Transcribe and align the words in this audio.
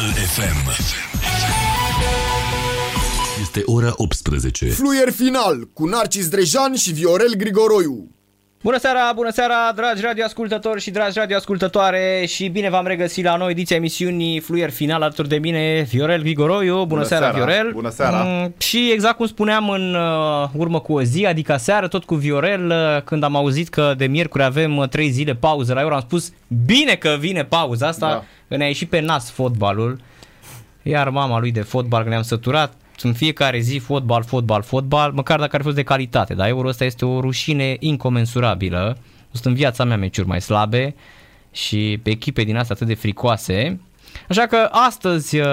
Total 0.00 0.14
FM. 0.14 0.68
Este 3.40 3.62
ora 3.64 3.92
18. 3.96 4.68
Fluier 4.68 5.12
final 5.12 5.68
cu 5.72 5.86
Narcis 5.86 6.28
Drejan 6.28 6.74
și 6.74 6.92
Viorel 6.92 7.34
Grigoroiu. 7.34 8.19
Bună 8.62 8.78
seara, 8.78 9.12
bună 9.14 9.30
seara, 9.30 9.72
dragi 9.74 10.02
radioascultători 10.02 10.80
și 10.80 10.90
dragi 10.90 11.18
radioascultătoare 11.18 12.24
și 12.26 12.48
bine 12.48 12.70
v-am 12.70 12.86
regăsit 12.86 13.24
la 13.24 13.36
noi 13.36 13.50
ediția 13.50 13.76
emisiunii 13.76 14.40
Fluier 14.40 14.70
Final 14.70 15.02
alături 15.02 15.28
de 15.28 15.36
mine, 15.36 15.86
Viorel 15.88 16.22
Grigoroiu. 16.22 16.74
Bună, 16.74 16.86
bună 16.86 17.02
seara, 17.02 17.30
seara, 17.30 17.44
Viorel. 17.44 17.72
Bună 17.72 17.90
seara. 17.90 18.22
Mm, 18.22 18.54
și 18.58 18.90
exact 18.92 19.16
cum 19.16 19.26
spuneam 19.26 19.70
în 19.70 19.94
uh, 19.94 20.48
urmă 20.56 20.80
cu 20.80 20.92
o 20.92 21.02
zi, 21.02 21.26
adică 21.26 21.56
seară, 21.56 21.88
tot 21.88 22.04
cu 22.04 22.14
Viorel, 22.14 22.66
uh, 22.66 23.02
când 23.02 23.22
am 23.22 23.36
auzit 23.36 23.68
că 23.68 23.94
de 23.96 24.06
miercuri 24.06 24.42
avem 24.42 24.76
uh, 24.76 24.88
3 24.88 25.10
zile 25.10 25.34
pauză 25.34 25.74
la 25.74 25.80
Euro, 25.80 25.94
am 25.94 26.00
spus 26.00 26.32
bine 26.64 26.94
că 26.94 27.16
vine 27.18 27.44
pauza 27.44 27.86
asta, 27.86 28.24
da. 28.48 28.56
ne-a 28.56 28.66
ieșit 28.66 28.88
pe 28.88 29.00
nas 29.00 29.30
fotbalul. 29.30 30.00
Iar 30.82 31.08
mama 31.08 31.38
lui 31.38 31.52
de 31.52 31.60
fotbal, 31.60 32.02
că 32.02 32.08
ne-am 32.08 32.22
săturat, 32.22 32.72
în 33.02 33.12
fiecare 33.12 33.58
zi 33.58 33.78
fotbal, 33.78 34.22
fotbal, 34.22 34.62
fotbal, 34.62 35.12
măcar 35.12 35.38
dacă 35.38 35.50
ar 35.52 35.60
fi 35.60 35.64
fost 35.64 35.76
de 35.76 35.82
calitate, 35.82 36.34
dar 36.34 36.48
euro 36.48 36.68
ăsta 36.68 36.84
este 36.84 37.04
o 37.04 37.20
rușine 37.20 37.76
incomensurabilă. 37.78 38.98
Sunt 39.32 39.44
în 39.44 39.54
viața 39.54 39.84
mea 39.84 39.96
meciuri 39.96 40.28
mai 40.28 40.40
slabe 40.40 40.94
și 41.52 42.00
pe 42.02 42.10
echipe 42.10 42.42
din 42.42 42.56
astea 42.56 42.74
atât 42.74 42.86
de 42.86 42.94
fricoase. 42.94 43.80
Așa 44.28 44.46
că 44.46 44.68
astăzi, 44.70 45.38
uh, 45.38 45.46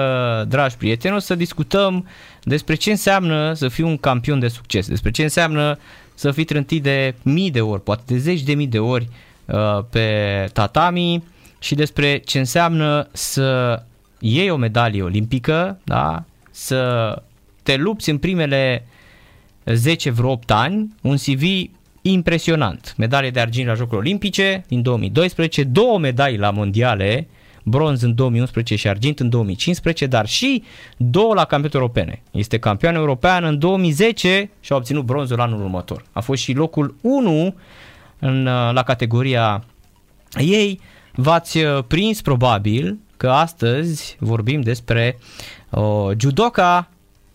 dragi 0.48 0.76
prieteni, 0.76 1.14
o 1.14 1.18
să 1.18 1.34
discutăm 1.34 2.08
despre 2.42 2.74
ce 2.74 2.90
înseamnă 2.90 3.52
să 3.52 3.68
fii 3.68 3.84
un 3.84 3.96
campion 3.96 4.38
de 4.38 4.48
succes, 4.48 4.88
despre 4.88 5.10
ce 5.10 5.22
înseamnă 5.22 5.78
să 6.14 6.30
fii 6.30 6.44
trântit 6.44 6.82
de 6.82 7.14
mii 7.22 7.50
de 7.50 7.60
ori, 7.60 7.82
poate 7.82 8.02
de 8.06 8.18
zeci 8.18 8.42
de 8.42 8.54
mii 8.54 8.66
de 8.66 8.78
ori 8.78 9.08
uh, 9.44 9.84
pe 9.90 10.48
tatami 10.52 11.24
și 11.58 11.74
despre 11.74 12.18
ce 12.18 12.38
înseamnă 12.38 13.08
să 13.12 13.82
iei 14.18 14.50
o 14.50 14.56
medalie 14.56 15.02
olimpică, 15.02 15.78
da? 15.84 16.24
să 16.50 17.22
te 17.68 17.76
lupți 17.76 18.10
în 18.10 18.18
primele 18.18 18.86
10 19.64 20.10
vreo 20.10 20.30
8 20.30 20.50
ani, 20.50 20.94
un 21.02 21.16
CV 21.16 21.42
impresionant. 22.02 22.94
Medalie 22.96 23.30
de 23.30 23.40
argint 23.40 23.66
la 23.66 23.74
Jocurile 23.74 23.98
Olimpice 23.98 24.64
din 24.68 24.82
2012, 24.82 25.64
două 25.64 25.98
medalii 25.98 26.38
la 26.38 26.50
mondiale, 26.50 27.28
bronz 27.62 28.02
în 28.02 28.14
2011 28.14 28.76
și 28.76 28.88
argint 28.88 29.20
în 29.20 29.28
2015, 29.28 30.06
dar 30.06 30.26
și 30.26 30.62
două 30.96 31.34
la 31.34 31.44
campionate 31.44 31.76
europene. 31.76 32.22
Este 32.30 32.58
campion 32.58 32.94
european 32.94 33.44
în 33.44 33.58
2010 33.58 34.50
și 34.60 34.72
a 34.72 34.76
obținut 34.76 35.04
bronzul 35.04 35.40
anul 35.40 35.60
următor. 35.60 36.04
A 36.12 36.20
fost 36.20 36.42
și 36.42 36.52
locul 36.52 36.96
1 37.00 37.54
în, 38.18 38.42
la 38.72 38.82
categoria 38.82 39.64
ei. 40.38 40.80
V-ați 41.14 41.58
uh, 41.58 41.84
prins 41.86 42.22
probabil 42.22 42.98
că 43.16 43.30
astăzi 43.30 44.16
vorbim 44.18 44.60
despre 44.60 45.18
o 45.70 46.10
judoka 46.20 46.88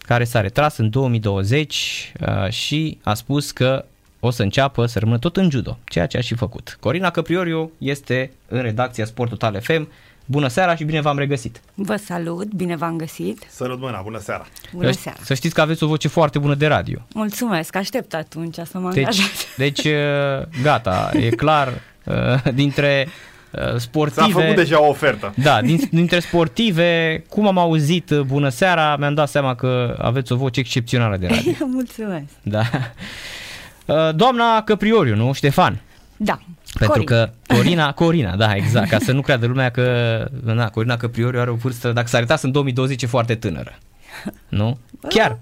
care 0.06 0.24
s-a 0.24 0.42
retras 0.42 0.78
în 0.78 0.90
2020 0.90 2.14
uh, 2.20 2.50
și 2.50 2.98
a 3.04 3.14
spus 3.14 3.52
că 3.52 3.86
o 4.20 4.30
să 4.30 4.44
înceapă 4.44 4.86
să 4.86 5.00
rămână 5.00 5.18
tot 5.18 5.38
în 5.38 5.50
judo, 5.50 5.78
ceea 5.84 6.06
ce 6.06 6.18
a 6.18 6.22
și 6.22 6.36
făcut. 6.36 6.78
Corina 6.80 7.10
Căprioriu 7.10 7.72
este 7.78 8.32
în 8.48 8.62
redacția 8.62 9.06
Sport 9.06 9.30
Total 9.30 9.62
FM. 9.62 9.88
Bună 10.26 10.48
seara 10.48 10.76
și 10.76 10.84
bine 10.84 11.02
v-am 11.02 11.18
regăsit! 11.18 11.62
Vă 11.74 11.96
salut, 11.96 12.54
bine 12.54 12.76
v-am 12.76 12.98
găsit! 12.98 13.48
Sărut 13.50 13.80
mâna, 13.80 14.02
bună 14.02 14.20
seara! 14.20 14.46
Bună 14.74 14.92
seara! 14.92 15.18
Să 15.22 15.34
știți 15.34 15.54
că 15.54 15.62
aveți 15.62 15.84
o 15.84 15.88
voce 15.88 16.08
foarte 16.08 16.40
bună 16.40 16.56
de 16.56 16.68
radio. 16.68 17.00
Mulțumesc, 17.14 17.76
aștept 17.76 18.14
atunci 18.14 18.56
să 18.56 18.80
mă 18.80 18.92
deci, 18.94 19.22
deci, 19.58 19.84
uh, 19.84 20.62
gata, 20.62 21.12
e 21.14 21.30
clar, 21.30 21.82
uh, 22.06 22.54
dintre 22.54 23.08
Uh, 23.08 23.33
sportive. 23.78 24.32
S-a 24.32 24.40
făcut 24.40 24.56
deja 24.56 24.82
o 24.82 24.88
ofertă. 24.88 25.34
Da, 25.36 25.62
din, 25.62 25.80
dintre 25.92 26.20
sportive, 26.20 27.24
cum 27.30 27.48
am 27.48 27.58
auzit 27.58 28.10
uh, 28.10 28.20
Bună 28.20 28.50
seara, 28.50 28.98
mi-am 28.98 29.14
dat 29.14 29.30
seama 29.30 29.56
că 29.56 29.98
aveți 30.02 30.32
o 30.32 30.36
voce 30.36 30.60
excepțională 30.60 31.18
de 31.18 31.28
radio. 31.28 31.52
Mulțumesc. 31.66 32.26
Da. 32.42 32.62
Uh, 33.86 34.16
doamna 34.16 34.62
Căprioriu, 34.62 35.16
nu? 35.16 35.34
Ștefan. 35.34 35.82
Da. 36.18 36.40
Pentru 36.80 37.04
Corina. 37.04 37.26
că 37.26 37.30
Corina, 37.56 37.92
Corina, 37.92 38.36
da, 38.36 38.56
exact, 38.56 38.90
ca 38.90 39.00
să 39.00 39.12
nu 39.12 39.22
creadă 39.22 39.46
lumea 39.46 39.70
că 39.70 40.28
na, 40.44 40.70
Corina 40.70 40.98
Căprioriu 40.98 41.40
are 41.40 41.50
o 41.50 41.56
vârstă, 41.56 41.92
dacă 41.92 42.08
s-a 42.08 42.18
arătat 42.18 42.44
în 42.44 42.52
2020, 42.52 43.02
e 43.02 43.08
foarte 43.08 43.36
tânără. 43.36 43.78
Nu? 44.50 44.78
Chiar. 45.10 45.40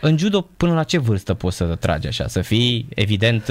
În 0.00 0.18
judo, 0.18 0.40
până 0.56 0.74
la 0.74 0.82
ce 0.82 0.98
vârstă 0.98 1.34
poți 1.34 1.56
să 1.56 1.64
tragi 1.64 2.06
așa? 2.06 2.26
Să 2.26 2.40
fii, 2.40 2.86
evident, 2.94 3.44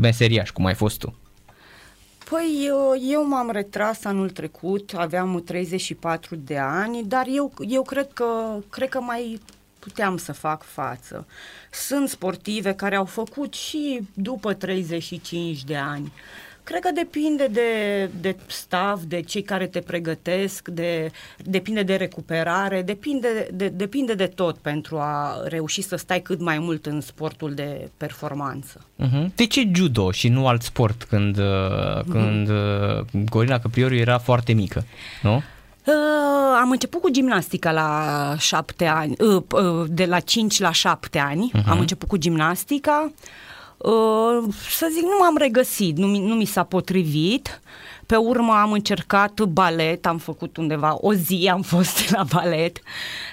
meseriaș, 0.00 0.50
cum 0.50 0.66
ai 0.66 0.74
fost 0.74 0.98
tu. 0.98 1.16
Păi 2.32 2.70
eu 3.00 3.26
m-am 3.26 3.50
retras 3.50 4.04
anul 4.04 4.30
trecut, 4.30 4.92
aveam 4.96 5.42
34 5.44 6.36
de 6.36 6.58
ani, 6.58 7.04
dar 7.04 7.26
eu, 7.28 7.52
eu 7.68 7.82
cred, 7.82 8.12
că, 8.12 8.58
cred 8.70 8.88
că 8.88 9.00
mai 9.00 9.40
puteam 9.78 10.16
să 10.16 10.32
fac 10.32 10.62
față. 10.62 11.26
Sunt 11.70 12.08
sportive 12.08 12.74
care 12.74 12.96
au 12.96 13.04
făcut 13.04 13.54
și 13.54 14.00
după 14.14 14.54
35 14.54 15.64
de 15.64 15.76
ani. 15.76 16.12
Cred 16.64 16.80
că 16.80 16.90
depinde 16.94 17.46
de, 17.46 18.10
de 18.20 18.36
staff, 18.46 19.02
de 19.02 19.20
cei 19.20 19.42
care 19.42 19.66
te 19.66 19.80
pregătesc, 19.80 20.68
de, 20.68 21.10
depinde 21.36 21.82
de 21.82 21.94
recuperare, 21.94 22.82
depinde 22.82 23.48
de, 23.52 23.68
depinde 23.68 24.14
de 24.14 24.26
tot 24.26 24.56
pentru 24.56 24.98
a 24.98 25.42
reuși 25.44 25.82
să 25.82 25.96
stai 25.96 26.20
cât 26.20 26.40
mai 26.40 26.58
mult 26.58 26.86
în 26.86 27.00
sportul 27.00 27.54
de 27.54 27.90
performanță. 27.96 28.80
Uh-huh. 28.98 29.34
De 29.34 29.46
ce 29.46 29.70
judo 29.74 30.10
și 30.10 30.28
nu 30.28 30.46
alt 30.46 30.62
sport 30.62 31.02
când, 31.02 31.38
uh, 31.38 32.00
când 32.10 32.48
uh-huh. 32.48 33.28
Corina 33.28 33.58
Căprioriu 33.58 33.98
era 33.98 34.18
foarte 34.18 34.52
mică, 34.52 34.84
nu? 35.22 35.34
Uh, 35.34 36.58
am 36.60 36.70
început 36.70 37.00
cu 37.00 37.10
gimnastica 37.10 37.72
la 37.72 38.34
șapte 38.38 38.86
ani, 38.86 39.14
uh, 39.18 39.42
uh, 39.52 39.84
de 39.88 40.04
la 40.04 40.20
5 40.20 40.58
la 40.58 40.72
7 40.72 41.18
ani. 41.18 41.50
Uh-huh. 41.54 41.66
Am 41.66 41.78
început 41.78 42.08
cu 42.08 42.16
gimnastica. 42.16 43.04
Uh, 43.06 43.12
Uh, 43.14 43.51
să 44.70 44.88
zic, 44.92 45.02
nu 45.02 45.16
m-am 45.20 45.36
regăsit, 45.36 45.96
nu, 45.96 46.06
nu 46.06 46.34
mi 46.34 46.44
s-a 46.44 46.62
potrivit. 46.62 47.60
Pe 48.06 48.16
urmă 48.16 48.52
am 48.52 48.72
încercat 48.72 49.40
balet, 49.40 50.06
am 50.06 50.18
făcut 50.18 50.56
undeva 50.56 50.96
o 51.00 51.14
zi, 51.14 51.48
am 51.52 51.62
fost 51.62 52.10
la 52.14 52.22
balet 52.22 52.78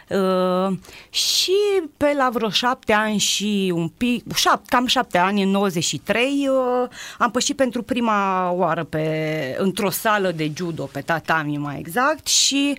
uh, 0.09 0.77
și 1.09 1.55
pe 1.97 2.13
la 2.17 2.29
vreo 2.33 2.49
șapte 2.49 2.93
ani 2.93 3.17
și 3.17 3.71
un 3.75 3.87
pic, 3.87 4.35
șap, 4.35 4.67
cam 4.67 4.85
șapte 4.85 5.17
ani, 5.17 5.43
în 5.43 5.49
93, 5.49 6.47
uh, 6.49 6.89
am 7.17 7.31
pășit 7.31 7.55
pentru 7.55 7.83
prima 7.83 8.51
oară 8.51 8.83
pe, 8.83 9.55
într-o 9.57 9.89
sală 9.89 10.31
de 10.31 10.51
judo, 10.55 10.83
pe 10.83 11.01
tatami 11.01 11.57
mai 11.57 11.79
exact 11.79 12.27
și 12.27 12.77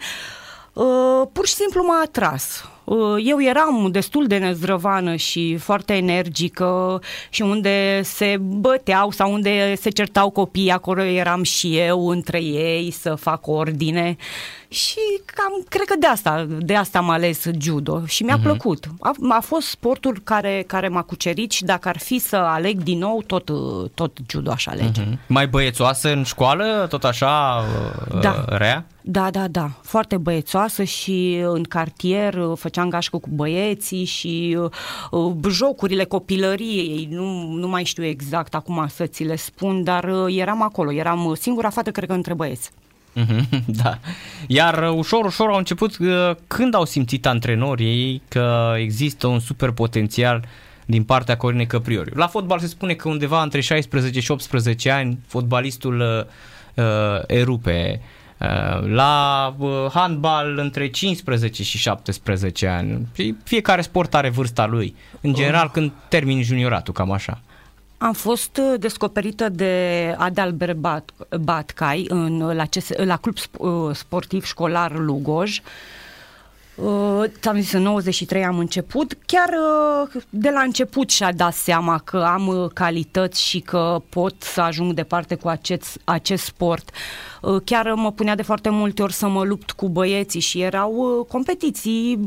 uh, 0.72 1.22
pur 1.32 1.46
și 1.46 1.54
simplu 1.54 1.84
m-a 1.84 2.00
atras 2.04 2.64
Uh, 2.79 2.79
eu 3.18 3.42
eram 3.42 3.88
destul 3.90 4.26
de 4.26 4.38
nezdrăvană 4.38 5.16
și 5.16 5.56
foarte 5.56 5.94
energică 5.94 7.02
și 7.28 7.42
unde 7.42 8.00
se 8.02 8.36
băteau 8.40 9.10
sau 9.10 9.32
unde 9.32 9.74
se 9.74 9.90
certau 9.90 10.30
copiii, 10.30 10.70
acolo 10.70 11.02
eram 11.02 11.42
și 11.42 11.78
eu 11.78 12.08
între 12.08 12.42
ei 12.42 12.90
să 12.90 13.14
fac 13.14 13.46
ordine 13.46 14.16
și 14.70 14.98
cam, 15.24 15.64
cred 15.68 15.86
că 15.86 15.94
de 15.98 16.06
asta, 16.06 16.46
de 16.58 16.74
asta 16.74 16.98
am 16.98 17.10
ales 17.10 17.46
judo 17.58 18.06
și 18.06 18.22
mi-a 18.22 18.38
uh-huh. 18.38 18.42
plăcut. 18.42 18.86
A, 19.00 19.12
a 19.28 19.40
fost 19.40 19.66
sportul 19.66 20.20
care, 20.24 20.64
care 20.66 20.88
m-a 20.88 21.02
cucerit 21.02 21.50
și 21.50 21.64
dacă 21.64 21.88
ar 21.88 21.98
fi 21.98 22.18
să 22.18 22.36
aleg 22.36 22.82
din 22.82 22.98
nou, 22.98 23.22
tot, 23.26 23.50
tot 23.94 24.18
judo 24.28 24.50
aș 24.50 24.66
alege. 24.66 25.02
Uh-huh. 25.02 25.26
Mai 25.26 25.48
băiețoasă 25.48 26.12
în 26.12 26.22
școală, 26.22 26.86
tot 26.88 27.04
așa 27.04 27.64
da. 28.20 28.44
rea? 28.48 28.86
Da, 29.02 29.30
da, 29.30 29.48
da, 29.48 29.70
foarte 29.82 30.16
băiețoasă 30.16 30.82
și 30.82 31.40
în 31.44 31.62
cartier 31.62 32.38
făceam 32.54 32.88
gașcă 32.88 33.16
cu 33.16 33.28
băieții 33.32 34.04
și 34.04 34.58
uh, 35.10 35.32
jocurile 35.50 36.04
copilăriei, 36.04 37.08
nu, 37.10 37.52
nu 37.52 37.68
mai 37.68 37.84
știu 37.84 38.04
exact 38.04 38.54
acum 38.54 38.86
să 38.88 39.06
ți 39.06 39.24
le 39.24 39.36
spun, 39.36 39.84
dar 39.84 40.04
uh, 40.04 40.36
eram 40.36 40.62
acolo, 40.62 40.92
eram 40.92 41.34
singura 41.38 41.70
fată, 41.70 41.90
cred 41.90 42.08
că, 42.08 42.14
între 42.14 42.34
băieți. 42.34 42.70
Mhm, 43.12 43.48
da. 43.82 43.98
Iar 44.46 44.82
uh, 44.82 44.96
ușor, 44.96 45.24
ușor 45.24 45.48
au 45.48 45.56
început 45.56 45.98
uh, 45.98 46.30
când 46.46 46.74
au 46.74 46.84
simțit 46.84 47.26
antrenorii 47.26 48.22
că 48.28 48.74
există 48.76 49.26
un 49.26 49.38
super 49.38 49.70
potențial 49.70 50.44
din 50.86 51.02
partea 51.04 51.36
Corinei 51.36 51.66
Căprioriu. 51.66 52.12
La 52.16 52.26
fotbal 52.26 52.58
se 52.58 52.66
spune 52.66 52.94
că 52.94 53.08
undeva 53.08 53.42
între 53.42 53.60
16 53.60 54.20
și 54.20 54.30
18 54.30 54.90
ani 54.90 55.18
fotbalistul 55.26 56.00
uh, 56.00 56.84
uh, 56.84 57.22
erupe. 57.26 58.00
Uh, 58.38 58.88
la 58.88 59.54
uh, 59.58 59.86
handbal 59.92 60.58
între 60.58 60.88
15 60.88 61.62
și 61.62 61.78
17 61.78 62.66
ani. 62.66 63.06
Fiecare 63.44 63.80
sport 63.80 64.14
are 64.14 64.28
vârsta 64.28 64.66
lui. 64.66 64.96
În 65.20 65.34
general 65.34 65.64
oh. 65.64 65.70
când 65.72 65.92
termini 66.08 66.42
junioratul, 66.42 66.94
cam 66.94 67.10
așa. 67.10 67.40
Am 68.02 68.12
fost 68.12 68.56
uh, 68.56 68.74
descoperită 68.78 69.48
de 69.48 70.14
Adalbert 70.18 70.76
Bat, 70.76 71.10
Batcai 71.40 72.06
în, 72.08 72.38
la, 72.38 72.64
CS, 72.66 72.88
la 72.96 73.16
club 73.16 73.36
sportiv 73.94 74.44
școlar 74.44 74.98
Lugoj. 74.98 75.58
Uh, 75.58 75.64
ți-am 77.40 77.60
zis, 77.60 77.72
în 77.72 77.82
93 77.82 78.44
am 78.44 78.58
început. 78.58 79.18
Chiar 79.26 79.48
uh, 79.48 80.22
de 80.30 80.50
la 80.50 80.60
început 80.60 81.10
și-a 81.10 81.32
dat 81.32 81.54
seama 81.54 81.98
că 81.98 82.16
am 82.16 82.46
uh, 82.46 82.70
calități 82.74 83.44
și 83.44 83.60
că 83.60 84.02
pot 84.08 84.34
să 84.38 84.60
ajung 84.60 84.92
departe 84.92 85.34
cu 85.34 85.48
acest, 85.48 86.00
acest 86.04 86.44
sport. 86.44 86.90
Uh, 87.42 87.60
chiar 87.64 87.92
mă 87.92 88.12
punea 88.12 88.34
de 88.34 88.42
foarte 88.42 88.68
multe 88.68 89.02
ori 89.02 89.12
să 89.12 89.28
mă 89.28 89.44
lupt 89.44 89.70
cu 89.70 89.88
băieții 89.88 90.40
și 90.40 90.60
erau 90.60 90.92
uh, 90.92 91.26
competiții 91.28 92.18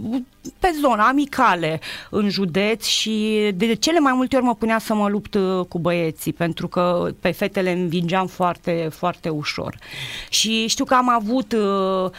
pe 0.59 0.73
zona 0.81 1.07
amicale 1.07 1.79
în 2.09 2.29
județ 2.29 2.85
și 2.85 3.49
de 3.55 3.73
cele 3.73 3.99
mai 3.99 4.13
multe 4.15 4.35
ori 4.35 4.45
mă 4.45 4.55
punea 4.55 4.79
să 4.79 4.93
mă 4.93 5.07
lupt 5.09 5.33
uh, 5.33 5.65
cu 5.69 5.79
băieții 5.79 6.33
pentru 6.33 6.67
că 6.67 7.09
pe 7.19 7.31
fetele 7.31 7.71
învingeam 7.71 8.27
foarte, 8.27 8.87
foarte 8.91 9.29
ușor. 9.29 9.75
Și 10.29 10.67
știu 10.67 10.85
că 10.85 10.93
am 10.93 11.09
avut 11.09 11.53
uh, 11.53 12.11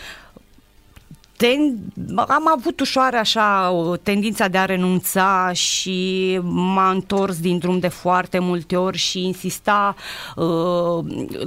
ten, 1.36 1.78
am 2.16 2.52
avut 2.56 2.81
ușoară 2.81 3.16
așa 3.16 3.70
o 3.70 3.96
tendința 3.96 4.48
de 4.48 4.58
a 4.58 4.64
renunța 4.64 5.52
și 5.52 6.38
m-a 6.42 6.90
întors 6.90 7.40
din 7.40 7.58
drum 7.58 7.78
de 7.78 7.88
foarte 7.88 8.38
multe 8.38 8.76
ori 8.76 8.98
și 8.98 9.25
insista 9.25 9.94
uh, 10.36 11.04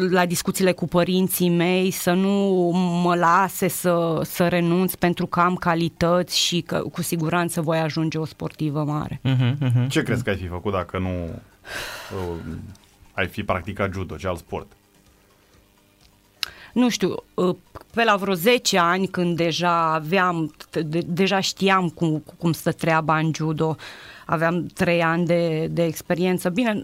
la 0.10 0.26
discuțiile 0.26 0.72
cu 0.72 0.88
părinții 0.88 1.50
mei 1.50 1.92
să 1.92 2.12
nu 2.12 2.70
mă 3.04 3.16
lase 3.16 3.68
să, 3.68 4.22
să 4.24 4.48
renunț 4.48 4.94
pentru 4.94 5.26
că 5.26 5.40
am 5.40 5.56
calități 5.56 6.40
și 6.40 6.62
că 6.62 6.84
cu 6.92 7.02
siguranță 7.02 7.62
voi 7.62 7.78
ajunge 7.78 8.18
o 8.18 8.26
sportivă 8.26 8.84
mare. 8.84 9.22
Uh-huh, 9.24 9.54
uh-huh. 9.54 9.88
Ce 9.88 10.04
crezi 10.04 10.24
că 10.24 10.30
ai 10.30 10.38
fi 10.38 10.48
făcut 10.48 10.72
dacă 10.74 10.98
nu 10.98 11.24
uh, 12.14 12.54
ai 13.14 13.28
fi 13.28 13.44
practicat 13.44 13.94
judo, 13.94 14.16
ce 14.16 14.28
alt 14.28 14.38
sport? 14.38 14.72
Nu 16.74 16.90
știu, 16.90 17.16
uh, 17.34 17.56
pe 17.94 18.04
la 18.04 18.16
vreo 18.16 18.34
10 18.34 18.78
ani 18.78 19.08
când 19.08 19.36
deja 19.36 19.94
aveam, 19.94 20.56
de, 20.86 21.00
deja 21.06 21.40
știam 21.40 21.90
cum, 21.90 22.24
cum 22.38 22.52
stă 22.52 22.72
treaba 22.72 23.18
în 23.18 23.32
judo, 23.36 23.76
aveam 24.26 24.66
3 24.66 25.04
ani 25.04 25.26
de, 25.26 25.68
de 25.72 25.84
experiență. 25.84 26.50
Bine, 26.50 26.84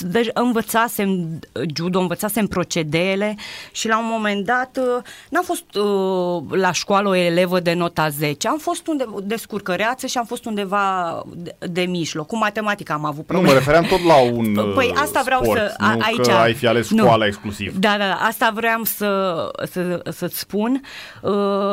deci 0.00 0.28
învățasem 0.34 1.38
judo, 1.76 1.98
învățasem 1.98 2.46
procedeele 2.46 3.36
și 3.72 3.88
la 3.88 3.98
un 3.98 4.06
moment 4.08 4.44
dat 4.44 4.78
uh, 4.80 5.02
n-am 5.28 5.44
fost 5.44 5.74
uh, 5.74 6.58
la 6.58 6.72
școală 6.72 7.08
o 7.08 7.14
elevă 7.14 7.60
de 7.60 7.72
nota 7.72 8.08
10, 8.08 8.48
am 8.48 8.58
fost 8.58 8.86
unde, 8.86 9.04
descurcăreață 9.22 10.06
și 10.06 10.18
am 10.18 10.24
fost 10.24 10.44
undeva 10.44 11.22
de, 11.36 11.54
de 11.58 11.80
mijloc. 11.80 12.26
Cu 12.26 12.36
matematica 12.36 12.94
am 12.94 13.04
avut 13.04 13.26
probleme. 13.26 13.46
Nu, 13.46 13.52
mă 13.52 13.58
refeream 13.58 13.84
tot 13.84 14.04
la 14.04 14.20
un 14.20 14.72
Păi 14.74 14.92
asta 14.96 15.22
vreau 15.24 15.42
sport, 15.42 15.58
să... 15.58 15.74
Nu 15.78 15.98
aici, 16.02 16.26
că 16.26 16.32
ai 16.32 16.54
fi 16.54 16.66
ales 16.66 16.86
școala 16.88 17.16
nu. 17.16 17.24
exclusiv. 17.24 17.76
Da, 17.76 17.94
da, 17.98 18.06
da, 18.06 18.14
asta 18.14 18.50
vreau 18.54 18.84
să, 18.84 19.50
să, 19.70 20.02
să-ți 20.10 20.38
spun. 20.38 20.80
Uh, 21.22 21.30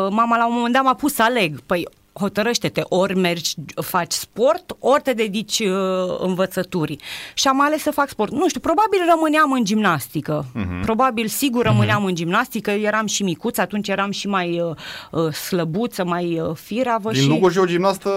mama 0.10 0.38
la 0.38 0.48
un 0.48 0.54
moment 0.56 0.74
dat 0.74 0.84
m-a 0.84 0.96
pus 0.96 1.14
să 1.14 1.24
aleg. 1.24 1.60
Păi 1.66 1.88
hotărăște-te, 2.20 2.82
ori 2.84 3.16
mergi, 3.16 3.54
faci 3.76 4.12
sport, 4.12 4.76
ori 4.80 5.02
te 5.02 5.14
dedici 5.14 5.60
uh, 5.60 5.70
învățăturii. 6.20 7.00
Și 7.34 7.48
am 7.48 7.62
ales 7.62 7.82
să 7.82 7.92
fac 7.92 8.10
sport. 8.10 8.32
Nu 8.32 8.48
știu, 8.48 8.60
probabil 8.60 9.00
rămâneam 9.10 9.52
în 9.52 9.66
gimnastică. 9.66 10.46
Uh-huh. 10.46 10.82
Probabil, 10.82 11.28
sigur, 11.28 11.66
rămâneam 11.66 12.04
uh-huh. 12.04 12.08
în 12.08 12.16
gimnastică. 12.16 12.72
Eram 12.72 13.06
și 13.06 13.24
micuț, 13.24 13.58
atunci 13.58 13.88
eram 13.88 14.12
și 14.12 14.28
mai 14.28 14.62
uh, 14.62 14.76
uh 15.12 15.34
slăbuță, 15.34 16.06
mai 16.06 16.40
uh, 16.40 16.56
firavă. 16.56 17.12
Din 17.12 17.22
și... 17.22 17.28
Lugoj 17.28 17.58
o 17.58 17.66
gimnastă 17.66 18.10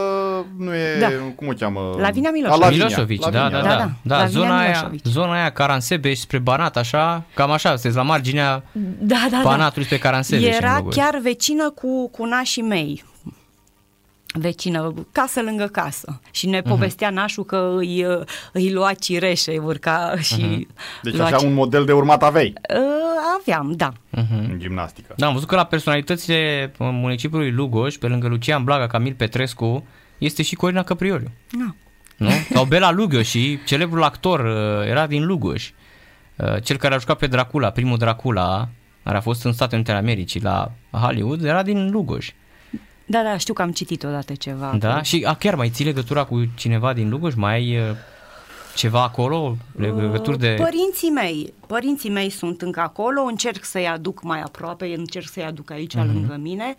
nu 0.56 0.75
e, 0.75 0.99
da. 1.00 1.08
cum 1.37 1.49
o 1.49 1.53
cheamă? 1.58 1.96
Lavinia 1.99 2.31
Miloșovici. 2.31 2.62
La 2.62 2.69
Miloșovici, 2.69 3.23
da, 3.23 3.31
da, 3.31 3.49
da. 3.49 3.61
da. 3.61 3.91
da. 4.03 4.17
da 4.17 4.26
zona, 4.26 4.58
aia, 4.58 4.91
zona 5.05 5.32
aia 5.32 5.50
Caransebeș 5.50 6.19
spre 6.19 6.38
Banat, 6.38 6.76
așa, 6.76 7.25
cam 7.35 7.50
așa, 7.50 7.69
sunteți 7.69 7.96
la 7.96 8.03
marginea 8.03 8.64
da, 8.99 9.26
da, 9.31 9.41
Banatului 9.43 9.88
da. 9.88 9.96
spre 9.96 9.99
Caransebeș. 9.99 10.56
Era 10.56 10.85
chiar 10.91 11.19
vecină 11.23 11.70
cu, 11.70 12.08
cu 12.08 12.25
nașii 12.25 12.62
mei 12.62 13.05
vecină, 14.32 14.94
casă 15.12 15.43
lângă 15.43 15.67
casă. 15.67 16.21
Și 16.31 16.47
ne 16.47 16.61
uh-huh. 16.61 16.69
povestea 16.69 17.11
nașul 17.11 17.44
că 17.44 17.75
îi, 17.77 18.06
îi 18.53 18.73
lua 18.73 18.93
cireșe, 18.93 19.59
urca 19.59 20.15
și... 20.21 20.67
Uh-huh. 20.67 21.03
Deci 21.03 21.19
așa 21.19 21.47
un 21.47 21.53
model 21.53 21.85
de 21.85 21.93
urmat 21.93 22.23
aveai? 22.23 22.55
Uh, 22.75 23.38
aveam, 23.41 23.73
da. 23.73 23.93
Uh-huh. 23.93 24.49
În 24.49 24.59
gimnastică. 24.59 25.15
Da, 25.17 25.27
am 25.27 25.32
văzut 25.32 25.49
că 25.49 25.55
la 25.55 25.65
personalitățile 25.65 26.73
municipiului 26.79 27.50
Lugoj, 27.50 27.97
pe 27.97 28.06
lângă 28.06 28.29
Lucian 28.29 28.65
Blaga, 28.65 28.87
Camil 28.87 29.15
Petrescu, 29.15 29.87
este 30.19 30.43
și 30.43 30.55
Corina 30.55 30.82
Căprioriu. 30.82 31.31
Da. 31.50 31.75
Nu? 32.17 32.31
Sau 32.55 32.65
Bela 32.65 32.91
Lugoj 32.91 33.27
și 33.27 33.59
celebrul 33.67 34.03
actor 34.03 34.41
uh, 34.41 34.88
era 34.88 35.06
din 35.06 35.27
Lugoj. 35.27 35.73
Uh, 36.37 36.62
cel 36.62 36.77
care 36.77 36.94
a 36.94 36.99
jucat 36.99 37.19
pe 37.19 37.27
Dracula, 37.27 37.71
primul 37.71 37.99
Dracula, 37.99 38.69
care 39.03 39.17
a 39.17 39.21
fost 39.21 39.44
în 39.44 39.53
Statele 39.53 39.77
Unite 39.77 39.91
ale 39.91 40.00
Americii 40.00 40.41
la 40.41 40.73
Hollywood, 40.91 41.44
era 41.44 41.62
din 41.62 41.91
Lugoj. 41.91 42.35
Da, 43.11 43.23
da, 43.23 43.37
știu 43.37 43.55
că 43.55 43.62
am 43.62 43.73
citit 43.73 44.05
odată 44.05 44.35
ceva. 44.35 44.77
Da? 44.79 44.95
Că... 44.95 45.03
Și 45.03 45.25
a, 45.27 45.35
chiar 45.35 45.55
mai 45.55 45.71
ții 45.71 45.85
legătura 45.85 46.25
cu 46.25 46.43
cineva 46.55 46.93
din 46.93 47.09
Lugoj? 47.09 47.35
Mai 47.35 47.55
ai 47.55 47.79
uh, 47.79 47.97
ceva 48.75 49.03
acolo? 49.03 49.57
Legături 49.77 50.39
de... 50.39 50.55
Părinții 50.59 51.11
mei. 51.11 51.53
Părinții 51.67 52.11
mei 52.11 52.31
sunt 52.31 52.62
încă 52.62 52.81
acolo, 52.81 53.23
încerc 53.23 53.65
să-i 53.65 53.89
aduc 53.89 54.23
mai 54.23 54.41
aproape, 54.41 54.95
încerc 54.97 55.29
să-i 55.29 55.45
aduc 55.45 55.71
aici 55.71 55.97
uh-huh. 55.97 56.12
lângă 56.12 56.37
mine. 56.41 56.77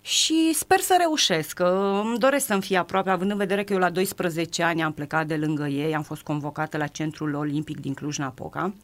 Și 0.00 0.52
sper 0.54 0.78
să 0.78 0.96
reușesc, 0.98 1.52
că 1.52 2.00
îmi 2.04 2.18
doresc 2.18 2.46
să-mi 2.46 2.62
fie 2.62 2.76
aproape, 2.76 3.10
având 3.10 3.30
în 3.30 3.36
vedere 3.36 3.64
că 3.64 3.72
eu 3.72 3.78
la 3.78 3.90
12 3.90 4.62
ani 4.62 4.82
am 4.82 4.92
plecat 4.92 5.26
de 5.26 5.36
lângă 5.36 5.66
ei, 5.66 5.94
am 5.94 6.02
fost 6.02 6.22
convocată 6.22 6.76
la 6.76 6.86
Centrul 6.86 7.34
Olimpic 7.34 7.80
din 7.80 7.94
Cluj-Napoca. 7.94 8.74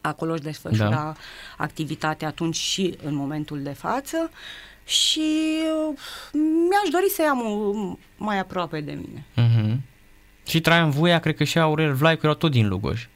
Acolo 0.00 0.32
își 0.32 0.42
desfășura 0.42 0.88
da. 0.88 1.14
activitatea 1.56 2.28
atunci 2.28 2.56
și 2.56 2.98
în 3.04 3.14
momentul 3.14 3.62
de 3.62 3.72
față 3.72 4.30
și 4.88 5.28
uh, 5.90 5.98
mi-aș 6.32 6.88
dori 6.90 7.10
să 7.10 7.22
am 7.30 7.98
mai 8.16 8.38
aproape 8.38 8.80
de 8.80 8.92
mine. 8.92 9.26
Uh-huh. 9.36 9.76
Și 10.46 10.60
Traian 10.60 10.90
Vuia, 10.90 11.18
cred 11.18 11.36
că 11.36 11.44
și 11.44 11.58
Aurel 11.58 11.94
Vlaicu 11.94 12.20
erau 12.22 12.34
tot 12.34 12.50
din 12.50 12.68
Lugoj. 12.68 13.08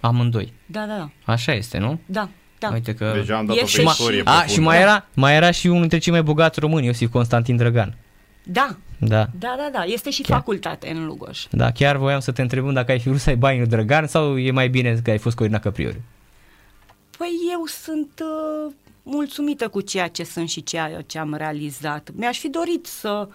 Amândoi. 0.00 0.52
Da, 0.66 0.84
da, 0.86 0.96
da. 0.96 1.32
Așa 1.32 1.52
este, 1.52 1.78
nu? 1.78 2.00
Da. 2.06 2.28
Da. 2.58 2.70
Uite 2.72 2.94
că... 2.94 3.12
Deja 3.14 3.36
am 3.36 3.46
dat 3.46 3.56
Este 3.56 3.80
o 3.80 3.84
istorie 3.84 4.18
și... 4.18 4.24
A, 4.28 4.44
și 4.46 4.60
mai 4.60 4.80
era, 4.80 5.06
mai 5.14 5.34
era 5.34 5.50
și 5.50 5.66
unul 5.66 5.80
dintre 5.80 5.98
cei 5.98 6.12
mai 6.12 6.22
bogați 6.22 6.60
români, 6.60 6.86
Iosif 6.86 7.10
Constantin 7.10 7.56
Drăgan. 7.56 7.96
Da. 8.42 8.76
Da. 8.98 9.28
Da, 9.38 9.54
da, 9.58 9.68
da. 9.72 9.82
Este 9.82 10.10
și 10.10 10.22
chiar. 10.22 10.36
facultate 10.36 10.90
în 10.90 11.06
Lugoj. 11.06 11.46
Da, 11.50 11.70
chiar 11.70 11.96
voiam 11.96 12.20
să 12.20 12.32
te 12.32 12.42
întreb 12.42 12.70
dacă 12.70 12.90
ai 12.90 13.00
fi 13.00 13.08
vrut 13.08 13.20
să 13.20 13.28
ai 13.28 13.36
bani 13.36 13.66
Drăgan 13.66 14.06
sau 14.06 14.38
e 14.38 14.50
mai 14.50 14.68
bine 14.68 15.00
că 15.04 15.10
ai 15.10 15.18
fost 15.18 15.36
Corina 15.36 15.58
Căprioriu? 15.58 16.02
Păi 17.18 17.30
eu 17.52 17.64
sunt 17.66 18.22
uh, 18.66 18.72
mulțumită 19.04 19.68
cu 19.68 19.80
ceea 19.80 20.08
ce 20.08 20.24
sunt 20.24 20.48
și 20.48 20.62
ceea 20.62 21.00
ce 21.06 21.18
am 21.18 21.34
realizat. 21.34 22.10
Mi-aș 22.14 22.38
fi 22.38 22.48
dorit 22.48 22.86
să 22.86 23.28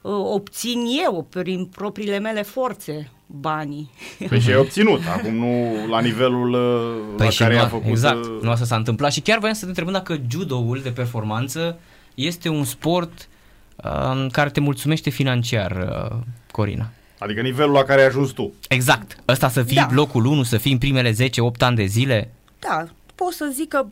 uh, 0.00 0.12
obțin 0.12 0.84
eu, 1.04 1.26
prin 1.30 1.64
propriile 1.66 2.18
mele 2.18 2.42
forțe, 2.42 3.10
banii. 3.26 3.90
Păi 4.28 4.40
și 4.40 4.48
ai 4.50 4.56
obținut, 4.56 5.00
acum 5.16 5.34
nu 5.34 5.72
la 5.88 6.00
nivelul 6.00 6.52
uh, 6.52 7.14
păi 7.16 7.26
la 7.26 7.44
care 7.44 7.54
nu, 7.54 7.62
a 7.62 7.66
făcut... 7.66 7.86
Exact, 7.90 8.24
uh, 8.24 8.38
nu 8.42 8.50
asta 8.50 8.64
s-a 8.64 8.76
întâmplat 8.76 9.12
și 9.12 9.20
chiar 9.20 9.38
voiam 9.38 9.54
să 9.54 9.62
te 9.62 9.68
întreb 9.68 9.90
dacă 9.90 10.20
judoul 10.30 10.80
de 10.82 10.90
performanță 10.90 11.78
este 12.14 12.48
un 12.48 12.64
sport 12.64 13.28
uh, 13.76 14.26
care 14.32 14.50
te 14.50 14.60
mulțumește 14.60 15.10
financiar, 15.10 15.70
uh, 16.10 16.16
Corina. 16.50 16.90
Adică 17.18 17.40
nivelul 17.40 17.72
la 17.72 17.82
care 17.82 18.00
ai 18.00 18.06
ajuns 18.06 18.30
tu. 18.30 18.52
Exact. 18.68 19.16
Ăsta 19.28 19.48
să 19.48 19.62
fii 19.62 19.76
Da. 19.76 19.88
blocul 19.90 20.24
1, 20.24 20.42
să 20.42 20.56
fii 20.56 20.72
în 20.72 20.78
primele 20.78 21.12
10-8 21.12 21.14
ani 21.58 21.76
de 21.76 21.84
zile? 21.84 22.32
Da, 22.58 22.84
pot 23.14 23.32
să 23.32 23.50
zic 23.52 23.68
că 23.68 23.86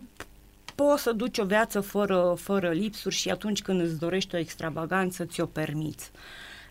poți 0.85 1.03
să 1.03 1.13
duci 1.13 1.39
o 1.39 1.45
viață 1.45 1.81
fără, 1.81 2.35
fără 2.39 2.69
lipsuri 2.69 3.15
și 3.15 3.31
atunci 3.31 3.63
când 3.63 3.81
îți 3.81 3.99
dorești 3.99 4.35
o 4.35 4.39
extravaganță, 4.39 5.25
ți-o 5.25 5.47
permiți. 5.47 6.11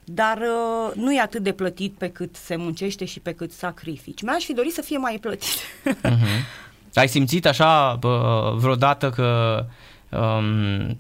Dar 0.04 0.38
uh, 0.38 0.92
nu 0.96 1.14
e 1.14 1.20
atât 1.20 1.44
de 1.44 1.52
plătit 1.52 1.94
pe 1.94 2.10
cât 2.10 2.36
se 2.36 2.56
muncește 2.56 3.06
și 3.06 3.20
pe 3.20 3.32
cât 3.32 3.52
sacrifici. 3.52 4.22
Mi-aș 4.22 4.44
fi 4.44 4.54
dorit 4.54 4.74
să 4.74 4.82
fie 4.82 4.98
mai 4.98 5.18
plătit. 5.22 5.60
Uh-huh. 5.86 6.44
Ai 6.94 7.08
simțit 7.08 7.46
așa 7.46 7.96
bă, 8.00 8.54
vreodată 8.58 9.10
că 9.10 9.66
um, 10.10 10.98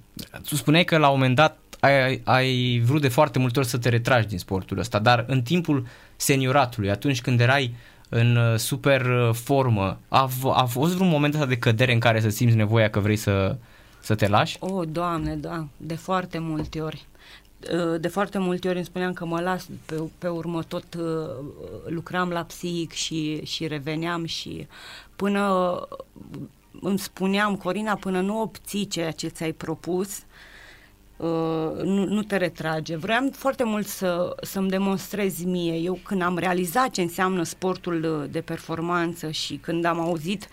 tu 0.47 0.55
spuneai 0.55 0.83
că 0.83 0.97
la 0.97 1.07
un 1.07 1.17
moment 1.17 1.35
dat 1.35 1.57
ai, 1.79 2.21
ai 2.23 2.81
vrut 2.85 3.01
de 3.01 3.07
foarte 3.07 3.39
multe 3.39 3.59
ori 3.59 3.67
să 3.67 3.77
te 3.77 3.89
retragi 3.89 4.27
din 4.27 4.37
sportul 4.37 4.79
ăsta, 4.79 4.99
dar 4.99 5.25
în 5.27 5.41
timpul 5.41 5.87
senioratului, 6.15 6.89
atunci 6.89 7.21
când 7.21 7.39
erai 7.39 7.75
în 8.09 8.35
uh, 8.35 8.57
super 8.57 9.05
uh, 9.05 9.33
formă, 9.33 9.97
a, 10.07 10.25
v- 10.25 10.45
a 10.53 10.65
fost 10.65 10.93
vreun 10.93 11.09
moment 11.09 11.33
ăsta 11.33 11.45
de 11.45 11.57
cădere 11.57 11.93
în 11.93 11.99
care 11.99 12.21
să 12.21 12.29
simți 12.29 12.55
nevoia 12.55 12.89
că 12.89 12.99
vrei 12.99 13.15
să, 13.15 13.57
să 13.99 14.15
te 14.15 14.27
lași? 14.27 14.57
O, 14.59 14.73
oh, 14.73 14.87
Doamne, 14.91 15.35
da, 15.35 15.67
de 15.77 15.95
foarte 15.95 16.39
multe 16.39 16.81
ori. 16.81 17.05
Uh, 17.73 17.99
De 17.99 18.07
foarte 18.07 18.37
multe 18.37 18.67
ori 18.67 18.77
îmi 18.77 18.85
spuneam 18.85 19.13
că 19.13 19.25
mă 19.25 19.39
las, 19.41 19.67
pe, 19.85 20.01
pe 20.17 20.27
urmă 20.27 20.63
tot 20.63 20.93
uh, 20.93 21.45
lucram 21.87 22.29
la 22.29 22.43
psihic 22.43 22.91
și, 22.91 23.45
și 23.45 23.67
reveneam 23.67 24.25
și 24.25 24.67
până 25.15 25.49
uh, 25.49 25.97
îmi 26.81 26.99
spuneam, 26.99 27.55
Corina, 27.55 27.95
până 27.95 28.21
nu 28.21 28.41
obții 28.41 28.87
ceea 28.87 29.11
ce 29.11 29.27
ți-ai 29.27 29.51
propus, 29.51 30.17
uh, 30.17 30.23
nu, 31.83 32.05
nu 32.05 32.23
te 32.23 32.37
retrage. 32.37 32.95
Vreau 32.95 33.29
foarte 33.31 33.63
mult 33.63 33.87
să, 33.87 34.35
să-mi 34.41 34.69
demonstrez 34.69 35.43
mie. 35.43 35.73
Eu 35.73 35.99
când 36.03 36.21
am 36.21 36.37
realizat 36.37 36.89
ce 36.89 37.01
înseamnă 37.01 37.43
sportul 37.43 38.03
uh, 38.03 38.29
de 38.31 38.41
performanță 38.41 39.31
și 39.31 39.55
când 39.55 39.85
am 39.85 39.99
auzit 39.99 40.47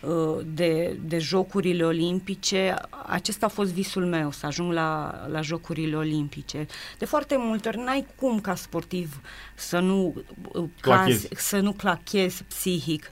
uh, 0.00 0.44
de, 0.54 0.98
de 1.04 1.18
Jocurile 1.18 1.84
Olimpice, 1.84 2.74
acesta 3.06 3.46
a 3.46 3.48
fost 3.48 3.72
visul 3.72 4.06
meu, 4.06 4.30
să 4.30 4.46
ajung 4.46 4.72
la, 4.72 5.20
la 5.28 5.40
Jocurile 5.40 5.96
Olimpice. 5.96 6.66
De 6.98 7.04
foarte 7.04 7.36
multe 7.38 7.68
ori 7.68 7.78
n-ai 7.78 8.06
cum 8.16 8.40
ca 8.40 8.54
sportiv 8.54 9.20
să 9.54 9.78
nu, 9.78 10.14
uh, 10.52 10.64
Clachezi. 10.80 11.28
cazi, 11.28 11.46
să 11.48 11.60
nu 11.60 11.72
clachezi 11.72 12.44
psihic. 12.44 13.10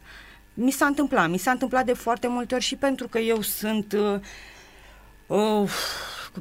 Mi 0.55 0.71
s-a 0.71 0.87
întâmplat, 0.87 1.31
mi 1.31 1.39
s-a 1.39 1.51
întâmplat 1.51 1.85
de 1.85 1.93
foarte 1.93 2.29
multe 2.29 2.55
ori 2.55 2.65
și 2.65 2.77
pentru 2.77 3.09
că 3.09 3.19
eu 3.19 3.41
sunt... 3.41 3.93
Uh, 3.93 4.21
uh, 5.27 5.71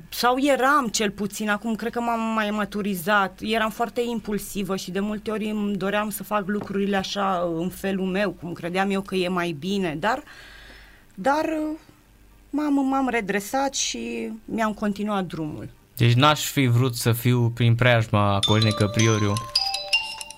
sau 0.10 0.36
eram 0.40 0.88
cel 0.88 1.12
puțin, 1.12 1.50
acum 1.50 1.76
cred 1.76 1.92
că 1.92 2.00
m-am 2.00 2.34
mai 2.34 2.50
maturizat, 2.50 3.40
eram 3.42 3.70
foarte 3.70 4.02
impulsivă 4.10 4.76
și 4.76 4.92
de 4.92 5.00
multe 5.00 5.32
ori 5.32 5.50
îmi 5.50 5.76
doream 5.76 6.10
să 6.10 6.24
fac 6.24 6.44
lucrurile 6.46 6.96
așa 6.96 7.52
în 7.58 7.70
felul 7.70 8.06
meu, 8.06 8.32
cum 8.32 8.54
credeam 8.54 8.92
eu 8.92 9.02
că 9.02 9.16
e 9.16 9.28
mai 9.28 9.56
bine, 9.60 9.96
dar, 10.00 10.24
dar 11.14 11.46
uh, 11.46 11.78
m-am, 12.50 12.88
m-am 12.88 13.10
redresat 13.10 13.74
și 13.74 14.32
mi-am 14.46 14.74
continuat 14.74 15.26
drumul. 15.26 15.70
Deci 15.98 16.14
n-aș 16.14 16.42
fi 16.42 16.66
vrut 16.66 16.96
să 16.96 17.12
fiu 17.12 17.50
prin 17.50 17.76
preajma 17.76 18.40
Corinei 18.48 18.74
Căprioriu 18.74 19.34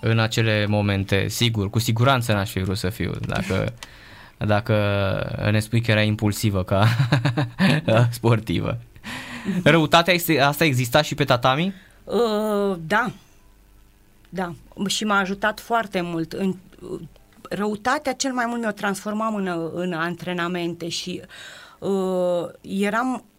în 0.02 0.20
acele 0.20 0.66
momente, 0.66 1.28
sigur, 1.28 1.70
cu 1.70 1.80
siguranță 1.80 2.34
n-aș 2.34 2.52
fi 2.52 2.60
vrut 2.60 2.78
să 2.78 2.90
fiu, 2.90 3.12
dacă, 3.28 3.74
dacă 4.46 5.48
ne 5.52 5.60
spui 5.60 5.82
că 5.82 5.92
era 5.92 6.02
impulsivă 6.02 6.64
ca 6.64 6.88
sportivă. 8.12 8.78
Răutatea 9.64 10.14
este, 10.14 10.40
asta 10.40 10.64
exista 10.64 11.02
și 11.02 11.16
pe 11.16 11.24
tatami? 11.24 11.74
Uh, 12.04 12.78
da, 12.88 13.12
da, 14.30 14.54
și 14.88 15.04
m-a 15.04 15.18
ajutat 15.18 15.60
foarte 15.60 16.02
mult. 16.02 16.34
În, 16.34 16.56
uh, 16.92 17.00
răutatea 17.50 18.14
cel 18.14 18.34
mai 18.34 18.46
mult 18.48 18.62
mi-o 18.62 18.72
transformam 18.72 19.36
în, 19.36 19.72
în 19.74 19.94
antrenamente 19.94 20.90
și 20.90 21.22
uh, 21.80 22.46
eram 22.62 23.24
f- 23.24 23.35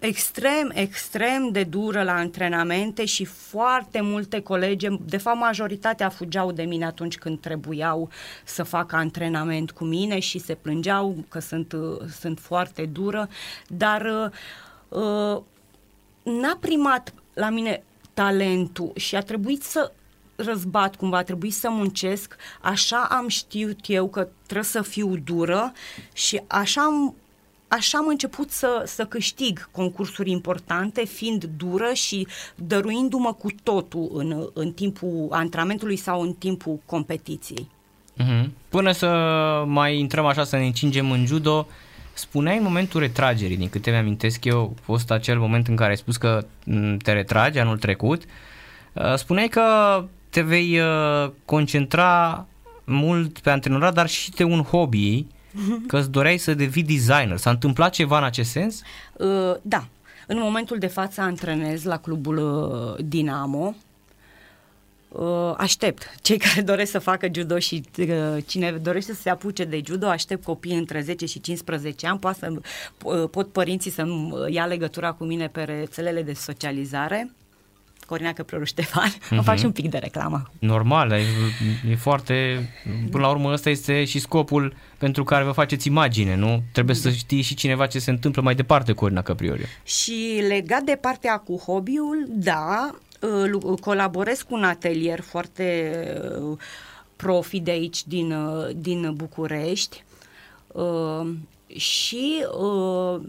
extrem, 0.00 0.70
extrem 0.74 1.48
de 1.48 1.64
dură 1.64 2.02
la 2.02 2.12
antrenamente 2.12 3.04
și 3.04 3.24
foarte 3.24 4.00
multe 4.00 4.40
colege, 4.40 4.88
de 5.00 5.16
fapt 5.16 5.38
majoritatea 5.38 6.08
fugeau 6.08 6.52
de 6.52 6.62
mine 6.62 6.84
atunci 6.84 7.18
când 7.18 7.40
trebuiau 7.40 8.08
să 8.44 8.62
facă 8.62 8.96
antrenament 8.96 9.70
cu 9.70 9.84
mine 9.84 10.18
și 10.18 10.38
se 10.38 10.54
plângeau 10.54 11.24
că 11.28 11.38
sunt, 11.38 11.72
uh, 11.72 11.98
sunt 12.20 12.38
foarte 12.38 12.86
dură, 12.86 13.28
dar 13.66 14.02
uh, 14.02 14.30
uh, 14.88 15.42
n-a 16.22 16.56
primat 16.60 17.14
la 17.34 17.50
mine 17.50 17.82
talentul 18.14 18.92
și 18.94 19.16
a 19.16 19.20
trebuit 19.20 19.62
să 19.62 19.92
răzbat 20.36 20.96
cumva, 20.96 21.16
a 21.16 21.22
trebuit 21.22 21.54
să 21.54 21.70
muncesc, 21.70 22.36
așa 22.60 23.06
am 23.10 23.28
știut 23.28 23.78
eu 23.86 24.08
că 24.08 24.28
trebuie 24.42 24.64
să 24.64 24.82
fiu 24.82 25.16
dură 25.16 25.72
și 26.12 26.42
așa 26.46 26.82
am, 26.82 27.14
așa 27.68 27.98
am 27.98 28.06
început 28.06 28.50
să, 28.50 28.82
să 28.86 29.04
câștig 29.04 29.68
concursuri 29.70 30.30
importante, 30.30 31.04
fiind 31.04 31.44
dură 31.44 31.90
și 31.92 32.26
dăruindu-mă 32.54 33.32
cu 33.32 33.48
totul 33.62 34.10
în, 34.14 34.46
în 34.52 34.72
timpul 34.72 35.28
antrenamentului 35.30 35.96
sau 35.96 36.20
în 36.22 36.32
timpul 36.32 36.78
competiției. 36.86 37.68
Mhm. 38.16 38.52
Până 38.68 38.92
să 38.92 39.08
mai 39.66 39.98
intrăm 39.98 40.26
așa, 40.26 40.44
să 40.44 40.56
ne 40.56 40.64
încingem 40.64 41.10
în 41.10 41.26
judo, 41.26 41.66
spuneai 42.12 42.56
în 42.56 42.62
momentul 42.62 43.00
retragerii, 43.00 43.56
din 43.56 43.68
câte 43.68 43.90
mi-amintesc 43.90 44.44
eu, 44.44 44.74
a 44.76 44.80
fost 44.82 45.10
acel 45.10 45.38
moment 45.38 45.68
în 45.68 45.76
care 45.76 45.90
ai 45.90 45.96
spus 45.96 46.16
că 46.16 46.46
m, 46.64 46.96
te 46.96 47.12
retragi 47.12 47.58
anul 47.58 47.78
trecut, 47.78 48.22
uh, 48.92 49.14
spuneai 49.14 49.48
că 49.48 49.62
te 50.30 50.40
vei 50.40 50.78
uh, 50.80 51.30
concentra 51.44 52.46
mult 52.84 53.38
pe 53.38 53.50
antrenorat, 53.50 53.94
dar 53.94 54.08
și 54.08 54.30
de 54.30 54.44
un 54.44 54.62
hobby, 54.62 55.26
că 55.86 55.98
îți 55.98 56.10
doreai 56.10 56.38
să 56.38 56.54
devii 56.54 56.82
designer. 56.82 57.36
S-a 57.36 57.50
întâmplat 57.50 57.92
ceva 57.92 58.18
în 58.18 58.24
acest 58.24 58.50
sens? 58.50 58.82
Uh, 59.12 59.54
da, 59.62 59.88
în 60.26 60.38
momentul 60.38 60.78
de 60.78 60.86
față 60.86 61.20
antrenez 61.20 61.82
la 61.82 61.98
clubul 61.98 62.36
uh, 62.38 63.04
Dinamo. 63.04 63.74
Uh, 65.08 65.54
aștept 65.56 66.14
cei 66.22 66.38
care 66.46 66.60
doresc 66.60 66.90
să 66.90 66.98
facă 66.98 67.28
judo 67.32 67.58
și 67.58 67.82
uh, 67.98 68.06
cine 68.46 68.70
dorește 68.70 69.14
să 69.14 69.20
se 69.20 69.30
apuce 69.30 69.64
de 69.64 69.80
judo, 69.84 70.06
aștept 70.06 70.44
copii 70.44 70.76
între 70.76 71.00
10 71.00 71.26
și 71.26 71.40
15 71.40 72.06
ani, 72.06 72.18
poate 72.18 72.38
să, 72.38 72.52
uh, 73.04 73.28
pot 73.30 73.52
părinții 73.52 73.90
să 73.90 74.04
ia 74.48 74.66
legătura 74.66 75.12
cu 75.12 75.24
mine 75.24 75.48
pe 75.48 75.62
rețelele 75.62 76.22
de 76.22 76.32
socializare. 76.32 77.30
Corina 78.06 78.32
Căprăru 78.32 78.64
Ștefan, 78.64 79.10
uh-huh. 79.10 79.28
îmi 79.30 79.42
fac 79.42 79.58
și 79.58 79.64
un 79.64 79.72
pic 79.72 79.90
de 79.90 79.98
reclamă. 79.98 80.50
Normal, 80.58 81.10
e, 81.10 81.22
e 81.90 81.96
foarte... 81.96 82.68
Până 83.10 83.22
la 83.22 83.30
urmă 83.30 83.52
ăsta 83.52 83.70
este 83.70 84.04
și 84.04 84.18
scopul 84.18 84.74
pentru 84.98 85.24
care 85.24 85.44
vă 85.44 85.50
faceți 85.50 85.86
imagine, 85.86 86.34
nu? 86.34 86.62
Trebuie 86.72 86.96
să 86.96 87.10
știi 87.10 87.42
și 87.42 87.54
cineva 87.54 87.86
ce 87.86 87.98
se 87.98 88.10
întâmplă 88.10 88.42
mai 88.42 88.54
departe 88.54 88.92
cu 88.92 88.98
Corina 88.98 89.22
Căprioriu. 89.22 89.64
Și 89.84 90.44
legat 90.48 90.82
de 90.82 90.98
partea 91.00 91.36
cu 91.38 91.56
hobby-ul, 91.56 92.26
da, 92.28 92.94
uh, 93.20 93.78
colaborez 93.80 94.42
cu 94.42 94.54
un 94.54 94.64
atelier 94.64 95.20
foarte 95.20 95.98
uh, 96.40 96.58
profi 97.16 97.60
de 97.60 97.70
aici 97.70 98.06
din, 98.06 98.32
uh, 98.32 98.68
din 98.76 99.14
București 99.14 100.04
uh, 100.66 101.26
și 101.76 102.44
uh, 102.60 103.20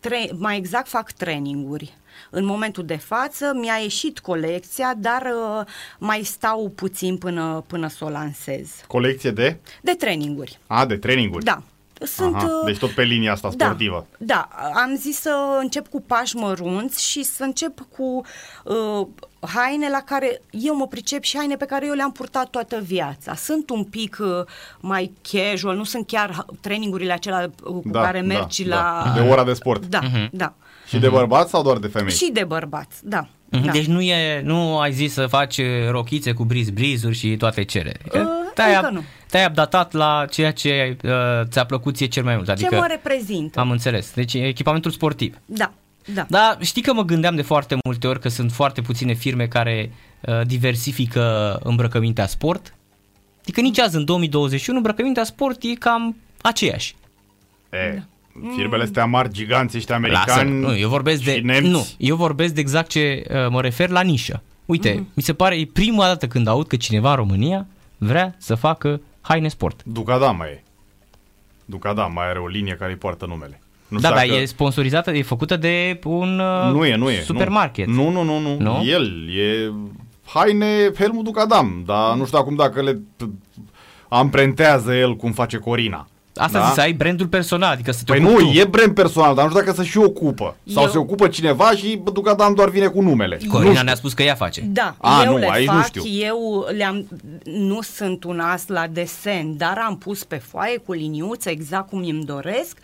tre- 0.00 0.30
mai 0.38 0.56
exact 0.56 0.88
fac 0.88 1.12
traininguri. 1.12 1.94
În 2.30 2.44
momentul 2.44 2.84
de 2.84 2.96
față 2.96 3.52
mi-a 3.54 3.76
ieșit 3.82 4.18
colecția, 4.18 4.94
dar 4.98 5.22
uh, 5.22 5.66
mai 5.98 6.22
stau 6.22 6.72
puțin 6.74 7.16
până, 7.16 7.64
până 7.66 7.88
să 7.88 8.04
o 8.04 8.08
lansez. 8.08 8.68
Colecție 8.86 9.30
de? 9.30 9.56
De 9.82 9.92
traininguri. 9.92 10.58
A, 10.66 10.86
de 10.86 10.96
traininguri. 10.96 11.44
Da. 11.44 11.62
Sunt, 12.00 12.34
Aha, 12.34 12.44
uh, 12.44 12.64
deci 12.64 12.78
tot 12.78 12.90
pe 12.90 13.02
linia 13.02 13.32
asta 13.32 13.50
da, 13.56 13.64
sportivă. 13.64 14.06
Da, 14.18 14.48
am 14.74 14.96
zis 14.96 15.20
să 15.20 15.58
încep 15.60 15.88
cu 15.88 16.00
pași 16.00 16.36
mărunți 16.36 17.08
și 17.08 17.22
să 17.22 17.42
încep 17.42 17.80
cu 17.96 18.24
uh, 18.64 19.06
haine 19.40 19.88
la 19.88 20.00
care 20.00 20.40
eu 20.50 20.76
mă 20.76 20.86
pricep 20.86 21.22
și 21.22 21.36
haine 21.36 21.56
pe 21.56 21.64
care 21.64 21.86
eu 21.86 21.92
le-am 21.92 22.12
purtat 22.12 22.50
toată 22.50 22.80
viața. 22.80 23.34
Sunt 23.34 23.70
un 23.70 23.84
pic 23.84 24.16
uh, 24.20 24.28
mai 24.80 25.12
casual, 25.30 25.76
nu 25.76 25.84
sunt 25.84 26.06
chiar 26.06 26.44
trainingurile 26.60 27.12
acelea 27.12 27.50
uh, 27.64 27.72
cu 27.72 27.82
Da, 27.84 28.00
care 28.00 28.20
da, 28.20 28.26
mergi 28.26 28.64
da. 28.64 29.02
la... 29.04 29.12
De 29.20 29.28
ora 29.28 29.44
de 29.44 29.52
sport. 29.52 29.86
Da, 29.86 30.00
da. 30.32 30.54
Și 30.88 30.98
de 30.98 31.08
bărbați 31.08 31.50
sau 31.50 31.62
doar 31.62 31.78
de 31.78 31.86
femei? 31.86 32.12
Și 32.14 32.30
de 32.32 32.44
bărbați, 32.44 32.96
da. 33.08 33.28
Mhm, 33.50 33.64
da. 33.64 33.72
Deci 33.72 33.86
nu, 33.86 34.00
e, 34.00 34.40
nu 34.44 34.78
ai 34.78 34.92
zis 34.92 35.12
să 35.12 35.26
faci 35.26 35.56
uh, 35.58 35.66
rochițe 35.90 36.32
cu 36.32 36.44
briz 36.44 36.70
brizuri 36.70 37.14
și 37.14 37.36
toate 37.36 37.62
cele. 37.64 37.92
Adică 38.00 38.18
Uh, 38.18 38.52
te-ai, 38.54 38.74
încă 38.74 38.86
ab- 38.90 38.92
nu. 38.92 39.02
te-ai 39.30 39.46
updatat 39.46 39.92
la 39.92 40.24
ceea 40.30 40.52
ce 40.52 40.96
uh, 41.04 41.10
ți-a 41.44 41.64
plăcut 41.64 41.96
ție 41.96 42.06
cel 42.06 42.24
mai 42.24 42.36
mult. 42.36 42.48
Adică, 42.48 42.68
Ce 42.74 42.76
mă 42.80 42.86
reprezintă? 42.88 43.60
am 43.60 43.70
înțeles. 43.70 44.12
Deci 44.14 44.34
echipamentul 44.34 44.90
sportiv. 44.90 45.36
Da, 45.44 45.72
da. 46.14 46.26
Dar 46.28 46.58
știi 46.60 46.82
că 46.82 46.92
mă 46.92 47.02
gândeam 47.02 47.36
de 47.36 47.42
foarte 47.42 47.76
multe 47.84 48.06
ori 48.06 48.20
că 48.20 48.28
sunt 48.28 48.52
foarte 48.52 48.80
puține 48.80 49.12
firme 49.12 49.46
care 49.46 49.90
uh, 50.20 50.40
diversifică 50.46 51.58
îmbrăcămintea 51.62 52.26
sport. 52.26 52.74
Adică 53.40 53.60
nici 53.60 53.78
azi, 53.78 53.96
în 53.96 54.04
2021, 54.04 54.76
îmbrăcămintea 54.78 55.24
sport 55.24 55.62
e 55.62 55.74
cam 55.74 56.16
aceeași. 56.42 56.96
E, 57.72 58.02
firmele 58.56 58.82
astea 58.82 59.04
mari, 59.04 59.32
giganți 59.32 59.76
ăștia 59.76 59.98
Lasă, 59.98 60.12
americani 60.16 60.60
nu, 60.60 60.76
eu 60.78 60.88
vorbesc 60.88 61.22
de 61.24 61.34
și 61.34 61.40
nemți. 61.40 61.68
nu, 61.70 61.86
eu 61.98 62.16
vorbesc 62.16 62.54
de 62.54 62.60
exact 62.60 62.88
ce 62.90 63.22
uh, 63.30 63.34
mă 63.50 63.60
refer 63.60 63.88
la 63.88 64.00
nișă. 64.00 64.42
Uite, 64.64 64.92
Mhm. 64.92 65.02
mm-hmm. 65.04 65.14
mi 65.14 65.22
se 65.22 65.34
pare 65.34 65.56
e 65.58 65.66
prima 65.72 66.04
dată 66.06 66.26
când 66.26 66.46
aud 66.46 66.66
că 66.66 66.76
cineva 66.76 67.10
în 67.10 67.16
România 67.16 67.66
vrea 67.98 68.34
să 68.38 68.54
facă 68.54 69.00
haine 69.20 69.48
sport. 69.48 69.80
Ducadama 69.84 70.46
e. 70.46 70.62
Ducadama 71.64 72.08
mai 72.12 72.28
are 72.28 72.38
o 72.38 72.46
linie 72.46 72.76
care 72.78 72.90
îi 72.90 72.98
poartă 72.98 73.26
numele. 73.26 73.60
Nu 73.88 73.98
da, 73.98 74.08
știu 74.08 74.18
dar 74.20 74.26
dacă- 74.28 74.40
e 74.40 74.44
sponsorizată, 74.44 75.10
e 75.12 75.22
făcută 75.22 75.56
de 75.56 75.98
un 76.04 76.38
uh, 76.38 76.72
nu 76.72 76.84
e, 76.86 76.96
nu 76.96 77.10
e. 77.10 77.20
supermarket. 77.20 77.86
Nu, 77.86 78.10
nu, 78.10 78.22
nu, 78.22 78.38
nu. 78.38 78.56
Nu? 78.58 78.84
El 78.84 79.28
e 79.36 79.72
haine 80.24 80.90
Helmut 80.98 81.24
Ducadam, 81.24 81.82
dar 81.86 82.16
nu 82.16 82.24
știu 82.26 82.38
acum 82.38 82.54
dacă 82.54 82.82
le 82.82 83.00
amprentează 84.08 84.94
el 84.94 85.16
cum 85.16 85.32
face 85.32 85.56
Corina. 85.56 86.08
Asta 86.40 86.58
da? 86.58 86.64
zic, 86.64 86.74
să 86.74 86.80
ai 86.80 86.92
brandul 86.92 87.26
personal, 87.26 87.72
adică 87.72 87.92
să 87.92 88.02
te 88.04 88.12
Păi 88.12 88.24
ocupi 88.24 88.42
nu, 88.44 88.50
tu. 88.50 88.58
e 88.58 88.64
brand 88.64 88.94
personal, 88.94 89.34
dar 89.34 89.44
nu 89.44 89.50
știu 89.50 89.62
dacă 89.62 89.76
să 89.76 89.82
și 89.82 89.98
ocupă. 89.98 90.56
Sau 90.72 90.82
Eu- 90.82 90.88
se 90.90 90.98
ocupă 90.98 91.28
cineva 91.28 91.70
și 91.70 91.96
bă, 92.02 92.10
Ducadam 92.10 92.54
doar 92.54 92.68
vine 92.68 92.86
cu 92.86 93.00
numele. 93.00 93.38
nu 93.42 93.50
Corina 93.50 93.70
știu. 93.72 93.84
ne-a 93.84 93.94
spus 93.94 94.12
că 94.12 94.22
ea 94.22 94.34
face. 94.34 94.60
Da, 94.60 94.94
A, 94.98 95.22
eu 95.24 95.30
nu, 95.32 95.38
le 95.38 95.48
aici 95.50 95.66
nu 95.68 95.72
fac, 95.74 95.86
știu. 95.86 96.02
eu 96.06 96.66
le-am, 96.76 97.06
nu 97.44 97.80
sunt 97.82 98.24
un 98.24 98.40
as 98.40 98.66
la 98.66 98.86
desen, 98.86 99.56
dar 99.56 99.78
am 99.86 99.98
pus 99.98 100.24
pe 100.24 100.36
foaie 100.36 100.76
cu 100.76 100.92
liniuță 100.92 101.50
exact 101.50 101.88
cum 101.88 101.98
îmi 101.98 102.24
doresc. 102.24 102.78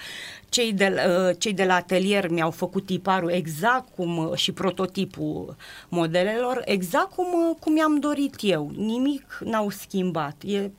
Cei 0.49 0.73
de, 0.73 0.94
uh, 1.28 1.35
cei 1.38 1.52
de 1.52 1.64
la 1.64 1.75
atelier 1.75 2.28
mi-au 2.30 2.50
făcut 2.50 2.87
tiparul 2.87 3.30
exact 3.30 3.88
cum 3.97 4.16
uh, 4.18 4.35
și 4.35 4.52
prototipul 4.52 5.56
modelelor, 5.88 6.62
exact 6.64 7.11
cum, 7.14 7.26
uh, 7.26 7.56
cum 7.61 7.76
i-am 7.76 7.99
dorit 7.99 8.35
eu. 8.40 8.71
Nimic 8.76 9.38
n-au 9.44 9.71
schimbat. 9.71 10.37
E, 10.47 10.71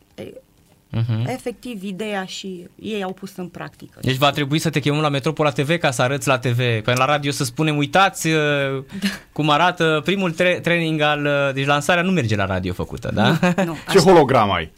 e 0.94 1.00
Mhm. 1.00 1.28
efectiv 1.28 1.84
ideea 1.84 2.26
și 2.26 2.68
ei 2.76 3.04
au 3.04 3.14
pus 3.14 3.36
în 3.36 3.48
practică. 3.48 4.00
Deci 4.02 4.16
va 4.16 4.30
trebui 4.30 4.60
să 4.60 4.70
te 4.70 4.80
chemăm 4.80 5.02
la 5.02 5.10
Metropola 5.10 5.52
TV 5.52 5.78
ca 5.78 5.92
să 5.92 6.02
arăți 6.02 6.28
la 6.28 6.40
TV, 6.40 6.58
pe 6.58 6.94
la 6.96 7.06
radio 7.06 7.32
să 7.32 7.44
spunem, 7.44 7.78
uitați 7.78 8.28
uh, 8.28 8.84
cum 9.32 9.50
arată 9.50 10.02
primul 10.04 10.32
tre- 10.32 10.60
training 10.60 11.02
al, 11.02 11.26
uh, 11.26 11.54
deci 11.54 11.66
lansarea 11.66 12.04
nu 12.04 12.12
merge 12.12 12.36
la 12.36 12.46
radio 12.46 12.74
făcută, 12.74 13.12
da? 13.14 13.40
Nu, 13.66 13.76
Ce 13.92 14.00
hologram 14.00 14.52
ai? 14.52 14.72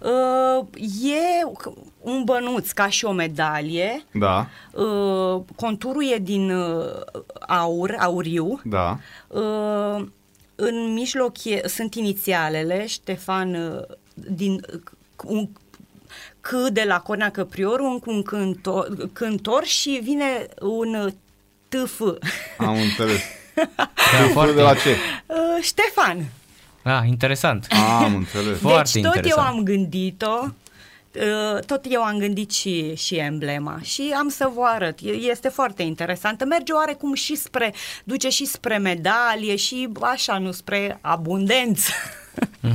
Uh, 0.00 0.66
e 1.10 1.44
un 2.00 2.22
bănuț 2.24 2.70
ca 2.70 2.88
și 2.88 3.04
o 3.04 3.12
medalie. 3.12 4.04
Da, 4.12 4.46
Uh, 4.72 5.42
conturul 5.56 6.04
e 6.14 6.18
din 6.18 6.50
uh, 6.50 6.84
aur, 7.46 7.96
auriu. 8.00 8.60
da. 8.64 8.98
Uh, 9.28 10.04
în 10.54 10.92
mijloc 10.92 11.44
e, 11.44 11.60
sunt 11.68 11.94
inițialele, 11.94 12.86
Ștefan 12.86 13.54
uh, 13.54 13.96
din 14.14 14.52
uh, 14.74 14.80
un 15.24 15.48
C 16.40 16.50
de 16.72 16.84
la 16.86 17.00
Cornea 17.00 17.30
Căprioru, 17.30 17.84
un, 17.84 18.00
un 18.14 18.22
cântor, 18.22 19.08
cântor 19.12 19.64
și 19.64 20.00
vine 20.02 20.46
un 20.60 20.94
uh, 20.94 21.12
TF. 21.68 22.00
Am 22.58 22.76
înțeles. 22.80 23.20
Da, 24.12 24.28
foarte, 24.32 24.54
De 24.54 24.62
la 24.62 24.74
ce? 24.74 24.96
Uh, 25.26 25.36
Ștefan. 25.62 26.24
ah, 26.82 27.02
interesant. 27.06 27.66
Am 28.02 28.14
înțeles. 28.14 28.58
Foarte 28.58 28.90
deci 28.92 29.02
tot 29.02 29.14
interesant. 29.14 29.46
eu 29.48 29.54
am 29.54 29.62
gândit-o, 29.62 30.38
uh, 30.42 30.48
tot 31.66 31.84
eu 31.88 32.02
am 32.02 32.18
gândit 32.18 32.50
și, 32.50 32.96
și 32.96 33.14
emblema 33.14 33.78
și 33.82 34.14
am 34.18 34.28
să 34.28 34.50
vă 34.54 34.62
arăt. 34.64 34.98
E- 35.02 35.10
Este 35.30 35.48
foarte 35.48 35.82
interesantă. 35.82 36.44
Merge 36.44 36.72
oarecum 36.72 37.14
și 37.14 37.34
spre, 37.36 37.74
duce 38.04 38.28
și 38.28 38.44
spre 38.44 38.76
medalie 38.78 39.56
și 39.56 39.88
așa, 40.00 40.38
nu 40.38 40.52
spre 40.52 40.98
abundență. 41.00 41.92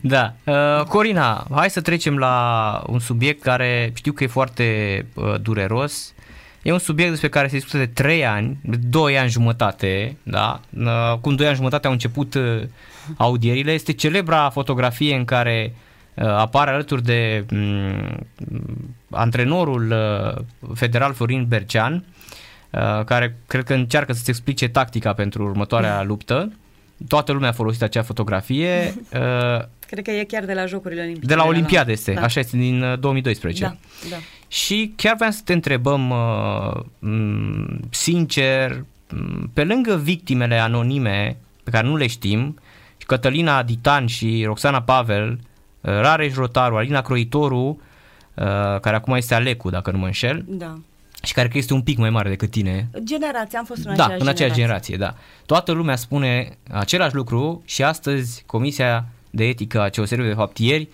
Da. 0.00 0.34
Uh, 0.44 0.84
Corina, 0.88 1.46
hai 1.50 1.70
să 1.70 1.80
trecem 1.80 2.18
la 2.18 2.82
un 2.86 2.98
subiect 2.98 3.42
care 3.42 3.90
știu 3.94 4.12
că 4.12 4.24
e 4.24 4.26
foarte 4.26 5.06
uh, 5.14 5.34
dureros. 5.40 6.14
E 6.62 6.72
un 6.72 6.78
subiect 6.78 7.10
despre 7.10 7.28
care 7.28 7.48
se 7.48 7.54
discută 7.54 7.76
de 7.78 7.86
3 7.86 8.26
ani, 8.26 8.58
de 8.62 8.76
2 8.76 9.18
ani 9.18 9.30
jumătate, 9.30 10.16
da? 10.22 10.60
Uh, 10.78 11.18
cum 11.20 11.34
2 11.34 11.46
ani 11.46 11.56
jumătate 11.56 11.86
au 11.86 11.92
început 11.92 12.34
uh, 12.34 12.62
audierile. 13.16 13.72
Este 13.72 13.92
celebra 13.92 14.50
fotografie 14.50 15.14
în 15.14 15.24
care 15.24 15.72
uh, 15.74 15.85
apare 16.24 16.70
alături 16.70 17.02
de 17.02 17.46
um, 17.52 18.26
antrenorul 19.10 19.90
uh, 19.90 20.44
federal 20.74 21.12
Florin 21.14 21.46
Bercean, 21.48 22.04
uh, 22.70 23.04
care 23.04 23.36
cred 23.46 23.64
că 23.64 23.74
încearcă 23.74 24.12
să-ți 24.12 24.30
explice 24.30 24.68
tactica 24.68 25.12
pentru 25.12 25.44
următoarea 25.44 26.02
luptă. 26.02 26.52
Toată 27.08 27.32
lumea 27.32 27.48
a 27.48 27.52
folosit 27.52 27.82
acea 27.82 28.02
fotografie. 28.02 28.94
Uh, 29.12 29.64
Cred 29.86 30.04
că 30.04 30.10
e 30.10 30.24
chiar 30.24 30.44
de 30.44 30.52
la 30.52 30.66
Jocurile 30.66 31.00
Olimpice. 31.00 31.26
de 31.26 31.34
la 31.34 31.44
Olimpiade 31.44 31.92
este, 31.92 32.12
da. 32.12 32.22
așa 32.22 32.40
este, 32.40 32.56
din 32.56 32.82
uh, 32.82 32.98
2012. 32.98 33.62
Da, 33.62 33.76
da. 34.10 34.16
Și 34.48 34.92
chiar 34.96 35.14
vreau 35.14 35.30
să 35.30 35.40
te 35.44 35.52
întrebăm 35.52 36.10
uh, 36.10 36.82
m, 36.98 37.80
sincer, 37.90 38.84
m, 39.08 39.50
pe 39.52 39.64
lângă 39.64 39.96
victimele 39.96 40.58
anonime 40.58 41.36
pe 41.62 41.70
care 41.70 41.86
nu 41.86 41.96
le 41.96 42.06
știm, 42.06 42.58
și 42.96 43.06
Cătălina 43.06 43.62
Ditan 43.62 44.06
și 44.06 44.42
Roxana 44.46 44.82
Pavel, 44.82 45.30
uh, 45.30 45.38
Rareș 45.86 46.34
Rotaru, 46.34 46.76
Alina 46.76 47.00
Croitoru, 47.00 47.80
uh, 48.34 48.44
care 48.80 48.96
acum 48.96 49.14
este 49.14 49.34
Alecu, 49.34 49.70
dacă 49.70 49.90
nu 49.90 49.98
mă 49.98 50.06
înșel, 50.06 50.44
da. 50.48 50.78
și 51.22 51.32
care 51.32 51.48
cred 51.48 51.50
că 51.50 51.58
este 51.58 51.74
un 51.74 51.82
pic 51.82 51.98
mai 51.98 52.10
mare 52.10 52.28
decât 52.28 52.50
tine, 52.50 52.88
Generația, 53.04 53.58
am 53.58 53.64
fost 53.64 53.84
în 53.84 53.96
da, 53.96 54.02
aceeași 54.02 54.22
în 54.22 54.28
aceeași 54.28 54.54
generație. 54.54 54.94
generație, 54.94 54.96
da. 54.96 55.42
Toată 55.46 55.72
lumea 55.72 55.96
spune 55.96 56.56
același 56.70 57.14
lucru 57.14 57.62
și 57.64 57.82
astăzi 57.82 58.42
Comisia 58.46 59.06
de 59.30 59.44
Etică 59.44 59.80
a 59.80 59.88
COSR 59.88 60.22
de 60.22 60.32
fapt 60.32 60.58
ieri 60.58 60.88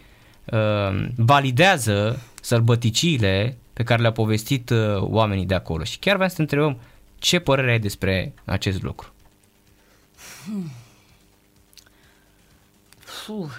uh, 0.44 1.06
validează 1.16 2.22
sărbăticile 2.40 3.56
pe 3.72 3.82
care 3.82 4.00
le-au 4.00 4.12
povestit 4.12 4.70
uh, 4.70 4.96
oamenii 4.98 5.46
de 5.46 5.54
acolo. 5.54 5.84
Și 5.84 5.98
chiar 5.98 6.14
vreau 6.14 6.28
să 6.28 6.36
te 6.36 6.42
întrebăm 6.42 6.78
ce 7.18 7.38
părere 7.38 7.70
ai 7.70 7.78
despre 7.78 8.32
acest 8.44 8.82
lucru. 8.82 9.12
Puh. 13.26 13.36
Uh, 13.36 13.50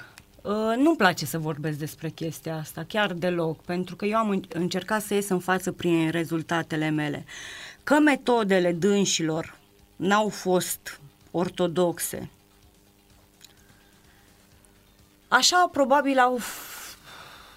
nu-mi 0.77 0.95
place 0.97 1.25
să 1.25 1.37
vorbesc 1.39 1.77
despre 1.77 2.09
chestia 2.09 2.55
asta, 2.57 2.83
chiar 2.87 3.13
deloc, 3.13 3.61
pentru 3.61 3.95
că 3.95 4.05
eu 4.05 4.17
am 4.17 4.29
în- 4.29 4.43
încercat 4.49 5.01
să 5.01 5.13
ies 5.13 5.29
în 5.29 5.39
față 5.39 5.71
prin 5.71 6.09
rezultatele 6.09 6.89
mele. 6.89 7.25
Că 7.83 7.99
metodele 7.99 8.71
dânșilor 8.71 9.57
n-au 9.95 10.29
fost 10.29 10.99
ortodoxe, 11.31 12.29
așa 15.27 15.69
probabil 15.71 16.17
au, 16.19 16.39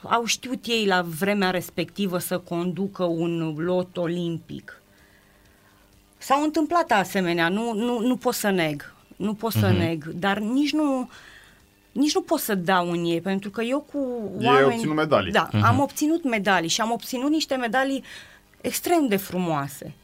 au 0.02 0.24
știut 0.24 0.64
ei 0.66 0.86
la 0.86 1.02
vremea 1.02 1.50
respectivă 1.50 2.18
să 2.18 2.38
conducă 2.38 3.04
un 3.04 3.54
lot 3.58 3.96
olimpic. 3.96 4.80
S-au 6.18 6.42
întâmplat 6.42 6.90
asemenea, 6.90 7.48
nu, 7.48 7.72
nu, 7.72 7.98
nu 7.98 8.16
pot 8.16 8.34
să 8.34 8.50
neg, 8.50 8.94
nu 9.16 9.34
pot 9.34 9.52
să 9.52 9.66
Mhm. 9.66 9.76
neg, 9.76 10.04
dar 10.04 10.38
nici 10.38 10.72
nu, 10.72 11.10
nici 11.96 12.14
nu 12.14 12.20
pot 12.20 12.38
să 12.38 12.54
dau 12.54 12.90
în 12.90 13.04
ei, 13.04 13.20
pentru 13.20 13.50
că 13.50 13.62
eu 13.62 13.80
cu 13.92 14.30
Ei 14.38 14.46
oameni... 14.46 14.64
au 14.64 14.70
obținut 14.70 14.94
medalii. 14.94 15.32
Da, 15.32 15.48
am 15.62 15.80
obținut 15.80 16.24
medalii 16.24 16.68
și 16.68 16.80
am 16.80 16.90
obținut 16.90 17.30
niște 17.30 17.54
medalii 17.54 18.04
extrem 18.60 19.06
de 19.06 19.16
frumoase. 19.16 19.94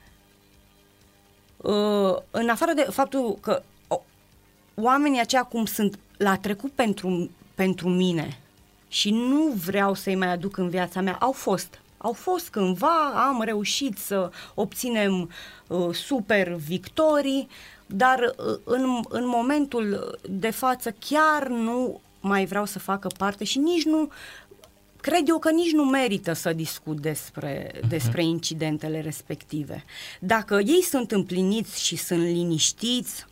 Uh, 1.56 2.16
în 2.30 2.48
afară 2.48 2.72
de 2.72 2.86
faptul 2.90 3.38
că 3.40 3.62
o, 3.88 4.00
oamenii 4.74 5.20
aceia 5.20 5.42
cum 5.42 5.64
sunt 5.64 5.98
la 6.16 6.36
trecut 6.36 6.72
pentru, 6.72 7.30
pentru 7.54 7.88
mine 7.88 8.38
și 8.88 9.10
nu 9.10 9.52
vreau 9.64 9.94
să-i 9.94 10.14
mai 10.14 10.32
aduc 10.32 10.56
în 10.56 10.68
viața 10.68 11.00
mea, 11.00 11.16
au 11.20 11.32
fost. 11.32 11.80
Au 11.96 12.12
fost 12.12 12.48
cândva, 12.48 13.26
am 13.26 13.42
reușit 13.42 13.98
să 13.98 14.30
obținem 14.54 15.30
uh, 15.66 15.94
super 15.94 16.52
victorii, 16.52 17.48
dar 17.94 18.18
uh, 18.18 18.58
în, 18.64 19.00
în 19.08 19.26
momentul 19.26 20.18
de 20.28 20.50
față 20.50 20.94
chiar 20.98 21.48
nu 21.48 22.00
mai 22.20 22.44
vreau 22.44 22.64
să 22.64 22.78
facă 22.78 23.08
parte 23.18 23.44
și 23.44 23.58
nici 23.58 23.84
nu 23.84 24.08
cred 25.00 25.28
eu 25.28 25.38
că 25.38 25.50
nici 25.50 25.72
nu 25.72 25.84
merită 25.84 26.32
să 26.32 26.52
discut 26.52 27.00
despre, 27.00 27.70
despre 27.88 28.24
incidentele 28.24 29.00
respective. 29.00 29.84
Dacă 30.20 30.54
ei 30.54 30.82
sunt 30.82 31.12
împliniți 31.12 31.84
și 31.84 31.96
sunt 31.96 32.22
liniștiți, 32.22 33.26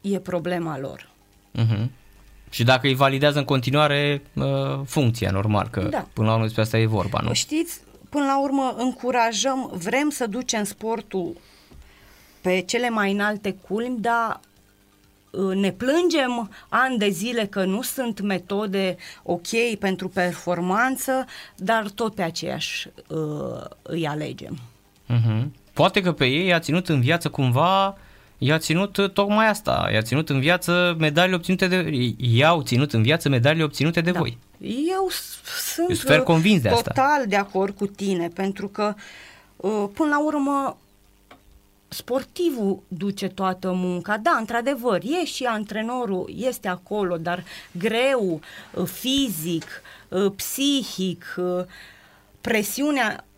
e 0.00 0.18
problema 0.18 0.78
lor. 0.78 1.10
Uh-huh. 1.58 1.86
Și 2.50 2.64
dacă 2.64 2.86
îi 2.86 2.94
validează 2.94 3.38
în 3.38 3.44
continuare 3.44 4.22
uh, 4.34 4.44
funcția, 4.84 5.30
normal, 5.30 5.68
că 5.68 5.80
Da. 5.80 6.08
până 6.12 6.26
la 6.26 6.32
urmă 6.32 6.44
despre 6.44 6.62
asta 6.62 6.78
e 6.78 6.86
vorba, 6.86 7.20
nu? 7.20 7.32
Știți, 7.32 7.80
până 8.08 8.24
la 8.24 8.40
urmă 8.40 8.74
încurajăm, 8.78 9.70
vrem 9.74 10.10
să 10.10 10.26
ducem 10.26 10.64
sportul 10.64 11.36
pe 12.46 12.60
cele 12.66 12.88
mai 12.90 13.12
înalte 13.12 13.56
culmi, 13.68 13.98
dar 14.00 14.40
uh, 15.30 15.54
ne 15.54 15.70
plângem 15.72 16.50
ani 16.68 16.98
de 16.98 17.08
zile 17.08 17.46
că 17.46 17.64
nu 17.64 17.82
sunt 17.82 18.20
metode 18.20 18.96
ok 19.22 19.46
pentru 19.78 20.08
performanță, 20.08 21.24
dar 21.56 21.88
tot 21.88 22.14
pe 22.14 22.22
aceeași 22.22 22.88
uh, 23.08 23.64
îi 23.82 24.06
alegem. 24.06 24.58
Uh-huh. 25.14 25.44
Poate 25.72 26.00
că 26.00 26.12
pe 26.12 26.24
ei 26.26 26.46
i-a 26.46 26.58
ținut 26.58 26.88
în 26.88 27.00
viață 27.00 27.28
cumva, 27.28 27.96
i-a 28.38 28.58
ținut 28.58 28.96
uh, 28.96 29.10
tocmai 29.10 29.48
asta, 29.48 29.88
i-a 29.92 30.02
ținut 30.02 30.28
în 30.28 30.40
viață 30.40 30.96
medaliile 30.98 31.36
obținute 31.36 31.66
de... 31.68 31.90
i-au 32.16 32.62
ținut 32.62 32.92
în 32.92 33.02
viață 33.02 33.28
medaliile 33.28 33.64
obținute 33.64 34.00
de 34.00 34.10
Da. 34.10 34.18
voi. 34.18 34.38
Eu 34.90 35.08
s- 35.08 35.40
sunt 35.74 35.88
Eu 35.88 35.94
sunt 35.94 36.08
fer 36.08 36.18
uh, 36.18 36.24
convins 36.24 36.60
de 36.62 36.68
asta. 36.68 36.90
total 36.90 37.26
de 37.28 37.36
acord 37.36 37.76
cu 37.76 37.86
tine, 37.86 38.28
pentru 38.28 38.68
că 38.68 38.94
uh, 39.56 39.84
până 39.94 40.08
la 40.08 40.24
urmă 40.24 40.76
sportivul 41.88 42.82
duce 42.88 43.28
toată 43.28 43.72
munca. 43.72 44.16
Da, 44.16 44.36
într-adevăr, 44.38 45.02
e 45.02 45.24
și 45.24 45.44
antrenorul, 45.44 46.32
este 46.36 46.68
acolo, 46.68 47.16
dar 47.16 47.44
greu, 47.78 48.40
uh, 48.74 48.86
fizic, 48.86 49.82
uh, 50.08 50.32
psihic, 50.36 51.34
uh, 51.36 51.64
presiunea 52.40 53.24
uh, 53.26 53.35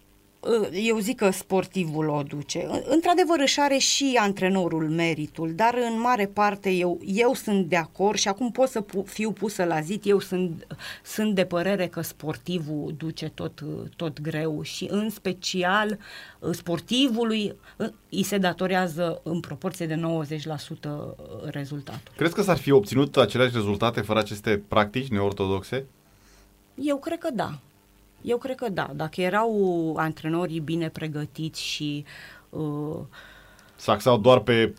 eu 0.72 0.98
zic 0.98 1.16
că 1.16 1.30
sportivul 1.30 2.08
o 2.08 2.22
duce. 2.22 2.66
Într-adevăr 2.84 3.38
își 3.40 3.60
are 3.60 3.76
și 3.76 4.18
antrenorul 4.20 4.88
meritul, 4.88 5.52
dar 5.54 5.74
în 5.92 6.00
mare 6.00 6.26
parte 6.26 6.70
eu, 6.70 7.00
eu 7.04 7.34
sunt 7.34 7.66
de 7.66 7.76
acord 7.76 8.18
și 8.18 8.28
acum 8.28 8.50
pot 8.50 8.68
să 8.68 8.80
pu- 8.80 9.02
fiu 9.02 9.32
pusă 9.32 9.64
la 9.64 9.80
zid, 9.80 10.02
eu 10.04 10.18
sunt, 10.18 10.66
sunt 11.04 11.34
de 11.34 11.44
părere 11.44 11.86
că 11.86 12.00
sportivul 12.00 12.94
duce 12.96 13.28
tot, 13.28 13.64
tot 13.96 14.20
greu 14.20 14.62
și 14.62 14.88
în 14.90 15.10
special 15.10 15.98
uh, 16.38 16.54
sportivului 16.54 17.54
uh, 17.76 17.88
îi 18.10 18.22
se 18.22 18.38
datorează 18.38 19.20
în 19.22 19.40
proporție 19.40 19.86
de 19.86 19.94
90% 19.94 20.00
rezultatul. 21.44 22.12
Crezi 22.16 22.34
că 22.34 22.42
s-ar 22.42 22.56
fi 22.56 22.70
obținut 22.70 23.16
aceleași 23.16 23.54
rezultate 23.54 24.00
fără 24.00 24.18
aceste 24.18 24.62
practici 24.68 25.08
neortodoxe? 25.08 25.86
Eu 26.74 26.96
cred 26.96 27.18
că 27.18 27.28
da. 27.34 27.58
Eu 28.22 28.38
cred 28.38 28.56
că 28.56 28.68
da. 28.68 28.90
Dacă 28.94 29.20
erau 29.20 29.94
antrenorii 29.96 30.60
bine 30.60 30.88
pregătiți 30.88 31.62
și 31.62 32.04
uh, 32.50 32.98
Se 33.76 33.90
axau 33.90 34.18
doar 34.18 34.38
pe 34.38 34.74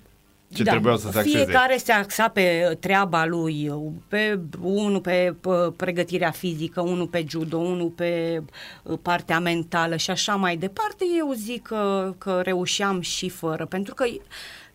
ce 0.53 0.63
da, 0.63 0.71
trebuia 0.71 0.95
să 0.95 1.09
se 1.11 1.17
axeze? 1.17 1.37
Fiecare 1.37 1.77
se 1.77 1.91
axa 1.91 2.27
pe 2.27 2.77
treaba 2.79 3.25
lui, 3.25 3.71
pe 4.07 4.39
unul 4.61 5.01
pe, 5.01 5.35
pe 5.41 5.49
pregătirea 5.75 6.31
fizică, 6.31 6.81
unul 6.81 7.07
pe 7.07 7.25
judo, 7.27 7.57
unul 7.57 7.89
pe 7.89 8.43
uh, 8.83 8.97
partea 9.01 9.39
mentală 9.39 9.95
și 9.95 10.09
așa 10.09 10.35
mai 10.35 10.57
departe, 10.57 11.05
eu 11.17 11.31
zic 11.33 11.61
că, 11.61 12.13
că 12.17 12.41
reușeam 12.43 13.01
și 13.01 13.29
fără, 13.29 13.65
pentru 13.65 13.93
că 13.93 14.05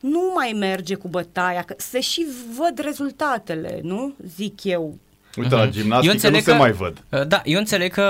nu 0.00 0.32
mai 0.34 0.56
merge 0.58 0.94
cu 0.94 1.08
bătaia, 1.08 1.62
că 1.62 1.74
se 1.76 2.00
și 2.00 2.26
văd 2.58 2.78
rezultatele, 2.78 3.80
nu? 3.82 4.14
Zic 4.26 4.64
eu. 4.64 4.98
Uite, 5.36 5.54
la 5.54 5.62
Eu 5.62 5.70
gimnastică 5.70 6.06
nu 6.06 6.12
înțeleg 6.12 6.42
se 6.42 6.50
că- 6.50 6.56
mai 6.56 6.72
văd. 6.72 7.04
Uh, 7.08 7.26
Da, 7.26 7.40
eu 7.44 7.58
înțeleg 7.58 7.92
că... 7.92 8.02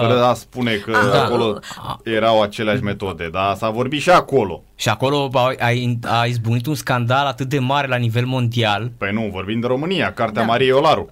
Fără 0.00 0.24
a 0.24 0.34
spune 0.34 0.74
că 0.74 0.90
Ah, 1.12 1.20
acolo 1.20 1.58
erau 2.04 2.42
aceleași 2.42 2.82
metode, 2.82 3.28
dar 3.32 3.54
s-a 3.56 3.70
vorbit 3.70 4.00
și 4.00 4.10
acolo. 4.10 4.62
Și 4.76 4.88
acolo 4.88 5.30
a, 5.32 5.52
a, 5.58 6.18
a 6.20 6.24
izbunit 6.24 6.66
un 6.66 6.74
scandal 6.74 7.26
atât 7.26 7.48
de 7.48 7.58
mare 7.58 7.86
la 7.86 7.96
nivel 7.96 8.26
mondial. 8.26 8.90
Păi 8.98 9.12
nu, 9.12 9.28
vorbim 9.32 9.60
de 9.60 9.66
România, 9.66 10.12
cartea 10.12 10.42
Da. 10.42 10.48
Mariei 10.48 10.70
Olaru. 10.72 11.10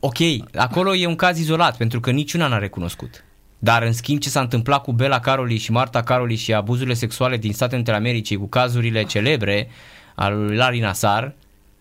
Ok, 0.00 0.16
acolo 0.56 0.94
e 0.94 1.06
un 1.06 1.16
caz 1.16 1.38
izolat, 1.38 1.76
pentru 1.76 2.00
că 2.00 2.10
niciuna 2.10 2.46
n-a 2.46 2.58
recunoscut. 2.58 3.24
Dar 3.58 3.82
în 3.82 3.92
schimb 3.92 4.18
ce 4.20 4.28
s-a 4.28 4.40
întâmplat 4.40 4.82
cu 4.82 4.92
Bela 4.92 5.20
Caroli 5.20 5.56
și 5.58 5.70
Marta 5.72 6.02
Caroli 6.02 6.36
și 6.36 6.52
abuzurile 6.54 6.94
sexuale 6.94 7.36
din 7.36 7.52
Statele 7.52 7.76
Unite 7.76 7.90
ale 7.90 8.00
Americii 8.00 8.36
cu 8.36 8.46
cazurile 8.48 9.02
celebre 9.04 9.68
al 10.14 10.44
lui 10.46 10.56
Larry 10.56 10.78
Nassar, 10.80 11.32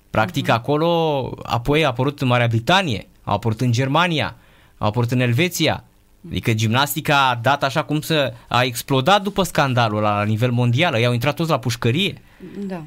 practic 0.09 0.49
acolo 0.49 1.31
apoi 1.43 1.83
a 1.83 1.87
apărut 1.87 2.21
în 2.21 2.27
Marea 2.27 2.47
Britanie, 2.47 3.07
a 3.25 3.31
apărut 3.31 3.61
în 3.61 3.71
Germania, 3.71 4.35
a 4.77 4.85
apărut 4.85 5.11
în 5.11 5.19
Elveția. 5.19 5.83
Adică 6.29 6.53
gimnastica 6.53 7.29
a 7.29 7.39
dat 7.41 7.63
așa 7.63 7.83
cum 7.83 8.01
să 8.01 8.33
a 8.47 8.63
explodat 8.63 9.23
după 9.23 9.43
scandalul 9.43 9.97
ăla 9.97 10.17
la 10.17 10.23
nivel 10.23 10.51
mondial, 10.51 10.93
ei 10.93 11.05
au 11.05 11.13
intrat 11.13 11.35
toți 11.35 11.49
la 11.49 11.59
pușcărie. 11.59 12.21
Da. 12.57 12.83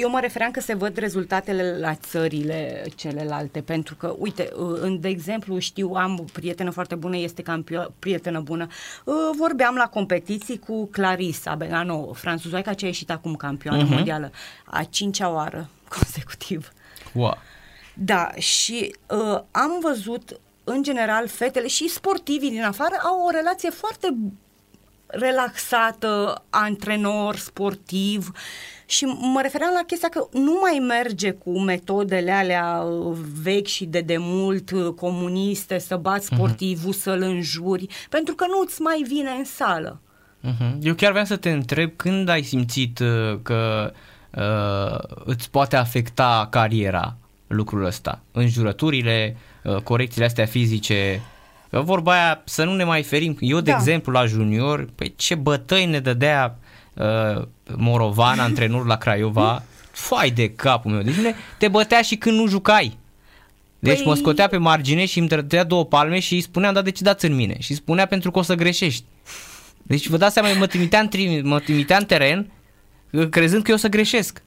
Eu 0.00 0.10
mă 0.10 0.18
refeream 0.20 0.50
că 0.50 0.60
se 0.60 0.74
văd 0.74 0.96
rezultatele 0.96 1.78
la 1.78 1.94
țările 1.94 2.84
celelalte, 2.96 3.60
pentru 3.60 3.94
că, 3.94 4.14
uite, 4.18 4.48
în, 4.80 5.00
de 5.00 5.08
exemplu, 5.08 5.58
știu, 5.58 5.92
am 5.92 6.18
o 6.20 6.24
prietenă 6.32 6.70
foarte 6.70 6.94
bună, 6.94 7.16
este 7.16 7.42
campio- 7.42 7.90
prietenă 7.98 8.40
bună, 8.40 8.66
vorbeam 9.38 9.74
la 9.74 9.86
competiții 9.86 10.58
cu 10.58 10.86
Clarissa 10.86 11.54
Begano, 11.54 12.12
franțuzoica 12.12 12.72
ce 12.72 12.84
a 12.84 12.88
ieșit 12.88 13.10
acum 13.10 13.34
campioană 13.34 13.86
uh-huh. 13.86 13.90
mondială, 13.90 14.30
a 14.64 14.82
cincea 14.90 15.32
oară 15.32 15.68
consecutiv. 15.98 16.72
Wow. 17.12 17.38
Da, 17.94 18.30
și 18.36 18.96
uh, 19.08 19.40
am 19.50 19.78
văzut, 19.82 20.40
în 20.64 20.82
general, 20.82 21.28
fetele 21.28 21.66
și 21.66 21.88
sportivii 21.88 22.50
din 22.50 22.64
afară 22.64 22.94
au 23.04 23.26
o 23.26 23.30
relație 23.30 23.70
foarte 23.70 24.16
relaxată, 25.06 26.42
antrenor, 26.50 27.36
sportiv 27.36 28.30
și 28.86 29.04
mă 29.04 29.40
refeream 29.42 29.70
la 29.74 29.84
chestia 29.86 30.08
că 30.08 30.26
nu 30.32 30.58
mai 30.62 30.78
merge 30.78 31.30
cu 31.30 31.60
metodele 31.60 32.30
alea 32.30 32.76
uh, 32.76 33.16
vechi 33.42 33.66
și 33.66 33.84
de 33.84 34.00
demult 34.00 34.70
uh, 34.70 34.94
comuniste, 34.94 35.78
să 35.78 35.96
bați 35.96 36.26
sportivul, 36.26 36.94
uh-huh. 36.94 37.00
să-l 37.00 37.22
înjuri, 37.22 37.86
pentru 38.08 38.34
că 38.34 38.44
nu-ți 38.48 38.80
mai 38.80 39.04
vine 39.06 39.30
în 39.30 39.44
sală. 39.44 40.00
Uh-huh. 40.44 40.78
Eu 40.80 40.94
chiar 40.94 41.10
vreau 41.10 41.26
să 41.26 41.36
te 41.36 41.50
întreb 41.50 41.92
când 41.96 42.28
ai 42.28 42.42
simțit 42.42 42.98
uh, 42.98 43.38
că 43.42 43.92
uh, 44.30 45.22
îți 45.24 45.50
poate 45.50 45.76
afecta 45.76 46.48
cariera 46.50 47.16
lucrul 47.46 47.84
ăsta, 47.84 48.20
înjurăturile, 48.32 49.36
uh, 49.62 49.76
corecțiile 49.76 50.26
astea 50.26 50.46
fizice, 50.46 51.20
că 51.70 51.80
vorba 51.80 52.12
aia 52.12 52.42
să 52.44 52.64
nu 52.64 52.74
ne 52.74 52.84
mai 52.84 53.02
ferim. 53.02 53.36
Eu, 53.40 53.60
de 53.60 53.70
Da. 53.70 53.76
exemplu, 53.76 54.12
la 54.12 54.26
junior, 54.26 54.88
păi 54.94 55.12
ce 55.16 55.34
bătăi 55.34 55.86
ne 55.86 55.98
dădea 56.00 56.58
uh, 56.94 57.42
Morovan, 57.76 58.38
antrenor 58.48 58.86
la 58.86 58.96
Craiova, 58.96 59.62
fai 59.90 60.30
de 60.30 60.50
capul 60.50 60.90
meu. 60.90 61.02
Deci 61.02 61.14
ne, 61.14 61.34
te 61.58 61.68
bătea 61.68 62.02
și 62.02 62.16
când 62.16 62.36
nu 62.38 62.46
jucai. 62.46 62.96
Deci 63.78 64.00
Păi- 64.00 64.04
mă 64.04 64.14
scotea 64.14 64.46
pe 64.48 64.56
margine 64.56 65.06
și 65.06 65.18
îmi 65.18 65.28
dădea 65.28 65.64
două 65.64 65.84
palme 65.84 66.18
și 66.18 66.34
îi 66.34 66.40
spuneam, 66.40 66.74
da, 66.74 66.82
de 66.82 66.90
ce 66.90 67.02
dați 67.02 67.24
în 67.24 67.34
mine? 67.34 67.56
Și 67.58 67.70
îi 67.70 67.76
spunea 67.76 68.06
pentru 68.06 68.30
că 68.30 68.38
o 68.38 68.42
să 68.42 68.54
greșești. 68.54 69.04
Deci 69.82 70.08
vă 70.08 70.16
dați 70.16 70.32
seama, 70.32 70.48
mă 70.58 70.66
trimitea 70.66 71.00
în, 71.00 71.08
tri- 71.08 71.42
mă 71.42 71.58
trimitea 71.58 71.96
în 71.96 72.04
teren 72.04 72.50
crezând 73.30 73.62
că 73.62 73.70
eu 73.70 73.76
o 73.76 73.78
să 73.78 73.88
greșesc. 73.88 74.42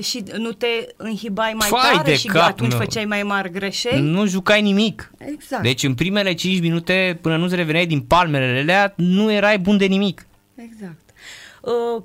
Și 0.00 0.24
nu 0.36 0.52
te 0.52 0.66
înhibai 0.96 1.52
mai 1.52 1.68
Fai 1.68 1.92
tare 1.92 2.10
de 2.10 2.16
și 2.16 2.26
capul 2.26 2.40
atunci 2.40 2.70
meu. 2.70 2.78
făceai 2.78 3.04
mai 3.04 3.22
mari 3.22 3.50
greșeli? 3.50 4.00
Nu 4.00 4.26
jucai 4.26 4.62
nimic. 4.62 5.12
Exact. 5.18 5.62
Deci 5.62 5.82
în 5.82 5.94
primele 5.94 6.34
5 6.34 6.60
minute, 6.60 7.18
până 7.20 7.36
nu-ți 7.36 7.54
reveneai 7.54 7.86
din 7.86 8.00
palmele 8.00 8.60
alea, 8.60 8.92
nu 8.96 9.32
erai 9.32 9.58
bun 9.58 9.76
de 9.76 9.84
nimic. 9.84 10.26
Exact. 10.54 11.00
Uh, 11.60 12.02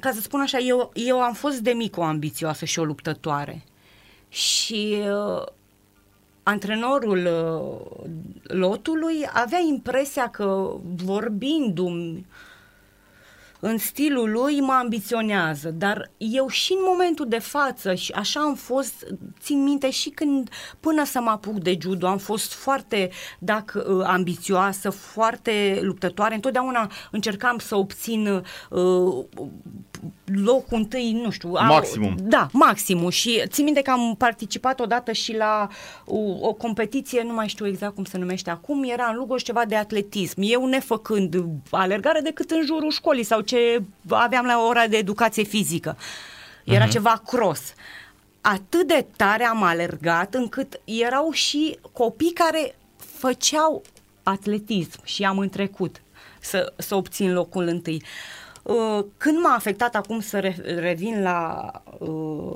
ca 0.00 0.10
să 0.10 0.20
spun 0.20 0.40
așa, 0.40 0.58
eu, 0.58 0.90
eu 0.94 1.20
am 1.20 1.32
fost 1.32 1.58
de 1.58 1.70
mic 1.70 1.96
o 1.96 2.02
ambițioasă 2.02 2.64
și 2.64 2.78
o 2.78 2.84
luptătoare. 2.84 3.64
Și 4.28 4.96
uh, 4.98 5.46
antrenorul 6.42 7.26
uh, 7.26 8.06
lotului 8.42 9.28
avea 9.32 9.60
impresia 9.68 10.28
că 10.28 10.70
vorbindu-mi 11.04 12.26
în 13.64 13.78
stilul 13.78 14.30
lui 14.30 14.60
mă 14.60 14.72
ambiționează, 14.72 15.70
dar 15.70 16.10
eu 16.16 16.48
și 16.48 16.72
în 16.72 16.78
momentul 16.86 17.28
de 17.28 17.38
față 17.38 17.94
și 17.94 18.12
așa 18.12 18.40
am 18.40 18.54
fost, 18.54 19.06
țin 19.40 19.62
minte 19.62 19.90
și 19.90 20.10
când 20.10 20.50
până 20.80 21.04
să 21.04 21.20
mă 21.20 21.30
apuc 21.30 21.58
de 21.58 21.78
judo 21.80 22.06
am 22.06 22.18
fost 22.18 22.52
foarte 22.52 23.10
dacă 23.38 23.84
uh, 23.88 24.04
ambițioasă, 24.06 24.90
foarte 24.90 25.78
luptătoare, 25.82 26.34
întotdeauna 26.34 26.90
încercam 27.10 27.58
să 27.58 27.76
obțin 27.76 28.26
uh, 28.70 29.24
locul 30.24 30.78
întâi, 30.78 31.12
nu 31.12 31.30
știu. 31.30 31.54
am- 31.54 31.66
Maximum. 31.66 32.16
Da, 32.20 32.48
maximum 32.52 33.08
și 33.08 33.42
țin 33.46 33.64
minte 33.64 33.82
că 33.82 33.90
am 33.90 34.14
participat 34.18 34.80
odată 34.80 35.12
și 35.12 35.36
la 35.36 35.68
o, 36.04 36.18
o 36.40 36.52
competiție, 36.52 37.22
nu 37.22 37.32
mai 37.32 37.48
știu 37.48 37.66
exact 37.66 37.94
cum 37.94 38.04
se 38.04 38.18
numește 38.18 38.50
acum, 38.50 38.82
era 38.84 39.06
în 39.06 39.16
Lugoj 39.16 39.42
ceva 39.42 39.64
de 39.64 39.76
atletism. 39.76 40.40
Eu 40.40 40.66
nefăcând 40.66 41.44
alergare 41.70 42.20
decât 42.20 42.50
în 42.50 42.62
jurul 42.64 42.90
școlii 42.90 43.24
sau 43.24 43.40
ce 43.40 43.82
aveam 44.08 44.44
la 44.44 44.64
ora 44.68 44.86
de 44.86 44.96
educație 44.96 45.42
fizică. 45.42 45.96
Era 46.64 46.86
uh-huh. 46.86 46.90
ceva 46.90 47.22
cross. 47.26 47.74
Atât 48.40 48.86
de 48.86 49.06
tare 49.16 49.44
am 49.44 49.62
alergat 49.62 50.34
încât 50.34 50.80
erau 50.84 51.30
și 51.30 51.78
copii 51.92 52.32
care 52.32 52.74
făceau 52.96 53.82
atletism 54.22 55.00
și 55.04 55.24
am 55.24 55.38
întrecut 55.38 56.02
să, 56.40 56.72
să 56.76 56.94
obțin 56.94 57.32
locul 57.32 57.66
întâi. 57.66 58.02
Uh, 58.02 58.41
Când 59.16 59.38
m-a 59.42 59.54
afectat 59.54 59.94
acum 59.94 60.20
să 60.20 60.40
re- 60.40 60.76
revin 60.78 61.22
la 61.22 61.70
uh, 61.98 62.54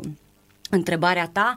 întrebarea 0.71 1.29
ta, 1.33 1.57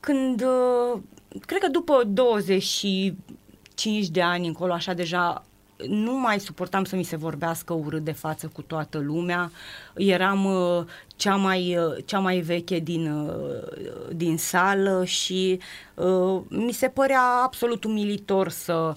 când 0.00 0.42
uh, 0.42 1.00
cred 1.46 1.60
că 1.60 1.68
după 1.68 2.02
25 2.06 4.08
de 4.08 4.22
ani 4.22 4.46
încolo, 4.46 4.72
așa 4.72 4.92
deja 4.92 5.44
nu 5.88 6.18
mai 6.18 6.40
suportam 6.40 6.84
să 6.84 6.96
mi 6.96 7.02
se 7.02 7.16
vorbească 7.16 7.72
urât 7.72 8.04
de 8.04 8.12
față 8.12 8.50
cu 8.52 8.62
toată 8.62 8.98
lumea. 8.98 9.50
Eram 9.94 10.44
uh, 10.44 10.84
cea 11.16 11.36
mai, 11.36 11.76
uh, 11.76 12.04
cea 12.04 12.18
mai 12.18 12.38
veche 12.38 12.78
din, 12.78 13.10
uh, 13.10 14.14
din 14.14 14.38
sală 14.38 15.04
și 15.04 15.60
uh, 15.94 16.40
mi 16.48 16.72
se 16.72 16.88
părea 16.88 17.22
absolut 17.44 17.84
umilitor 17.84 18.48
să 18.48 18.94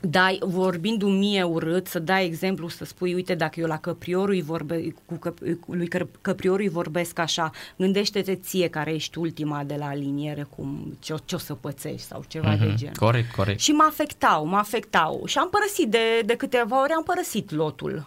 dai, 0.00 0.38
vorbindu-mi 0.42 1.18
mie 1.18 1.42
urât, 1.42 1.86
să 1.86 1.98
dai 1.98 2.24
exemplu, 2.24 2.68
să 2.68 2.84
spui, 2.84 3.14
uite, 3.14 3.34
dacă 3.34 3.60
eu 3.60 3.66
la 3.66 3.78
Căpriorul 3.78 4.34
îi 4.34 4.42
vorbe, 4.42 4.94
cu 5.06 5.14
Căp, 5.14 5.38
cu 5.60 5.74
lui 5.74 5.88
Căp, 5.88 6.16
Căpriorul 6.20 6.60
îi 6.60 6.68
vorbesc 6.68 7.18
așa, 7.18 7.50
gândește-te 7.76 8.34
ție 8.34 8.68
care 8.68 8.94
ești 8.94 9.18
ultima 9.18 9.64
de 9.64 9.74
la 9.78 9.94
liniere, 9.94 10.46
cum, 10.56 10.96
ce, 11.00 11.14
ce 11.24 11.34
o 11.34 11.38
să 11.38 11.54
pățești 11.54 12.06
sau 12.06 12.24
ceva 12.28 12.56
mm-hmm. 12.56 12.60
de 12.60 12.74
gen. 12.74 12.92
Corect, 12.96 13.34
corect. 13.34 13.60
Și 13.60 13.70
mă 13.70 13.86
afectau, 13.88 14.46
mă 14.46 14.56
afectau. 14.56 15.22
Și 15.26 15.38
am 15.38 15.48
părăsit 15.50 15.88
de, 15.88 16.22
de 16.24 16.34
câteva 16.36 16.82
ori, 16.82 16.92
am 16.92 17.02
părăsit 17.02 17.50
lotul. 17.50 18.06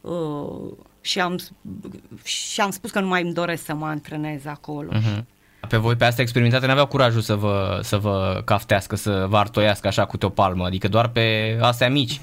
Uh, 0.00 0.72
și, 1.00 1.20
am, 1.20 1.38
și 2.24 2.60
am 2.60 2.70
spus 2.70 2.90
că 2.90 3.00
nu 3.00 3.06
mai 3.06 3.22
îmi 3.22 3.32
doresc 3.32 3.64
să 3.64 3.74
mă 3.74 3.86
antrenez 3.86 4.44
acolo. 4.46 4.90
Mhm. 4.92 5.26
Pe 5.68 5.76
voi 5.76 5.96
pe 5.96 6.04
astea 6.04 6.22
experimentate 6.22 6.66
n-aveau 6.66 6.86
curajul 6.86 7.20
să 7.20 7.34
vă, 7.34 7.80
să 7.82 7.96
vă 7.96 8.42
caftească, 8.44 8.96
să 8.96 9.26
vă 9.28 9.36
artoiască 9.36 9.86
așa 9.86 10.04
cu 10.04 10.16
o 10.20 10.28
palmă, 10.28 10.64
adică 10.64 10.88
doar 10.88 11.08
pe 11.08 11.58
astea 11.60 11.90
mici. 11.90 12.20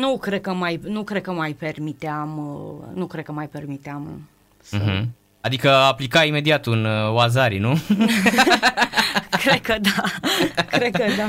Nu 0.00 0.18
cred 0.18 0.40
că 0.40 0.52
mai, 0.52 0.80
nu 0.82 1.02
cred 1.02 1.22
că 1.22 1.32
mai 1.32 1.52
permiteam, 1.52 2.38
uh, 2.38 2.96
nu 2.96 3.06
cred 3.06 3.24
că 3.24 3.32
mai 3.32 3.48
permiteam 3.48 4.28
să... 4.62 4.76
Mhm. 4.76 5.08
Adică 5.46 5.70
aplica 5.70 6.24
imediat 6.24 6.66
un 6.66 6.84
uh, 6.84 7.12
oazari, 7.12 7.58
nu? 7.58 7.78
Cred 9.30 9.60
că 9.60 9.74
da, 9.80 10.02
cred 10.70 10.90
că 10.96 11.04
da. 11.16 11.28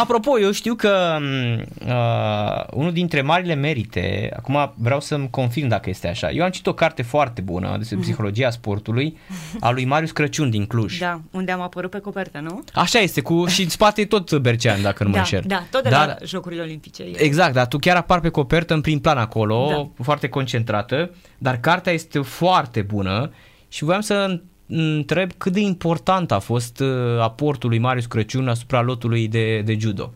Apropo, 0.00 0.38
eu 0.40 0.50
știu 0.50 0.74
că 0.74 1.18
m, 1.20 1.64
uh, 1.86 2.64
unul 2.70 2.92
dintre 2.92 3.20
marile 3.22 3.54
merite, 3.54 4.30
acum 4.36 4.72
vreau 4.76 5.00
să-mi 5.00 5.30
confirm 5.30 5.68
dacă 5.68 5.90
este 5.90 6.08
așa, 6.08 6.30
eu 6.30 6.44
am 6.44 6.50
citit 6.50 6.66
o 6.66 6.72
carte 6.72 7.02
foarte 7.02 7.40
bună 7.40 7.74
despre 7.78 7.96
psihologia 7.96 8.50
sportului 8.50 9.16
a 9.60 9.70
lui 9.70 9.84
Marius 9.84 10.10
Crăciun 10.10 10.50
din 10.50 10.66
Cluj. 10.66 10.98
Da, 10.98 11.20
unde 11.30 11.52
am 11.52 11.60
apărut 11.60 11.90
pe 11.90 11.98
copertă, 11.98 12.38
nu? 12.42 12.64
Așa 12.74 12.98
este, 12.98 13.20
cu 13.20 13.46
și 13.46 13.62
în 13.62 13.68
spate 13.68 14.00
e 14.00 14.06
tot 14.06 14.38
Bercean, 14.38 14.82
dacă 14.82 15.02
nu 15.02 15.08
mă 15.08 15.14
da, 15.14 15.20
înșel. 15.20 15.42
da, 15.46 15.64
tot 15.70 15.82
de 15.82 15.88
Dar- 15.88 16.06
la 16.06 16.16
Jocurile 16.26 16.62
Olimpice. 16.62 17.02
Eu. 17.02 17.12
Exact, 17.16 17.52
dar 17.52 17.66
tu 17.66 17.78
chiar 17.78 17.96
apar 17.96 18.20
pe 18.20 18.28
copertă 18.28 18.74
în 18.74 18.80
prim 18.80 18.98
plan 19.00 19.18
acolo, 19.18 19.66
Da. 19.70 20.02
foarte 20.04 20.28
concentrată, 20.28 21.10
dar 21.38 21.56
cartea 21.60 21.92
este 21.92 22.18
foarte 22.20 22.82
bună 22.82 23.30
și 23.68 23.84
voiam 23.84 24.00
să 24.00 24.40
întreb 24.66 25.32
cât 25.32 25.52
de 25.52 25.60
important 25.60 26.32
a 26.32 26.38
fost 26.38 26.80
uh, 26.80 27.20
aportul 27.20 27.68
lui 27.68 27.78
Marius 27.78 28.06
Crăciun 28.06 28.48
asupra 28.48 28.80
lotului 28.80 29.28
de, 29.28 29.60
de 29.60 29.76
judo. 29.78 30.12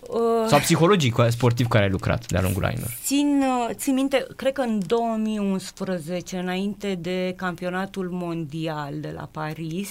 Uh, 0.00 0.46
Sau 0.46 0.58
psihologic 0.58 1.14
sportiv 1.28 1.66
care 1.66 1.84
ai 1.84 1.90
lucrat 1.90 2.26
de-a 2.26 2.40
lungul 2.40 2.64
anilor. 2.64 2.96
Țin, 3.02 3.42
uh, 3.42 3.74
țin 3.74 3.94
minte, 3.94 4.26
cred 4.36 4.52
că 4.52 4.60
în 4.60 4.80
2011, 4.86 6.36
înainte 6.36 6.94
de 6.94 7.34
campionatul 7.36 8.08
mondial 8.10 8.94
de 9.00 9.12
la 9.16 9.28
Paris, 9.30 9.88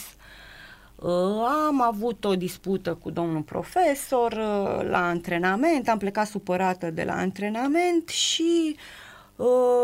Uh, 1.01 1.45
am 1.67 1.81
avut 1.81 2.25
o 2.25 2.35
dispută 2.35 2.93
cu 2.93 3.09
domnul 3.09 3.41
profesor 3.41 4.31
uh, 4.31 4.89
la 4.89 5.07
antrenament, 5.07 5.89
am 5.89 5.97
plecat 5.97 6.27
supărată 6.27 6.89
de 6.91 7.03
la 7.03 7.13
antrenament 7.13 8.09
și 8.09 8.75
uh, 8.75 9.08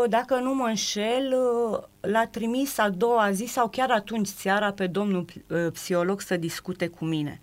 dacă 0.08 0.34
nu 0.34 0.54
mă 0.54 0.66
înșel, 0.66 1.34
uh, 1.34 1.78
l-a 2.00 2.26
trimis 2.26 2.78
a 2.78 2.88
doua 2.88 3.30
zi 3.30 3.44
sau 3.44 3.68
chiar 3.68 3.90
atunci 3.90 4.26
seara 4.26 4.72
pe 4.72 4.86
domnul 4.86 5.24
uh, 5.48 5.66
psiholog 5.72 6.20
să 6.20 6.36
discute 6.36 6.86
cu 6.86 7.04
mine. 7.04 7.40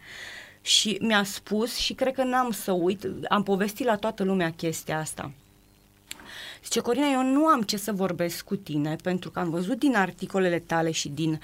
Și 0.62 0.98
mi-a 1.02 1.24
spus 1.24 1.76
și 1.76 1.94
cred 1.94 2.14
că 2.14 2.24
n-am 2.24 2.52
să 2.52 2.72
uit, 2.72 3.08
am 3.30 3.44
povestit 3.44 3.86
la 3.86 3.96
toată 3.96 4.24
lumea 4.24 4.52
chestia 4.52 5.00
asta. 5.00 5.32
Zice, 6.64 6.80
Corina, 6.80 7.12
eu 7.12 7.24
nu 7.24 7.46
am 7.46 7.62
ce 7.62 7.78
să 7.78 7.92
vorbesc 7.92 8.46
cu 8.46 8.56
tine 8.56 8.96
pentru 9.04 9.32
că 9.32 9.40
am 9.40 9.50
văzut 9.50 9.80
din 9.80 9.96
articolele 9.96 10.60
tale 10.60 10.92
și 10.92 11.10
din 11.10 11.40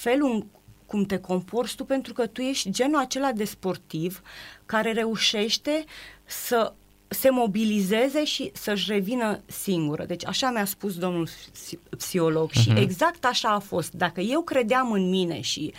felul 0.00 0.30
în 0.30 0.44
cum 0.86 1.04
te 1.04 1.18
comporți 1.18 1.76
tu, 1.76 1.84
pentru 1.84 2.12
că 2.12 2.26
tu 2.26 2.40
ești 2.40 2.70
genul 2.70 3.00
acela 3.00 3.32
de 3.32 3.44
sportiv 3.44 4.22
care 4.66 4.92
reușește 4.92 5.84
să 6.24 6.72
se 7.14 7.30
mobilizeze 7.30 8.24
și 8.24 8.50
să-și 8.54 8.92
revină 8.92 9.40
singură. 9.46 10.04
Deci 10.04 10.26
așa 10.26 10.50
mi-a 10.50 10.64
spus 10.64 10.96
domnul 10.96 11.28
psiholog 11.96 12.50
uh-huh. 12.50 12.62
și 12.62 12.68
mhm. 12.68 12.76
exact 12.76 13.24
așa 13.24 13.48
a 13.48 13.58
fost. 13.58 13.92
Dacă 13.92 14.20
eu 14.20 14.40
credeam 14.40 14.92
în 14.92 15.08
mine 15.08 15.40
și 15.40 15.72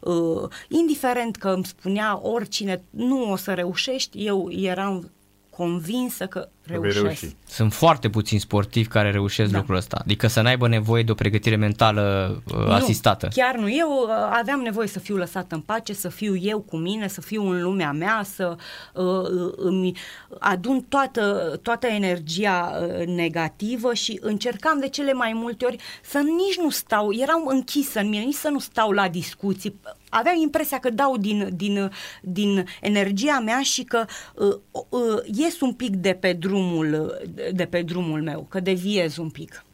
uh, 0.00 0.48
indiferent 0.68 1.36
că 1.36 1.48
îmi 1.48 1.64
spunea 1.64 2.20
oricine 2.22 2.82
nu 2.90 3.30
o 3.30 3.36
să 3.36 3.54
reușești, 3.54 4.24
eu 4.24 4.50
eram 4.52 5.10
convinsă 5.50 6.26
că 6.26 6.48
reușesc. 6.70 7.24
Sunt 7.46 7.72
foarte 7.72 8.08
puțini 8.08 8.40
sportivi 8.40 8.88
care 8.88 9.10
reușesc 9.10 9.50
da. 9.50 9.58
lucrul 9.58 9.76
ăsta. 9.76 9.98
Adică 10.00 10.26
să 10.26 10.40
n-aibă 10.40 10.68
nevoie 10.68 11.02
de 11.02 11.10
o 11.10 11.14
pregătire 11.14 11.56
mentală 11.56 12.36
uh, 12.44 12.54
nu, 12.54 12.72
asistată. 12.72 13.28
chiar 13.34 13.56
nu. 13.56 13.70
Eu 13.70 13.88
uh, 13.88 14.38
aveam 14.40 14.60
nevoie 14.60 14.88
să 14.88 14.98
fiu 14.98 15.16
lăsată 15.16 15.54
în 15.54 15.60
pace, 15.60 15.92
să 15.92 16.08
fiu 16.08 16.36
eu 16.36 16.60
cu 16.60 16.76
mine, 16.76 17.08
să 17.08 17.20
fiu 17.20 17.48
în 17.48 17.62
lumea 17.62 17.92
mea, 17.92 18.22
să 18.34 18.56
uh, 18.94 19.04
uh 19.04 19.52
îmi 19.56 19.92
adun 20.38 20.84
toată, 20.88 21.58
toată 21.62 21.86
energia 21.86 22.72
uh, 22.82 23.06
negativă 23.06 23.94
și 23.94 24.18
încercam 24.22 24.80
de 24.80 24.88
cele 24.88 25.12
mai 25.12 25.32
multe 25.34 25.64
ori 25.64 25.76
să 26.02 26.18
nici 26.18 26.58
nu 26.62 26.70
stau, 26.70 27.12
eram 27.12 27.46
închisă 27.46 28.00
în 28.00 28.08
mine, 28.08 28.22
nici 28.22 28.34
să 28.34 28.48
nu 28.48 28.58
stau 28.58 28.90
la 28.90 29.08
discuții 29.08 29.80
aveam 30.10 30.36
impresia 30.36 30.78
că 30.78 30.90
dau 30.90 31.16
din, 31.16 31.48
din, 31.52 31.90
din 32.22 32.66
energia 32.80 33.40
mea 33.44 33.60
și 33.60 33.82
că 33.82 34.04
uh, 34.34 34.56
uh, 34.70 35.22
ies 35.24 35.60
un 35.60 35.72
pic 35.72 35.96
de 35.96 36.12
pe 36.12 36.32
drumul, 36.60 37.20
de 37.52 37.64
pe 37.64 37.82
drumul 37.82 38.22
meu, 38.22 38.46
că 38.48 38.60
deviez 38.60 39.16
un 39.16 39.28
pic. 39.28 39.64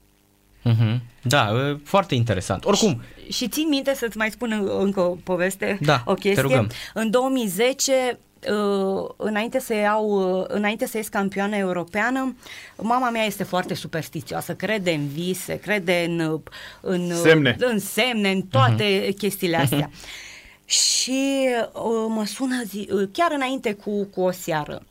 Mm-hmm. 0.64 1.00
Da, 1.22 1.48
foarte 1.84 2.14
interesant. 2.14 2.64
Oricum. 2.64 3.02
Și, 3.24 3.32
și 3.32 3.48
țin 3.48 3.68
minte 3.68 3.94
să-ți 3.94 4.16
mai 4.16 4.30
spun 4.30 4.70
încă 4.78 5.00
o 5.00 5.16
poveste, 5.24 5.78
da, 5.80 6.02
o 6.04 6.14
chestie. 6.14 6.34
Te 6.34 6.40
rugăm. 6.40 6.70
În 6.94 7.10
2010 7.10 8.18
Uh, 8.50 9.08
înainte 9.16 9.58
să 9.58 9.74
iau, 9.74 10.38
uh, 10.38 10.44
înainte 10.48 10.86
să 10.86 10.96
ies 10.96 11.08
campioană 11.08 11.56
europeană, 11.56 12.36
mama 12.76 13.10
mea 13.10 13.24
este 13.24 13.42
foarte 13.42 13.74
superstițioasă, 13.74 14.54
crede 14.54 14.90
în 14.90 15.06
vise, 15.06 15.58
crede 15.58 16.04
în, 16.08 16.40
în 16.80 17.14
semne, 17.14 17.56
în, 17.58 17.78
semne, 17.78 18.30
în 18.30 18.42
toate 18.42 19.06
uh-huh. 19.06 19.16
chestiile 19.16 19.56
astea. 19.56 19.90
Uh-huh. 19.90 20.64
Și 20.64 21.48
uh, 21.72 22.06
mă 22.08 22.24
sună 22.24 22.62
zi, 22.64 22.88
uh, 22.92 23.08
chiar 23.12 23.30
înainte 23.34 23.72
cu, 23.72 24.04
cu 24.04 24.20
o 24.20 24.30
seară 24.30 24.82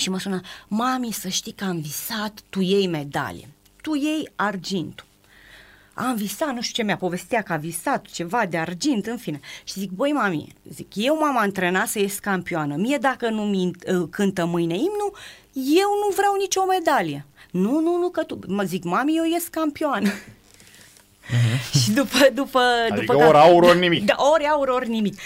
și 0.00 0.10
mă 0.10 0.18
sună, 0.18 0.40
mami 0.68 1.12
să 1.12 1.28
știi 1.28 1.52
că 1.52 1.64
am 1.64 1.80
visat, 1.80 2.40
tu 2.50 2.60
iei 2.60 2.86
medalie, 2.86 3.48
tu 3.82 3.94
iei 3.94 4.28
argintul. 4.36 5.06
Am 5.94 6.14
visat, 6.14 6.54
nu 6.54 6.60
știu 6.60 6.74
ce 6.74 6.82
mi-a 6.82 6.96
povestea 6.96 7.42
că 7.42 7.52
a 7.52 7.56
visat 7.56 8.06
ceva 8.06 8.46
de 8.46 8.58
argint, 8.58 9.06
în 9.06 9.16
fine. 9.16 9.40
Și 9.64 9.78
zic, 9.78 9.90
băi 9.90 10.12
mami, 10.12 10.54
zic, 10.72 10.92
eu 10.94 11.18
m-am 11.18 11.38
antrenat 11.38 11.88
să 11.88 11.98
ies 11.98 12.18
campioană. 12.18 12.74
Mie 12.76 12.96
dacă 12.96 13.28
nu 13.28 13.42
mi 13.42 13.66
uh, 13.66 14.08
cântă 14.10 14.44
mâine 14.44 14.74
imnul, 14.74 15.16
eu 15.52 15.88
nu 16.02 16.14
vreau 16.16 16.34
nicio 16.38 16.64
medalie. 16.64 17.26
Nu, 17.50 17.80
nu, 17.80 17.96
nu, 17.96 18.08
că 18.08 18.22
tu, 18.22 18.38
mă 18.46 18.62
zic, 18.62 18.84
mami, 18.84 19.16
eu 19.16 19.24
ies 19.24 19.46
campioană. 19.46 20.10
Uh-huh. 20.10 20.36
și 21.82 21.90
după... 21.90 22.18
după, 22.34 22.60
adică 22.90 23.12
după 23.12 23.26
ori 23.26 23.36
aur, 23.36 23.62
ori 23.62 23.78
nimic. 23.78 24.04
Da, 24.10 24.14
ori 24.32 24.44
aur, 24.44 24.68
ori 24.68 24.88
nimic. 24.88 25.18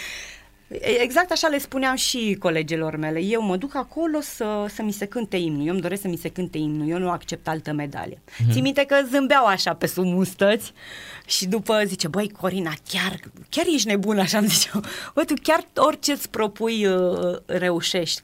Exact 0.81 1.31
așa 1.31 1.47
le 1.47 1.57
spuneam 1.57 1.95
și 1.95 2.37
colegilor 2.39 2.95
mele. 2.95 3.19
Eu 3.19 3.41
mă 3.41 3.57
duc 3.57 3.75
acolo 3.75 4.19
să, 4.21 4.65
să 4.73 4.81
mi 4.81 4.91
se 4.91 5.05
cânte 5.05 5.37
imnul. 5.37 5.65
Eu 5.65 5.71
îmi 5.71 5.81
doresc 5.81 6.01
să 6.01 6.07
mi 6.07 6.17
se 6.17 6.29
cânte 6.29 6.57
imnul. 6.57 6.89
Eu 6.89 6.97
nu 6.97 7.09
accept 7.09 7.47
altă 7.47 7.71
medalie. 7.71 8.17
Uh-huh. 8.17 8.51
Țin 8.51 8.61
minte 8.61 8.85
că 8.85 8.95
zâmbeau 9.11 9.45
așa 9.45 9.73
pe 9.73 9.87
sub 9.87 10.05
mustăți 10.05 10.71
și 11.25 11.45
după 11.47 11.81
zice, 11.85 12.07
băi 12.07 12.29
Corina, 12.39 12.71
chiar, 12.89 13.19
chiar 13.49 13.65
ești 13.73 13.87
nebună, 13.87 14.21
așa 14.21 14.37
îmi 14.37 14.47
zice. 14.47 14.69
Băi, 15.13 15.25
tu 15.25 15.33
chiar 15.41 15.67
orice 15.75 16.11
îți 16.11 16.29
propui 16.29 16.85
uh, 16.85 17.37
reușești. 17.45 18.21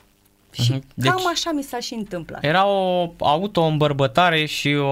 Și 0.51 0.73
uh-huh. 0.73 0.93
deci, 0.93 1.11
cam 1.11 1.27
așa 1.33 1.51
mi 1.51 1.63
s-a 1.63 1.79
și 1.79 1.93
întâmplat. 1.93 2.43
Era 2.43 2.67
o 2.67 3.13
auto-îmbărbătare 3.17 4.45
și 4.45 4.67
o, 4.73 4.85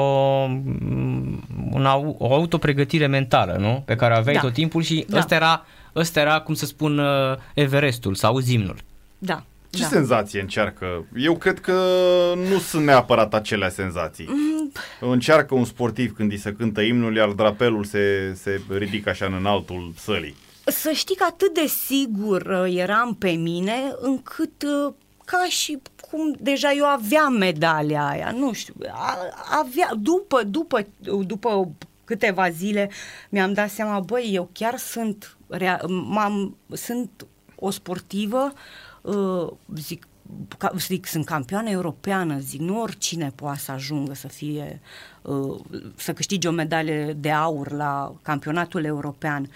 una, 1.72 1.96
o 2.18 2.34
autopregătire 2.34 3.08
mentală, 3.08 3.56
nu? 3.60 3.84
Pe 3.86 3.96
care 3.96 4.16
aveai 4.16 4.36
da. 4.36 4.42
tot 4.42 4.54
timpul 4.54 4.82
și 4.82 5.06
da. 5.10 5.18
ăsta, 5.18 5.36
era, 5.36 5.66
ăsta 5.96 6.20
era, 6.20 6.40
cum 6.40 6.54
să 6.54 6.66
spun, 6.66 6.98
uh, 6.98 7.38
Everestul 7.54 8.16
sau 8.16 8.40
zimnul. 8.40 8.76
Da. 9.18 9.44
Ce 9.70 9.82
da. 9.82 9.88
senzație 9.88 10.42
încearcă? 10.42 11.06
Eu 11.16 11.38
cred 11.38 11.60
că 11.60 11.74
nu 12.50 12.60
sunt 12.60 12.86
neapărat 12.86 13.34
acelea 13.34 13.70
senzații. 13.70 14.26
Mm. 14.30 14.72
Încearcă 15.00 15.56
un 15.56 15.66
sportiv 15.66 16.16
când 16.16 16.32
îi 16.32 16.38
se 16.38 16.54
cântă 16.54 16.82
imnul, 16.82 17.16
iar 17.16 17.30
drapelul 17.30 17.84
se, 17.84 18.34
se 18.42 18.62
ridică 18.78 19.10
așa 19.10 19.26
în 19.26 19.46
altul 19.46 19.94
sălii. 19.98 20.36
Să 20.66 20.92
știi 20.92 21.16
că 21.16 21.26
atât 21.30 21.54
de 21.54 21.66
sigur 21.66 22.42
uh, 22.42 22.76
eram 22.76 23.16
pe 23.16 23.30
mine 23.30 23.76
încât 24.02 24.64
uh, 24.64 24.94
ca 25.26 25.46
și 25.50 25.80
cum 26.10 26.36
deja 26.40 26.72
eu 26.72 26.86
aveam 26.86 27.34
medalia 27.34 28.08
aia, 28.08 28.32
nu 28.32 28.54
știu, 28.54 28.74
avea, 29.60 29.92
după, 30.00 30.44
după, 30.44 30.88
după 31.26 31.72
câteva 32.04 32.50
zile 32.50 32.90
mi-am 33.30 33.54
dat 33.54 33.70
seama, 33.70 34.00
băi, 34.00 34.30
eu 34.34 34.50
chiar 34.54 34.78
sunt, 34.78 35.37
rea, 35.48 35.82
m-am, 35.88 36.58
sunt 36.72 37.26
o 37.56 37.70
sportivă, 37.70 38.54
uh, 39.02 39.48
zic, 39.76 40.08
ca, 40.58 40.72
zic, 40.78 41.06
sunt 41.06 41.26
campioană 41.26 41.70
europeană, 41.70 42.40
zic, 42.40 42.60
nu 42.60 42.82
oricine 42.82 43.32
poate 43.36 43.60
să 43.60 43.72
ajungă 43.72 44.14
să 44.14 44.28
fie, 44.28 44.82
uh, 45.22 45.60
să 45.96 46.14
câștige 46.14 46.48
o 46.48 46.52
medalie 46.52 47.14
de 47.14 47.32
aur 47.32 47.72
la 47.72 48.14
campionatul 48.22 48.84
european. 48.84 49.50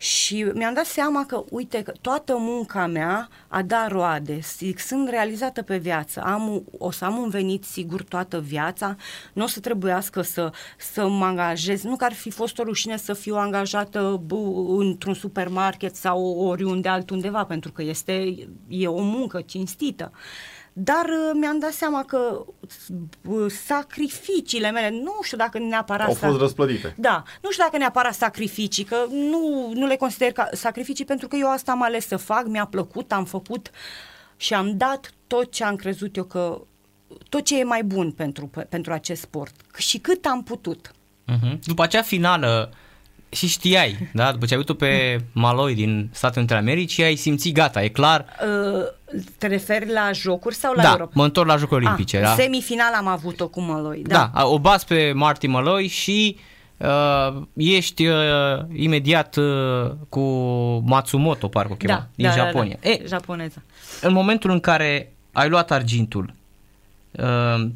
Și 0.00 0.42
mi-am 0.54 0.74
dat 0.74 0.84
seama 0.84 1.26
că, 1.26 1.44
uite, 1.50 1.82
că 1.82 1.92
toată 2.00 2.36
munca 2.38 2.86
mea 2.86 3.28
a 3.48 3.62
dat 3.62 3.90
roade, 3.90 4.40
sunt 4.76 5.08
realizată 5.08 5.62
pe 5.62 5.76
viață, 5.76 6.20
am, 6.20 6.64
o 6.78 6.90
să 6.90 7.04
am 7.04 7.16
un 7.16 7.28
venit 7.28 7.64
sigur 7.64 8.02
toată 8.02 8.40
viața, 8.40 8.96
nu 9.32 9.44
o 9.44 9.46
să 9.46 9.60
trebuiască 9.60 10.22
să, 10.22 10.52
să 10.78 11.08
mă 11.08 11.24
angajez, 11.24 11.82
nu 11.82 11.96
că 11.96 12.04
ar 12.04 12.12
fi 12.12 12.30
fost 12.30 12.58
o 12.58 12.62
rușine 12.62 12.96
să 12.96 13.12
fiu 13.12 13.36
angajată 13.36 14.22
într-un 14.78 15.14
supermarket 15.14 15.96
sau 15.96 16.38
oriunde 16.38 16.88
altundeva, 16.88 17.44
pentru 17.44 17.72
că 17.72 17.82
este, 17.82 18.34
e 18.68 18.86
o 18.86 19.02
muncă 19.02 19.40
cinstită. 19.40 20.12
Dar 20.72 21.04
uh, 21.04 21.30
mi-am 21.34 21.58
dat 21.58 21.72
seama 21.72 22.04
că 22.04 22.44
uh, 23.28 23.50
sacrificiile 23.66 24.70
mele, 24.70 24.90
nu 24.90 25.18
știu 25.22 25.36
dacă 25.36 25.58
neapărat... 25.58 26.06
Au 26.06 26.14
fost 26.14 26.38
răsplătite. 26.38 26.94
Da, 26.98 27.22
nu 27.42 27.50
știu 27.50 27.64
dacă 27.64 27.76
neapărat 27.76 28.14
sacrificii, 28.14 28.84
că 28.84 28.96
nu, 29.10 29.72
nu 29.74 29.86
le 29.86 29.96
consider 29.96 30.32
ca 30.32 30.48
sacrificii 30.52 31.04
pentru 31.04 31.28
că 31.28 31.36
eu 31.36 31.50
asta 31.50 31.72
am 31.72 31.82
ales 31.82 32.06
să 32.06 32.16
fac, 32.16 32.46
mi-a 32.46 32.64
plăcut, 32.64 33.12
am 33.12 33.24
făcut 33.24 33.70
și 34.36 34.54
am 34.54 34.76
dat 34.76 35.12
tot 35.26 35.52
ce 35.52 35.64
am 35.64 35.76
crezut 35.76 36.16
eu 36.16 36.24
că 36.24 36.60
tot 37.28 37.44
ce 37.44 37.58
e 37.58 37.64
mai 37.64 37.82
bun 37.82 38.10
pentru, 38.10 38.50
pentru 38.68 38.92
acest 38.92 39.20
sport 39.20 39.54
și 39.76 39.98
cât 39.98 40.24
am 40.24 40.42
putut. 40.42 40.90
Uh-huh. 40.90 41.58
După 41.64 41.82
acea 41.82 42.02
finală 42.02 42.72
și 43.28 43.46
știai, 43.46 44.10
da? 44.12 44.32
După 44.32 44.46
ce 44.46 44.54
ai 44.54 44.60
avut-o 44.60 44.74
pe 44.74 45.20
Maloi 45.32 45.74
din 45.74 46.10
Statele 46.12 46.38
Unite 46.38 46.54
ale 46.54 46.62
Americii, 46.62 47.04
ai 47.04 47.16
simțit 47.16 47.54
gata, 47.54 47.82
e 47.82 47.88
clar. 47.88 48.24
Uh, 48.42 48.84
te 49.38 49.46
referi 49.46 49.92
la 49.92 50.10
jocuri 50.12 50.54
sau 50.54 50.72
la 50.72 50.82
da, 50.82 50.90
Europa? 50.90 51.10
mă 51.14 51.24
întorc 51.24 51.48
la 51.48 51.56
jocuri 51.56 51.84
olimpice. 51.84 52.16
Ah, 52.16 52.22
da? 52.22 52.34
Semifinal 52.34 52.92
am 52.94 53.06
avut-o 53.06 53.48
cu 53.48 53.60
Maloi. 53.60 54.02
Da, 54.06 54.30
da 54.34 54.46
o 54.46 54.58
bas 54.58 54.84
pe 54.84 55.12
Marty 55.14 55.46
Maloi 55.46 55.86
și 55.86 56.36
uh, 56.76 57.42
ești 57.54 58.06
uh, 58.06 58.16
imediat 58.72 59.36
uh, 59.36 59.90
cu 60.08 60.22
Matsumoto, 60.86 61.48
parcă 61.48 61.72
o 61.72 61.76
chema, 61.76 61.92
da, 61.92 62.06
din 62.14 62.26
da, 62.26 62.32
Japonia. 62.32 62.76
Da, 62.80 62.88
da. 62.88 62.94
E, 62.94 63.02
Japoneză. 63.06 63.62
În 64.00 64.12
momentul 64.12 64.50
în 64.50 64.60
care 64.60 65.12
ai 65.32 65.48
luat 65.48 65.70
argintul, 65.70 66.34
uh, 67.10 67.66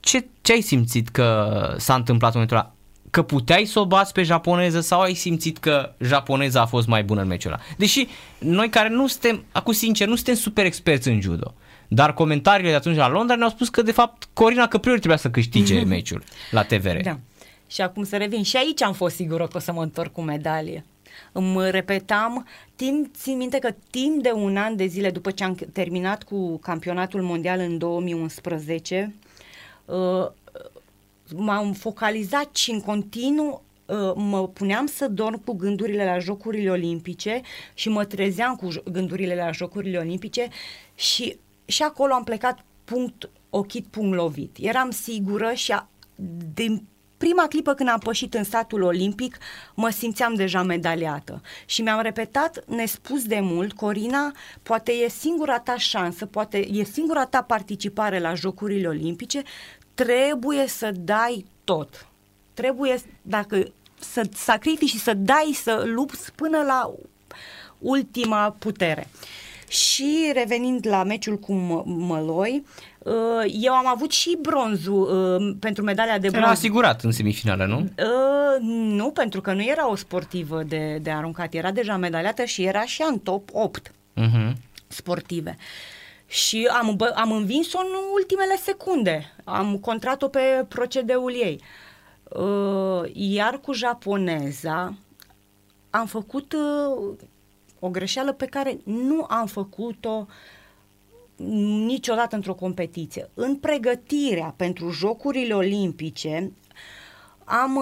ce, 0.00 0.26
ce 0.40 0.52
ai 0.52 0.60
simțit 0.60 1.08
că 1.08 1.74
s-a 1.76 1.94
întâmplat 1.94 2.34
în 2.34 2.40
momentul 2.40 2.56
ăla? 2.56 2.73
Că 3.14 3.22
puteai 3.22 3.64
să 3.64 3.80
o 3.80 3.86
bați 3.86 4.12
pe 4.12 4.22
japoneză 4.22 4.80
sau 4.80 5.00
ai 5.00 5.14
simțit 5.14 5.58
că 5.58 5.94
japoneza 6.00 6.60
a 6.60 6.66
fost 6.66 6.86
mai 6.86 7.04
bună 7.04 7.20
în 7.20 7.26
meciul 7.26 7.52
ăla? 7.52 7.62
Deși 7.76 8.06
noi 8.38 8.68
care 8.68 8.88
nu 8.88 9.06
suntem, 9.06 9.44
acum 9.52 9.72
sincer, 9.72 10.08
nu 10.08 10.14
suntem 10.14 10.34
super 10.34 10.64
experți 10.64 11.08
în 11.08 11.20
judo, 11.20 11.54
dar 11.88 12.14
comentariile 12.14 12.70
de 12.70 12.76
atunci 12.76 12.96
la 12.96 13.08
Londra 13.08 13.36
ne-au 13.36 13.48
spus 13.48 13.68
că 13.68 13.82
de 13.82 13.92
fapt 13.92 14.28
Corina 14.32 14.66
Căpriori 14.66 14.98
trebuia 14.98 15.18
să 15.18 15.30
câștige 15.30 15.82
meciul 15.94 16.22
la 16.50 16.62
TVR. 16.62 16.96
Da. 17.02 17.18
Și 17.66 17.80
acum 17.80 18.04
să 18.04 18.16
revin. 18.16 18.42
Și 18.42 18.56
aici 18.56 18.82
am 18.82 18.92
fost 18.92 19.14
sigură 19.14 19.46
că 19.46 19.56
o 19.56 19.60
să 19.60 19.72
mă 19.72 19.82
întorc 19.82 20.12
cu 20.12 20.20
medalie. 20.20 20.84
îmi 21.32 21.70
repetam, 21.70 22.46
timp, 22.76 23.14
țin 23.16 23.36
minte 23.36 23.58
că 23.58 23.74
timp 23.90 24.22
de 24.22 24.30
un 24.34 24.56
an 24.56 24.76
de 24.76 24.86
zile 24.86 25.10
după 25.10 25.30
ce 25.30 25.44
am 25.44 25.56
terminat 25.72 26.22
cu 26.22 26.58
campionatul 26.58 27.22
mondial 27.22 27.58
în 27.58 27.78
2011, 27.78 29.14
uh, 29.84 30.26
m-am 31.32 31.72
focalizat 31.72 32.56
și 32.56 32.70
în 32.70 32.80
continuu 32.80 33.62
uh, 33.86 34.12
mă 34.14 34.48
puneam 34.48 34.86
să 34.86 35.08
dorm 35.08 35.44
cu 35.44 35.52
gândurile 35.52 36.04
la 36.04 36.18
Jocurile 36.18 36.70
Olimpice 36.70 37.40
și 37.74 37.88
mă 37.88 38.04
trezeam 38.04 38.56
cu 38.56 38.68
gândurile 38.90 39.34
la 39.34 39.50
Jocurile 39.50 39.98
Olimpice 39.98 40.48
și, 40.94 41.38
și 41.64 41.82
acolo 41.82 42.12
am 42.12 42.24
plecat 42.24 42.64
punct 42.84 43.30
ochit, 43.50 43.86
punct 43.86 44.16
lovit. 44.16 44.56
Eram 44.60 44.90
sigură 44.90 45.52
și 45.52 45.72
a, 45.72 45.88
din 46.54 46.86
prima 47.16 47.46
clipă 47.46 47.74
când 47.74 47.88
am 47.88 47.98
pășit 47.98 48.34
în 48.34 48.44
statul 48.44 48.82
olimpic, 48.82 49.38
mă 49.74 49.88
simțeam 49.88 50.34
deja 50.34 50.62
medaliată. 50.62 51.42
Și 51.66 51.82
mi-am 51.82 52.00
repetat 52.00 52.64
nespus 52.66 53.24
de 53.24 53.38
mult, 53.40 53.72
Corina, 53.72 54.32
poate 54.62 54.92
e 54.92 55.08
singura 55.08 55.58
ta 55.58 55.76
șansă, 55.76 56.26
poate 56.26 56.68
e 56.72 56.84
singura 56.84 57.26
ta 57.26 57.42
participare 57.42 58.18
la 58.18 58.34
Jocurile 58.34 58.88
Olimpice, 58.88 59.42
trebuie 59.94 60.66
să 60.66 60.92
dai 60.98 61.46
tot. 61.64 62.06
Trebuie, 62.54 62.96
dacă 63.22 63.64
să 63.98 64.22
sacrifici 64.34 64.88
și 64.88 64.98
să 64.98 65.14
dai, 65.14 65.50
să 65.54 65.82
lupți 65.86 66.32
până 66.32 66.62
la 66.62 66.90
ultima 67.78 68.56
putere. 68.58 69.08
Și 69.68 70.30
revenind 70.34 70.86
la 70.86 71.02
meciul 71.04 71.38
cu 71.38 71.52
Măloi, 71.84 72.64
uh, 72.98 73.12
eu 73.60 73.72
am 73.72 73.86
avut 73.86 74.10
și 74.12 74.38
bronzul 74.40 75.02
uh, 75.02 75.56
pentru 75.60 75.84
medalia 75.84 76.18
de 76.18 76.28
bronz. 76.28 76.44
Era 76.44 76.52
asigurat 76.52 77.02
în 77.02 77.10
semifinală, 77.10 77.66
nu? 77.66 77.78
Uh, 77.78 78.60
nu, 78.60 79.10
pentru 79.10 79.40
că 79.40 79.52
nu 79.52 79.62
era 79.62 79.90
o 79.90 79.96
sportivă 79.96 80.62
de, 80.62 80.98
de 81.02 81.10
aruncat, 81.10 81.54
era 81.54 81.70
deja 81.70 81.96
medaliată 81.96 82.44
și 82.44 82.62
era 82.62 82.84
și 82.84 83.02
în 83.08 83.18
top 83.18 83.48
8 83.52 83.90
uh-huh. 83.90 84.52
sportive. 84.86 85.56
Și 86.26 86.66
am, 86.66 86.96
bă, 86.96 87.12
am 87.16 87.32
învins-o 87.32 87.78
în 87.78 87.92
ultimele 88.14 88.56
secunde. 88.56 89.34
Am 89.44 89.78
contrat-o 89.78 90.28
pe 90.28 90.64
procedeul 90.68 91.32
ei. 91.32 91.60
Iar 93.12 93.58
cu 93.58 93.72
japoneza 93.72 94.94
am 95.90 96.06
făcut 96.06 96.54
o 97.78 97.88
greșeală 97.88 98.32
pe 98.32 98.46
care 98.46 98.80
nu 98.84 99.26
am 99.28 99.46
făcut-o 99.46 100.26
niciodată 101.86 102.34
într-o 102.34 102.54
competiție. 102.54 103.30
În 103.34 103.56
pregătirea 103.56 104.54
pentru 104.56 104.90
Jocurile 104.90 105.54
Olimpice 105.54 106.52
am 107.44 107.78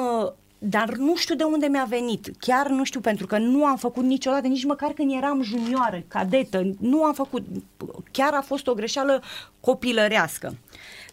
dar 0.64 0.94
nu 0.94 1.16
știu 1.16 1.34
de 1.34 1.44
unde 1.44 1.66
mi-a 1.66 1.86
venit. 1.88 2.30
Chiar 2.38 2.68
nu 2.68 2.84
știu, 2.84 3.00
pentru 3.00 3.26
că 3.26 3.38
nu 3.38 3.64
am 3.64 3.76
făcut 3.76 4.04
niciodată, 4.04 4.46
nici 4.46 4.64
măcar 4.64 4.90
când 4.90 5.12
eram 5.12 5.42
junioară, 5.42 6.02
cadetă, 6.08 6.70
nu 6.78 7.04
am 7.04 7.14
făcut. 7.14 7.46
Chiar 8.10 8.34
a 8.34 8.40
fost 8.40 8.66
o 8.66 8.74
greșeală 8.74 9.22
copilărească. 9.60 10.54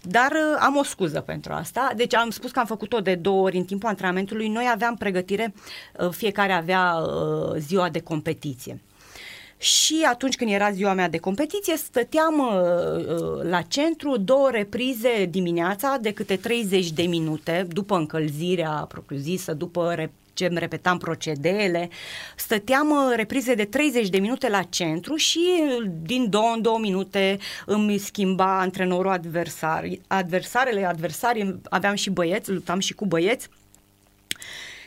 Dar 0.02 0.32
uh, 0.32 0.58
am 0.60 0.76
o 0.76 0.84
scuză 0.84 1.20
pentru 1.20 1.54
asta. 1.54 1.92
Deci 1.96 2.16
am 2.16 2.30
spus 2.30 2.52
că 2.52 2.60
am 2.60 2.66
făcut-o 2.66 3.00
de 3.00 3.16
două 3.16 3.42
ori 3.42 3.58
în 3.58 3.64
timpul 3.64 3.90
antrenamentului. 3.90 4.48
Noi 4.48 4.70
aveam 4.74 4.96
pregătire, 4.96 5.54
uh, 6.00 6.10
fiecare 6.10 6.52
avea 6.52 6.94
uh, 6.94 7.56
ziua 7.58 7.90
de 7.90 8.00
competiție. 8.00 8.82
Și 9.62 10.06
atunci 10.10 10.36
când 10.36 10.52
era 10.52 10.72
ziua 10.72 10.94
mea 10.94 11.10
de 11.10 11.18
competiție, 11.18 11.78
stăteam 11.78 12.40
uh, 12.40 13.44
la 13.50 13.62
centru 13.62 14.18
două 14.18 14.50
reprize 14.52 15.26
dimineața 15.26 15.98
de 16.02 16.12
câte 16.12 16.36
30 16.36 16.92
de 16.92 17.02
minute, 17.02 17.68
după 17.70 17.96
încălzirea 17.96 18.70
propriu-zisă, 18.70 19.54
după 19.54 19.96
rep- 19.98 20.34
ce 20.34 20.46
îmi 20.46 20.60
repetam 20.60 20.98
procedeele, 20.98 21.90
stăteam 22.36 22.90
uh, 22.90 23.14
reprize 23.16 23.54
de 23.54 23.66
30 23.66 24.10
de 24.10 24.20
minute 24.20 24.50
la 24.50 24.64
centru 24.64 25.16
și 25.16 25.40
din 26.02 26.30
două 26.30 26.52
în 26.56 26.62
două 26.62 26.80
minute 26.80 27.38
îmi 27.66 27.98
schimba 27.98 28.60
antrenorul 28.60 29.12
adversar. 29.12 29.88
Adversarele, 30.08 30.86
adversarii, 30.86 31.62
aveam 31.70 31.96
și 31.96 32.10
băieți, 32.10 32.52
luptam 32.52 32.80
și 32.80 32.94
cu 32.94 33.06
băieți 33.06 33.50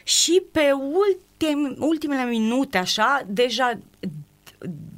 și 0.03 0.43
pe 0.53 0.71
ultim, 0.73 1.77
ultimele 1.79 2.25
minute 2.25 2.79
așa, 2.79 3.23
deja 3.27 3.79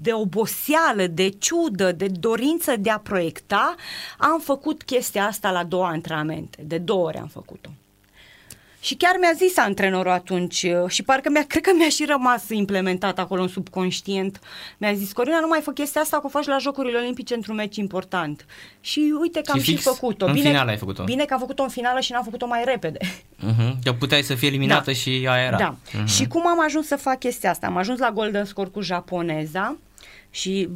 de 0.01 0.13
oboseală, 0.13 1.07
de 1.07 1.29
ciudă, 1.29 1.93
de 1.93 2.07
dorință 2.07 2.77
de 2.77 2.91
a 2.91 2.99
proiecta, 2.99 3.75
am 4.19 4.41
făcut 4.41 4.83
chestia 4.83 5.27
asta 5.27 5.51
la 5.51 5.65
două 5.65 5.85
antrenamente. 5.85 6.63
De 6.63 6.79
două 6.79 7.07
ori 7.07 7.19
am 7.19 7.29
făcut-o. 7.29 7.71
Și 8.85 8.95
chiar 8.95 9.17
mi-a 9.21 9.33
zis 9.37 9.59
antrenorul 9.59 10.11
atunci 10.11 10.63
uh, 10.63 10.89
și 10.89 11.03
parcă 11.03 11.31
mi-a, 11.31 11.45
cred 11.53 11.63
că 11.63 11.71
mi-a 11.77 11.89
și 11.89 12.05
rămas 12.05 12.49
implementat 12.49 13.19
acolo 13.19 13.43
în 13.43 13.49
subconștient. 13.49 14.41
Mi-a 14.79 14.93
zis, 14.93 15.13
Corina, 15.13 15.41
nu 15.41 15.47
mai 15.47 15.61
fă 15.61 15.71
chestia 15.71 16.01
asta, 16.01 16.17
că 16.21 16.27
o 16.27 16.29
faci 16.29 16.47
la 16.47 16.59
Jocurile 16.59 16.99
Olimpice 16.99 17.35
într-un 17.35 17.55
meci 17.55 17.77
important. 17.77 18.47
Și 18.81 19.15
uite 19.21 19.41
că 19.41 19.59
și 19.59 19.71
am 19.71 19.77
și 19.77 19.83
făcut-o. 19.83 20.27
În 20.27 20.33
bine, 20.33 20.49
final 20.49 20.69
ai 20.69 20.77
făcut-o. 20.77 21.05
Bine 21.05 21.25
că 21.25 21.33
am 21.33 21.41
făcut-o 21.41 21.63
în 21.63 21.69
finală 21.69 22.01
și 22.01 22.13
n-am 22.13 22.23
făcut-o 22.23 22.47
mai 22.47 22.63
repede. 22.65 22.99
Uh-huh. 22.99 23.73
Că 23.83 23.93
puteai 23.93 24.23
să 24.23 24.35
fie 24.35 24.49
eliminată 24.49 24.91
da. 24.91 24.93
și 24.93 25.27
aia 25.29 25.45
era. 25.47 25.57
Da. 25.57 25.77
Uh-huh. 25.77 26.07
Și 26.07 26.27
cum 26.27 26.47
am 26.47 26.65
ajuns 26.65 26.87
să 26.87 26.97
fac 26.97 27.19
chestia 27.19 27.51
asta? 27.51 27.67
Am 27.67 27.77
ajuns 27.77 27.99
la 27.99 28.11
Golden 28.11 28.45
Score 28.45 28.69
cu 28.69 28.81
japoneza 28.81 29.77
și 30.31 30.69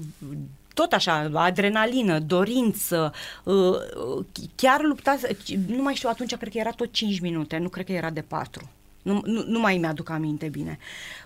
tot 0.78 0.92
așa, 0.92 1.30
adrenalină, 1.34 2.18
dorință, 2.18 3.12
uh, 3.44 4.24
chiar 4.54 4.80
lupta, 4.82 5.18
nu 5.66 5.82
mai 5.82 5.94
știu, 5.94 6.08
atunci 6.08 6.34
cred 6.34 6.52
că 6.52 6.58
era 6.58 6.70
tot 6.70 6.92
5 6.92 7.20
minute, 7.20 7.56
nu 7.58 7.68
cred 7.68 7.84
că 7.84 7.92
era 7.92 8.10
de 8.10 8.20
4. 8.20 8.68
Nu, 9.02 9.20
nu, 9.24 9.44
nu 9.46 9.58
mai 9.58 9.78
mi-aduc 9.78 10.10
aminte 10.10 10.48
bine. 10.48 10.78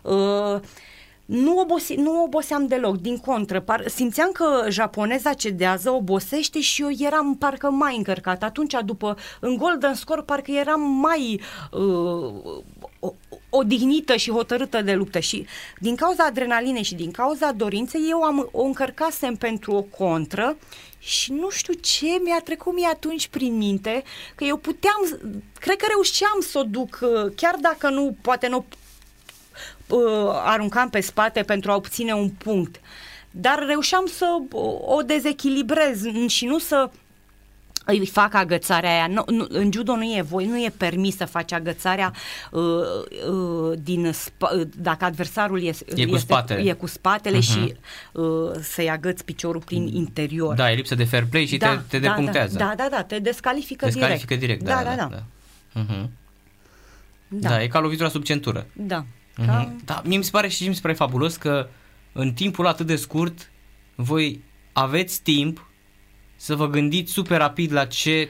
Uh, 0.02 0.60
nu, 1.24 1.58
obose, 1.58 1.94
nu 1.94 2.22
oboseam 2.22 2.66
deloc, 2.66 2.96
din 3.00 3.18
contră, 3.18 3.60
par, 3.60 3.88
simțeam 3.88 4.30
că 4.32 4.66
japoneza 4.68 5.32
cedează, 5.32 5.90
obosește 5.90 6.60
și 6.60 6.82
eu 6.82 6.88
eram 7.06 7.36
parcă 7.36 7.70
mai 7.70 7.96
încărcat. 7.96 8.42
Atunci, 8.42 8.74
după, 8.84 9.16
în 9.40 9.56
Golden 9.56 9.94
Score, 9.94 10.22
parcă 10.22 10.50
eram 10.50 10.80
mai 10.80 11.40
uh, 11.70 12.62
odihnită 13.54 14.16
și 14.16 14.30
hotărâtă 14.30 14.82
de 14.82 14.94
luptă. 14.94 15.18
Și 15.18 15.46
din 15.78 15.96
cauza 15.96 16.24
adrenalinei 16.24 16.82
și 16.82 16.94
din 16.94 17.10
cauza 17.10 17.52
dorinței 17.52 18.06
eu 18.10 18.22
am 18.22 18.48
o 18.52 18.62
încărcasem 18.62 19.36
pentru 19.36 19.72
o 19.72 19.82
contră 19.82 20.56
și 20.98 21.32
nu 21.32 21.50
știu 21.50 21.72
ce 21.72 22.06
mi-a 22.24 22.40
trecut 22.44 22.74
mie 22.74 22.88
atunci 22.92 23.28
prin 23.28 23.56
minte, 23.56 24.02
că 24.34 24.44
eu 24.44 24.56
puteam, 24.56 25.20
cred 25.60 25.76
că 25.76 25.86
reușeam 25.88 26.40
să 26.40 26.58
o 26.58 26.62
duc, 26.62 26.98
uh, 27.02 27.32
chiar 27.36 27.56
dacă 27.60 27.88
nu, 27.88 28.16
poate 28.20 28.48
nu 28.48 28.64
uh, 29.86 30.28
aruncam 30.28 30.90
pe 30.90 31.00
spate 31.00 31.42
pentru 31.42 31.70
a 31.70 31.74
obține 31.74 32.12
un 32.12 32.30
punct, 32.30 32.80
dar 33.30 33.64
reușeam 33.66 34.06
să 34.06 34.38
o 34.80 35.02
dezechilibrez 35.02 36.02
și 36.26 36.44
nu 36.44 36.58
să 36.58 36.90
îi 37.84 38.06
fac 38.06 38.34
agățarea 38.34 38.90
aia. 38.90 39.06
Nu, 39.06 39.24
nu, 39.26 39.46
în 39.48 39.72
judo 39.72 39.96
nu 39.96 40.02
e 40.02 40.22
voi, 40.28 40.46
nu 40.46 40.56
e 40.56 40.72
permis 40.76 41.16
să 41.16 41.24
faci 41.24 41.52
agățarea 41.52 42.12
uh, 42.50 42.62
uh, 43.28 43.78
din 43.78 44.12
spa, 44.12 44.50
uh, 44.54 44.66
dacă 44.76 45.04
adversarul 45.04 45.62
e, 45.62 45.72
e, 45.94 46.06
cu, 46.06 46.16
spatele. 46.16 46.70
e 46.70 46.72
cu 46.72 46.86
spatele 46.86 47.38
uh-huh. 47.38 47.52
și 47.52 47.74
uh, 48.12 48.50
să-i 48.60 48.90
agăți 48.90 49.24
piciorul 49.24 49.62
prin 49.64 49.86
interior. 49.86 50.54
Da, 50.54 50.70
e 50.70 50.74
lipsă 50.74 50.94
de 50.94 51.04
fair 51.04 51.26
play 51.30 51.46
și 51.46 51.56
da, 51.56 51.76
te, 51.76 51.82
te 51.88 51.98
da, 51.98 52.08
depunctează. 52.08 52.58
Da, 52.58 52.74
da, 52.76 52.88
da, 52.90 53.02
te 53.02 53.18
descalifică, 53.18 53.84
descalifică 53.84 54.34
direct. 54.34 54.62
direct. 54.62 54.84
Da, 54.84 54.90
da, 54.90 54.96
da. 54.96 55.08
da. 55.10 55.22
da. 55.72 55.84
Uh-huh. 55.84 56.08
Da. 57.28 57.48
da, 57.48 57.62
e 57.62 57.66
ca 57.66 57.80
lovitura 57.80 58.08
sub 58.08 58.22
centură. 58.22 58.66
Da. 58.72 59.04
Uh-huh. 59.04 59.46
Ca... 59.46 59.72
Da, 59.84 60.02
mie 60.04 60.16
mi 60.16 60.24
se 60.24 60.30
pare 60.30 60.48
și 60.48 60.68
mi 60.68 60.74
se 60.74 60.80
pare 60.80 60.94
fabulos 60.94 61.36
că 61.36 61.68
în 62.12 62.32
timpul 62.32 62.66
atât 62.66 62.86
de 62.86 62.96
scurt 62.96 63.50
voi 63.94 64.44
aveți 64.72 65.22
timp 65.22 65.66
să 66.42 66.54
vă 66.54 66.68
gândiți 66.68 67.12
super 67.12 67.38
rapid 67.38 67.72
la 67.72 67.84
ce 67.84 68.28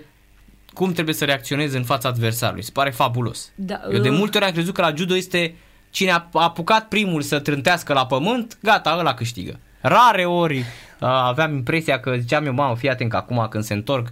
cum 0.73 0.93
trebuie 0.93 1.15
să 1.15 1.25
reacționezi 1.25 1.77
în 1.77 1.85
fața 1.85 2.09
adversarului. 2.09 2.63
Se 2.63 2.71
pare 2.73 2.91
fabulos. 2.91 3.53
Da, 3.55 3.81
Eu 3.93 3.99
de 3.99 4.09
uh. 4.09 4.17
multe 4.17 4.37
ori 4.37 4.47
am 4.47 4.53
crezut 4.53 4.75
că 4.75 4.81
la 4.81 4.95
judo 4.97 5.17
este 5.17 5.55
cine 5.91 6.11
a 6.11 6.29
apucat 6.33 6.89
primul 6.89 7.23
să 7.23 7.39
trântească 7.39 7.93
la 7.93 8.07
pământ, 8.07 8.59
gata, 8.63 8.97
ăla 8.99 9.15
câștigă. 9.15 9.61
Rare 9.81 10.25
ori 10.25 10.59
uh, 10.59 10.65
aveam 11.01 11.55
impresia 11.55 12.01
că 12.01 12.17
ziceam 12.19 12.47
eu, 12.47 12.53
mamă, 12.53 12.77
fii 12.77 12.91
atent 12.91 13.11
că 13.11 13.17
acum 13.17 13.47
când 13.51 13.65
se 13.65 13.75
întorc 13.75 14.09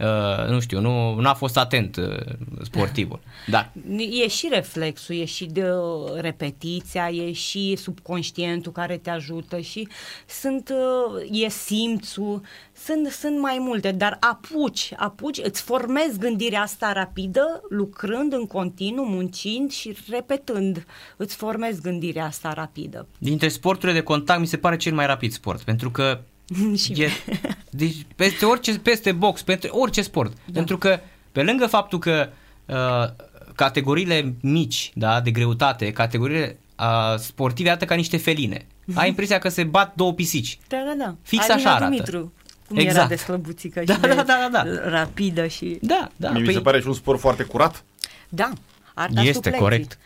Uh, 0.00 0.48
nu 0.48 0.60
știu, 0.60 0.80
nu 0.80 1.20
n-a 1.20 1.34
fost 1.34 1.56
atent 1.56 1.96
uh, 1.96 2.16
sportivul. 2.62 3.20
Da. 3.46 3.70
E 3.98 4.28
și 4.28 4.48
reflexul, 4.50 5.14
e 5.14 5.24
și 5.24 5.44
de 5.44 5.70
uh, 5.70 6.20
repetiția, 6.20 7.08
e 7.08 7.32
și 7.32 7.76
subconștientul 7.76 8.72
care 8.72 8.96
te 8.96 9.10
ajută 9.10 9.58
și 9.58 9.88
sunt, 10.26 10.68
uh, 10.68 11.42
e 11.44 11.48
simțul, 11.48 12.40
sunt, 12.72 13.06
sunt 13.06 13.40
mai 13.40 13.56
multe, 13.60 13.90
dar 13.92 14.16
apuci, 14.20 14.92
apuci, 14.96 15.40
îți 15.42 15.62
formezi 15.62 16.18
gândirea 16.18 16.60
asta 16.60 16.92
rapidă, 16.92 17.62
lucrând 17.68 18.32
în 18.32 18.46
continuu, 18.46 19.04
muncind 19.04 19.70
și 19.70 19.96
repetând, 20.10 20.86
îți 21.16 21.36
formezi 21.36 21.80
gândirea 21.80 22.24
asta 22.24 22.52
rapidă. 22.52 23.06
Dintre 23.18 23.48
sporturile 23.48 23.98
de 23.98 24.04
contact 24.04 24.40
mi 24.40 24.46
se 24.46 24.56
pare 24.56 24.76
cel 24.76 24.94
mai 24.94 25.06
rapid 25.06 25.32
sport, 25.32 25.62
pentru 25.62 25.90
că 25.90 26.20
e, 26.96 27.08
deci 27.70 28.06
peste 28.16 28.44
orice, 28.44 28.78
peste 28.78 29.12
box, 29.12 29.42
pentru 29.42 29.76
orice 29.76 30.02
sport. 30.02 30.32
Da. 30.32 30.52
Pentru 30.52 30.78
că 30.78 31.00
pe 31.32 31.42
lângă 31.42 31.66
faptul 31.66 31.98
că 31.98 32.28
uh, 32.66 33.24
categoriile 33.54 34.34
mici, 34.40 34.92
da, 34.94 35.20
de 35.20 35.30
greutate, 35.30 35.92
categoriile 35.92 36.58
uh, 36.78 37.18
sportivi 37.18 37.68
arată 37.68 37.84
ca 37.84 37.94
niște 37.94 38.16
feline. 38.16 38.66
Ai 38.94 39.08
impresia 39.08 39.38
că 39.38 39.48
se 39.48 39.64
bat 39.64 39.94
două 39.94 40.12
pisici. 40.12 40.58
Da, 40.68 40.76
da, 40.86 41.04
da. 41.04 41.16
Fix 41.22 41.42
Alina 41.42 41.54
așa 41.54 41.70
arată. 41.74 41.84
Dumitru, 41.84 42.32
cum 42.68 42.76
era 42.76 42.86
Exact. 42.88 43.08
de 43.08 43.16
slăbuțică 43.16 43.82
Da, 43.84 43.94
și 43.94 44.00
de 44.00 44.08
da, 44.08 44.14
da, 44.14 44.22
da, 44.22 44.48
da. 44.64 44.88
rapidă 44.88 45.46
și... 45.46 45.78
Da, 45.80 46.08
da. 46.16 46.30
Mie 46.30 46.42
mi 46.42 46.52
se 46.52 46.60
pare 46.60 46.80
și 46.80 46.86
un 46.86 46.94
sport 46.94 47.20
foarte 47.20 47.42
curat. 47.42 47.84
Da, 48.28 48.52
arta 48.94 49.20
este 49.20 49.32
supleții. 49.32 49.60
corect. 49.60 49.98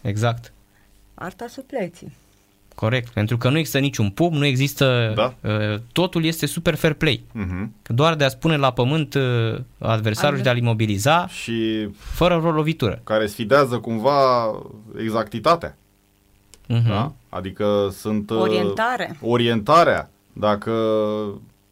Exact. 0.00 0.52
Arta 1.14 1.46
supleții. 1.48 2.12
Corect, 2.80 3.08
pentru 3.08 3.36
că 3.36 3.48
nu 3.50 3.58
există 3.58 3.78
niciun 3.78 4.10
pub, 4.10 4.32
nu 4.32 4.44
există, 4.44 5.12
Da. 5.14 5.34
uh, 5.50 5.78
totul 5.92 6.24
este 6.24 6.46
super 6.46 6.74
fair 6.74 6.92
play. 6.92 7.24
Mhm. 7.32 7.72
Că 7.82 7.92
doar 7.92 8.14
de 8.14 8.24
a 8.24 8.28
spune 8.28 8.56
la 8.56 8.72
pământ 8.72 9.14
uh, 9.14 9.58
adversarul 9.78 10.36
și 10.36 10.42
de 10.42 10.48
a-l 10.48 10.56
imobiliza 10.56 11.26
Și 11.28 11.88
fără 11.96 12.38
vreo 12.38 12.50
lovitură. 12.52 13.00
care 13.04 13.26
sfidează 13.26 13.78
cumva 13.78 14.50
exactitatea. 15.02 15.76
Mhm. 16.66 16.88
Da? 16.88 17.12
Adică 17.28 17.88
sunt... 17.92 18.30
uh, 18.30 18.36
Orientare. 18.40 19.18
Orientarea. 19.22 20.10
Dacă, 20.32 20.72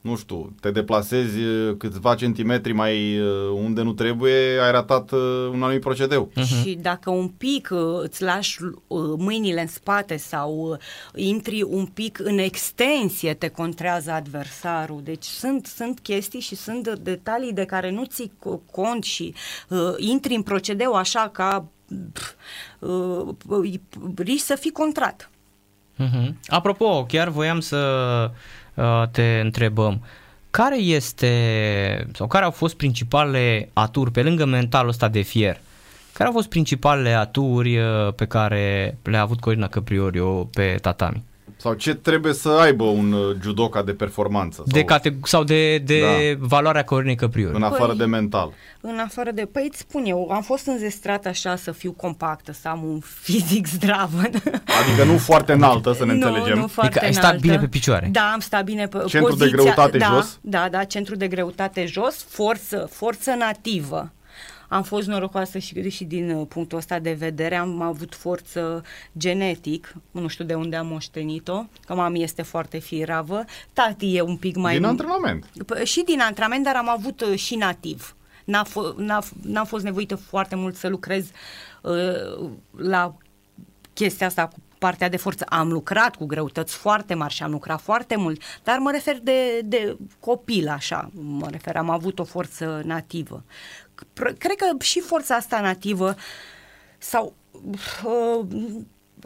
nu 0.06 0.16
știu, 0.16 0.54
te 0.60 0.70
deplasezi 0.70 1.38
uh, 1.38 1.76
câțiva 1.78 2.14
centimetri 2.14 2.72
mai 2.72 3.20
uh, 3.20 3.26
unde 3.54 3.82
nu 3.82 3.92
trebuie, 3.92 4.60
ai 4.60 4.70
ratat 4.70 5.10
uh, 5.10 5.20
un 5.52 5.62
anumit 5.62 5.80
procedeu. 5.80 6.30
Și 6.44 6.78
dacă 6.80 7.10
un 7.10 7.28
pic 7.28 7.68
uh, 7.72 7.78
îți 8.02 8.22
lași 8.22 8.62
uh, 8.62 9.00
mâinile 9.18 9.60
în 9.60 9.66
spate 9.66 10.16
sau 10.16 10.68
uh, 10.70 10.78
intri 11.24 11.62
un 11.62 11.86
pic 11.86 12.18
în 12.22 12.38
extensie, 12.38 13.34
te 13.34 13.48
contrează 13.48 14.10
adversarul. 14.10 15.00
Deci 15.04 15.24
sunt, 15.24 15.66
sunt 15.66 16.00
chestii 16.00 16.40
și 16.40 16.54
sunt 16.54 16.88
detalii 16.88 17.52
de 17.52 17.64
care 17.64 17.90
nu 17.90 18.04
ții 18.04 18.32
co- 18.32 18.70
cont 18.70 19.04
și 19.04 19.34
uh, 19.68 19.78
intri 19.96 20.34
în 20.34 20.42
procedeu 20.42 20.92
așa 20.92 21.30
ca 21.32 21.66
pf, 22.12 22.32
uh, 22.78 23.28
riști 24.16 24.46
să 24.46 24.54
fii 24.54 24.70
contrat. 24.70 25.30
Mhm. 25.96 26.38
Apropo, 26.46 27.04
chiar 27.08 27.28
voiam 27.28 27.60
să 27.60 27.76
uh, 28.30 28.36
te 29.10 29.40
întrebăm, 29.42 30.02
care 30.50 30.78
este 30.78 32.08
sau 32.14 32.26
care 32.26 32.44
au 32.44 32.50
fost 32.50 32.76
principalele 32.76 33.68
aturi 33.72 34.10
pe 34.10 34.22
lângă 34.22 34.44
mentalul 34.44 34.88
ăsta 34.88 35.08
de 35.08 35.20
fier? 35.20 35.60
Care 36.12 36.28
au 36.28 36.34
fost 36.34 36.48
principalele 36.48 37.10
aturi 37.10 37.78
uh, 37.78 38.12
pe 38.14 38.26
care 38.26 38.96
le-a 39.02 39.20
avut 39.20 39.40
Corina 39.40 39.68
Căpriorio 39.68 40.44
pe 40.44 40.78
tatami? 40.82 41.22
Sau 41.58 41.72
ce 41.74 41.94
trebuie 41.94 42.32
să 42.32 42.48
aibă 42.48 42.84
un 42.84 43.12
uh, 43.12 43.36
judoca 43.42 43.82
de 43.82 43.92
performanță? 43.92 44.62
De 44.66 44.78
sau 44.78 44.84
cate- 44.86 45.16
sau 45.22 45.44
de, 45.44 45.78
de 45.78 46.00
Da. 46.00 46.46
valoarea 46.46 46.84
Corinei 46.84 47.14
Căpriorio? 47.14 47.56
în 47.56 47.62
afară 47.62 47.94
Păi- 47.94 47.98
de 47.98 48.04
mental. 48.04 48.52
În 48.80 48.98
afară 48.98 49.30
de, 49.30 49.42
păi 49.52 49.66
îți 49.70 49.78
spun 49.78 50.04
eu, 50.06 50.30
am 50.32 50.42
fost 50.42 50.66
înzestrat 50.66 51.26
așa 51.26 51.56
să 51.56 51.72
fiu 51.72 51.92
compactă, 51.92 52.52
să 52.52 52.68
am 52.68 52.84
un 52.84 53.00
fizic 53.22 53.66
zdravă. 53.66 54.20
Adică 54.82 55.04
nu 55.06 55.18
foarte 55.18 55.52
înaltă, 55.52 55.92
să 55.92 56.04
ne 56.04 56.12
nu, 56.14 56.26
înțelegem. 56.26 56.58
Nu 56.58 56.66
foarte 56.66 56.90
Adică 56.92 57.04
ai 57.04 57.12
stat 57.12 57.24
înaltă. 57.24 57.40
bine 57.46 57.58
pe 57.58 57.66
picioare. 57.66 58.08
Da, 58.12 58.30
am 58.32 58.40
stat 58.40 58.64
bine 58.64 58.86
pe 58.86 58.98
Centru 59.06 59.34
de 59.34 59.36
poziția, 59.44 59.56
greutate 59.62 59.98
da, 59.98 60.06
jos? 60.14 60.38
Da, 60.40 60.68
da, 60.70 60.84
centru 60.84 61.14
de 61.16 61.28
greutate 61.28 61.86
jos, 61.86 62.24
forță, 62.28 62.88
forță 62.92 63.30
nativă. 63.38 64.10
Am 64.68 64.82
fost 64.82 65.06
norocoasă 65.06 65.58
și, 65.58 65.90
și 65.90 66.04
din 66.04 66.30
uh, 66.30 66.46
punctul 66.48 66.78
ăsta 66.78 66.98
de 66.98 67.12
vedere, 67.12 67.56
am 67.56 67.80
avut 67.80 68.14
forță 68.14 68.82
genetic, 69.18 69.94
nu 70.10 70.26
știu 70.28 70.44
de 70.44 70.54
unde 70.54 70.76
am 70.76 70.86
moștenit-o, 70.86 71.64
că 71.86 71.94
mami 71.94 72.22
este 72.22 72.42
foarte 72.42 72.78
firavă, 72.78 73.44
tati 73.72 74.16
e 74.16 74.20
un 74.20 74.36
pic 74.36 74.56
mai... 74.56 74.74
Din 74.74 74.84
antrenament. 74.84 75.46
P- 75.46 75.82
Și 75.82 76.02
din 76.04 76.20
antrenament, 76.20 76.64
dar 76.64 76.76
am 76.76 76.88
avut 76.88 77.20
uh, 77.20 77.38
și 77.38 77.54
nativ. 77.56 78.16
N-a 78.44 78.64
f- 78.64 78.96
n-a, 78.96 79.22
f- 79.22 79.42
n-am 79.42 79.64
fost 79.64 79.84
nevoită 79.84 80.16
foarte 80.16 80.54
mult 80.56 80.76
să 80.76 80.88
lucrez 80.88 81.26
uh, 81.82 82.48
la 82.76 83.16
chestia 83.92 84.26
asta 84.26 84.46
cu 84.46 84.56
partea 84.78 85.08
de 85.08 85.16
forță. 85.16 85.44
Am 85.48 85.72
lucrat 85.72 86.16
cu 86.16 86.24
greutăți 86.26 86.74
foarte 86.76 87.14
mari 87.14 87.34
și 87.34 87.42
am 87.42 87.50
lucrat 87.50 87.80
foarte 87.80 88.16
mult, 88.16 88.42
dar 88.62 88.78
mă 88.78 88.90
refer 88.90 89.18
de, 89.22 89.60
de 89.64 89.96
copil 90.20 90.68
așa, 90.68 91.10
mă 91.14 91.48
refer, 91.50 91.76
am 91.76 91.90
avut 91.90 92.18
o 92.18 92.24
forță 92.24 92.82
nativă. 92.84 93.44
Cre- 94.12 94.32
Cred 94.38 94.56
că 94.56 94.84
și 94.84 95.00
forța 95.00 95.34
asta 95.34 95.60
nativă 95.60 96.14
sau 96.98 97.34
uh, 98.04 98.46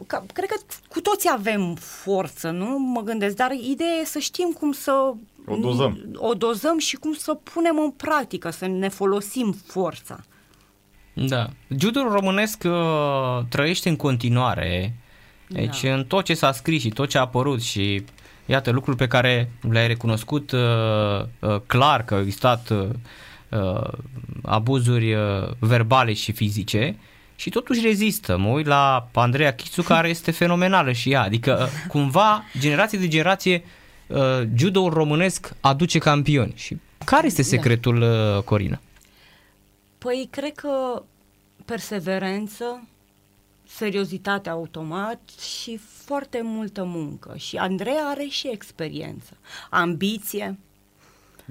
ca, 0.07 0.25
cred 0.33 0.49
că 0.49 0.55
cu 0.89 1.01
toți 1.01 1.27
avem 1.31 1.73
forță, 1.79 2.49
nu? 2.49 2.77
Mă 2.79 3.01
gândesc, 3.01 3.35
dar 3.35 3.51
ideea 3.51 3.93
e 4.01 4.05
să 4.05 4.19
știm 4.19 4.55
cum 4.59 4.71
să 4.71 4.91
O 5.45 5.55
dozăm. 5.55 5.97
o 6.15 6.33
dozăm 6.33 6.77
și 6.77 6.95
cum 6.95 7.13
să 7.13 7.33
punem 7.33 7.79
în 7.79 7.91
practică, 7.91 8.49
să 8.49 8.67
ne 8.67 8.87
folosim 8.89 9.51
forța. 9.65 10.19
Da. 11.13 11.47
Judo 11.77 12.01
românesc 12.01 12.63
uh, 12.65 13.45
trăiește 13.49 13.89
în 13.89 13.95
continuare. 13.95 14.95
Deci 15.47 15.83
Da. 15.83 15.93
în 15.93 16.05
tot 16.05 16.23
ce 16.25 16.33
s-a 16.33 16.51
scris 16.51 16.81
și 16.81 16.89
tot 16.89 17.09
ce 17.09 17.17
a 17.17 17.21
apărut 17.21 17.61
și 17.61 18.03
iată 18.45 18.71
lucruri 18.71 18.97
pe 18.97 19.07
care 19.07 19.51
le-ai 19.69 19.87
recunoscut 19.87 20.51
uh, 20.51 20.59
uh, 21.39 21.61
clar 21.65 22.05
că 22.05 22.13
au 22.13 22.19
existat 22.19 22.69
uh, 22.69 22.77
uh, 22.79 22.89
abuzuri 24.43 25.13
uh, 25.13 25.21
verbale 25.59 26.13
și 26.13 26.31
fizice 26.31 26.95
și 27.35 27.49
totuși 27.49 27.81
rezistă. 27.81 28.37
Mă 28.37 28.49
uit 28.49 28.65
la 28.65 29.09
Andreea 29.13 29.53
Chițu 29.53 29.81
care 29.81 30.09
este 30.17 30.31
fenomenală 30.31 30.91
și 30.91 31.11
ea. 31.11 31.21
Adică 31.21 31.57
uh, 31.61 31.87
cumva 31.87 32.43
generație 32.59 32.99
de 32.99 33.07
generație 33.07 33.63
uh, 34.07 34.19
judo 34.55 34.89
românesc 34.89 35.53
aduce 35.59 35.99
campioni. 35.99 36.53
Și 36.55 36.77
care 37.05 37.25
este 37.25 37.41
secretul 37.41 38.01
uh, 38.01 38.43
Corina? 38.43 38.79
Păi, 39.97 40.27
cred 40.31 40.53
că 40.53 41.03
perseverență, 41.65 42.87
seriozitate 43.67 44.49
automat 44.49 45.19
și 45.59 45.79
foarte 46.03 46.41
multă 46.43 46.83
muncă. 46.83 47.33
Și 47.37 47.57
Andreea 47.57 48.03
are 48.03 48.25
și 48.29 48.49
experiență, 48.51 49.37
ambiție. 49.69 50.57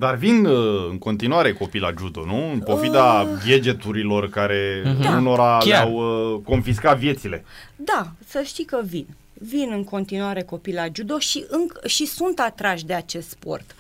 Dar 0.01 0.15
vin 0.15 0.45
uh, 0.47 0.87
în 0.91 0.99
continuare 0.99 1.53
copii 1.53 1.81
la 1.81 1.91
judo, 1.99 2.25
nu? 2.25 2.51
În 2.53 2.59
pofida 2.61 3.27
gadgeturilor 3.47 4.29
care 4.29 4.83
Da. 5.03 5.11
unora 5.11 5.59
Chiar. 5.61 5.67
le-au 5.87 5.93
uh, 6.35 6.41
confiscat 6.45 6.99
viețile. 6.99 7.45
Da, 7.77 8.07
să 8.27 8.43
știi 8.45 8.65
că 8.65 8.81
vin. 8.85 9.07
Vin 9.35 9.71
în 9.73 9.85
continuare 9.85 10.43
copii 10.43 10.75
la 10.75 10.85
judo 10.93 11.19
și, 11.19 11.45
înc- 11.49 11.85
și 11.87 12.07
sunt 12.07 12.39
atrași 12.39 12.85
de 12.87 12.95
acest 12.95 13.29
sport. 13.29 13.75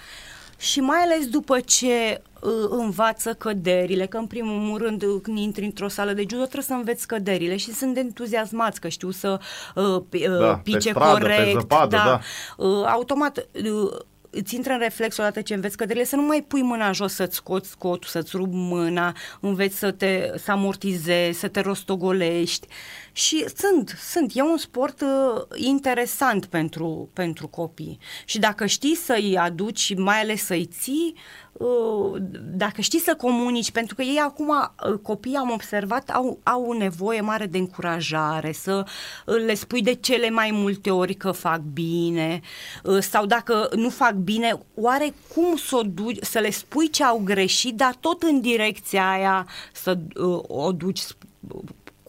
Și 0.58 0.80
mai 0.80 0.98
ales 0.98 1.26
după 1.26 1.60
ce 1.60 2.22
uh, 2.40 2.50
învață 2.70 3.32
căderile, 3.38 4.06
că 4.06 4.16
în 4.16 4.26
primul 4.26 4.78
rând 4.78 5.02
uh, 5.02 5.20
când 5.22 5.38
intri 5.38 5.64
într-o 5.64 5.88
sală 5.88 6.12
de 6.12 6.24
judo 6.30 6.42
trebuie 6.42 6.62
să 6.62 6.72
înveți 6.72 7.06
căderile 7.06 7.56
și 7.56 7.72
sunt 7.72 7.96
entuziasmați 7.96 8.80
că 8.80 8.88
știu 8.88 9.10
să 9.10 9.40
uh, 9.74 9.84
pi- 10.08 10.26
uh, 10.28 10.38
Da, 10.38 10.54
pe 10.54 10.60
pice 10.62 10.78
stradă, 10.90 11.14
pe 11.14 11.20
corect. 11.34 11.50
zăpadă, 11.60 11.96
da. 11.96 12.20
Uh, 12.56 12.84
automat 12.86 13.46
uh, 13.64 13.90
îți 14.30 14.54
intră 14.54 14.72
în 14.72 14.78
reflex 14.78 15.16
odată 15.16 15.40
ce 15.40 15.54
înveți 15.54 15.76
căderile 15.76 16.04
să 16.04 16.16
nu 16.16 16.22
mai 16.22 16.44
pui 16.48 16.62
mâna 16.62 16.92
jos 16.92 17.14
să-ți 17.14 17.36
scoți 17.36 17.70
scotul, 17.70 18.08
să-ți 18.08 18.36
rup 18.36 18.50
mâna, 18.52 19.16
înveți 19.40 19.78
să 19.78 19.90
te 19.90 20.32
să 20.36 20.50
amortizezi, 20.50 21.38
să 21.38 21.48
te 21.48 21.60
rostogolești. 21.60 22.66
Și 23.12 23.44
sunt, 23.56 23.96
sunt. 24.10 24.30
E 24.34 24.42
un 24.42 24.56
sport 24.56 25.00
uh, 25.00 25.42
interesant 25.54 26.46
pentru, 26.46 27.08
pentru 27.12 27.48
copii. 27.48 27.98
Și 28.24 28.38
dacă 28.38 28.66
știi 28.66 28.96
să-i 28.96 29.38
aduci 29.38 29.78
și 29.78 29.94
mai 29.94 30.20
ales 30.20 30.44
să-i 30.44 30.68
ții, 30.80 31.14
uh, 31.52 32.22
dacă 32.52 32.80
știi 32.80 33.00
să 33.00 33.14
comunici, 33.14 33.70
pentru 33.70 33.94
că 33.94 34.02
ei 34.02 34.18
acum, 34.18 34.48
uh, 34.48 34.98
copiii 35.02 35.36
am 35.36 35.50
observat, 35.50 36.10
au, 36.10 36.38
au 36.42 36.64
o 36.64 36.74
nevoie 36.74 37.20
mare 37.20 37.46
de 37.46 37.58
încurajare, 37.58 38.52
să 38.52 38.84
uh, 39.26 39.34
le 39.46 39.54
spui 39.54 39.82
de 39.82 39.94
cele 39.94 40.30
mai 40.30 40.50
multe 40.52 40.90
ori 40.90 41.14
că 41.14 41.30
fac 41.30 41.60
bine, 41.60 42.40
uh, 42.84 42.98
sau 42.98 43.26
dacă 43.26 43.68
nu 43.74 43.88
fac 43.88 44.12
bine, 44.12 44.58
oare 44.74 45.14
cum 45.34 45.56
să, 45.56 45.76
o 45.76 45.82
duci, 45.82 46.18
să 46.20 46.38
le 46.38 46.50
spui 46.50 46.90
ce 46.90 47.04
au 47.04 47.20
greșit, 47.24 47.74
dar 47.74 47.94
tot 48.00 48.22
în 48.22 48.40
direcția 48.40 49.10
aia 49.10 49.46
să 49.72 49.98
uh, 50.16 50.40
o 50.46 50.72
duci 50.72 51.00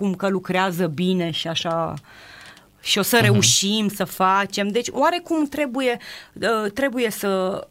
cum 0.01 0.13
că 0.13 0.27
lucrează 0.27 0.87
bine 0.87 1.31
și 1.31 1.47
așa 1.47 1.93
și 2.81 2.97
o 2.97 3.01
să 3.01 3.17
uh-huh. 3.17 3.23
reușim 3.23 3.87
să 3.87 4.03
facem. 4.03 4.67
Deci 4.67 4.87
oarecum 4.91 5.45
trebuie 5.45 5.97
uh, 6.33 6.71
trebuie 6.71 7.09
să 7.09 7.63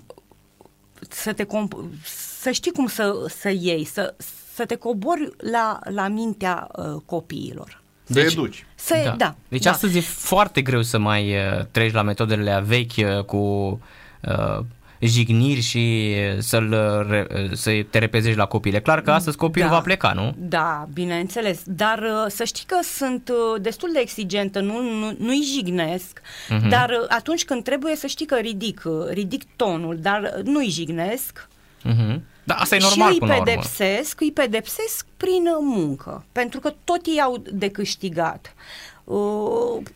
să 1.08 1.32
te 1.32 1.44
comp- 1.44 2.04
să 2.40 2.50
știi 2.50 2.72
cum 2.72 2.86
să, 2.86 3.12
să 3.28 3.50
iei, 3.60 3.84
să, 3.84 4.14
să 4.54 4.64
te 4.64 4.74
cobori 4.74 5.30
la, 5.52 5.78
la 5.82 6.08
mintea 6.08 6.68
uh, 6.76 7.02
copiilor. 7.06 7.82
Să 8.04 8.12
Deci- 8.12 8.32
educi. 8.32 8.66
Să, 8.74 9.00
da. 9.04 9.14
da 9.16 9.34
Deci 9.48 9.62
da. 9.62 9.70
astăzi 9.70 9.96
e 9.96 10.00
foarte 10.00 10.62
greu 10.62 10.82
să 10.82 10.98
mai 10.98 11.34
uh, 11.34 11.64
treci 11.70 11.92
la 11.92 12.02
metodele 12.02 12.62
vechi 12.66 12.96
uh, 12.96 13.24
cu 13.24 13.36
uh, 13.36 14.58
jigniri 15.00 15.60
și 15.60 16.14
să-l, 16.38 16.72
uh, 16.72 17.06
re, 17.10 17.26
uh, 17.34 17.50
să 17.52 17.70
te 17.90 17.98
repezești 17.98 18.38
la 18.38 18.44
copil. 18.46 18.74
E 18.74 18.80
clar 18.80 19.00
că 19.00 19.10
astăzi 19.10 19.36
copilul 19.36 19.68
Da. 19.68 19.74
va 19.74 19.80
pleca, 19.80 20.12
nu? 20.12 20.34
Da, 20.38 20.88
bineînțeles, 20.92 21.60
dar 21.66 21.98
uh, 21.98 22.24
să 22.28 22.44
știi 22.44 22.64
că 22.66 22.76
sunt 22.82 23.28
uh, 23.54 23.60
destul 23.62 23.90
de 23.92 23.98
exigentă, 23.98 24.60
nu, 24.60 24.82
nu, 24.98 25.14
nu-i 25.18 25.42
jignesc, 25.54 26.20
Mhm. 26.48 26.66
uh-huh. 26.66 26.68
dar 26.70 26.90
uh, 26.90 27.06
atunci 27.08 27.44
când 27.44 27.64
trebuie 27.64 27.96
să 27.96 28.06
știi 28.06 28.26
că 28.26 28.36
ridic, 28.36 28.82
uh, 28.84 28.92
ridic 29.10 29.42
tonul, 29.56 29.98
dar 30.02 30.22
uh, 30.38 30.44
nu-i 30.44 30.68
jignesc, 30.70 31.48
Uh-huh. 31.88 32.20
Da, 32.44 32.54
asta 32.54 32.74
e 32.76 32.78
normal 32.80 33.06
și 33.06 33.12
îi 33.12 33.18
până 33.18 33.32
la 33.32 33.38
urmă. 33.38 33.50
pedepsesc, 33.52 34.20
îi 34.20 34.32
pedepsesc 34.32 35.06
prin 35.16 35.42
uh, 35.46 35.58
muncă, 35.60 36.24
pentru 36.32 36.60
că 36.60 36.72
tot 36.84 37.00
ei 37.06 37.20
au 37.20 37.42
de 37.52 37.68
câștigat. 37.68 38.54
Uh, 38.54 38.89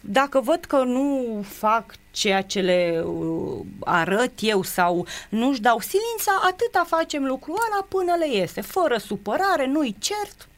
dacă 0.00 0.40
văd 0.40 0.64
că 0.64 0.76
nu 0.76 1.40
fac 1.48 1.84
ceea 2.10 2.42
ce 2.42 2.60
le 2.60 3.02
uh, 3.06 3.66
arăt 3.80 4.32
eu 4.40 4.62
sau 4.62 5.06
nu-și 5.28 5.60
dau 5.60 5.80
silința, 5.80 6.40
atâta 6.50 6.84
facem 6.86 7.24
lucrul 7.24 7.54
ăla 7.72 7.86
până 7.88 8.14
le 8.18 8.38
iese, 8.38 8.60
fără 8.60 8.96
supărare, 8.96 9.66
nu-i 9.66 9.96
cert, 9.98 10.48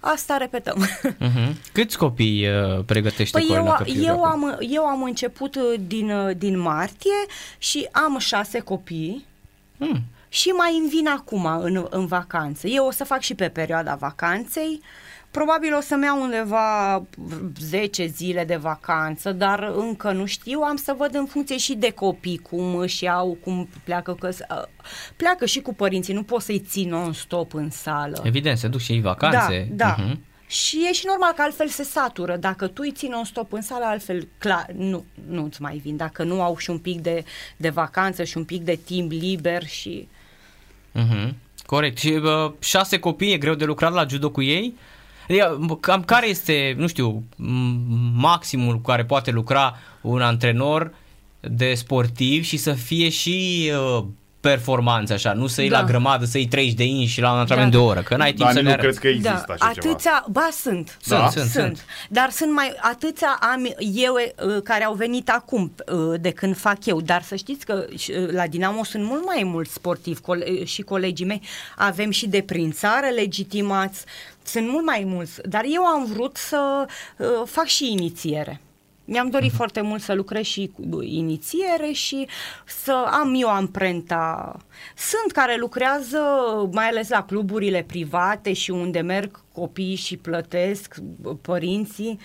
asta 0.00 0.36
repetăm. 0.36 0.86
Uh-huh. 0.86 1.52
Câți 1.72 1.98
copii 1.98 2.48
uh, 2.48 2.84
pregătește 2.86 3.38
Păi 3.38 3.46
Corina 3.46 3.66
eu, 3.66 3.74
Căpriu 3.76 4.02
eu, 4.02 4.24
acum? 4.24 4.44
am, 4.44 4.56
eu 4.60 4.84
am 4.84 5.02
început 5.02 5.54
uh, 5.54 5.80
din, 5.86 6.10
uh, 6.10 6.36
din 6.36 6.58
martie 6.58 7.24
și 7.58 7.88
am 7.92 8.18
șase 8.18 8.58
copii 8.60 9.28
Hmm. 9.80 10.02
și 10.28 10.48
mai 10.48 10.76
îmi 10.80 10.88
vin 10.88 11.08
acum 11.08 11.46
în, 11.46 11.86
în 11.90 12.06
vacanță. 12.06 12.66
Eu 12.66 12.86
o 12.86 12.90
să 12.90 13.04
fac 13.04 13.20
și 13.20 13.34
pe 13.34 13.48
perioada 13.48 13.94
vacanței. 13.94 14.80
Probabil 15.30 15.74
o 15.74 15.80
să-mi 15.80 16.04
iau 16.04 16.22
undeva 16.22 17.02
10 17.60 18.06
zile 18.06 18.44
de 18.44 18.56
vacanță, 18.56 19.32
dar 19.32 19.72
încă 19.76 20.12
nu 20.12 20.26
știu, 20.26 20.60
am 20.60 20.76
să 20.76 20.94
văd 20.98 21.14
în 21.14 21.26
funcție 21.26 21.58
și 21.58 21.74
de 21.74 21.90
copii 21.90 22.38
cum 22.38 22.76
își 22.76 23.04
iau, 23.04 23.38
cum 23.42 23.68
pleacă, 23.84 24.14
că 24.14 24.28
uh, 24.28 24.62
pleacă 25.16 25.46
și 25.46 25.60
cu 25.60 25.74
părinții, 25.74 26.14
nu 26.14 26.22
pot 26.22 26.42
să-i 26.42 26.58
țin 26.58 26.88
non-stop 26.88 27.54
în 27.54 27.70
sală. 27.70 28.20
Evident, 28.24 28.58
se 28.58 28.68
duc 28.68 28.80
și 28.80 28.92
ei 28.92 29.00
vacanțe. 29.00 29.68
Da, 29.72 29.86
da. 29.86 29.96
Mhm. 29.98 30.20
Și 30.46 30.86
e 30.88 30.92
și 30.92 31.06
normal 31.06 31.32
că 31.32 31.42
altfel 31.42 31.68
se 31.68 31.82
satură. 31.82 32.36
Dacă 32.36 32.66
tu 32.66 32.82
îi 32.84 32.92
ții 32.92 33.08
non-stop 33.08 33.52
în 33.52 33.62
sală, 33.62 33.84
altfel, 33.84 34.28
clar, 34.38 34.66
nu, 34.76 35.04
nu-ți 35.28 35.62
mai 35.62 35.80
vin. 35.84 35.96
Dacă 35.96 36.22
nu 36.22 36.42
au 36.42 36.56
și 36.56 36.70
un 36.70 36.78
pic 36.78 37.00
de, 37.00 37.24
de 37.56 37.68
vacanță 37.68 38.24
și 38.24 38.36
un 38.36 38.44
pic 38.44 38.62
de 38.62 38.78
timp 38.84 39.10
liber 39.10 39.66
și... 39.66 40.08
Mhm. 40.92 41.36
Corect. 41.66 41.98
Și 41.98 42.08
uh, 42.08 42.52
șase 42.58 42.98
copii, 42.98 43.32
e 43.32 43.38
greu 43.38 43.54
de 43.54 43.64
lucrat 43.64 43.92
la 43.92 44.06
judo 44.08 44.30
cu 44.30 44.42
ei? 44.42 44.74
Adică, 45.30 45.76
cam 45.80 46.02
care 46.02 46.28
este, 46.28 46.74
nu 46.76 46.86
știu, 46.86 47.22
m- 47.32 48.14
maximul 48.14 48.74
cu 48.74 48.80
care 48.80 49.04
poate 49.04 49.30
lucra 49.30 49.76
un 50.00 50.20
antrenor 50.20 50.94
de 51.40 51.74
sportiv 51.74 52.44
și 52.44 52.56
să 52.56 52.72
fie 52.72 53.08
și 53.08 53.70
uh, 54.42 54.48
performanță 54.50 55.12
așa, 55.12 55.32
nu 55.32 55.46
să 55.46 55.60
iei 55.60 55.70
Da. 55.70 55.80
la 55.80 55.84
grămadă, 55.86 56.24
să 56.24 56.38
iei 56.38 56.46
30 56.46 56.74
de 56.74 56.84
inși 56.84 57.12
și 57.12 57.20
la 57.20 57.32
un 57.32 57.38
antrenament 57.38 57.72
Da. 57.72 57.78
de 57.78 57.84
o 57.84 57.86
oră, 57.86 58.00
că 58.00 58.16
n-ai 58.16 58.28
timp 58.32 58.40
Dar 58.44 58.52
să 58.52 58.60
nu 58.60 58.64
le 58.68 58.72
cred 58.72 58.84
arăți. 58.84 59.00
că 59.00 59.08
există 59.08 59.44
așa 59.48 59.72
ceva. 59.72 59.88
atâția, 59.90 60.24
ba 60.30 60.48
sunt, 60.60 60.96
Sunt, 61.00 61.20
Da? 61.20 61.28
sunt, 61.30 61.50
sunt, 61.50 61.64
sunt. 61.76 61.84
dar 62.08 62.30
sunt 62.30 62.52
mai 62.52 62.72
atâția 62.80 63.38
am 63.40 63.74
eu 63.94 64.14
uh, 64.14 64.62
care 64.64 64.84
au 64.84 64.94
venit 64.94 65.28
acum 65.30 65.74
uh, 65.92 66.20
de 66.20 66.30
când 66.30 66.56
fac 66.56 66.86
eu, 66.86 67.00
dar 67.00 67.22
să 67.22 67.34
știți 67.36 67.64
că 67.66 67.84
uh, 67.90 68.28
la 68.30 68.46
Dinamo 68.46 68.84
sunt 68.84 69.04
mult 69.04 69.24
mai 69.24 69.42
mulți 69.44 69.72
sportivi 69.72 70.20
cole- 70.20 70.46
uh, 70.50 70.66
și 70.66 70.82
colegii 70.82 71.26
mei, 71.26 71.42
avem 71.76 72.10
și 72.10 72.28
de 72.28 72.40
prin 72.42 72.70
țară 72.72 73.06
legitimați, 73.14 74.04
sunt 74.42 74.68
mult 74.68 74.84
mai 74.84 75.02
mulți, 75.06 75.32
dar 75.44 75.62
eu 75.74 75.84
am 75.84 76.04
vrut 76.12 76.36
să 76.36 76.86
uh, 77.16 77.26
fac 77.44 77.66
și 77.66 77.92
inițiere. 77.92 78.60
Mi-am 79.12 79.30
dorit 79.30 79.52
foarte 79.52 79.80
mult 79.80 80.02
să 80.02 80.12
lucrez 80.12 80.44
și 80.44 80.70
cu 80.74 81.02
inițiere 81.02 81.92
și 81.92 82.28
să 82.66 83.06
am 83.20 83.34
eu 83.36 83.48
amprenta. 83.48 84.56
Sunt 84.96 85.32
care 85.32 85.56
lucrează 85.56 86.18
mai 86.72 86.88
ales 86.88 87.08
la 87.08 87.22
cluburile 87.24 87.82
private 87.82 88.52
și 88.52 88.70
unde 88.70 89.00
merg 89.00 89.40
copiii 89.52 89.94
și 89.94 90.16
plătesc 90.16 90.96
uh, 91.22 91.36
părinții. 91.42 92.18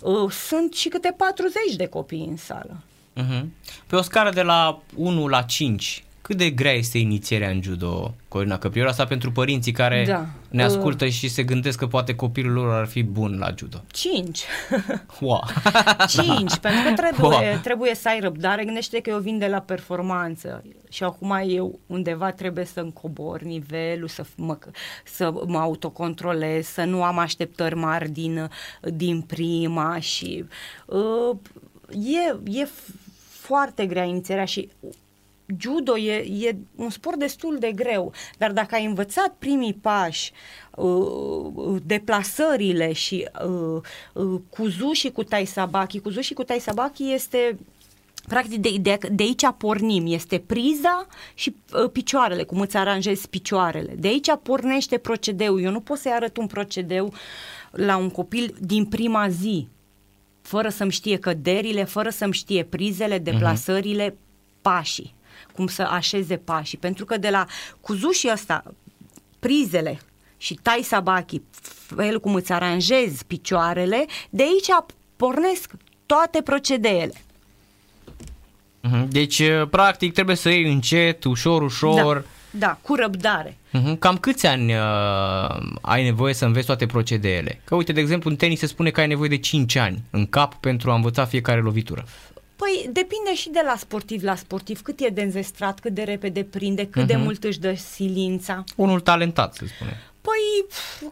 Uh, 0.00 0.30
Sunt 0.30 0.74
și 0.74 0.88
câte 0.88 1.14
40 1.16 1.76
de 1.76 1.86
copii 1.86 2.26
în 2.28 2.36
sală. 2.36 2.76
Mhm. 3.12 3.52
Pe 3.86 3.96
o 3.96 4.02
scară 4.02 4.30
de 4.30 4.42
la 4.42 4.80
1 4.96 5.28
la 5.28 5.42
5, 5.42 6.04
cât 6.26 6.36
de 6.36 6.50
grea 6.50 6.72
este 6.72 6.98
inițierea 6.98 7.48
în 7.48 7.62
judo, 7.62 8.14
Corina 8.28 8.58
Căprior? 8.58 8.86
Asta 8.86 9.04
pentru 9.04 9.32
părinții 9.32 9.72
care 9.72 10.04
Da. 10.08 10.26
ne 10.50 10.62
ascultă 10.62 11.06
și 11.08 11.28
se 11.28 11.42
gândesc 11.42 11.78
că 11.78 11.86
poate 11.86 12.14
copilul 12.14 12.52
lor 12.52 12.74
ar 12.74 12.86
fi 12.86 13.02
bun 13.02 13.36
la 13.38 13.54
judo. 13.58 13.82
5. 13.92 14.40
Wow. 15.20 15.42
5, 16.08 16.56
pentru 16.56 16.80
că 16.86 16.92
trebuie, 16.94 17.50
Wow. 17.50 17.58
trebuie 17.62 17.94
să 17.94 18.08
ai 18.08 18.20
răbdare. 18.20 18.64
Gândește 18.64 19.00
că 19.00 19.10
eu 19.10 19.18
vin 19.18 19.38
de 19.38 19.46
la 19.46 19.58
performanță 19.60 20.62
și 20.90 21.02
acum 21.04 21.40
eu 21.46 21.78
undeva 21.86 22.30
trebuie 22.30 22.64
să 22.64 22.80
încobor 22.80 23.42
nivelul, 23.42 24.08
să 24.08 24.24
mă, 24.36 24.58
să 25.04 25.32
mă 25.46 25.58
autocontrolez, 25.58 26.66
să 26.66 26.84
nu 26.84 27.02
am 27.02 27.18
așteptări 27.18 27.74
mari 27.74 28.08
din, 28.10 28.50
din 28.82 29.20
prima 29.20 29.98
și 30.00 30.44
uh, 30.86 31.36
e, 31.90 32.58
e 32.60 32.68
foarte 33.30 33.86
grea 33.86 34.04
inițierea 34.04 34.44
și 34.44 34.68
judo 35.58 35.96
e, 35.96 36.46
e 36.46 36.56
un 36.74 36.90
sport 36.90 37.18
destul 37.18 37.56
de 37.58 37.72
greu, 37.72 38.12
dar 38.38 38.52
dacă 38.52 38.74
ai 38.74 38.84
învățat 38.84 39.34
primii 39.38 39.74
pași, 39.74 40.32
uh, 40.76 41.82
deplasările 41.84 42.92
și 42.92 43.28
uh, 43.46 43.80
uh, 44.12 44.40
cuzu 44.50 44.92
și 44.92 45.10
cu 45.10 45.24
taisabaki, 45.24 46.00
cuzu 46.00 46.20
și 46.20 46.34
cu 46.34 46.44
taisabaki 46.44 47.12
este 47.12 47.56
Practic 48.28 48.60
de, 48.60 48.76
de, 48.80 48.98
de 49.12 49.22
aici 49.22 49.46
pornim, 49.56 50.04
este 50.06 50.38
priza 50.38 51.06
și 51.34 51.56
uh, 51.72 51.90
picioarele, 51.90 52.42
cum 52.42 52.60
îți 52.60 52.76
aranjezi 52.76 53.28
picioarele. 53.28 53.94
De 53.98 54.08
aici 54.08 54.28
pornește 54.42 54.98
procedeul. 54.98 55.62
Eu 55.62 55.70
nu 55.70 55.80
pot 55.80 55.98
să-i 55.98 56.12
arăt 56.12 56.36
un 56.36 56.46
procedeu 56.46 57.12
la 57.70 57.96
un 57.96 58.10
copil 58.10 58.54
din 58.60 58.84
prima 58.84 59.28
zi, 59.28 59.68
fără 60.42 60.68
să-mi 60.68 60.90
știe 60.90 61.16
căderile, 61.16 61.84
fără 61.84 62.10
să-mi 62.10 62.32
știe 62.32 62.64
prizele, 62.64 63.18
deplasările, 63.18 64.16
pașii, 64.60 65.14
cum 65.56 65.66
să 65.66 65.82
așeze 65.82 66.36
pașii. 66.36 66.78
Pentru 66.78 67.04
că 67.04 67.16
de 67.16 67.30
la 67.30 67.46
cuzușii 67.80 68.30
ăsta, 68.32 68.64
prizele 69.38 69.98
și 70.36 70.54
tai 70.62 70.80
sabaki, 70.82 71.42
felul 71.96 72.20
cum 72.20 72.34
îți 72.34 72.52
aranjezi 72.52 73.24
picioarele, 73.24 74.06
de 74.30 74.42
aici 74.42 74.84
pornesc 75.16 75.70
toate 76.06 76.42
procedeele. 76.42 77.12
Mhm. 78.80 79.08
Deci, 79.08 79.38
uh, 79.38 79.68
practic, 79.70 80.12
trebuie 80.12 80.36
să 80.36 80.48
iei 80.48 80.72
încet, 80.72 81.24
ușor, 81.24 81.62
ușor. 81.62 82.24
Da, 82.50 82.66
da, 82.66 82.78
cu 82.82 82.94
răbdare. 82.94 83.56
Mhm. 83.70 83.98
Cam 83.98 84.16
câți 84.16 84.46
ani 84.46 84.74
uh, 84.74 84.78
ai 85.80 86.04
nevoie 86.04 86.34
să 86.34 86.44
înveți 86.44 86.66
toate 86.66 86.86
procedeele? 86.86 87.60
Că 87.64 87.74
uite, 87.74 87.92
de 87.92 88.00
exemplu, 88.00 88.30
în 88.30 88.36
tenis 88.36 88.58
se 88.58 88.66
spune 88.66 88.90
că 88.90 89.00
ai 89.00 89.06
nevoie 89.06 89.28
de 89.28 89.38
5 89.38 89.76
ani 89.76 90.02
în 90.10 90.26
cap 90.26 90.54
pentru 90.54 90.90
a 90.90 90.94
învăța 90.94 91.24
fiecare 91.24 91.60
lovitură. 91.60 92.04
Păi 92.56 92.82
depinde 92.92 93.34
și 93.34 93.50
de 93.50 93.60
la 93.64 93.76
sportiv 93.76 94.22
la 94.22 94.34
sportiv, 94.34 94.82
cât 94.82 95.00
e 95.00 95.08
de 95.08 95.22
înzestrat, 95.22 95.80
cât 95.80 95.92
de 95.94 96.02
repede 96.02 96.44
prinde, 96.44 96.86
cât 96.86 97.06
de 97.06 97.16
mult 97.16 97.44
își 97.44 97.58
dă 97.58 97.74
silința. 97.74 98.64
Unul 98.76 99.00
talentat, 99.00 99.54
se 99.54 99.66
spune. 99.66 100.00
Păi 100.20 100.64
pf, 100.68 101.02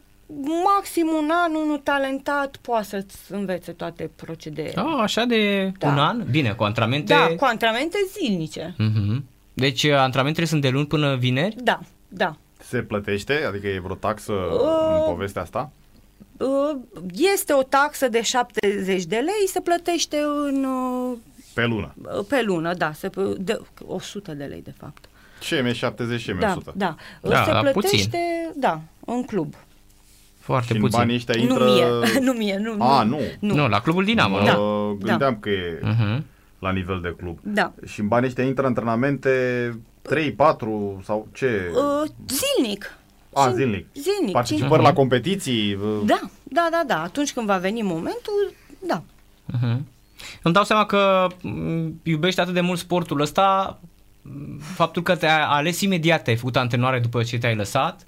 maxim 0.65 1.07
un 1.17 1.31
an, 1.33 1.55
unul 1.55 1.79
talentat 1.79 2.57
poate 2.57 2.85
să-ți 2.87 3.17
învețe 3.29 3.73
toate 3.73 4.11
procedeele. 4.17 4.73
Ah, 4.77 4.99
așa 5.01 5.25
de 5.25 5.73
Da. 5.79 5.89
un 5.89 5.99
an? 5.99 6.25
Bine, 6.31 6.53
cu 6.53 6.63
antrenamente... 6.65 7.13
Da, 7.15 7.27
cu 7.37 7.45
antrenamente 7.45 7.99
zilnice. 8.19 8.75
Mhm. 8.79 9.25
Deci 9.55 9.83
uh, 9.83 9.93
antrenamentele 9.95 10.47
sunt 10.47 10.61
de 10.63 10.69
luni 10.69 10.87
până 10.87 11.17
vineri? 11.17 11.57
Da, 11.63 11.81
da. 12.09 12.37
Se 12.63 12.79
plătește? 12.83 13.45
Adică 13.49 13.67
e 13.67 13.81
vreo 13.81 13.95
taxă 13.95 14.33
Uh. 14.33 14.97
în 14.97 15.05
povestea 15.13 15.43
asta? 15.43 15.71
Uh, 16.39 16.77
Este 17.35 17.53
o 17.53 17.63
taxă 17.63 18.09
de 18.09 18.23
70 18.23 19.05
de 19.05 19.17
lei, 19.17 19.47
se 19.49 19.61
plătește 19.61 20.17
în, 20.47 20.65
uh, 20.65 21.17
Pe 21.55 21.67
lună. 21.67 21.95
pe 22.29 22.43
lună, 22.43 22.75
da, 22.75 22.93
se, 22.93 23.11
de, 23.39 23.61
100 23.87 24.35
de 24.35 24.45
lei 24.45 24.63
de 24.63 24.73
fapt. 24.79 25.05
Ce 25.41 25.61
mi 25.65 25.75
70 25.75 26.21
și 26.21 26.31
mi 26.31 26.39
Da, 26.41 26.51
100. 26.51 26.73
da. 26.77 26.97
Da, 27.23 27.45
Se 27.45 27.51
la 27.51 27.61
plătește, 27.73 28.19
da, 28.57 28.81
în 29.07 29.23
club. 29.25 29.55
Foarte 30.39 30.67
Și 30.67 30.73
în 30.75 30.81
puțin. 30.81 30.99
banii 30.99 31.15
ăștia 31.15 31.35
Nu 31.37 31.41
intră... 31.43 31.65
mie, 31.65 31.87
nu 32.27 32.33
mie, 32.33 32.59
nu. 32.59 32.83
A, 32.83 33.03
nu. 33.03 33.19
Nu. 33.41 33.55
nu, 33.55 33.69
la 33.69 33.81
clubul 33.81 34.05
Dinamo, 34.05 34.39
nu? 34.39 34.45
Da. 34.45 34.53
Mă 34.57 34.97
gândeam 35.01 35.37
că 35.39 35.49
e 35.49 35.79
Mhm. 35.83 36.25
la 36.59 36.71
nivel 36.73 37.01
de 37.01 37.15
club. 37.17 37.39
Da. 37.43 37.73
Și 37.87 38.01
în 38.01 38.09
banii 38.09 38.27
ăștia 38.29 38.45
intră 38.45 38.67
antrenamente 38.67 39.31
3, 40.03 40.33
4 40.33 41.01
sau 41.05 41.29
ce? 41.33 41.71
Uh, 41.73 42.11
zilnic. 42.29 42.97
A, 43.33 43.49
Zi- 43.49 43.55
zilnic. 43.55 43.87
Zilnic. 43.95 44.33
Participări 44.33 44.83
la 44.83 44.93
competiții? 44.93 45.75
uh, 45.75 46.01
Da, 46.05 46.21
da, 46.43 46.69
da, 46.71 46.83
da. 46.87 47.03
Atunci 47.03 47.33
când 47.33 47.47
va 47.47 47.57
veni 47.57 47.83
momentul, 47.83 48.53
da. 48.87 49.03
Mhm. 49.47 49.87
Îmi 50.43 50.55
dau 50.55 50.65
seama 50.65 50.85
că 50.87 51.27
m, 51.43 52.01
iubești 52.03 52.41
atât 52.41 52.55
de 52.55 52.61
mult 52.61 52.79
sportul 52.79 53.21
ăsta, 53.21 53.79
m, 54.23 54.59
faptul 54.59 55.03
că 55.03 55.17
te-ai 55.17 55.43
ales 55.43 55.81
imediat, 55.81 56.23
te-ai 56.25 56.37
făcut 56.37 56.57
antrenoare 56.57 56.99
după 57.01 57.23
ce 57.23 57.39
te-ai 57.39 57.55
lăsat, 57.57 58.07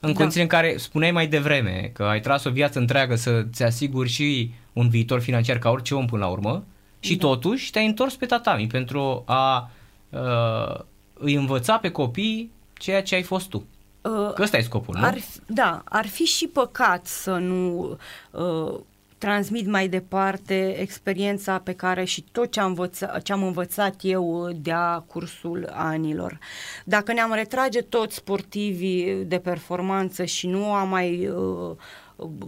în 0.00 0.12
Da. 0.12 0.18
condiții 0.18 0.42
în 0.42 0.46
care 0.48 0.76
spuneai 0.76 1.10
mai 1.10 1.26
devreme 1.26 1.90
că 1.94 2.02
ai 2.02 2.20
tras 2.20 2.44
o 2.44 2.50
viață 2.50 2.78
întreagă 2.78 3.14
să-ți 3.16 3.62
asiguri 3.62 4.08
și 4.08 4.50
un 4.72 4.88
viitor 4.88 5.20
financiar 5.20 5.58
ca 5.58 5.70
orice 5.70 5.94
om 5.94 6.06
până 6.06 6.24
la 6.24 6.30
urmă 6.30 6.64
și 7.00 7.16
Da. 7.16 7.26
totuși 7.26 7.70
te-ai 7.70 7.86
întors 7.86 8.14
pe 8.16 8.26
tatami 8.26 8.66
pentru 8.66 9.22
a 9.26 9.70
uh, 10.10 10.78
îi 11.14 11.34
învăța 11.34 11.78
pe 11.78 11.90
copii 11.90 12.50
ceea 12.72 13.02
ce 13.02 13.14
ai 13.14 13.22
fost 13.22 13.48
tu. 13.48 13.56
Uh, 14.02 14.32
Că 14.34 14.42
ăsta 14.42 14.56
e 14.56 14.60
scopul, 14.62 14.94
nu? 14.98 15.04
ar, 15.04 15.18
fi- 15.18 15.40
da, 15.46 15.82
ar 15.88 16.06
fi 16.06 16.22
și 16.24 16.46
păcat 16.46 17.06
să 17.06 17.30
nu 17.30 17.88
uh, 18.30 18.80
transmit 19.20 19.66
mai 19.66 19.88
departe 19.88 20.80
experiența 20.80 21.58
pe 21.58 21.72
care 21.72 22.04
și 22.04 22.24
tot 22.32 22.50
ce 22.50 22.60
am, 22.60 22.66
învăța, 22.66 23.18
ce 23.18 23.32
am 23.32 23.42
învățat 23.42 23.94
eu 24.00 24.24
uh, 24.24 24.56
de-a 24.60 25.04
cursul 25.06 25.68
anilor. 25.72 26.38
Dacă 26.84 27.12
ne-am 27.12 27.32
retrage 27.34 27.80
toți 27.80 28.14
sportivii 28.14 29.24
de 29.24 29.38
performanță 29.38 30.24
și 30.24 30.46
nu 30.46 30.72
am 30.72 30.88
mai 30.88 31.28
uh, 31.28 31.76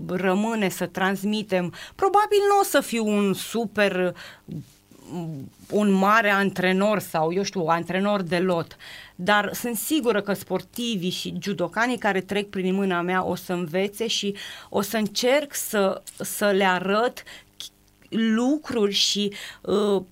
rămâne 0.06 0.68
să 0.68 0.86
transmitem. 0.86 1.74
Probabil 1.94 2.38
nu 2.48 2.58
o 2.60 2.64
să 2.64 2.80
fiu 2.80 3.06
un 3.06 3.32
super 3.32 4.14
un 5.70 5.90
mare 5.90 6.30
antrenor 6.30 6.98
sau, 6.98 7.32
eu 7.32 7.42
știu, 7.42 7.64
antrenor 7.66 8.22
de 8.22 8.38
lot, 8.38 8.76
dar 9.14 9.50
sunt 9.54 9.76
sigură 9.76 10.20
că 10.20 10.32
sportivii 10.32 11.10
și 11.10 11.34
judocanii 11.40 11.98
care 11.98 12.20
trec 12.20 12.50
prin 12.50 12.74
mâna 12.74 13.00
mea 13.00 13.24
o 13.24 13.34
să 13.34 13.52
învețe 13.52 14.06
și 14.06 14.36
o 14.68 14.80
să 14.80 14.96
încerc 14.96 15.54
să, 15.54 16.02
să 16.16 16.46
le 16.50 16.64
arăt 16.64 17.22
lucruri 18.08 18.92
și 18.92 19.32
uh, 19.60 20.02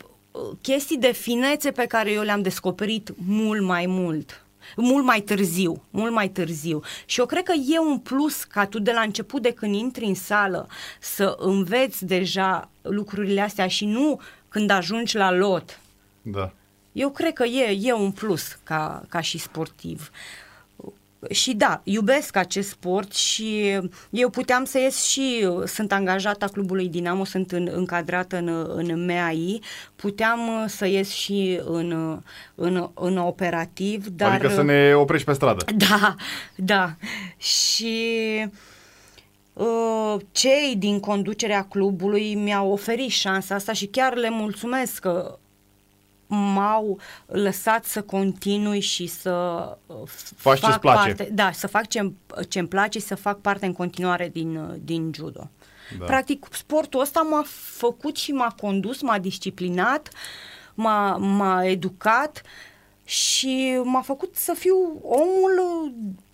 chestii 0.61 0.99
de 0.99 1.13
finețe 1.13 1.71
pe 1.71 1.87
care 1.87 2.11
eu 2.13 2.23
le-am 2.23 2.43
descoperit 2.43 3.15
mult 3.27 3.63
mai 3.63 3.87
mult 3.87 4.45
mult 4.77 5.05
mai 5.05 5.21
târziu, 5.21 5.83
mult 5.91 6.13
mai 6.13 6.29
târziu. 6.29 6.81
Și 7.05 7.21
eu 7.21 7.27
cred 7.27 7.43
că 7.43 7.53
e 7.53 7.79
un 7.79 7.99
plus 7.99 8.45
ca 8.45 8.67
tu 8.67 8.79
de 8.79 8.93
la 8.93 9.01
început 9.01 9.43
de 9.43 9.53
când 9.53 9.75
intri 9.75 10.05
în 10.05 10.15
sală 10.15 10.69
să 11.01 11.37
înveți 11.39 12.05
deja 12.05 12.71
lucrurile 12.83 13.41
astea 13.41 13.67
și 13.67 13.85
nu 13.85 14.21
când 14.51 14.71
ajungi 14.71 15.17
la 15.17 15.33
lot. 15.33 15.81
Da. 16.23 16.53
Eu 16.93 17.11
cred 17.11 17.33
că 17.33 17.45
e, 17.45 17.79
e 17.81 17.93
un 17.93 18.11
plus 18.11 18.59
ca, 18.63 19.05
ca 19.09 19.21
și 19.21 19.39
sportiv. 19.39 20.11
Și 21.31 21.55
da, 21.55 21.81
iubesc 21.85 22.37
acest 22.37 22.69
sport 22.69 23.15
și 23.15 23.79
eu 24.11 24.29
puteam 24.29 24.65
să 24.65 24.79
ies 24.79 25.03
și 25.03 25.49
sunt 25.65 25.93
angajată 25.93 26.45
a 26.45 26.49
clubului 26.49 26.89
Dinamo, 26.89 27.25
sunt 27.25 27.53
în, 27.53 27.69
încadrată 27.73 28.37
în, 28.37 28.49
în 28.75 29.05
MEAI, 29.05 29.61
puteam 29.97 30.65
să 30.67 30.87
ies 30.87 31.11
și 31.11 31.61
în, 31.65 32.21
în, 32.55 32.91
în 32.95 33.17
operativ, 33.17 34.07
dar... 34.07 34.31
Adică 34.31 34.49
să 34.49 34.63
ne 34.63 34.95
oprești 34.95 35.27
pe 35.27 35.33
stradă. 35.33 35.65
Da, 35.89 36.15
da. 36.55 36.95
Și 37.37 38.13
uh, 38.45 38.51
cei 40.33 40.77
din 40.77 41.01
conducerea 41.01 41.65
clubului 41.65 42.35
mi-au 42.35 42.71
oferit 42.73 43.11
șansa 43.11 43.55
asta 43.55 43.73
și 43.73 43.87
chiar 43.87 44.15
le 44.15 44.31
mulțumesc 44.31 44.99
că 44.99 45.39
m-au 46.27 46.99
lăsat 47.27 47.85
să 47.85 48.03
continui 48.03 48.81
și 48.81 49.07
să 49.07 49.31
uh, 49.87 49.97
fac 50.37 50.55
ce 50.55 50.79
place. 50.79 50.81
parte, 50.81 51.29
da, 51.33 51.51
să 51.53 51.67
fac 51.67 51.89
ce 51.89 52.13
ce-mi 52.49 52.69
place 52.69 52.99
și 52.99 53.07
să 53.07 53.15
fac 53.15 53.41
parte 53.41 53.67
în 53.67 53.73
continuare 53.73 54.29
din, 54.29 54.57
uh, 54.57 54.75
din 54.85 55.11
judo. 55.15 55.51
Da. 55.99 56.05
Practic, 56.05 56.47
sportul 56.51 57.01
ăsta 57.01 57.21
m-a 57.21 57.45
făcut 57.77 58.17
și 58.17 58.33
m-a 58.33 58.55
condus, 58.61 59.03
m-a 59.03 59.19
disciplinat, 59.19 60.09
m-a, 60.75 61.17
m-a 61.17 61.65
educat 61.65 62.43
și 63.05 63.81
m-a 63.85 64.01
făcut 64.01 64.37
să 64.37 64.55
fiu 64.59 65.01
omul 65.03 65.93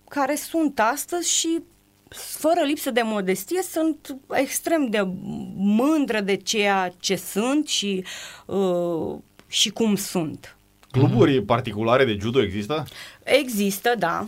care 0.09 0.35
sunt 0.35 0.79
astăzi 0.79 1.31
și 1.31 1.61
fără 2.09 2.61
lipsă 2.65 2.91
de 2.91 3.01
modestie, 3.03 3.61
sunt 3.61 4.17
extrem 4.31 4.89
de 4.89 5.07
mândră 5.55 6.21
de 6.21 6.35
ceea 6.35 6.93
ce 6.99 7.15
sunt 7.15 7.67
și 7.67 8.03
uh, 8.45 9.15
și 9.47 9.69
cum 9.69 9.95
sunt. 9.95 10.57
Cluburi 10.91 11.43
particulare 11.43 12.05
de 12.05 12.17
judo 12.19 12.41
există? 12.41 12.85
Există, 13.23 13.93
da. 13.97 14.27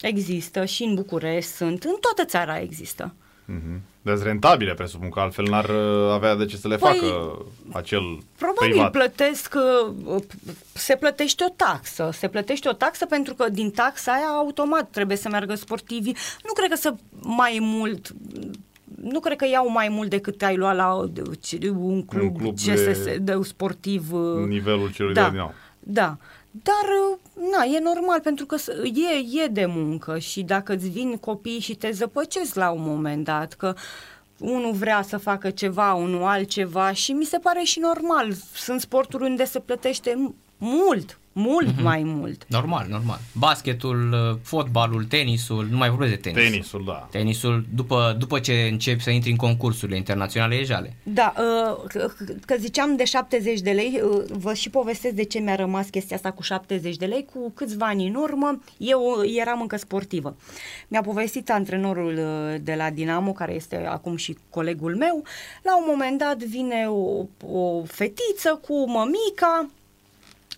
Există 0.00 0.64
și 0.64 0.82
în 0.82 0.94
București 0.94 1.50
sunt, 1.50 1.84
în 1.84 1.94
toată 2.00 2.24
țara 2.24 2.60
există. 2.60 3.14
Mm-hmm. 3.48 3.93
Deci 4.04 4.22
rentabile, 4.22 4.74
presupun 4.74 5.08
că 5.08 5.20
altfel 5.20 5.44
n-ar 5.48 5.68
uh, 5.68 6.10
avea 6.12 6.34
de 6.34 6.44
ce 6.44 6.56
să 6.56 6.68
le 6.68 6.76
păi, 6.76 6.90
facă 6.90 7.38
acel 7.72 8.18
Probabil 8.38 8.70
privat. 8.70 8.90
plătesc, 8.90 9.54
uh, 10.06 10.22
se 10.72 10.96
plătește 10.96 11.44
o 11.48 11.52
taxă, 11.56 12.10
se 12.12 12.28
plătește 12.28 12.68
o 12.68 12.72
taxă 12.72 13.06
pentru 13.06 13.34
că 13.34 13.48
din 13.48 13.70
taxa 13.70 14.12
aia 14.12 14.26
automat 14.26 14.90
trebuie 14.90 15.16
să 15.16 15.28
meargă 15.28 15.54
sportivii. 15.54 16.16
Nu 16.44 16.52
cred 16.52 16.70
că 16.70 16.76
să 16.76 16.94
mai 17.20 17.58
mult 17.60 18.14
nu 19.02 19.20
cred 19.20 19.36
că 19.36 19.46
iau 19.46 19.70
mai 19.70 19.88
mult 19.88 20.10
decât 20.10 20.42
ai 20.42 20.56
luat 20.56 20.76
la 20.76 20.94
un 20.94 22.04
club, 22.04 22.22
un 22.22 22.32
club 22.32 22.54
CSS, 22.54 23.04
de, 23.04 23.18
de 23.20 23.38
sportiv. 23.42 24.12
Uh, 24.12 24.46
nivelul 24.46 24.92
celui 24.92 25.14
da, 25.14 25.24
de 25.24 25.30
Dinamo. 25.30 25.52
Da. 25.80 26.16
Dar, 26.62 26.86
uh, 27.10 27.18
na, 27.50 27.64
e 27.64 27.78
normal 27.78 28.20
pentru 28.20 28.46
că 28.46 28.56
e, 28.82 29.42
e 29.42 29.46
de 29.46 29.66
muncă 29.66 30.18
și 30.18 30.42
dacă 30.42 30.72
îți 30.72 30.88
vin 30.88 31.16
copiii 31.16 31.60
și 31.60 31.74
te 31.74 31.90
zăpăcesc 31.90 32.54
la 32.54 32.70
un 32.70 32.82
moment 32.82 33.24
dat, 33.24 33.52
că 33.52 33.74
unul 34.38 34.72
vrea 34.72 35.02
să 35.02 35.16
facă 35.16 35.50
ceva, 35.50 35.94
unul 35.94 36.22
altceva 36.22 36.92
și 36.92 37.12
mi 37.12 37.24
se 37.24 37.38
pare 37.38 37.62
și 37.62 37.78
normal. 37.78 38.32
Sunt 38.54 38.80
sporturi 38.80 39.22
unde 39.22 39.44
se 39.44 39.60
plătește 39.60 40.34
mult, 40.58 41.18
mult 41.34 41.72
mm-hmm. 41.72 41.82
mai 41.82 42.02
mult. 42.02 42.44
Normal, 42.48 42.86
normal. 42.90 43.18
Basketul, 43.32 44.12
uh, 44.12 44.38
fotbalul, 44.42 45.04
tenisul, 45.04 45.66
nu 45.70 45.76
mai 45.76 45.88
vorbesc 45.88 46.10
de 46.10 46.16
tenis. 46.16 46.50
Tenisul, 46.50 46.84
da. 46.86 47.08
Tenisul, 47.10 47.66
după, 47.74 48.16
după 48.18 48.38
ce 48.38 48.68
începi 48.70 49.02
să 49.02 49.10
intri 49.10 49.30
în 49.30 49.36
concursurile 49.36 49.96
internaționale, 49.96 50.54
e 50.54 50.64
jale. 50.64 50.96
Da, 51.02 51.32
uh, 51.38 52.10
că 52.46 52.54
ziceam 52.58 52.96
de 52.96 53.04
70 53.04 53.60
de 53.60 53.70
lei, 53.70 54.00
uh, 54.02 54.24
vă 54.28 54.54
și 54.54 54.70
povestesc 54.70 55.14
de 55.14 55.24
ce 55.24 55.38
mi-a 55.38 55.54
rămas 55.54 55.88
chestia 55.88 56.16
asta 56.16 56.30
cu 56.30 56.42
70 56.42 56.96
de 56.96 57.06
lei. 57.06 57.26
Cu 57.32 57.50
câțiva 57.54 57.86
ani 57.86 58.06
în 58.06 58.14
urmă, 58.14 58.60
eu 58.78 59.02
eram 59.38 59.60
încă 59.60 59.76
sportivă. 59.76 60.36
Mi-a 60.88 61.00
povestit 61.00 61.50
antrenorul 61.50 62.20
de 62.62 62.74
la 62.74 62.90
Dinamo, 62.90 63.32
care 63.32 63.54
este 63.54 63.86
acum 63.86 64.16
și 64.16 64.36
colegul 64.50 64.96
meu, 64.96 65.24
la 65.62 65.76
un 65.76 65.84
moment 65.86 66.18
dat 66.18 66.36
vine 66.36 66.86
o, 66.88 67.24
o 67.56 67.84
fetiță 67.84 68.60
cu 68.66 68.90
mămica, 68.90 69.68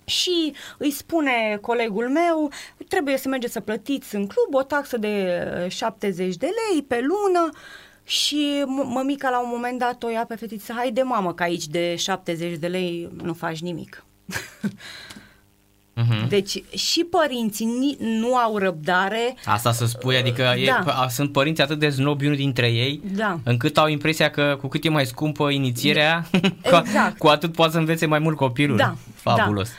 și 0.07 0.53
îi 0.79 0.91
spune 0.91 1.59
colegul 1.61 2.09
meu, 2.09 2.51
trebuie 2.89 3.17
să 3.17 3.29
mergeți 3.29 3.53
să 3.53 3.61
plătiți 3.61 4.15
în 4.15 4.27
club 4.27 4.55
o 4.55 4.63
taxă 4.63 4.97
de 4.97 5.43
70 5.69 6.27
uh, 6.27 6.39
de 6.39 6.47
lei 6.47 6.83
pe 6.83 7.01
lună 7.01 7.51
și 8.05 8.65
mămica 8.67 9.31
la 9.31 9.41
un 9.41 9.49
moment 9.53 9.79
dat 9.79 10.03
o 10.03 10.11
ia 10.11 10.25
pe 10.29 10.35
fetiță, 10.35 10.73
hai 10.77 10.91
de 10.91 11.03
mamă 11.03 11.35
că 11.35 11.43
aici 11.43 11.67
de 11.67 11.97
70 11.97 12.57
de 12.59 12.67
lei 12.67 13.09
nu 13.23 13.33
faci 13.33 13.61
nimic. 13.61 14.05
Uh-huh. 15.97 16.29
Deci 16.29 16.63
și 16.75 17.05
părinții 17.11 17.97
nu 18.01 18.37
au 18.37 18.59
răbdare. 18.59 19.37
Asta 19.45 19.73
să 19.73 19.87
spui, 19.87 20.17
adică 20.17 20.43
da. 20.43 20.55
e, 20.55 21.09
sunt 21.09 21.33
părinți 21.33 21.63
atât 21.63 21.79
de 21.79 21.89
snobi 21.89 22.25
unul 22.25 22.37
dintre 22.37 22.67
ei, 22.67 23.01
da. 23.15 23.39
încât 23.45 23.79
au 23.79 23.89
impresia 23.89 24.31
că 24.31 24.57
cu 24.61 24.69
cât 24.69 24.85
e 24.85 24.89
mai 24.89 25.07
scumpă 25.07 25.51
inițierea, 25.51 26.27
exact. 26.63 27.19
cu, 27.19 27.27
cu 27.27 27.27
atât 27.27 27.53
poate 27.53 27.73
să 27.73 27.79
învețe 27.79 28.07
mai 28.07 28.19
mult 28.19 28.37
copilul. 28.37 28.77
Da. 28.77 28.97
Fabulos. 29.15 29.69
Da. 29.69 29.75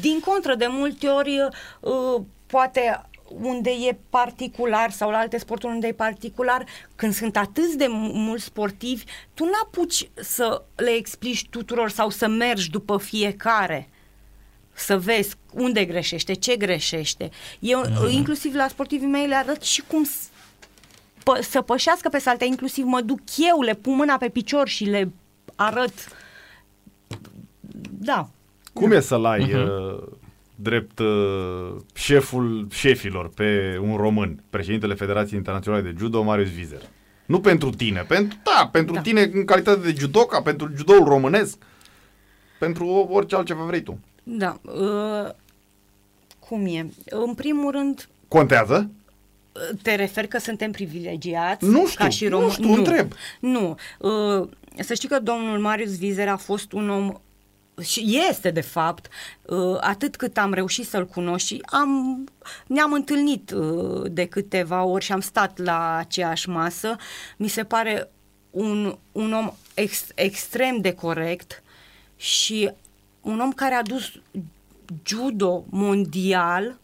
Din 0.00 0.20
contră, 0.20 0.54
de 0.54 0.66
multe 0.68 1.06
ori, 1.06 1.48
uh, 1.80 2.22
poate 2.46 3.06
unde 3.40 3.70
e 3.70 3.96
particular 4.10 4.90
sau 4.90 5.10
la 5.10 5.18
alte 5.18 5.38
sporturi 5.38 5.72
unde 5.72 5.86
e 5.86 5.92
particular, 5.92 6.64
când 6.96 7.14
sunt 7.14 7.36
atâți 7.36 7.76
de 7.76 7.86
mulți 7.88 8.44
sportivi, 8.44 9.04
tu 9.34 9.44
n-apuci 9.44 10.10
să 10.14 10.62
le 10.74 10.90
explici 10.90 11.48
tuturor 11.48 11.90
sau 11.90 12.10
să 12.10 12.28
mergi 12.28 12.70
după 12.70 12.98
fiecare 12.98 13.88
să 14.74 14.98
vezi 14.98 15.34
unde 15.52 15.84
greșește, 15.84 16.32
ce 16.32 16.56
greșește. 16.56 17.30
Eu, 17.58 17.82
mm-hmm. 17.84 18.10
inclusiv 18.10 18.54
la 18.54 18.68
sportivii 18.68 19.06
mei, 19.06 19.26
le 19.26 19.34
arăt 19.34 19.62
și 19.62 19.82
cum 19.86 20.06
pă- 21.18 21.40
să 21.40 21.60
pășească 21.60 22.08
pe 22.08 22.18
salte, 22.18 22.44
inclusiv 22.44 22.84
mă 22.84 23.00
duc 23.00 23.20
eu, 23.36 23.60
le 23.60 23.74
pun 23.74 23.94
mâna 23.94 24.16
pe 24.16 24.28
picior 24.28 24.68
și 24.68 24.84
le 24.84 25.12
arăt. 25.54 25.92
Da. 27.90 28.28
Cum 28.72 28.92
e 28.92 29.00
să-l 29.00 29.24
ai 29.24 29.48
uh-huh. 29.48 29.66
uh, 29.66 30.02
drept 30.54 30.98
uh, 30.98 31.76
șeful 31.94 32.66
șefilor 32.70 33.28
pe 33.28 33.78
un 33.82 33.96
român, 33.96 34.42
președintele 34.50 34.94
Federației 34.94 35.38
Internaționale 35.38 35.82
de 35.82 35.94
Judo, 35.98 36.22
Marius 36.22 36.50
Vizer? 36.50 36.82
Nu 37.26 37.40
pentru 37.40 37.70
tine, 37.70 38.04
pentru, 38.08 38.38
da, 38.44 38.68
pentru 38.72 38.94
da. 38.94 39.00
tine 39.00 39.30
în 39.32 39.44
calitate 39.44 39.80
de 39.80 39.94
judoca, 39.98 40.42
pentru 40.42 40.70
judoul 40.76 41.04
românesc, 41.04 41.58
pentru 42.58 42.86
orice 43.10 43.34
altceva 43.34 43.64
vrei 43.64 43.82
tu. 43.82 43.98
Da. 44.22 44.60
Uh, 44.62 45.30
cum 46.38 46.66
e? 46.66 46.86
În 47.04 47.34
primul 47.34 47.70
rând... 47.70 48.08
Contează? 48.28 48.90
Te 49.82 49.94
refer 49.94 50.26
că 50.26 50.38
suntem 50.38 50.70
privilegiați? 50.70 51.64
Nu 51.64 51.86
știu, 51.86 52.04
ca 52.04 52.08
și 52.08 52.26
rom- 52.26 52.30
nu 52.30 52.50
știu, 52.50 52.66
nu. 52.66 52.74
întreb. 52.74 53.12
Nu. 53.40 53.76
Uh, 53.98 54.48
să 54.78 54.94
știi 54.94 55.08
că 55.08 55.18
domnul 55.18 55.58
Marius 55.58 55.98
Vizer 55.98 56.28
a 56.28 56.36
fost 56.36 56.72
un 56.72 56.90
om 56.90 57.12
și 57.82 58.20
este 58.28 58.50
de 58.50 58.60
fapt, 58.60 59.08
uh, 59.42 59.76
atât 59.80 60.16
cât 60.16 60.38
am 60.38 60.52
reușit 60.52 60.86
să-l 60.86 61.06
cunosc 61.06 61.46
și 61.46 61.62
am, 61.64 62.24
ne-am 62.66 62.92
întâlnit 62.92 63.50
uh, 63.50 64.10
de 64.10 64.26
câteva 64.26 64.82
ori 64.84 65.04
și 65.04 65.12
am 65.12 65.20
stat 65.20 65.58
la 65.58 65.96
aceeași 65.96 66.48
masă, 66.48 66.96
mi 67.36 67.48
se 67.48 67.64
pare 67.64 68.10
un, 68.50 68.98
un 69.12 69.32
om 69.32 69.52
ex, 69.74 70.06
extrem 70.14 70.80
de 70.80 70.92
corect 70.92 71.62
și 72.16 72.70
un 73.20 73.40
om 73.40 73.52
care 73.52 73.74
a 73.74 73.82
dus 73.82 74.12
judo 75.04 75.64
mondial 75.70 76.80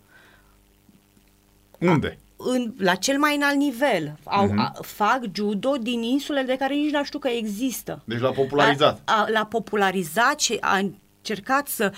unde? 1.78 2.18
În, 2.40 2.74
la 2.78 2.94
cel 2.94 3.18
mai 3.18 3.36
înalt 3.36 3.56
nivel. 3.56 4.18
Au, 4.24 4.46
uh-huh. 4.46 4.56
a, 4.56 4.72
fac 4.82 5.20
judo 5.32 5.76
din 5.80 6.02
insule 6.02 6.42
de 6.42 6.56
care 6.56 6.74
nici 6.74 6.92
nu 6.92 7.04
știu 7.04 7.18
că 7.18 7.28
există. 7.28 8.02
Deci 8.04 8.20
l-a 8.20 8.30
popularizat. 8.30 9.00
A, 9.04 9.22
a, 9.22 9.28
l-a 9.28 9.44
popularizat 9.44 10.40
și 10.40 10.56
a 10.60 10.76
încercat 10.76 11.68
să 11.68 11.92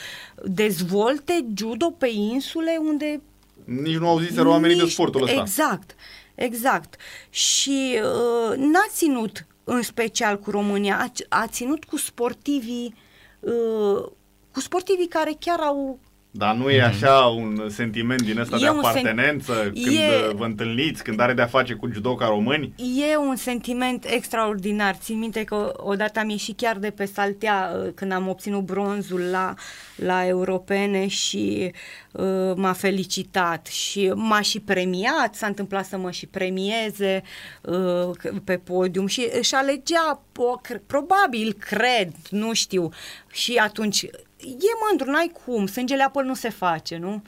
dezvolte 0.44 1.46
judo 1.54 1.90
pe 1.90 2.08
insule 2.08 2.76
unde 2.80 3.20
Nici 3.64 3.96
nu 3.96 4.08
auziseră 4.08 4.48
oamenii 4.48 4.76
de 4.76 4.82
Nici- 4.82 4.92
sportul 4.92 5.22
ăsta. 5.22 5.40
Exact, 5.40 5.94
exact. 6.34 7.00
Și 7.30 7.98
uh, 8.02 8.56
n-a 8.56 8.86
ținut 8.92 9.46
în 9.64 9.82
special 9.82 10.38
cu 10.38 10.50
România, 10.50 10.98
a, 10.98 11.12
a 11.28 11.46
ținut 11.46 11.84
cu 11.84 11.96
sportivii, 11.96 12.94
uh, 13.40 14.04
cu 14.52 14.60
sportivii 14.60 15.08
care 15.08 15.36
chiar 15.38 15.60
au 15.60 15.98
Dar 16.32 16.54
nu 16.54 16.70
e 16.70 16.82
așa 16.82 17.12
un 17.24 17.68
sentiment 17.68 18.22
din 18.22 18.38
ăsta 18.38 18.56
E 18.56 18.58
de 18.58 18.68
un 18.68 18.74
sen- 18.76 18.78
apartenență 18.78 19.52
când 19.74 19.86
e- 19.96 20.32
vă 20.34 20.44
întâlniți, 20.44 21.02
când 21.02 21.20
are 21.20 21.32
de-a 21.32 21.46
face 21.46 21.74
cu 21.74 21.88
judoca 21.92 22.26
români? 22.26 22.72
E 23.10 23.16
un 23.16 23.36
sentiment 23.36 24.04
extraordinar. 24.08 24.94
Țin 24.96 25.18
minte 25.18 25.44
că 25.44 25.72
odată 25.76 26.18
am 26.18 26.28
ieșit 26.28 26.56
chiar 26.56 26.76
de 26.78 26.90
pe 26.90 27.04
saltea 27.04 27.72
uh, 27.84 27.90
când 27.94 28.12
am 28.12 28.28
obținut 28.28 28.62
bronzul 28.64 29.20
la, 29.20 29.54
la 29.96 30.26
europene 30.26 31.06
și 31.06 31.72
uh, 32.12 32.52
m-a 32.56 32.72
felicitat 32.72 33.66
și 33.66 34.12
m-a 34.14 34.40
și 34.40 34.60
premiat, 34.60 35.34
s-a 35.34 35.46
întâmplat 35.46 35.86
să 35.86 35.96
mă 35.96 36.10
și 36.10 36.26
premieze 36.26 37.22
uh, 37.62 38.10
pe 38.44 38.56
podium 38.56 39.06
și 39.06 39.28
își 39.38 39.54
alegea, 39.54 40.22
o, 40.36 40.56
cre- 40.56 40.82
probabil, 40.86 41.52
cred, 41.58 42.12
nu 42.30 42.52
știu, 42.52 42.88
și 43.32 43.54
atunci 43.54 44.06
e 44.42 44.72
mândru, 44.88 45.10
n-ai 45.10 45.32
cum, 45.44 45.66
sângele 45.66 46.02
apă 46.02 46.22
nu 46.22 46.34
se 46.34 46.48
face, 46.48 46.96
nu? 46.96 47.22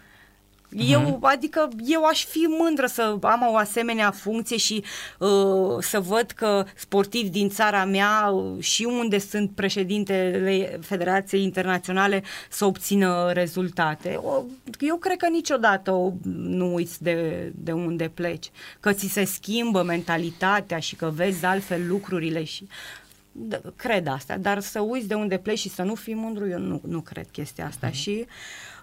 Eu, 0.77 1.19
adică 1.23 1.69
eu 1.85 2.05
aș 2.05 2.25
fi 2.25 2.47
mândră 2.49 2.87
să 2.87 3.17
am 3.21 3.49
o 3.53 3.57
asemenea 3.57 4.11
funcție 4.11 4.57
și 4.57 4.85
uh, 5.19 5.77
să 5.81 6.01
văd 6.01 6.31
că 6.31 6.65
sportivi 6.75 7.29
din 7.29 7.49
țara 7.49 7.85
mea 7.85 8.31
uh, 8.33 8.63
și 8.63 8.85
unde 8.85 9.19
sunt 9.19 9.51
președintele 9.55 10.79
Federației 10.83 11.43
Internaționale 11.43 12.23
să 12.49 12.65
obțină 12.65 13.31
rezultate. 13.33 14.21
O, 14.23 14.43
eu 14.81 14.97
cred 14.97 15.17
că 15.17 15.29
niciodată 15.29 15.91
o, 15.91 16.13
nu 16.35 16.75
uiți 16.75 17.03
de, 17.03 17.51
de 17.55 17.73
unde 17.73 18.11
pleci, 18.15 18.51
că 18.81 18.93
ți 18.93 19.07
se 19.07 19.25
schimbă 19.25 19.83
mentalitatea 19.83 20.79
și 20.79 20.97
că 20.97 21.13
vezi 21.15 21.45
altfel 21.45 21.89
lucrurile 21.89 22.45
și 22.45 22.67
da, 22.69 23.02
cred 23.77 24.07
asta, 24.07 24.37
dar 24.37 24.61
să 24.61 24.81
uiți 24.81 25.09
de 25.09 25.15
unde 25.15 25.39
pleci 25.39 25.59
și 25.59 25.69
să 25.69 25.83
nu 25.83 25.95
fii 25.95 26.15
mândru, 26.15 26.49
eu 26.49 26.59
nu, 26.59 26.81
nu 26.87 27.01
cred 27.01 27.27
chestia 27.31 27.67
asta 27.67 27.87
Mhm. 27.87 27.97
și 27.97 28.27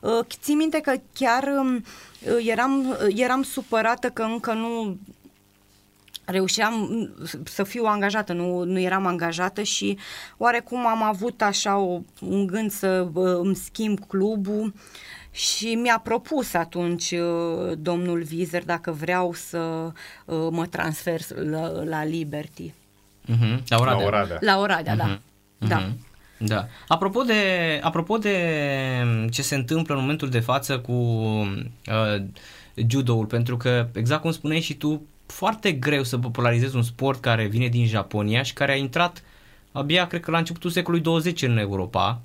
uh, 0.02 0.26
țin 0.42 0.58
minte 0.58 0.80
că 0.80 0.96
chiar 1.14 1.44
um, 1.44 1.76
uh, 1.76 2.46
eram, 2.46 2.90
uh, 2.90 2.96
eram 3.16 3.44
supărată 3.44 4.10
că 4.10 4.22
încă 4.22 4.54
nu 4.54 4.98
reușeam 6.26 6.74
mm, 6.74 7.14
să 7.44 7.64
fiu 7.64 7.84
angajată, 7.86 8.34
nu, 8.34 8.64
nu 8.64 8.80
eram 8.80 9.06
angajată 9.06 9.62
și 9.62 9.98
oarecum 10.38 10.88
am 10.88 11.04
avut 11.04 11.42
așa 11.42 11.78
o, 11.78 12.02
un 12.22 12.48
gând 12.48 12.72
să 12.72 13.08
uh, 13.14 13.38
îmi 13.42 13.56
schimb 13.56 14.00
clubul 14.08 14.74
și 15.32 15.76
mi-a 15.76 16.00
propus 16.04 16.54
atunci 16.54 17.12
uh, 17.12 17.78
domnul 17.78 18.22
Vizer 18.22 18.66
dacă 18.66 18.92
vreau 18.92 19.34
să 19.34 19.92
uh, 20.26 20.48
mă 20.52 20.66
transfer 20.66 21.22
la, 21.36 21.84
la 21.84 22.04
Liberty. 22.04 22.74
Mhm, 23.26 23.64
La 23.68 23.78
Oradea. 23.78 24.00
La 24.00 24.08
Oradea. 24.08 24.38
La 24.42 24.60
Oradea, 24.60 24.96
da. 24.96 25.06
Mhm. 25.06 25.22
Da. 25.68 25.78
Mhm. 25.78 26.08
Da. 26.38 26.68
Apropo 26.88 27.22
de, 27.22 27.34
apropo 27.84 28.18
de 28.18 28.36
ce 29.32 29.42
se 29.42 29.56
întâmplă 29.56 29.94
în 29.96 30.00
momentul 30.02 30.30
de 30.30 30.40
față 30.40 30.80
cu 30.80 30.92
uh, 30.92 32.24
judoul, 32.88 33.26
pentru 33.26 33.58
că, 33.58 33.88
exact 33.94 34.22
cum 34.22 34.32
spuneai 34.32 34.62
și 34.62 34.74
tu, 34.74 35.06
foarte 35.26 35.72
greu 35.72 36.04
să 36.04 36.18
popularizezi 36.18 36.76
un 36.76 36.82
sport 36.84 37.22
care 37.22 37.46
vine 37.46 37.68
din 37.68 37.86
Japonia 37.88 38.42
și 38.42 38.54
care 38.54 38.72
a 38.72 38.76
intrat 38.76 39.24
abia, 39.72 40.08
cred 40.08 40.22
că 40.22 40.32
la 40.32 40.38
începutul 40.38 40.70
secolului 40.70 41.04
20 41.04 41.42
în 41.42 41.58
Europa 41.58 42.22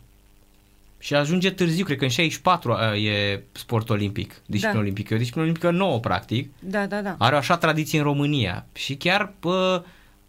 și 0.98 1.14
ajunge 1.14 1.50
târziu, 1.50 1.84
cred 1.84 1.98
că 1.98 2.04
în 2.04 2.10
64 2.10 2.72
uh, 2.72 3.04
e 3.06 3.42
sport 3.52 3.90
olimpic, 3.90 4.34
disciplină 4.46 4.72
Da. 4.72 4.78
olimpică, 4.80 5.12
e 5.12 5.16
o 5.16 5.18
disciplină 5.18 5.46
olimpică 5.48 5.70
nouă, 5.70 5.98
practic. 6.00 6.50
Da, 6.58 6.86
da, 6.86 7.00
da. 7.00 7.14
Are 7.18 7.34
o 7.34 7.38
așa 7.38 7.56
tradiție 7.56 7.98
în 7.98 8.04
România. 8.04 8.66
Și 8.72 8.94
chiar 8.94 9.32
bă, 9.40 9.82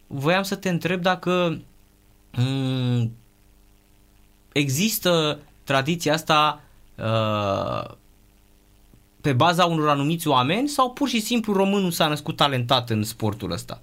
voiam 0.08 0.44
să 0.44 0.56
te 0.56 0.70
întreb 0.70 1.02
dacă 1.02 1.60
m- 2.38 3.08
există 4.52 5.40
tradiția 5.64 6.14
asta 6.14 6.62
uh, 6.96 7.96
pe 9.22 9.34
baza 9.34 9.66
unor 9.66 9.90
anumiți 9.90 10.28
oameni 10.28 10.68
sau 10.68 10.92
pur 10.92 11.10
și 11.10 11.20
simplu 11.20 11.54
românul 11.54 11.92
s-a 11.92 12.08
născut 12.08 12.36
talentat 12.36 12.90
în 12.90 13.04
sportul 13.04 13.52
ăsta? 13.52 13.82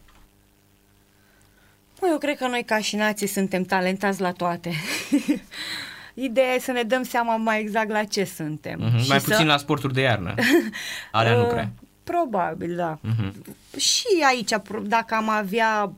Mă, 2.00 2.08
eu 2.10 2.18
cred 2.18 2.36
că 2.36 2.46
noi 2.46 2.62
ca 2.64 2.78
și 2.78 2.96
nații 2.96 3.26
suntem 3.26 3.62
talentați 3.62 4.20
la 4.20 4.32
toate. 4.32 4.72
Ideea 6.14 6.54
e 6.54 6.58
să 6.58 6.72
ne 6.72 6.82
dăm 6.82 7.02
seama 7.02 7.36
mai 7.36 7.60
exact 7.60 7.90
la 7.90 8.04
ce 8.04 8.24
suntem. 8.24 8.78
Uh-huh. 8.80 9.02
Și 9.02 9.08
Mai 9.08 9.20
să- 9.20 9.28
puțin 9.30 9.46
la 9.46 9.56
sporturi 9.56 9.92
de 9.94 10.00
iarnă. 10.00 10.34
Alea 11.12 11.34
nu 11.36 11.42
Uh, 11.42 11.48
prea. 11.48 11.72
Probabil, 12.04 12.76
da. 12.76 12.98
Uh-huh. 12.98 13.32
Și 13.76 14.04
aici, 14.26 14.56
pro- 14.62 14.80
dacă 14.80 15.14
am 15.14 15.28
avea 15.28 15.92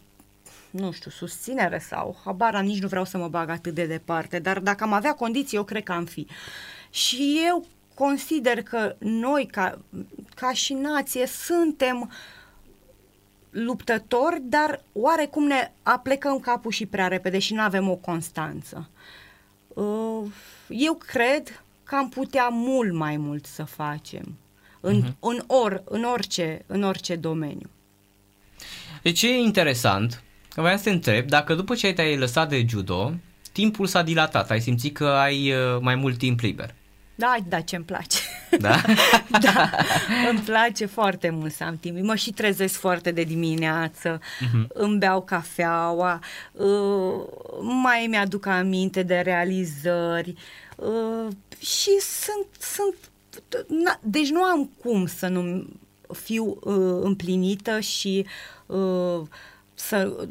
nu 0.75 0.93
știu, 0.93 1.11
susținere 1.11 1.79
sau 1.79 2.20
habar 2.25 2.55
am, 2.55 2.64
nici 2.64 2.81
nu 2.81 2.89
vreau 2.89 3.05
să 3.05 3.18
mă 3.18 3.29
bag 3.29 3.49
atât 3.49 3.75
de 3.75 3.87
departe, 3.87 4.39
dar 4.39 4.59
dacă 4.59 4.85
am 4.85 4.93
avea 4.93 5.14
condiții, 5.14 5.57
eu 5.57 5.64
cred 5.64 5.83
că 5.83 5.93
am 5.93 6.05
fi. 6.05 6.27
Și 6.91 7.41
eu 7.47 7.66
consider 7.95 8.62
că 8.62 8.97
noi, 8.99 9.47
ca, 9.47 9.79
ca 10.35 10.53
și 10.53 10.72
nație, 10.72 11.27
suntem 11.27 12.11
luptători, 13.51 14.41
dar 14.43 14.83
oarecum 14.93 15.47
ne 15.47 15.72
aplecăm 15.83 16.39
capul 16.39 16.70
și 16.70 16.87
prea 16.87 17.09
repede 17.09 17.39
și 17.39 17.55
nu 17.55 17.61
avem 17.61 17.89
o 17.89 17.95
constanță. 17.95 18.89
Uh, 19.68 20.22
Eu 20.68 20.95
cred 20.95 21.64
că 21.85 21.95
am 21.95 22.09
putea 22.09 22.49
mult 22.49 22.93
mai 22.93 23.16
mult 23.16 23.47
să 23.47 23.64
facem 23.64 24.37
în, 24.81 25.03
uh-huh. 25.03 25.18
în, 25.20 25.45
or, 25.47 25.83
în, 25.85 26.05
orice, 26.05 26.64
în 26.66 26.83
orice 26.83 27.16
domeniu. 27.16 27.68
Deci 29.03 29.22
e 29.22 29.29
interesant, 29.29 30.22
că 30.55 30.61
voiam 30.61 30.76
să 30.76 30.82
te 30.82 30.90
întreb, 30.90 31.28
dacă 31.28 31.55
după 31.55 31.74
ce 31.74 31.92
te-ai 31.92 32.16
lăsat 32.16 32.48
de 32.48 32.64
judo, 32.68 33.14
timpul 33.52 33.86
s-a 33.86 34.02
dilatat, 34.02 34.50
ai 34.50 34.61
simțit 34.61 34.96
că 34.96 35.07
ai 35.07 35.52
uh, 35.52 35.80
mai 35.80 35.94
mult 35.94 36.18
timp 36.18 36.40
liber. 36.40 36.74
Da, 37.14 37.36
da, 37.48 37.61
ce-mi 37.61 37.84
place. 37.84 38.18
Da? 38.59 38.80
da, 39.44 39.70
îmi 40.30 40.38
place 40.38 40.86
foarte 40.86 41.30
mult 41.30 41.52
să 41.52 41.64
am 41.64 41.76
timp. 41.76 41.98
Mă 42.00 42.14
și 42.14 42.30
trezesc 42.30 42.74
foarte 42.74 43.11
de 43.11 43.22
dimineață, 43.22 44.18
uh-huh. 44.18 44.66
îmi 44.68 44.98
beau 44.98 45.22
cafeaua, 45.22 46.18
uh, 46.52 47.26
mai 47.82 48.07
mi-aduc 48.09 48.46
aminte 48.46 49.02
de 49.02 49.20
realizări 49.20 50.34
uh, 50.76 51.32
și 51.59 51.90
sunt, 52.00 52.46
sunt 52.61 52.94
na, 53.68 53.98
deci 54.02 54.28
nu 54.28 54.42
am 54.42 54.70
cum 54.82 55.07
să 55.07 55.28
nu 55.28 55.66
fiu 56.12 56.59
uh, 56.61 57.00
împlinită 57.02 57.80
și 57.80 58.26
uh, 58.66 59.20
să 59.75 60.27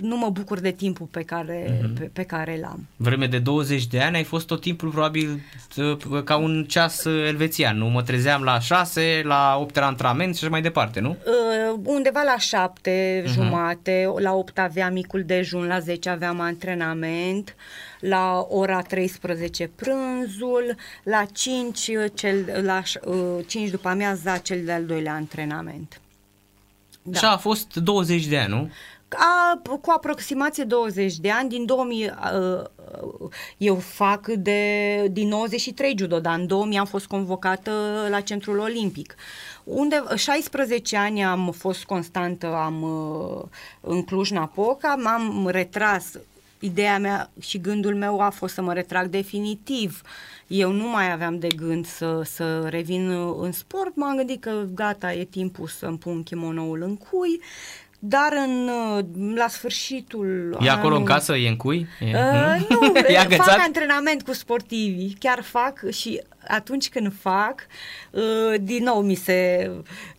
nu 0.00 0.16
mă 0.16 0.30
bucur 0.30 0.60
de 0.60 0.70
timpul 0.70 1.06
pe 1.06 1.22
care, 1.22 1.64
uh-huh. 1.64 1.98
pe, 1.98 2.10
pe 2.12 2.22
care 2.22 2.58
l-am. 2.60 2.86
Vreme 2.96 3.26
de 3.26 3.38
20 3.38 3.86
de 3.86 4.00
ani 4.00 4.16
ai 4.16 4.24
fost 4.24 4.46
tot 4.46 4.60
timpul 4.60 4.88
probabil 4.88 5.40
uh, 5.76 6.22
ca 6.24 6.36
un 6.36 6.64
ceas 6.68 7.04
uh, 7.04 7.26
elvețian, 7.26 7.76
nu? 7.78 7.86
Mă 7.86 8.02
trezeam 8.02 8.42
la 8.42 8.58
6, 8.58 9.22
la 9.24 9.56
8 9.60 9.76
la 9.78 9.86
antrenament 9.86 10.36
și 10.36 10.44
așa 10.44 10.52
mai 10.52 10.62
departe, 10.62 11.00
nu? 11.00 11.10
Uh, 11.10 11.80
undeva 11.84 12.22
la 12.22 12.36
7 12.38 13.22
uh-huh. 13.22 13.26
jumate, 13.26 14.12
la 14.18 14.32
8 14.32 14.58
aveam 14.58 14.92
micul 14.92 15.22
dejun, 15.26 15.66
la 15.66 15.78
10 15.78 16.08
aveam 16.08 16.40
antrenament, 16.40 17.56
la 18.00 18.46
ora 18.48 18.80
13 18.80 19.70
prânzul, 19.74 20.76
la 21.02 21.24
5, 21.32 21.90
cel, 22.14 22.62
la 22.64 22.82
uh, 23.04 23.44
5 23.46 23.70
după 23.70 23.88
amiaza 23.88 24.36
cel 24.36 24.64
de-al 24.64 24.84
doilea 24.84 25.14
antrenament. 25.14 26.00
Da. 27.10 27.18
Și 27.18 27.24
a 27.24 27.36
fost 27.36 27.74
20 27.74 28.26
de 28.26 28.38
ani, 28.38 28.52
nu? 28.52 28.70
A, 29.08 29.60
cu 29.80 29.90
aproximație 29.96 30.64
20 30.64 31.16
de 31.16 31.30
ani, 31.30 31.48
din 31.48 31.64
2000 31.66 32.04
uh, 32.04 32.64
eu 33.56 33.74
fac 33.74 34.26
de, 34.26 35.08
din 35.10 35.28
93 35.28 35.94
judo, 35.98 36.20
dar 36.20 36.38
în 36.38 36.46
2000 36.46 36.78
am 36.78 36.86
fost 36.86 37.06
convocată 37.06 37.72
la 38.10 38.20
Centrul 38.20 38.58
Olimpic. 38.58 39.14
Unde 39.64 40.02
16 40.16 40.96
ani 40.96 41.24
am 41.24 41.54
fost 41.56 41.84
constantă 41.84 42.46
am 42.46 42.82
uh, 42.82 43.42
în 43.80 44.04
Cluj-Napoca, 44.04 44.94
m-am 44.94 45.48
retras 45.48 46.12
ideea 46.58 46.98
mea 46.98 47.30
și 47.40 47.60
gândul 47.60 47.94
meu 47.94 48.20
a 48.20 48.30
fost 48.30 48.54
să 48.54 48.62
mă 48.62 48.72
retrag 48.72 49.06
definitiv. 49.06 50.02
Eu 50.48 50.72
nu 50.72 50.88
mai 50.88 51.12
aveam 51.12 51.38
de 51.38 51.48
gând 51.56 51.86
să, 51.86 52.20
să 52.24 52.66
revin 52.68 53.10
în 53.40 53.52
sport, 53.52 53.96
m-am 53.96 54.16
gândit 54.16 54.40
că 54.40 54.66
gata, 54.74 55.12
e 55.12 55.24
timpul 55.24 55.66
să-mi 55.66 55.98
pun 55.98 56.22
kimonoul 56.22 56.82
în 56.82 56.96
cui, 56.96 57.40
dar 57.98 58.32
în, 58.32 58.70
la 59.34 59.48
sfârșitul 59.48 60.58
E 60.60 60.70
acolo 60.70 60.96
în 60.96 61.04
casă, 61.04 61.36
e 61.36 61.48
în 61.48 61.56
cui? 61.56 61.86
E, 62.00 62.04
Uh, 62.04 62.66
nu, 62.68 62.92
e 63.08 63.14
fac 63.14 63.24
agățat? 63.24 63.58
antrenament 63.66 64.22
cu 64.22 64.32
sportivii, 64.32 65.16
chiar 65.18 65.42
fac 65.42 65.90
și 65.90 66.20
atunci 66.48 66.88
când 66.88 67.12
fac, 67.20 67.66
uh, 68.10 68.54
din 68.60 68.82
nou 68.84 69.02
mi 69.02 69.14
se 69.14 69.70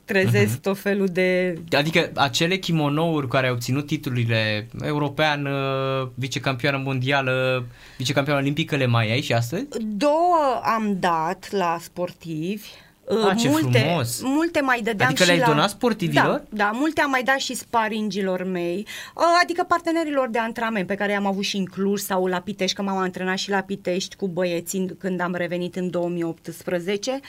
trezesc 0.09 0.57
uh-huh. 0.57 0.61
tot 0.61 0.79
felul 0.79 1.07
de... 1.07 1.57
Adică 1.71 2.11
acele 2.15 2.55
kimonouri 2.57 3.27
care 3.27 3.47
au 3.47 3.53
obținut 3.53 3.85
titlurile 3.85 4.67
european, 4.81 5.45
uh, 5.45 6.07
vicecampioană 6.15 6.81
mondială, 6.83 7.65
vicecampioană 7.97 8.41
olimpică, 8.41 8.75
le 8.75 8.85
mai 8.85 9.11
ai 9.11 9.21
și 9.21 9.33
astăzi? 9.33 9.65
Două 9.79 10.61
am 10.63 10.97
dat 10.99 11.47
la 11.51 11.77
sportivi, 11.81 12.67
Ah, 13.09 13.35
ce 13.37 13.49
multe, 13.49 13.79
frumos. 13.79 14.21
multe 14.23 14.61
mai 14.61 14.81
dădeam 14.81 15.09
Adică 15.09 15.23
și 15.23 15.29
le-ai 15.29 15.39
la... 15.39 15.45
donat 15.45 15.69
sportivilor? 15.69 16.43
Da, 16.49 16.63
da, 16.63 16.71
multe 16.73 17.01
am 17.01 17.09
mai 17.09 17.23
dat 17.23 17.37
și 17.37 17.53
sparingilor 17.53 18.43
mei, 18.43 18.87
uh, 19.15 19.23
adică 19.43 19.65
partenerilor 19.67 20.29
de 20.29 20.39
antrenament 20.39 20.87
pe 20.87 20.95
care 20.95 21.11
i-am 21.11 21.25
avut 21.25 21.43
și 21.43 21.57
în 21.57 21.65
Cluj 21.65 21.99
sau 21.99 22.25
la 22.25 22.39
Pitești, 22.39 22.75
că 22.75 22.81
m-am 22.81 22.97
antrenat 22.97 23.37
și 23.37 23.49
la 23.49 23.61
Pitești 23.61 24.15
cu 24.15 24.27
băieții 24.27 24.95
când 24.99 25.21
am 25.21 25.35
revenit 25.35 25.75
în 25.75 25.89
2018. 25.89 27.19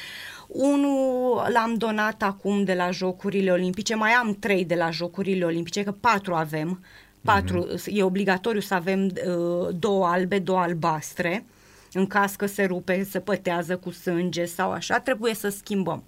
Unul 0.52 1.42
l-am 1.52 1.74
donat 1.74 2.22
acum 2.22 2.64
de 2.64 2.74
la 2.74 2.90
Jocurile 2.90 3.50
Olimpice, 3.50 3.94
mai 3.94 4.10
am 4.10 4.36
trei 4.38 4.64
de 4.64 4.74
la 4.74 4.90
Jocurile 4.90 5.44
Olimpice, 5.44 5.82
că 5.82 5.92
patru 5.92 6.34
avem, 6.34 6.84
patru, 7.24 7.58
Mhm. 7.58 7.80
e 7.86 8.02
obligatoriu 8.02 8.60
să 8.60 8.74
avem 8.74 9.04
uh, 9.04 9.68
două 9.78 10.06
albe, 10.06 10.38
două 10.38 10.58
albastre, 10.58 11.44
în 11.92 12.06
caz 12.06 12.34
că 12.34 12.46
se 12.46 12.64
rupe, 12.64 13.02
se 13.10 13.20
pătează 13.20 13.76
cu 13.76 13.90
sânge 13.90 14.44
sau 14.44 14.70
așa, 14.70 14.98
trebuie 15.00 15.34
să 15.34 15.48
schimbăm. 15.48 16.02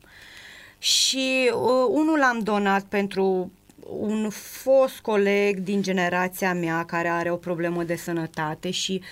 Și 0.79 1.51
uh, 1.55 1.87
unul 1.89 2.19
l-am 2.19 2.39
donat 2.39 2.83
pentru 2.83 3.51
un 3.99 4.29
fost 4.31 5.01
coleg 5.01 5.59
din 5.59 5.83
generația 5.83 6.55
mea 6.55 6.85
care 6.85 7.09
are 7.09 7.31
o 7.31 7.37
problemă 7.37 7.83
de 7.85 7.97
sănătate 7.97 8.71
și 8.71 9.03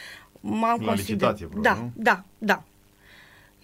m-am 0.41 0.81
La 0.85 0.95
licitație, 0.95 1.47
probabil, 1.47 1.73
Da, 1.73 1.83
nu? 1.83 1.91
da, 2.03 2.25
da. 2.39 2.63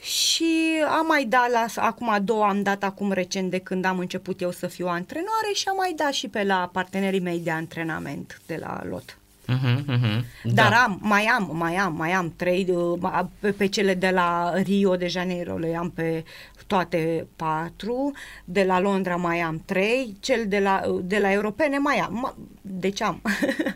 Și 0.07 0.55
am 0.99 1.07
mai 1.07 1.25
dat 1.25 1.51
la, 1.51 1.83
acum 1.83 2.09
a 2.11 2.19
doua 2.19 2.49
am 2.49 2.63
dat 2.63 2.83
acum 2.83 3.13
recent 3.13 3.51
de 3.51 3.59
când 3.59 3.85
am 3.85 3.99
început 3.99 4.41
eu 4.41 4.51
să 4.51 4.67
fiu 4.67 4.87
antrenoare 4.87 5.51
și 5.55 5.69
am 5.69 5.77
mai 5.77 5.93
dat 5.97 6.13
și 6.13 6.29
pe 6.29 6.43
la 6.45 6.71
partenerii 6.73 7.21
mei 7.21 7.39
de 7.39 7.51
antrenament 7.51 8.41
de 8.47 8.57
la 8.61 8.81
LOT. 8.89 9.19
Mhm, 9.47 9.85
mhm. 9.87 10.25
Dar 10.43 10.71
Da. 10.71 10.83
am, 10.83 10.99
mai 11.03 11.25
am, 11.25 11.51
mai 11.53 11.75
am, 11.75 11.95
mai 11.97 12.11
am 12.13 12.33
trei, 12.37 12.67
uh, 12.71 12.99
ma- 13.01 13.27
pe, 13.39 13.51
pe 13.53 13.67
cele 13.67 13.95
de 13.95 14.11
la 14.11 14.53
Rio 14.63 14.97
de 14.97 15.07
Janeiro 15.07 15.57
le 15.59 15.77
am 15.77 15.91
pe 15.91 16.25
toate 16.67 17.27
patru, 17.37 18.13
de 18.45 18.65
la 18.65 18.81
Londra 18.81 19.17
mai 19.17 19.41
am 19.41 19.63
trei, 19.65 20.17
cel 20.21 20.45
de 20.49 20.59
la, 20.59 20.83
de 21.03 21.19
la 21.19 21.33
europene 21.33 21.79
mai 21.79 21.97
am, 21.97 22.13
ma, 22.15 22.35
deci 22.61 23.01
am. 23.03 23.23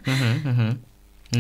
Mhm, 0.05 0.49
mhm. 0.55 0.79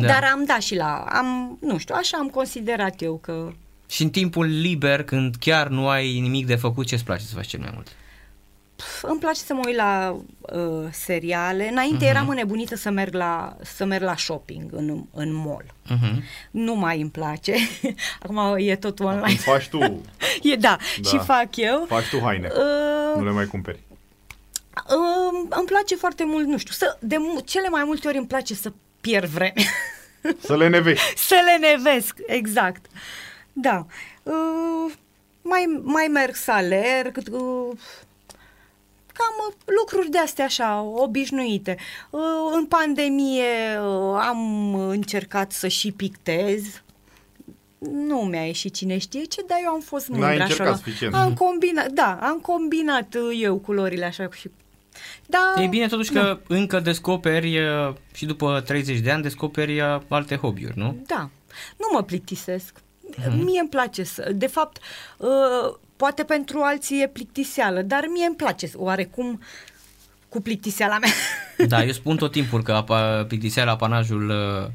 Da. 0.00 0.06
Dar 0.06 0.24
am 0.32 0.44
dat 0.44 0.60
și 0.60 0.76
la, 0.76 1.04
am, 1.08 1.58
nu 1.60 1.78
știu, 1.78 1.94
așa 1.98 2.16
am 2.18 2.28
considerat 2.28 3.02
eu 3.02 3.16
că 3.16 3.52
Și 3.90 4.02
în 4.02 4.10
timpul 4.10 4.46
liber, 4.46 5.02
când 5.04 5.34
chiar 5.40 5.68
nu 5.68 5.88
ai 5.88 6.18
nimic 6.20 6.46
de 6.46 6.54
făcut, 6.56 6.86
ce-ți 6.86 7.04
place 7.04 7.24
să 7.24 7.34
faci 7.34 7.46
cel 7.46 7.60
mai 7.60 7.70
mult? 7.74 7.86
pf, 8.76 9.02
îmi 9.02 9.18
place 9.20 9.40
să 9.40 9.54
mă 9.54 9.60
uit 9.66 9.76
la 9.76 10.16
uh, 10.40 10.88
seriale. 10.90 11.68
Înainte 11.68 12.04
eram 12.06 12.28
înnebunită 12.28 12.76
să 12.76 12.90
merg 12.90 13.14
la, 13.14 13.56
să 13.62 13.84
merg 13.84 14.02
la 14.02 14.16
shopping 14.16 14.70
în, 14.72 15.04
în 15.14 15.34
mall. 15.34 15.64
Mhm. 15.88 16.22
Nu 16.50 16.74
mai 16.74 17.00
îmi 17.00 17.10
place. 17.10 17.54
Acum 18.22 18.54
e 18.58 18.76
totul 18.76 19.04
Cum 19.06 19.14
online. 19.14 19.38
faci 19.38 19.68
tu, 19.68 19.78
E, 20.52 20.54
da, 20.56 20.76
Da. 21.00 21.08
și 21.08 21.18
fac 21.18 21.56
eu. 21.56 21.84
faci 21.88 22.08
tu 22.08 22.20
haine, 22.22 22.48
Uh, 22.52 23.16
nu 23.18 23.24
le 23.24 23.30
mai 23.30 23.46
cumperi. 23.46 23.78
uh, 24.74 25.46
îmi 25.48 25.66
place 25.66 25.94
foarte 25.96 26.24
mult, 26.24 26.46
nu 26.46 26.58
știu, 26.58 26.72
să, 26.74 26.96
de 27.00 27.16
mu- 27.18 27.40
cele 27.44 27.68
mai 27.68 27.82
multe 27.84 28.08
ori 28.08 28.16
îmi 28.16 28.26
place 28.26 28.54
să 28.54 28.72
pierd 29.00 29.26
vreme. 29.28 29.62
Să 30.40 30.56
le 30.56 30.68
nevești. 30.68 31.12
să 31.28 31.34
le 31.44 31.66
nevesc, 31.68 32.16
exact. 32.26 32.86
Da. 33.52 33.86
Uh, 34.22 34.92
mai, 35.42 35.80
mai 35.82 36.06
merg 36.06 36.34
să 36.34 36.50
alerg, 36.52 37.16
uh, 37.16 37.76
cam 39.12 39.34
uh, 39.48 39.54
lucruri 39.80 40.10
de 40.10 40.18
astea 40.18 40.44
așa, 40.44 40.80
obișnuite. 40.80 41.76
Uh, 42.10 42.20
în 42.52 42.66
pandemie 42.66 43.78
uh, 43.80 44.18
am 44.28 44.74
încercat 44.74 45.52
să 45.52 45.68
și 45.68 45.92
pictez. 45.92 46.82
Nu 47.78 48.16
mi-a 48.16 48.46
ieșit 48.46 48.74
cine 48.74 48.98
știe 48.98 49.24
ce, 49.24 49.44
dar 49.46 49.58
eu 49.64 49.70
am 49.70 49.80
fost 49.80 50.08
N-ai 50.08 50.18
mândră 50.20 50.42
încercat 50.42 50.66
așa. 50.66 50.76
suficient. 50.76 51.14
Am 51.14 51.34
combinat, 51.34 51.88
da, 51.90 52.18
am 52.22 52.38
combinat 52.38 53.14
uh, 53.14 53.38
eu 53.42 53.56
culorile 53.56 54.04
așa 54.04 54.28
și 54.32 54.50
da, 55.26 55.62
E 55.62 55.66
bine 55.66 55.86
totuși 55.86 56.12
că 56.12 56.40
încă 56.46 56.80
descoperi 56.80 57.58
uh, 57.58 57.94
și 58.14 58.26
după 58.26 58.62
30 58.66 58.98
de 58.98 59.10
ani 59.10 59.22
descoperi 59.22 59.80
uh, 59.80 60.00
alte 60.08 60.36
hobby-uri, 60.36 60.78
nu? 60.78 60.96
Da, 61.06 61.30
nu 61.76 61.86
mă 61.92 62.02
plictisesc. 62.02 62.74
Mie 63.44 63.60
îmi 63.60 63.68
place 63.68 64.02
să... 64.02 64.30
De 64.34 64.46
fapt, 64.46 64.78
uh, 65.16 65.28
poate 65.96 66.22
pentru 66.24 66.60
alții 66.60 67.02
e 67.02 67.08
plictiseală, 67.08 67.82
dar 67.82 68.04
mie 68.12 68.26
îmi 68.26 68.36
place 68.36 68.70
oarecum 68.74 69.40
cu 70.28 70.40
plictiseala 70.40 70.98
mea. 70.98 71.10
Da, 71.68 71.84
eu 71.84 71.92
spun 71.92 72.16
tot 72.16 72.32
timpul 72.32 72.62
că 72.62 72.72
apa, 72.72 73.24
plictiseala 73.28 73.70
apanajul 73.70 74.28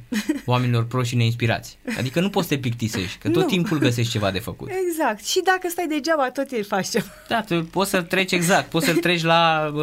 uh, 0.09 0.17
oamenilor 0.45 0.86
proști 0.86 1.09
și 1.09 1.15
neinspirați. 1.15 1.77
Adică 1.97 2.19
nu 2.19 2.29
poți 2.29 2.47
să 2.47 2.53
te 2.53 2.59
plictisești, 2.59 3.17
că 3.17 3.29
tot 3.29 3.41
Nu. 3.41 3.47
timpul 3.47 3.77
găsești 3.77 4.11
ceva 4.11 4.31
de 4.31 4.39
făcut. 4.39 4.69
exact. 4.89 5.25
Și 5.25 5.41
dacă 5.43 5.67
stai 5.69 5.88
degeaba, 5.88 6.29
tot 6.31 6.51
el 6.51 6.63
faci 6.63 6.88
ceva. 6.88 7.05
Da, 7.27 7.41
tu 7.41 7.63
poți 7.63 7.89
să-l 7.89 8.03
treci 8.03 8.31
exact, 8.31 8.69
poți 8.69 8.86
să-l 8.86 8.95
treci 8.95 9.23
la 9.23 9.71
uh, 9.73 9.81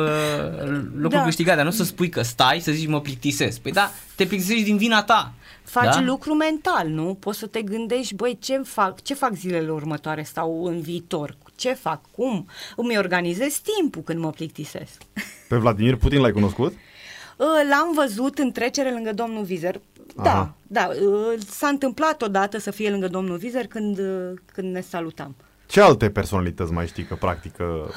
locul 0.97 1.19
Da. 1.19 1.25
câștigat, 1.25 1.57
dar 1.57 1.65
nu 1.65 1.71
să 1.71 1.85
spui 1.85 2.09
că 2.09 2.23
stai 2.23 2.61
să 2.61 2.73
zici 2.73 2.89
mă 2.89 3.01
plictisesc. 3.01 3.61
Păi 3.61 3.73
da, 3.73 3.91
te 4.15 4.27
plictisești 4.27 4.65
din 4.65 4.77
vina 4.77 5.03
ta. 5.03 5.33
Faci 5.65 5.95
da? 5.95 6.01
lucru 6.01 6.35
mental, 6.35 6.89
nu? 6.89 7.15
Poți 7.15 7.39
să 7.39 7.47
te 7.47 7.63
gândești, 7.63 8.15
băi, 8.15 8.39
ce 8.41 8.59
fac, 8.59 9.03
ce 9.03 9.15
fac 9.15 9.35
zilele 9.35 9.71
următoare 9.71 10.23
sau 10.23 10.65
în 10.65 10.81
viitor? 10.81 11.37
Ce 11.57 11.73
fac? 11.73 12.01
Cum? 12.11 12.49
Îmi 12.77 12.99
organizez 12.99 13.61
timpul 13.77 14.03
când 14.03 14.19
mă 14.19 14.31
plictisesc. 14.31 15.03
Pe 15.49 15.57
Vladimir 15.57 15.97
Putin 15.97 16.21
l-ai 16.21 16.33
cunoscut? 16.33 16.73
Uh, 16.73 17.47
L-am 17.71 17.93
văzut 17.95 18.39
în 18.39 18.53
trecere 18.53 18.93
lângă 18.93 19.13
domnul 19.13 19.45
Vizer. 19.45 19.81
Da, 20.17 20.31
Aha. 20.31 20.55
da. 20.63 20.89
uh, 21.03 21.39
S-a 21.47 21.69
întâmplat 21.69 22.23
odată 22.23 22.59
să 22.59 22.71
fie 22.71 22.91
lângă 22.91 23.09
domnul 23.09 23.37
Vizer 23.37 23.67
când, 23.67 23.99
uh, 23.99 24.39
când 24.53 24.73
ne 24.73 24.81
salutam. 24.81 25.37
Ce 25.67 25.81
alte 25.81 26.11
personalități 26.11 26.73
mai 26.73 26.87
știi 26.87 27.05
că 27.05 27.15
practică 27.15 27.95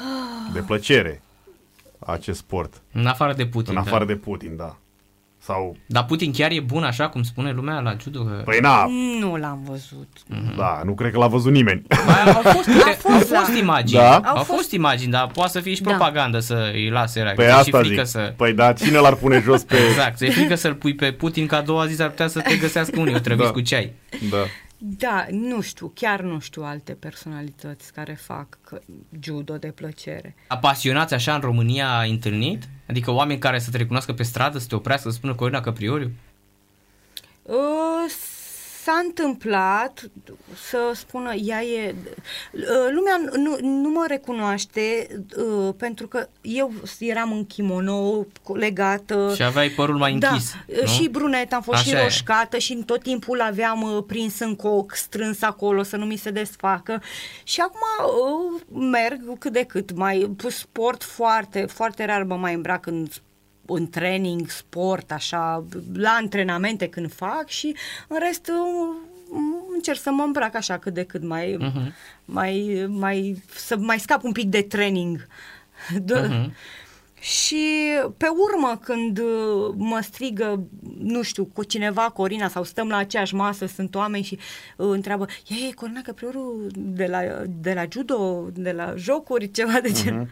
de 0.52 0.60
plăcere 0.60 1.22
acest 1.98 2.38
sport? 2.38 2.82
În 2.92 3.06
afară 3.06 3.34
de 3.34 3.46
Putin. 3.46 3.72
În 3.72 3.78
afară 3.78 4.04
da. 4.04 4.12
de 4.12 4.18
Putin, 4.18 4.56
da. 4.56 4.76
Sau, 5.46 5.76
Dar 5.86 6.04
Putin 6.04 6.32
chiar 6.32 6.50
e 6.50 6.60
bun 6.60 6.82
așa 6.82 7.08
cum 7.08 7.22
spune 7.22 7.52
lumea 7.52 7.80
la 7.80 7.96
judo? 8.02 8.22
Că... 8.24 8.42
păi 8.44 8.58
na, 8.60 8.86
Nu 9.20 9.36
l-am 9.36 9.60
văzut. 9.64 10.08
da, 10.56 10.80
nu 10.84 10.94
cred 10.94 11.12
că 11.12 11.18
l-a 11.18 11.26
văzut 11.26 11.52
nimeni. 11.52 11.82
Mai 12.06 12.32
au 12.32 12.40
fost, 12.54 12.68
A 12.68 12.86
au 12.86 12.92
fost, 13.18 13.34
fost 13.34 13.50
da. 13.52 13.58
imagini. 13.58 14.00
Da? 14.00 14.16
Au, 14.16 14.36
Au 14.36 14.42
fost, 14.42 14.58
fost- 14.58 14.70
imagini, 14.72 15.10
dar 15.10 15.26
poate 15.26 15.50
să 15.50 15.60
fie 15.60 15.74
și 15.74 15.82
Da. 15.82 15.90
propagandă 15.90 16.38
să 16.38 16.70
îi 16.72 16.88
lase 16.90 17.20
era. 17.20 17.32
Păi 17.32 17.44
că 17.44 17.50
ți-e 17.50 17.58
asta 17.58 17.78
și 17.82 17.86
frică 17.86 18.02
zic. 18.02 18.10
să... 18.12 18.32
Păi 18.36 18.52
da, 18.54 18.72
cine 18.72 18.98
l-ar 18.98 19.14
pune 19.14 19.40
jos 19.44 19.62
pe... 19.62 19.76
Exact, 19.88 20.16
ți-e 20.16 20.30
frică 20.30 20.54
să-l 20.54 20.74
pui 20.74 20.94
pe 20.94 21.12
Putin 21.12 21.46
ca 21.46 21.56
a 21.56 21.60
doua 21.62 21.86
zi 21.86 21.94
s-ar 21.94 22.08
putea 22.08 22.28
să 22.28 22.40
te 22.40 22.56
găsească 22.56 23.00
unii 23.00 23.14
otrăviți 23.14 23.46
Da. 23.46 23.52
cu 23.52 23.60
ceai. 23.60 23.92
Da. 24.30 24.36
Da, 24.78 25.26
nu 25.30 25.60
știu, 25.60 25.92
chiar 25.94 26.20
nu 26.20 26.38
știu 26.40 26.62
alte 26.64 26.92
personalități 26.92 27.92
care 27.92 28.18
fac 28.26 28.46
că- 28.64 28.78
judo 29.20 29.54
de 29.56 29.66
plăcere. 29.66 30.34
Apasionați 30.48 31.14
așa 31.14 31.34
în 31.34 31.40
România 31.40 31.98
ai 31.98 32.10
întâlnit? 32.10 32.62
Adică 32.88 33.10
oameni 33.10 33.38
care 33.38 33.58
să 33.58 33.70
te 33.70 33.76
recunoască 33.76 34.12
pe 34.12 34.22
stradă, 34.22 34.58
să 34.58 34.66
te 34.66 34.74
oprească, 34.74 35.08
să 35.08 35.16
spună 35.16 35.34
Corina 35.34 35.60
Căprioriu? 35.60 36.10
Uh, 37.42 38.10
S-a 38.86 39.02
întâmplat 39.04 40.10
să 40.68 40.92
spună, 40.94 41.34
ea 41.34 41.62
e... 41.62 41.94
uh, 42.52 42.62
Lumea 42.94 43.20
nu, 43.36 43.56
nu 43.60 43.88
mă 43.88 44.04
recunoaște 44.08 45.06
uh, 45.36 45.74
pentru 45.76 46.06
că 46.08 46.28
eu 46.40 46.72
eram 46.98 47.32
în 47.32 47.46
kimono 47.46 48.26
legată. 48.54 49.32
Și 49.34 49.42
aveai 49.42 49.68
părul 49.68 49.96
mai 49.96 50.12
închis, 50.12 50.52
Da, 50.66 50.74
nu? 50.80 50.86
și 50.86 51.08
brunet, 51.08 51.52
am 51.52 51.62
fost 51.62 51.78
Așa 51.78 51.88
și 51.88 51.94
e. 51.94 52.02
roșcată 52.02 52.58
și 52.58 52.72
în 52.72 52.82
tot 52.82 53.02
timpul 53.02 53.40
aveam 53.40 53.82
uh, 53.82 54.04
prins 54.06 54.38
în 54.38 54.56
coc, 54.56 54.94
strâns 54.94 55.42
acolo 55.42 55.82
să 55.82 55.96
nu 55.96 56.04
mi 56.04 56.16
se 56.16 56.30
desfacă. 56.30 57.02
Și 57.44 57.60
acum 57.60 57.80
uh, 58.06 58.90
merg 58.90 59.38
cât 59.38 59.52
de 59.52 59.62
cât, 59.62 59.96
mai 59.96 60.36
sport 60.48 61.02
foarte, 61.02 61.66
foarte 61.66 62.04
rar 62.04 62.22
mă 62.22 62.36
mai 62.36 62.54
îmbrac 62.54 62.86
în 62.86 63.06
în 63.66 63.88
training, 63.88 64.48
sport, 64.48 65.12
așa, 65.12 65.64
la 65.94 66.10
antrenamente 66.10 66.88
când 66.88 67.12
fac 67.12 67.48
și 67.48 67.74
în 68.08 68.16
rest 68.20 68.48
uh, 68.48 68.96
încerc 69.74 69.98
să 69.98 70.10
mă 70.10 70.22
îmbrac 70.22 70.54
așa 70.54 70.78
cât 70.78 70.94
de 70.94 71.04
cât 71.04 71.22
mai, 71.22 71.56
Mhm. 71.60 71.92
mai, 72.24 72.86
mai 72.88 73.42
să 73.54 73.76
mai 73.76 73.98
scap 73.98 74.22
un 74.24 74.32
pic 74.32 74.48
de 74.48 74.62
training. 74.62 75.26
De, 76.02 76.14
Mhm. 76.14 76.52
și 77.20 77.64
pe 78.16 78.26
urmă, 78.28 78.80
când 78.84 79.18
uh, 79.18 79.74
mă 79.76 79.98
strigă, 80.02 80.62
nu 80.98 81.22
știu, 81.22 81.44
cu 81.44 81.62
cineva, 81.64 82.02
Corina, 82.02 82.48
sau 82.48 82.64
stăm 82.64 82.88
la 82.88 82.96
aceeași 82.96 83.34
masă, 83.34 83.66
sunt 83.66 83.94
oameni 83.94 84.24
și 84.24 84.38
uh, 84.76 84.86
întreabă, 84.90 85.26
e, 85.68 85.72
Corina 85.74 86.00
Căpriorul 86.00 86.66
de 86.74 87.06
la, 87.06 87.20
de 87.60 87.72
la 87.72 87.84
judo, 87.92 88.46
de 88.52 88.72
la 88.72 88.94
jocuri, 88.96 89.50
ceva 89.50 89.80
de 89.80 89.92
genul. 89.92 90.28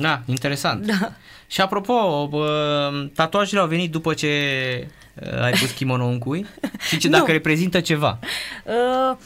Da, 0.00 0.20
interesant. 0.26 0.86
Da. 0.86 1.12
Și 1.46 1.60
apropo, 1.60 2.26
bă, 2.30 2.90
tatuajele 3.14 3.60
au 3.60 3.66
venit 3.66 3.90
după 3.90 4.14
ce 4.14 4.28
uh, 5.14 5.42
ai 5.42 5.50
pus 5.50 5.70
kimono 5.70 6.06
în 6.06 6.18
cui 6.18 6.46
și 6.88 6.98
ce 6.98 7.08
dacă 7.08 7.26
Nu. 7.26 7.32
reprezintă 7.32 7.80
ceva. 7.80 8.18
Uh, 8.64 9.16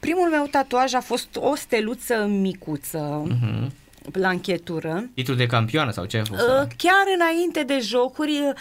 primul 0.00 0.28
meu 0.28 0.46
tatuaj 0.50 0.94
a 0.94 1.00
fost 1.00 1.28
o 1.36 1.54
steluță 1.54 2.14
micuță. 2.26 3.22
Mhm. 3.28 3.72
la 4.12 4.28
închetură. 4.28 5.04
Titlul 5.14 5.36
de 5.36 5.46
campioană 5.46 5.90
sau 5.90 6.04
ce 6.04 6.18
a 6.18 6.24
fost? 6.24 6.40
Uh, 6.40 6.48
ăla? 6.48 6.66
chiar 6.76 7.04
înainte 7.14 7.62
de 7.62 7.78
jocuri 7.82 8.30
uh, 8.48 8.54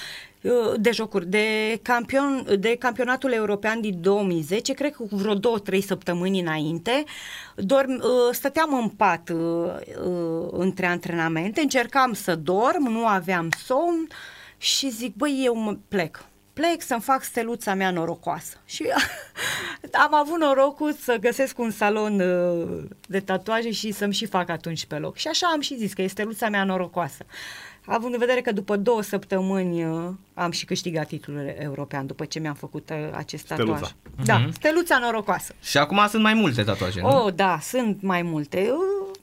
de 0.76 0.92
jocuri, 0.92 1.26
de, 1.26 1.80
campion, 1.82 2.48
de 2.60 2.76
campionatul 2.76 3.32
european 3.32 3.82
din 3.82 4.02
2010, 4.02 4.74
cred 4.74 4.92
că 4.92 5.04
cu 5.04 5.16
vreo 5.16 5.34
două, 5.34 5.60
trei 5.60 5.82
săptămâni 5.82 6.40
înainte, 6.40 7.04
dorm, 7.56 7.92
uh, 7.92 8.02
stăteam 8.32 8.74
în 8.74 8.90
pat 8.90 9.30
uh, 9.30 9.72
uh, 10.06 10.48
între 10.52 10.86
antrenamente, 10.86 11.62
încercam 11.62 12.14
să 12.14 12.36
dorm, 12.36 12.84
nu 12.90 13.06
aveam 13.06 13.50
somn 13.64 14.08
și 14.58 14.90
zic, 14.90 15.16
băi, 15.16 15.42
eu 15.46 15.56
mă 15.56 15.78
plec 15.88 16.28
plec 16.58 16.82
să-mi 16.82 17.02
fac 17.02 17.24
steluța 17.24 17.74
mea 17.74 17.92
norocoasă. 17.92 18.58
Și 18.66 18.86
am 20.06 20.14
avut 20.14 20.40
norocul 20.40 20.94
să 20.94 21.18
găsesc 21.20 21.60
un 21.60 21.72
salon 21.72 22.20
uh, 22.20 22.84
de 23.08 23.20
tatuaje 23.20 23.72
și 23.72 23.92
să-mi 23.92 24.14
și 24.14 24.26
fac 24.26 24.50
atunci 24.50 24.86
pe 24.86 24.96
loc. 24.96 25.18
Și 25.18 25.28
așa 25.28 25.48
am 25.54 25.62
și 25.62 25.78
zis 25.78 25.94
că 25.94 26.02
e 26.02 26.08
steluța 26.08 26.50
mea 26.50 26.64
norocoasă. 26.64 27.26
Având 27.90 28.14
în 28.14 28.20
vedere 28.20 28.42
că 28.42 28.52
după 28.52 28.76
două 28.76 29.02
săptămâni 29.02 29.84
uh, 29.86 30.10
am 30.34 30.52
și 30.52 30.66
câștigat 30.66 31.08
titlul 31.08 31.56
european 31.60 32.06
după 32.06 32.26
ce 32.26 32.40
mi-am 32.40 32.54
făcut 32.54 32.90
uh, 32.90 32.98
acest 33.18 33.44
Steluța. 33.46 33.72
tatuaj. 33.74 33.92
Da, 34.26 34.48
steluța 34.54 34.98
norocoasă. 35.02 35.54
Și 35.62 35.78
acum 35.78 36.06
sunt 36.10 36.22
mai 36.24 36.34
multe 36.34 36.64
tatuaje, 36.64 37.02
nu? 37.02 37.08
Oh, 37.26 37.34
da, 37.34 37.60
sunt 37.62 38.02
mai 38.02 38.22
multe. 38.22 38.58
Uh, 38.72 39.16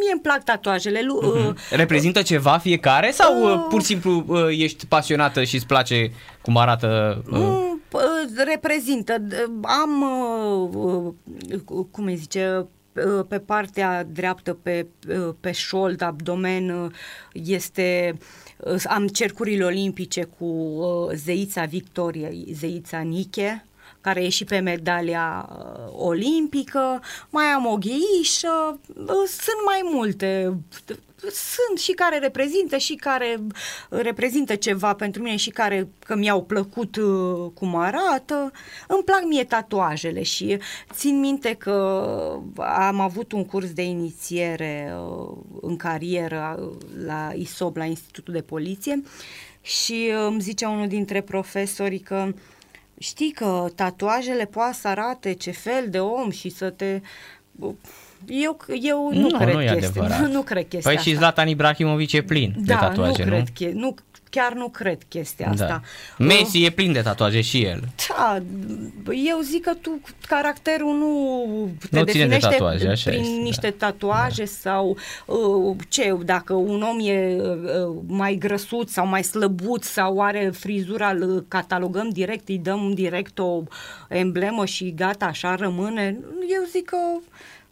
Mie 0.00 0.12
îmi 0.12 0.20
plac 0.20 0.44
tatuajele. 0.44 1.00
Lu- 1.02 1.48
uh, 1.48 1.54
Reprezintă 1.70 2.22
ceva 2.22 2.58
fiecare 2.58 3.10
sau 3.10 3.42
uh, 3.44 3.54
Uh. 3.54 3.66
pur 3.68 3.80
și 3.80 3.86
simplu 3.86 4.24
uh, 4.26 4.46
ești 4.48 4.86
pasionată 4.86 5.44
și 5.44 5.54
îți 5.54 5.66
place 5.66 6.10
cum 6.42 6.56
arată? 6.56 7.22
Uh, 7.30 7.38
Mm, 7.38 7.80
p- 7.88 8.44
reprezintă. 8.46 9.14
D- 9.18 9.34
Am, 9.62 10.02
uh, 10.02 11.12
uh, 11.68 11.84
cum 11.90 12.04
îi 12.04 12.16
zice, 12.16 12.56
uh, 12.58 12.66
pe 13.28 13.38
partea 13.38 14.04
dreaptă, 14.04 14.58
pe, 14.62 14.86
uh, 15.08 15.34
pe 15.40 15.52
șold, 15.52 16.00
abdomen, 16.00 16.70
uh, 16.70 16.90
este 17.32 18.18
uh, 18.56 18.82
am 18.88 19.08
cercurile 19.08 19.64
olimpice 19.64 20.24
cu 20.24 20.44
uh, 20.44 21.14
zeița 21.14 21.64
Victoria, 21.64 22.28
zeița 22.52 22.98
Niche, 22.98 23.64
care 24.00 24.24
e 24.24 24.28
și 24.28 24.44
pe 24.44 24.58
medalia 24.58 25.48
uh, 25.52 25.92
olimpică, 25.92 27.02
mai 27.30 27.44
am 27.44 27.66
o 27.66 27.76
gheișă, 27.76 28.80
uh, 28.96 29.26
sunt 29.26 29.60
mai 29.66 29.80
multe, 29.92 30.56
sunt 31.28 31.78
și 31.78 31.92
care 31.92 32.18
reprezintă 32.18 32.76
și 32.76 32.94
care 32.94 33.40
reprezintă 33.88 34.54
ceva 34.54 34.94
pentru 34.94 35.22
mine 35.22 35.36
și 35.36 35.50
care 35.50 35.88
că 35.98 36.16
mi-au 36.16 36.42
plăcut 36.42 36.96
uh, 36.96 37.50
cum 37.54 37.76
arată. 37.76 38.52
Îmi 38.88 39.02
plac 39.04 39.22
mie 39.24 39.44
tatuajele 39.44 40.22
și 40.22 40.58
țin 40.92 41.20
minte 41.20 41.54
că 41.54 42.02
am 42.56 43.00
avut 43.00 43.32
un 43.32 43.44
curs 43.44 43.72
de 43.72 43.82
inițiere 43.82 44.94
uh, 44.96 45.36
în 45.60 45.76
carieră 45.76 46.58
uh, 46.60 46.76
la 47.04 47.32
ISOB, 47.34 47.76
la 47.76 47.84
Institutul 47.84 48.34
de 48.34 48.42
Poliție 48.42 49.02
și 49.60 50.10
uh, 50.12 50.26
îmi 50.26 50.40
zicea 50.40 50.68
unul 50.68 50.88
dintre 50.88 51.20
profesori 51.20 51.98
că 51.98 52.32
știi 52.98 53.30
că 53.30 53.68
tatuajele 53.74 54.44
poate 54.44 54.76
să 54.80 54.88
arate 54.88 55.32
ce 55.32 55.50
fel 55.50 55.90
de 55.90 56.00
om 56.00 56.30
și 56.30 56.48
să 56.48 56.70
te... 56.70 57.00
Eu, 58.28 58.56
eu 58.82 59.10
nu, 59.12 59.20
Nu, 59.28 59.38
cred 59.38 59.54
nu 59.54 59.62
e 59.62 59.64
chestia, 59.72 59.88
adevărat. 60.02 60.20
nu, 60.20 60.32
nu 60.36 60.42
cred 60.42 60.68
chestia 60.68 60.90
Păi 60.92 61.02
și 61.02 61.08
asta. 61.08 61.20
Zlatan 61.20 61.48
Ibrahimovic 61.48 62.12
e 62.12 62.22
plin 62.22 62.52
de 62.56 62.72
Da, 62.72 62.76
tatuaje, 62.78 63.24
nu 63.24 63.30
nu? 63.30 63.34
cred, 63.36 63.48
che- 63.50 63.72
nu, 63.74 63.94
chiar 64.30 64.52
nu 64.52 64.68
cred 64.68 64.98
chestia 65.08 65.48
asta. 65.50 65.66
Da. 66.18 66.24
Messi 66.24 66.64
e 66.64 66.70
plin 66.70 66.92
de 66.92 67.00
tatuaje 67.00 67.40
și 67.40 67.62
el. 67.64 67.80
Da, 68.18 68.42
eu 69.26 69.38
zic 69.42 69.62
că 69.64 69.72
tu 69.80 70.00
caracterul 70.26 70.96
nu 70.96 71.68
te 71.90 71.98
Nu 71.98 72.04
ține 72.04 72.22
de 72.22 72.28
definește 72.28 72.48
tatuaje, 72.48 72.88
așa 72.88 73.10
prin 73.10 73.22
este, 73.22 73.34
da. 73.36 73.42
niște 73.42 73.70
tatuaje 73.70 74.44
sau 74.44 74.96
uh, 75.26 75.76
ce, 75.88 76.16
dacă 76.24 76.52
un 76.54 76.82
om 76.82 76.98
e 77.08 77.36
uh, 77.40 77.96
mai 78.06 78.34
grăsuț 78.34 78.90
sau 78.92 79.06
mai 79.06 79.22
slăbuț 79.24 79.84
sau 79.86 80.20
are 80.20 80.50
frizura, 80.54 81.08
îl 81.10 81.44
catalogăm 81.48 82.08
direct, 82.08 82.48
îi 82.48 82.58
dăm 82.58 82.92
direct 82.94 83.38
o 83.38 83.62
emblemă 84.08 84.64
și 84.64 84.94
gata, 84.96 85.24
așa 85.24 85.54
rămâne. 85.54 86.18
Eu 86.40 86.62
zic 86.70 86.84
că 86.84 86.96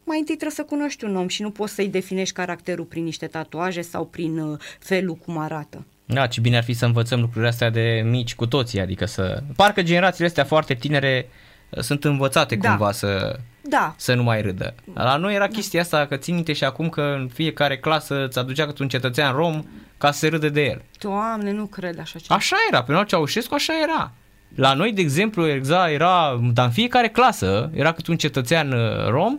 mai 0.08 0.18
întâi 0.18 0.36
trebuie 0.36 0.56
să 0.56 0.62
cunoști 0.74 1.04
un 1.04 1.16
om 1.16 1.28
și 1.28 1.42
nu 1.42 1.50
poți 1.50 1.74
să-i 1.74 1.88
definești 1.88 2.34
caracterul 2.34 2.84
prin 2.84 3.04
niște 3.04 3.26
tatuaje 3.26 3.80
sau 3.80 4.04
prin 4.06 4.38
uh, 4.38 4.58
felul 4.78 5.14
cum 5.14 5.38
arată. 5.38 5.86
Da, 6.04 6.26
ce 6.26 6.40
bine 6.40 6.56
ar 6.56 6.62
fi 6.62 6.72
să 6.72 6.84
învățăm 6.84 7.20
lucrurile 7.20 7.48
astea 7.48 7.70
de 7.70 8.02
mici 8.04 8.34
cu 8.34 8.46
toții, 8.46 8.80
adică 8.80 9.04
să... 9.06 9.42
Parcă 9.56 9.82
generațiile 9.82 10.26
astea 10.26 10.44
foarte 10.44 10.74
tinere 10.74 11.28
uh, 11.70 11.80
sunt 11.80 12.04
învățate 12.04 12.56
Da. 12.56 12.68
cumva 12.68 12.92
să, 12.92 13.38
Da, 13.62 13.94
să 13.96 14.14
nu 14.14 14.22
mai 14.22 14.42
râdă. 14.42 14.74
La 14.94 15.16
noi 15.16 15.34
era 15.34 15.46
chestia 15.46 15.80
asta, 15.80 16.06
că 16.06 16.16
țin 16.16 16.34
minte 16.34 16.52
și 16.52 16.64
acum 16.64 16.88
că 16.88 17.16
în 17.18 17.28
fiecare 17.32 17.78
clasă 17.78 18.24
îți 18.24 18.38
aducea 18.38 18.66
câte 18.66 18.82
un 18.82 18.88
cetățean 18.88 19.34
rom 19.34 19.64
ca 19.98 20.10
să 20.10 20.18
se 20.18 20.28
râde 20.28 20.48
de 20.48 20.64
el. 20.64 20.82
Doamne, 20.98 21.52
nu 21.52 21.66
cred 21.66 22.00
așa 22.00 22.18
ceva. 22.18 22.34
Așa 22.34 22.56
era, 22.70 22.82
pe 22.82 22.92
noi 22.92 23.06
Ceaușescu 23.06 23.54
așa 23.54 23.72
era. 23.82 24.12
La 24.54 24.74
noi, 24.74 24.92
de 24.92 25.00
exemplu, 25.00 25.48
exact, 25.48 25.90
era, 25.90 26.40
dar 26.52 26.64
în 26.64 26.70
fiecare 26.70 27.08
clasă 27.08 27.70
era 27.74 27.92
câte 27.92 28.10
un 28.10 28.16
cetățean 28.16 28.72
uh, 28.72 29.08
rom 29.08 29.38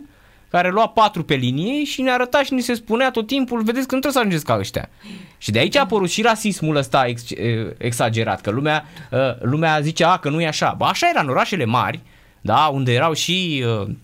care 0.50 0.70
lua 0.70 0.88
patru 0.88 1.24
pe 1.24 1.34
linie 1.34 1.84
și 1.84 2.02
ne 2.02 2.10
arăta 2.10 2.42
și 2.42 2.54
ni 2.54 2.60
se 2.60 2.74
spunea 2.74 3.10
tot 3.10 3.26
timpul, 3.26 3.62
vedeți 3.62 3.86
că 3.86 3.94
nu 3.94 4.00
trebuie 4.00 4.12
să 4.12 4.18
ajungeți 4.18 4.44
ca 4.44 4.56
ăștia. 4.58 4.88
Și 5.38 5.50
de 5.50 5.58
aici 5.58 5.76
a 5.76 5.80
apărut 5.80 6.10
și 6.10 6.22
rasismul 6.22 6.76
ăsta 6.76 7.06
ex, 7.06 7.30
eh, 7.30 7.66
exagerat, 7.78 8.40
că 8.40 8.50
lumea, 8.50 8.84
eh, 9.10 9.18
lumea 9.40 9.80
zice, 9.80 10.04
a, 10.04 10.16
că 10.16 10.28
nu 10.28 10.40
e 10.40 10.46
așa. 10.46 10.74
Ba, 10.78 10.86
așa 10.86 11.08
era 11.08 11.20
în 11.20 11.28
orașele 11.28 11.64
mari, 11.64 12.00
da, 12.40 12.70
unde 12.72 12.92
erau 12.92 13.12
și 13.12 13.58
eh, 13.58 13.94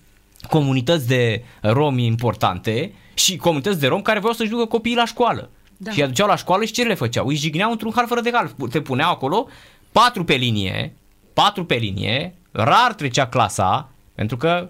comunități 0.49 1.07
de 1.07 1.43
romi 1.61 2.07
importante 2.07 2.93
și 3.15 3.37
comunități 3.37 3.81
de 3.81 3.87
romi 3.87 4.03
care 4.03 4.19
voiau 4.19 4.35
să-și 4.35 4.51
ducă 4.51 4.65
copiii 4.65 4.97
la 4.97 5.05
școală. 5.05 5.51
Da. 5.77 5.91
Și 5.91 5.99
îi 5.99 6.05
aduceau 6.05 6.29
la 6.29 6.37
școală 6.37 6.65
și 6.65 6.73
ce 6.73 6.83
le 6.83 6.95
făceau? 6.95 7.27
Îi 7.27 7.37
jigneau 7.37 7.71
într-un 7.71 7.93
hal 7.95 8.07
fără 8.07 8.21
de 8.21 8.31
hal. 8.33 8.55
Te 8.71 8.81
puneau 8.81 9.11
acolo, 9.11 9.49
patru 9.93 10.25
pe 10.25 10.35
linie, 10.35 10.97
patru 11.33 11.65
pe 11.65 11.75
linie, 11.75 12.35
rar 12.53 12.95
trecea 12.95 13.27
clasa, 13.27 13.91
pentru 14.15 14.37
că 14.37 14.69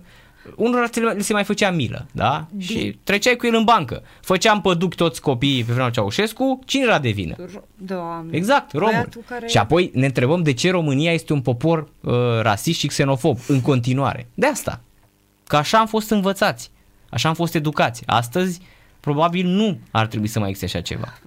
unora 0.56 0.88
ți 0.88 1.00
le- 1.00 1.10
le 1.12 1.20
se 1.22 1.32
mai 1.32 1.44
făcea 1.44 1.70
milă, 1.70 2.06
da? 2.12 2.46
Și 2.58 2.98
treceai 3.04 3.36
cu 3.36 3.46
el 3.46 3.54
în 3.54 3.64
bancă. 3.64 4.02
Făceam 4.20 4.60
păduc 4.60 4.94
toți 4.94 5.20
copiii 5.20 5.64
pe 5.64 5.72
vremea 5.72 5.90
Ceaușescu, 5.90 6.58
cine 6.64 6.84
era 6.84 6.98
de 6.98 7.10
vină? 7.10 7.34
Ro- 7.34 7.62
Doamne. 7.76 8.36
Exact, 8.36 8.72
român. 8.72 8.90
Băiatul 8.90 9.22
care- 9.28 9.46
Și 9.46 9.58
apoi 9.58 9.90
ne 9.94 10.06
întrebăm 10.06 10.42
de 10.42 10.52
ce 10.52 10.70
România 10.70 11.12
este 11.12 11.32
un 11.32 11.40
popor 11.40 11.88
uh, 12.00 12.12
rasist 12.40 12.78
și 12.78 12.86
xenofob 12.86 13.38
în 13.48 13.60
continuare. 13.60 14.28
De 14.34 14.46
asta. 14.46 14.80
Că 15.46 15.56
așa 15.56 15.78
am 15.78 15.86
fost 15.86 16.10
învățați, 16.10 16.70
așa 17.10 17.28
am 17.28 17.34
fost 17.34 17.54
educați. 17.54 18.02
Astăzi, 18.06 18.60
probabil 19.00 19.46
nu 19.46 19.78
ar 19.90 20.06
trebui 20.06 20.28
să 20.28 20.38
mai 20.38 20.48
existe 20.48 20.76
așa 20.76 20.84
ceva. 20.84 21.18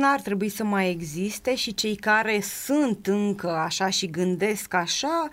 N-ar 0.00 0.20
trebui 0.20 0.48
să 0.48 0.64
mai 0.64 0.90
existe 0.90 1.54
și 1.56 1.74
cei 1.74 1.96
care 1.96 2.40
sunt 2.64 3.06
încă 3.06 3.48
așa 3.50 3.90
și 3.90 4.06
gândesc 4.10 4.74
așa, 4.74 5.28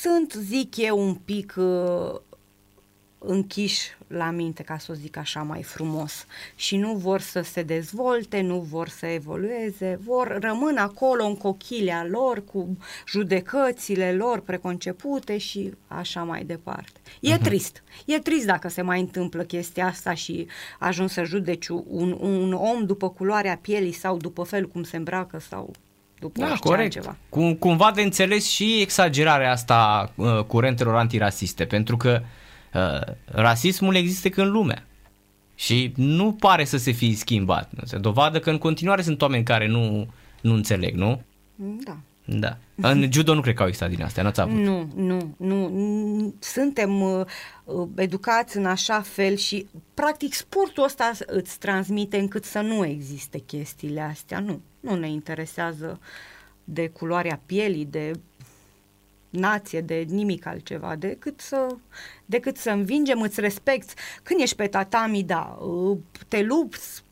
sunt, 0.00 0.32
zic 0.32 0.76
eu, 0.76 0.98
un 1.06 1.14
pic 1.14 1.54
uh, 1.56 2.20
închiși 3.18 3.96
la 4.06 4.30
minte, 4.30 4.62
ca 4.62 4.78
să 4.78 4.92
o 4.92 4.94
zic 4.94 5.16
așa 5.16 5.42
mai 5.42 5.62
frumos. 5.62 6.26
Și 6.54 6.76
nu 6.76 6.94
vor 6.94 7.20
să 7.20 7.40
se 7.40 7.62
dezvolte, 7.62 8.40
nu 8.40 8.58
vor 8.58 8.88
să 8.88 9.06
evolueze, 9.06 9.98
vor 10.04 10.38
rămân 10.40 10.76
acolo 10.76 11.24
în 11.24 11.36
cochilea 11.36 12.06
lor 12.10 12.44
cu 12.44 12.76
judecățile 13.08 14.12
lor 14.12 14.40
preconcepute 14.40 15.38
și 15.38 15.72
așa 15.86 16.22
mai 16.22 16.44
departe. 16.44 17.00
E 17.20 17.36
trist. 17.36 17.82
E 18.04 18.18
trist 18.18 18.46
dacă 18.46 18.68
se 18.68 18.82
mai 18.82 19.00
întâmplă 19.00 19.42
chestia 19.42 19.86
asta 19.86 20.14
și 20.14 20.46
ajung 20.78 21.08
să 21.08 21.24
judeci 21.24 21.68
un, 21.68 22.16
un 22.20 22.52
om 22.52 22.86
după 22.86 23.08
culoarea 23.10 23.58
pielii 23.60 23.92
sau 23.92 24.16
după 24.16 24.42
felul 24.42 24.68
cum 24.68 24.82
se 24.82 24.96
îmbracă 24.96 25.38
sau 25.38 25.70
după 26.18 26.40
Da, 26.40 26.46
orice 26.46 26.68
corect. 26.68 26.82
altceva. 26.82 27.16
Cum, 27.28 27.54
cumva 27.54 27.92
de 27.94 28.02
înțeles 28.02 28.46
și 28.46 28.80
exagerarea 28.80 29.50
asta 29.50 30.12
uh, 30.14 30.44
curentelor 30.44 30.94
antirasiste, 30.94 31.64
pentru 31.64 31.96
că 31.96 32.20
uh, 32.22 32.26
rasismul 33.24 33.94
există 33.94 34.28
când 34.28 34.50
lumea. 34.50 34.86
Și 35.54 35.92
nu 35.96 36.32
pare 36.32 36.64
să 36.64 36.76
se 36.76 36.90
fi 36.90 37.14
schimbat. 37.14 37.70
Se 37.84 37.98
dovadă 37.98 38.38
că 38.38 38.50
în 38.50 38.58
continuare 38.58 39.02
sunt 39.02 39.22
oameni 39.22 39.44
care 39.44 39.66
nu, 39.66 40.06
nu 40.40 40.54
înțeleg, 40.54 40.94
nu? 40.94 41.22
Da. 41.84 41.96
Da. 42.28 42.56
În 42.74 43.12
judo 43.12 43.34
nu 43.34 43.40
cred 43.40 43.54
că 43.54 43.62
au 43.62 43.68
existat 43.68 43.90
din 43.90 44.02
astea, 44.02 44.22
n-ați 44.22 44.40
avut. 44.40 44.58
Nu, 44.58 44.88
nu, 44.94 45.34
nu. 45.36 45.68
N- 45.68 46.38
Suntem 46.38 47.00
uh, 47.00 47.24
uh, 47.64 47.88
educați 47.96 48.56
în 48.56 48.66
așa 48.66 49.00
fel 49.00 49.36
și, 49.36 49.66
practic, 49.94 50.34
sportul 50.34 50.84
ăsta 50.84 51.12
îți 51.26 51.58
transmite 51.58 52.18
încât 52.18 52.44
să 52.44 52.60
nu 52.60 52.84
existe 52.84 53.38
chestiile 53.38 54.00
astea. 54.00 54.38
Nu, 54.38 54.60
nu 54.80 54.94
ne 54.94 55.10
interesează 55.10 56.00
de 56.64 56.88
culoarea 56.88 57.40
pielii, 57.46 57.84
de 57.84 58.12
nație, 59.36 59.80
de 59.80 60.04
nimic 60.08 60.46
altceva, 60.46 60.96
decât 60.96 61.40
să, 61.40 61.66
decât 62.24 62.56
să 62.56 62.70
învingem, 62.70 63.20
îți 63.20 63.40
respecti. 63.40 63.94
Când 64.22 64.40
ești 64.40 64.56
pe 64.56 64.66
tatami, 64.66 65.22
da, 65.22 65.58
uh, 65.60 65.98
te 66.28 66.42
lupți 66.42 67.04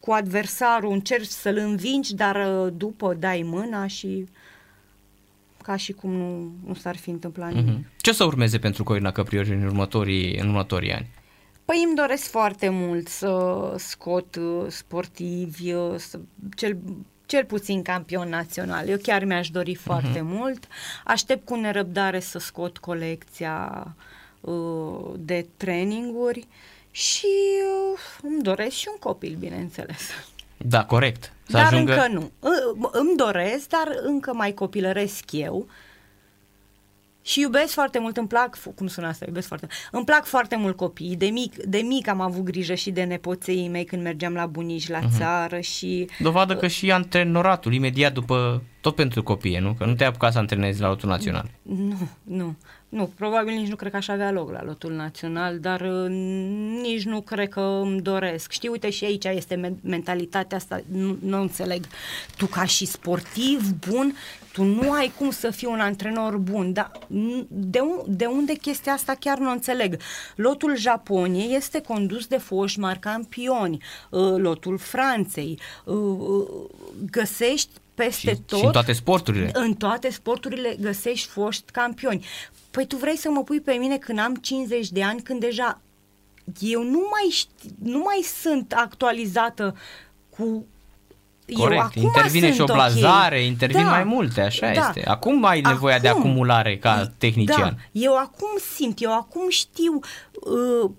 cu 0.00 0.12
adversarul, 0.12 0.92
încerci 0.92 1.26
să-l 1.26 1.56
învingi, 1.56 2.14
dar 2.14 2.64
uh, 2.64 2.72
după 2.76 3.14
dai 3.14 3.42
mâna 3.44 3.86
și 3.86 4.26
ca 5.62 5.76
și 5.76 5.92
cum 5.92 6.10
nu, 6.10 6.52
nu 6.66 6.74
s-ar 6.74 6.96
fi 6.96 7.10
întâmplat 7.10 7.52
nimic. 7.52 7.72
Mhm. 7.72 7.86
Ce 7.96 8.10
o 8.10 8.12
să 8.12 8.24
urmeze 8.24 8.58
pentru 8.58 8.84
Corina 8.84 9.12
Căprioși 9.12 9.50
în 9.50 9.64
următorii, 9.64 10.38
în 10.38 10.46
următorii 10.46 10.92
ani? 10.92 11.06
Păi 11.64 11.82
îmi 11.86 11.96
doresc 11.96 12.30
foarte 12.30 12.68
mult 12.68 13.08
să 13.08 13.74
scot 13.76 14.36
uh, 14.36 14.64
sportivi, 14.68 15.72
uh, 15.72 15.94
să, 15.96 16.18
cel, 16.56 16.78
cel 17.28 17.44
puțin 17.44 17.82
campion 17.82 18.28
național. 18.28 18.88
Eu 18.88 18.96
chiar 19.02 19.24
mi-aș 19.24 19.48
dori 19.50 19.74
foarte 19.74 20.20
mult. 20.20 20.64
Aștept 21.04 21.44
cu 21.46 21.54
nerăbdare 21.54 22.20
să 22.20 22.38
scot 22.38 22.78
colecția 22.78 23.86
uh, 24.40 25.10
de 25.18 25.46
traininguri 25.56 26.46
și 26.90 27.26
uh, 27.92 27.98
îmi 28.22 28.42
doresc 28.42 28.76
și 28.76 28.88
un 28.90 28.96
copil, 28.98 29.36
bineînțeles. 29.38 30.00
Da, 30.56 30.84
corect. 30.84 31.32
Să 31.46 31.52
dar 31.52 31.64
ajungă... 31.72 31.92
încă 31.92 32.08
nu. 32.08 32.30
Î- 32.40 32.90
Îmi 32.92 33.16
doresc, 33.16 33.68
dar 33.68 33.88
încă 34.02 34.32
mai 34.34 34.52
copilăresc 34.52 35.24
eu. 35.32 35.66
Și 37.28 37.40
iubesc 37.40 37.72
foarte 37.72 37.98
mult, 37.98 38.16
îmi 38.16 38.28
plac, 38.28 38.58
cum 38.74 38.86
sună 38.86 39.06
asta, 39.06 39.24
iubesc 39.26 39.46
foarte 39.46 39.66
Îmi 39.90 40.04
plac 40.04 40.24
foarte 40.24 40.56
mult 40.56 40.76
copiii. 40.76 41.16
De 41.16 41.26
mic, 41.26 41.64
de 41.64 41.78
mic 41.78 42.08
am 42.08 42.20
avut 42.20 42.42
grijă 42.42 42.74
și 42.74 42.90
de 42.90 43.02
nepoței 43.02 43.68
mei 43.68 43.84
când 43.84 44.02
mergeam 44.02 44.34
la 44.34 44.46
bunici 44.46 44.88
la 44.88 45.00
țară 45.18 45.60
și... 45.60 46.08
Dovadă 46.18 46.56
că 46.56 46.66
și 46.66 46.92
antrenoratul, 46.92 47.72
imediat 47.72 48.12
după, 48.12 48.62
tot 48.88 48.96
pentru 48.96 49.22
copii, 49.22 49.58
nu? 49.58 49.74
Că 49.78 49.84
nu 49.84 49.94
te-ai 49.94 50.08
apucat 50.08 50.32
să 50.32 50.38
antrenezi 50.38 50.80
la 50.80 50.88
lotul 50.88 51.08
național. 51.08 51.50
Nu, 51.62 51.96
nu, 52.22 52.54
nu, 52.88 53.10
probabil 53.16 53.54
nici 53.54 53.68
nu 53.68 53.76
cred 53.76 53.90
că 53.90 53.96
aș 53.96 54.08
avea 54.08 54.30
loc 54.30 54.50
la 54.50 54.64
lotul 54.64 54.92
național, 54.92 55.58
dar 55.58 55.80
uh, 55.80 56.10
nici 56.82 57.04
nu 57.04 57.20
cred 57.20 57.48
că 57.48 57.60
îmi 57.60 58.00
doresc. 58.00 58.50
Știi, 58.50 58.68
uite 58.68 58.90
și 58.90 59.04
aici 59.04 59.24
este 59.24 59.54
men- 59.54 59.80
mentalitatea 59.82 60.56
asta, 60.56 60.80
nu, 60.92 61.16
nu 61.22 61.40
înțeleg. 61.40 61.84
Tu 62.36 62.46
ca 62.46 62.64
și 62.64 62.86
sportiv 62.86 63.72
bun, 63.88 64.14
tu 64.52 64.62
nu 64.64 64.92
ai 64.92 65.12
cum 65.18 65.30
să 65.30 65.50
fii 65.50 65.68
un 65.70 65.80
antrenor 65.80 66.36
bun, 66.36 66.72
dar 66.72 66.90
n- 66.98 67.46
de, 67.48 67.80
un, 67.80 68.16
de 68.16 68.24
unde 68.24 68.54
chestia 68.54 68.92
asta 68.92 69.14
chiar 69.20 69.38
nu 69.38 69.50
înțeleg. 69.50 69.96
Lotul 70.36 70.76
Japoniei 70.76 71.56
este 71.56 71.80
condus 71.80 72.26
de 72.26 72.36
foști 72.36 72.78
mari 72.78 72.98
campioni, 72.98 73.82
uh, 74.10 74.34
lotul 74.36 74.78
Franței, 74.78 75.58
uh, 75.84 75.94
uh, 75.94 76.46
găsești 77.10 77.70
peste 77.98 78.30
Și, 78.34 78.40
tot 78.46 78.58
și 78.58 78.64
în 78.64 78.72
toate 78.72 78.92
sporturile. 78.92 79.50
în 79.54 79.74
toate 79.74 80.10
sporturile 80.10 80.76
găsești 80.80 81.28
foști 81.28 81.72
campioni. 81.72 82.24
Păi 82.70 82.86
tu 82.86 82.96
vrei 82.96 83.16
să 83.16 83.30
mă 83.30 83.42
pui 83.42 83.60
pe 83.60 83.72
mine 83.72 83.96
când 83.96 84.18
am 84.18 84.34
50 84.34 84.88
de 84.88 85.02
ani, 85.02 85.20
când 85.22 85.40
deja 85.40 85.80
eu 86.60 86.82
nu 86.82 86.98
mai, 87.10 87.28
ști, 87.30 87.50
nu 87.82 87.98
mai 87.98 88.20
sunt 88.42 88.72
actualizată 88.72 89.76
cu 90.36 90.66
Corect, 91.52 91.80
eu 91.80 91.86
acum 91.86 92.02
intervine 92.02 92.46
și 92.52 92.60
o 92.60 92.66
sunt 92.66 92.78
blazare, 92.78 93.38
ok. 93.38 93.46
intervin 93.46 93.82
Da, 93.82 93.90
mai 93.90 94.04
multe, 94.04 94.40
așa 94.40 94.72
da. 94.72 94.86
este. 94.88 95.08
Acum 95.08 95.44
ai 95.44 95.60
nevoia 95.60 95.98
de 95.98 96.08
Acum. 96.08 96.20
acumulare 96.20 96.78
ca 96.78 97.12
tehnician. 97.18 97.74
Da, 97.76 97.82
eu 97.92 98.16
acum 98.16 98.48
simt, 98.76 99.00
eu 99.02 99.14
acum 99.14 99.48
știu 99.48 100.00
uh, 100.32 100.90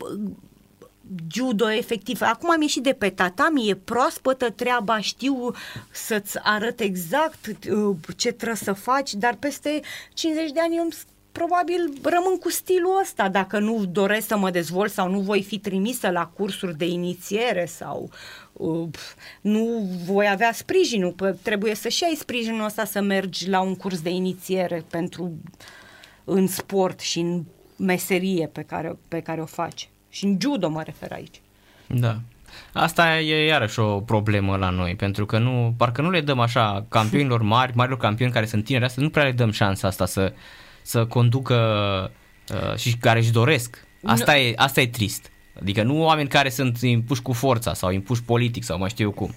judo 1.34 1.72
efectiv. 1.72 2.22
Acum 2.22 2.51
am 2.51 2.62
ieșit 2.62 2.84
de 2.84 2.93
pe 2.93 3.10
tatami, 3.10 3.70
e 3.70 3.76
proaspătă 3.76 4.49
treaba, 4.49 4.99
știu 4.99 5.51
să-ți 5.91 6.39
arăt 6.43 6.80
exact 6.80 7.45
uh, 7.47 7.95
ce 8.18 8.32
trebuie 8.32 8.57
să 8.57 8.74
faci, 8.74 9.14
dar 9.14 9.36
peste 9.36 9.80
50 10.14 10.51
de 10.51 10.60
ani 10.60 10.76
eu 10.76 10.84
îmi- 10.84 10.95
probabil 11.32 11.93
rămân 12.03 12.38
cu 12.38 12.49
stilul 12.49 12.99
ăsta 13.01 13.30
dacă 13.30 13.60
nu 13.60 13.86
doresc 13.86 14.28
să 14.28 14.38
mă 14.38 14.49
dezvolt 14.49 14.91
sau 14.91 15.10
nu 15.10 15.20
voi 15.20 15.43
fi 15.43 15.60
trimisă 15.60 16.10
la 16.10 16.26
cursuri 16.26 16.78
de 16.78 16.86
inițiere 16.86 17.66
sau 17.66 18.10
uh, 18.53 18.88
nu 19.41 19.89
voi 20.05 20.30
avea 20.30 20.51
sprijinul, 20.51 21.12
Pă, 21.12 21.32
trebuie 21.41 21.76
să-și 21.76 22.03
ai 22.03 22.16
sprijinul 22.16 22.66
ăsta 22.66 22.86
să 22.86 23.01
mergi 23.01 23.49
la 23.49 23.62
un 23.62 23.76
curs 23.76 24.01
de 24.01 24.10
inițiere 24.10 24.86
pentru 24.89 25.32
în 26.24 26.47
sport 26.47 26.99
și 26.99 27.20
în 27.20 27.43
meserie 27.76 28.47
pe 28.47 28.62
care, 28.62 28.97
pe 29.07 29.22
care 29.22 29.41
o 29.41 29.45
faci. 29.45 29.89
Și 30.10 30.26
în 30.26 30.38
judo 30.41 30.70
mă 30.70 30.82
refer 30.84 31.12
aici. 31.12 31.41
Da. 31.88 32.20
Asta 32.74 33.20
e 33.20 33.45
iarăși 33.45 33.80
o 33.80 33.99
problemă 33.99 34.55
la 34.55 34.70
noi, 34.70 34.95
pentru 34.95 35.26
că 35.26 35.38
nu, 35.38 35.74
parcă 35.78 36.01
nu 36.01 36.10
le 36.10 36.22
dăm 36.22 36.39
așa 36.39 36.86
campionilor 36.89 37.41
mari, 37.55 37.76
marilor 37.76 37.99
campioni 37.99 38.32
care 38.32 38.45
sunt 38.45 38.64
tineri, 38.64 38.86
asta 38.86 39.01
nu 39.01 39.10
prea 39.10 39.24
le 39.24 39.32
dăm 39.32 39.51
șansa 39.51 39.88
asta 39.88 40.05
să, 40.05 40.34
să 40.82 41.05
conducă 41.05 41.55
uh, 42.53 42.76
și 42.76 42.97
care 42.97 43.20
își 43.20 43.32
doresc. 43.32 43.88
Asta, 44.03 44.38
e, 44.38 44.53
asta 44.55 44.82
e 44.82 44.88
trist. 44.88 45.32
Adică 45.62 45.84
nu 45.84 46.03
oameni 46.03 46.28
care 46.28 46.49
sunt 46.49 46.82
impuși 46.82 47.22
cu 47.22 47.34
forța 47.34 47.74
sau 47.74 47.91
impuși 47.91 48.24
politic 48.24 48.64
sau 48.64 48.78
mai 48.78 48.89
știu 48.89 49.05
eu 49.05 49.12
cum. 49.12 49.34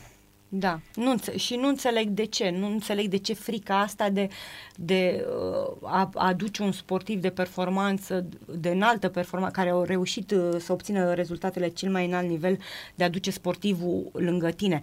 Da, 0.55 0.81
nu 0.95 1.11
înțe- 1.11 1.37
și 1.37 1.55
nu 1.57 1.69
înțeleg 1.69 2.09
de 2.09 2.25
ce, 2.25 2.51
nu 2.51 2.67
înțeleg 2.67 3.07
de 3.07 3.17
ce 3.17 3.33
frica 3.33 3.81
asta 3.81 4.11
de, 4.11 4.29
de 4.77 5.27
uh, 5.29 5.91
a, 5.91 6.11
a 6.15 6.27
aduce 6.27 6.63
un 6.63 6.73
sportiv 6.73 7.21
de 7.21 7.31
performanță, 7.31 8.27
de 8.55 8.69
înaltă 8.69 9.09
performanță, 9.09 9.55
care 9.57 9.71
au 9.71 9.83
reușit 9.83 10.31
uh, 10.31 10.57
să 10.59 10.73
obțină 10.73 11.15
rezultatele 11.15 11.69
cel 11.69 11.91
mai 11.91 12.07
înalt 12.07 12.29
nivel, 12.29 12.59
de 12.95 13.03
a 13.03 13.07
aduce 13.07 13.31
sportivul 13.31 14.11
lângă 14.13 14.51
tine. 14.51 14.81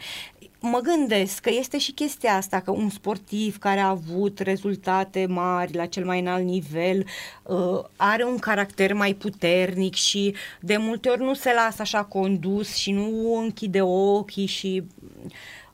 Mă 0.62 0.80
gândesc 0.80 1.40
că 1.40 1.50
este 1.60 1.78
și 1.78 1.92
chestia 1.92 2.36
asta, 2.36 2.60
că 2.60 2.72
un 2.72 2.90
sportiv 2.90 3.58
care 3.58 3.80
a 3.80 3.88
avut 3.88 4.40
rezultate 4.40 5.26
mari 5.26 5.74
la 5.76 5.86
cel 5.86 6.06
mai 6.06 6.20
înalt 6.20 6.46
nivel 6.46 7.06
uh, 7.44 7.84
are 7.96 8.24
un 8.24 8.38
caracter 8.38 8.94
mai 8.94 9.14
puternic 9.14 9.94
și 9.94 10.36
de 10.60 10.78
multe 10.78 11.10
ori 11.10 11.22
nu 11.22 11.34
se 11.34 11.54
lasă 11.54 11.82
așa 11.82 12.04
condus 12.04 12.76
și 12.76 12.92
nu 12.92 13.36
închide 13.36 13.82
ochii 13.82 14.46
și 14.46 14.84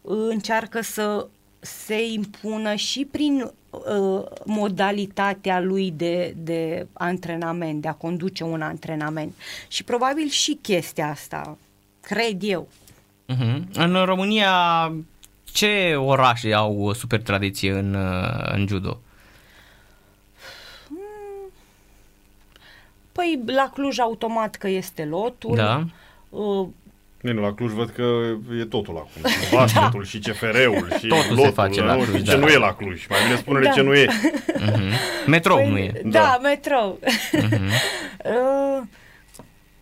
încearcă 0.05 0.81
să 0.81 1.27
se 1.59 2.05
impună 2.05 2.75
și 2.75 3.07
prin 3.11 3.51
uh, 3.69 4.23
modalitatea 4.45 5.59
lui 5.59 5.91
de, 5.91 6.33
de 6.37 6.87
antrenament, 6.93 7.81
de 7.81 7.87
a 7.87 7.93
conduce 7.93 8.43
un 8.43 8.61
antrenament. 8.61 9.33
Și 9.67 9.83
probabil 9.83 10.27
și 10.27 10.59
chestia 10.61 11.09
asta, 11.09 11.57
cred 12.01 12.37
eu. 12.43 12.67
Uh-huh. 13.33 13.61
În 13.73 14.05
România, 14.05 14.51
ce 15.43 15.95
orașe 15.95 16.53
au 16.53 16.93
super 16.93 17.21
tradiție 17.21 17.71
în, 17.71 17.93
uh, 17.93 18.51
în 18.53 18.67
judo? 18.67 18.99
Păi 23.11 23.39
la 23.45 23.69
Cluj 23.73 23.99
automat 23.99 24.55
că 24.55 24.67
este 24.67 25.05
lotul. 25.05 25.55
Da. 25.55 25.85
Uh, 26.29 26.67
Nu, 27.33 27.41
la 27.41 27.53
Cluj 27.53 27.71
văd 27.71 27.89
că 27.89 28.03
e 28.59 28.63
totul 28.65 28.95
acum. 28.97 29.29
Și 29.31 29.53
basketul 29.55 30.05
și 30.05 30.19
CFR-ul 30.19 30.87
și 30.99 31.07
Totul 31.07 31.23
se 31.23 31.33
lotul, 31.33 31.51
face 31.53 31.81
la 31.81 31.95
nu 31.95 32.01
Cluj, 32.03 32.07
știu 32.19 32.23
da. 32.23 32.31
ce 32.31 32.37
nu 32.37 32.47
e 32.47 32.57
la 32.57 32.73
Cluj. 32.73 33.05
Mai 33.09 33.19
bine 33.25 33.37
spune-ne 33.37 33.65
Da. 33.65 33.71
ce 33.71 33.81
nu 33.81 33.93
e. 33.95 34.07
Metrou 35.27 35.57
păi, 35.57 35.69
nu 35.69 35.77
e. 35.77 35.91
Da, 36.03 36.19
Da. 36.19 36.39
metrou. 36.41 36.99
uh, 38.25 38.81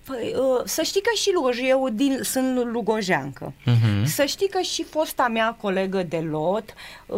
păi, 0.06 0.34
uh, 0.36 0.62
să 0.66 0.82
știi 0.82 1.02
că 1.02 1.10
și 1.16 1.32
Lugoj, 1.34 1.58
eu 1.70 1.90
din, 1.92 2.20
sunt 2.22 2.72
lugojeancă. 2.72 3.54
Mhm. 3.66 4.06
Să 4.06 4.24
știi 4.26 4.50
că 4.50 4.60
și 4.62 4.84
fosta 4.84 5.28
mea 5.32 5.58
colegă 5.62 6.04
de 6.10 6.26
lot 6.32 6.74
uh, 7.06 7.18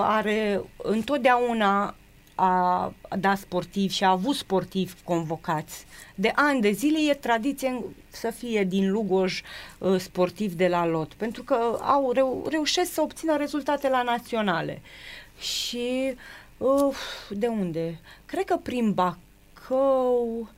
are 0.00 0.60
întotdeauna 0.76 1.94
a 2.34 2.94
dat 3.18 3.38
sportivi 3.38 3.94
și 3.94 4.04
a 4.04 4.10
avut 4.10 4.34
sportivi 4.34 4.92
convocați. 5.04 5.86
De 6.14 6.32
ani 6.34 6.60
de 6.60 6.70
zile 6.70 7.10
e 7.10 7.14
tradiție 7.14 7.84
să 8.08 8.30
fie 8.30 8.64
din 8.64 8.90
Lugoj 8.90 9.40
uh, 9.78 9.98
sportiv 10.00 10.52
de 10.52 10.68
la 10.68 10.86
lot, 10.86 11.12
pentru 11.12 11.42
că 11.42 11.78
au 11.80 12.12
reu- 12.12 12.46
reușesc 12.50 12.92
să 12.92 13.00
obțină 13.00 13.36
rezultate 13.36 13.88
la 13.88 14.02
naționale. 14.02 14.80
Și 15.38 16.14
uh, 16.58 16.96
de 17.30 17.46
unde? 17.46 18.00
Cred 18.26 18.44
că 18.44 18.56
prin 18.56 18.92
Bacău, 18.92 20.48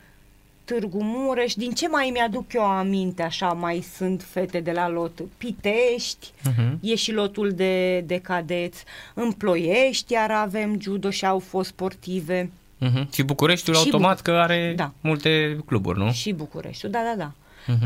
Târgu 0.64 0.98
Mureș, 1.02 1.54
din 1.54 1.70
ce 1.70 1.88
mai 1.88 2.10
mi-aduc 2.12 2.52
eu 2.52 2.62
aminte, 2.64 3.22
așa 3.22 3.46
mai 3.52 3.84
sunt 3.96 4.22
fete 4.30 4.60
de 4.60 4.72
la 4.72 4.88
lot, 4.88 5.20
Pitești, 5.38 6.30
Mhm. 6.44 6.78
e 6.80 6.94
și 6.94 7.12
lotul 7.12 7.52
de, 7.52 8.00
de 8.00 8.18
cadeți, 8.18 8.84
în 9.14 9.32
Ploiești 9.32 10.12
iar 10.12 10.30
avem 10.30 10.80
judo 10.80 11.10
și 11.10 11.26
au 11.26 11.38
fost 11.38 11.68
sportive 11.68 12.50
Mhm. 12.78 13.12
Și 13.12 13.22
Bucureștiul 13.22 13.76
Și 13.76 13.82
automat 13.84 14.16
Buc- 14.16 14.22
că 14.24 14.30
are 14.30 14.72
Da. 14.76 14.92
multe 15.00 15.58
cluburi, 15.66 15.98
nu? 15.98 16.12
și 16.12 16.32
Bucureștiul, 16.32 16.90
da, 16.90 16.98
da, 17.14 17.14
da. 17.16 17.32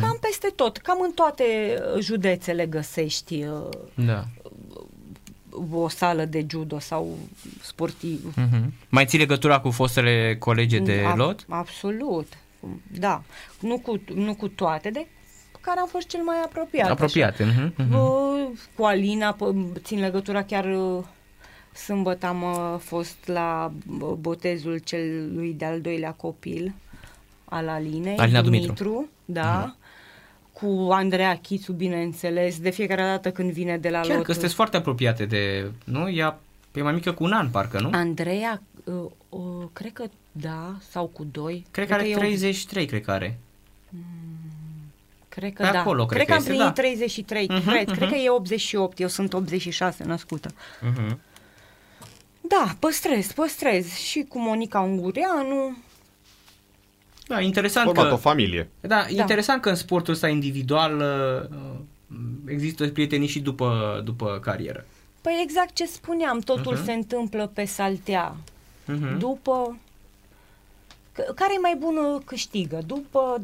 Cam 0.00 0.18
peste 0.20 0.52
tot, 0.56 0.76
cam 0.76 0.98
în 1.02 1.10
toate 1.12 1.44
uh, 1.94 2.02
județele 2.02 2.66
găsești 2.66 3.42
uh, 3.44 3.68
Da. 4.06 4.24
o 5.74 5.88
sală 5.88 6.24
de 6.24 6.46
judo 6.50 6.78
sau 6.78 7.18
sportiv. 7.62 8.34
Mhm. 8.36 8.72
Mai 8.88 9.06
ții 9.06 9.18
legătura 9.18 9.60
cu 9.60 9.70
fostele 9.70 10.36
colege 10.38 10.78
de 10.78 11.02
Ab- 11.12 11.16
lot? 11.16 11.44
Absolut, 11.48 12.26
da. 12.98 13.22
Nu 13.60 13.78
cu, 13.78 14.00
nu 14.14 14.34
cu 14.34 14.48
toate, 14.48 14.90
de 14.90 15.06
cu 15.52 15.58
care 15.60 15.80
am 15.80 15.86
fost 15.86 16.06
cel 16.06 16.22
mai 16.22 16.36
apropiat. 16.44 16.90
Apropiate. 16.90 17.44
mhm, 17.44 17.74
mhm. 17.76 17.90
Bă, 17.90 18.46
cu 18.76 18.82
Alina 18.84 19.36
p- 19.36 19.82
țin 19.82 20.00
legătura 20.00 20.42
chiar 20.42 20.64
uh, 20.64 21.04
sâmbătă 21.74 22.26
am 22.26 22.42
uh, 22.42 22.74
fost 22.78 23.16
la 23.26 23.72
bă, 23.86 24.14
botezul 24.20 24.78
celui 24.78 25.54
de-al 25.58 25.80
doilea 25.80 26.12
copil 26.12 26.74
al 27.44 27.68
Alinei, 27.68 28.16
Alina 28.16 28.42
Dumitru. 28.42 28.92
Mhm. 28.98 29.08
da, 29.24 29.74
cu 30.52 30.88
Andreea 30.90 31.36
Chițu, 31.36 31.72
bineînțeles, 31.72 32.58
de 32.60 32.70
fiecare 32.70 33.02
dată 33.02 33.30
când 33.30 33.50
vine 33.52 33.78
de 33.78 33.88
la 33.88 34.00
Chiar 34.00 34.16
lot. 34.16 34.24
că 34.24 34.32
sunteți 34.32 34.54
foarte 34.54 34.76
apropiate 34.76 35.24
de... 35.26 35.70
Nu? 35.84 36.08
Ea 36.10 36.38
e 36.74 36.82
mai 36.82 36.92
mică 36.92 37.12
cu 37.12 37.24
un 37.24 37.32
an, 37.32 37.48
parcă, 37.50 37.80
nu? 37.80 37.90
Andreea, 37.92 38.62
uh, 38.84 38.94
uh, 39.28 39.64
cred 39.72 39.92
că 39.92 40.04
da, 40.40 40.76
sau 40.90 41.06
cu 41.06 41.24
doi. 41.32 41.66
Cred 41.70 41.88
că 41.88 41.94
are 41.94 42.08
e 42.08 42.14
o- 42.14 42.18
33, 42.18 42.86
cred 42.86 43.02
că 43.04 43.10
are. 43.10 43.38
Cred 45.28 45.52
că 45.52 45.62
Pe 45.62 45.70
da. 45.72 45.80
acolo, 45.80 46.06
cred 46.06 46.24
cred 46.24 46.26
că 46.26 46.32
că 46.32 46.32
am 46.32 46.38
este, 46.38 46.50
primit 46.50 46.66
da. 46.66 46.72
33. 46.82 47.46
Mhm, 47.48 47.68
cred, 47.68 47.86
mhm. 47.88 47.96
cred 47.96 48.08
că 48.08 48.14
e 48.16 48.30
88. 48.30 49.00
Eu 49.00 49.08
sunt 49.08 49.32
86 49.32 50.04
născută. 50.04 50.48
Mhm. 50.80 51.20
Da, 52.40 52.76
păstrez, 52.78 53.32
păstrez. 53.32 53.94
Și 53.94 54.24
cu 54.28 54.38
Monica 54.38 54.80
Ungureanu. 54.80 55.76
Da, 57.26 57.40
interesant 57.40 57.86
Format 57.86 58.06
că... 58.08 58.12
o 58.12 58.16
familie. 58.16 58.68
Da, 58.80 58.88
da, 58.88 59.06
interesant 59.08 59.62
că 59.62 59.68
în 59.68 59.74
sportul 59.74 60.12
ăsta 60.14 60.28
individual 60.28 60.96
uh, 61.50 61.78
există 62.46 62.88
prietenii 62.88 63.28
și 63.28 63.40
după, 63.40 64.00
după 64.04 64.38
carieră. 64.42 64.86
Păi 65.20 65.40
exact 65.42 65.74
ce 65.74 65.86
spuneam, 65.86 66.38
totul 66.38 66.72
Mhm. 66.74 66.84
se 66.84 66.92
întâmplă 66.92 67.46
pe 67.54 67.64
saltea. 67.64 68.36
Mhm. 68.84 69.18
După... 69.18 69.76
C- 71.20 71.34
Care 71.34 71.52
e 71.56 71.58
mai 71.60 71.76
bună 71.78 72.20
câștigă? 72.24 72.78
După... 72.86 73.40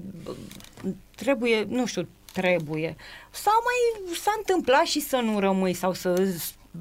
Trebuie, 1.15 1.67
nu 1.69 1.87
știu, 1.87 2.09
trebuie. 2.33 2.97
Sau 3.31 3.53
mai 3.65 4.15
s-a 4.17 4.35
întâmplat 4.37 4.85
și 4.85 5.01
să 5.01 5.17
nu 5.17 5.39
rămâi 5.39 5.75
sau 5.75 5.93
să 5.93 6.35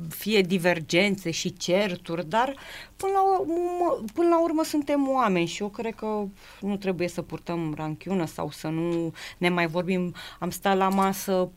fie 0.09 0.41
divergențe 0.41 1.31
și 1.31 1.53
certuri, 1.53 2.29
dar 2.29 2.55
până 2.95 3.11
la, 3.13 3.39
urmă, 3.39 4.03
până 4.13 4.27
la 4.29 4.41
urmă 4.41 4.63
suntem 4.63 5.09
oameni 5.09 5.45
și 5.47 5.61
eu 5.61 5.67
cred 5.69 5.95
că 5.95 6.23
nu 6.61 6.77
trebuie 6.77 7.07
să 7.07 7.21
purtăm 7.21 7.73
ranchiună 7.77 8.25
sau 8.25 8.51
să 8.51 8.67
nu 8.67 9.13
ne 9.37 9.49
mai 9.49 9.67
vorbim. 9.67 10.13
Am 10.39 10.49
stat 10.49 10.77
la 10.77 10.89
masă 10.89 11.49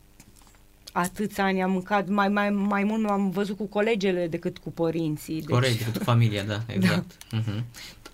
atâția 0.91 1.43
ani, 1.43 1.61
am 1.63 1.71
mâncat, 1.71 2.07
mai, 2.07 2.29
mai, 2.29 2.49
mai 2.49 2.83
mult 2.83 3.09
am 3.09 3.29
văzut 3.29 3.57
cu 3.57 3.65
colegele 3.65 4.27
decât 4.27 4.57
cu 4.57 4.71
părinții. 4.71 5.35
Deci, 5.35 5.49
Corect, 5.49 5.85
decât 5.85 6.03
familia, 6.03 6.43
da, 6.53 6.59
exact. 6.67 7.11
Mhm. 7.31 7.63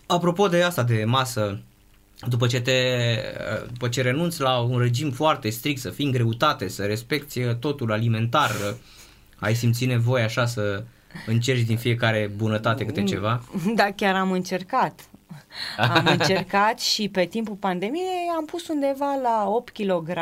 Apropo 0.07 0.47
de 0.47 0.63
asta, 0.63 0.83
de 0.83 1.03
masă, 1.05 1.59
după 2.27 2.47
ce, 2.47 2.61
te, 2.61 2.71
după 3.71 3.87
ce 3.89 4.01
renunți 4.01 4.41
la 4.41 4.59
un 4.59 4.79
regim 4.79 5.11
foarte 5.11 5.49
strict, 5.49 5.79
să 5.79 5.89
fii 5.89 6.05
în 6.05 6.11
greutate, 6.11 6.67
să 6.67 6.85
respecti 6.85 7.55
totul 7.55 7.91
alimentar, 7.91 8.51
ai 9.39 9.55
simțit 9.55 9.87
nevoie 9.87 10.23
așa 10.23 10.45
să 10.45 10.83
încerci 11.25 11.65
din 11.65 11.77
fiecare 11.77 12.31
bunătate 12.35 12.85
câte 12.85 13.03
ceva? 13.03 13.41
Da, 13.75 13.91
chiar 13.95 14.15
am 14.15 14.31
încercat. 14.31 15.01
Am 15.77 16.05
încercat 16.19 16.79
și 16.79 17.09
pe 17.09 17.25
timpul 17.25 17.55
pandemiei 17.55 18.31
am 18.37 18.45
pus 18.45 18.67
undeva 18.67 19.19
la 19.21 19.45
8 19.47 19.73
kg. 19.73 20.17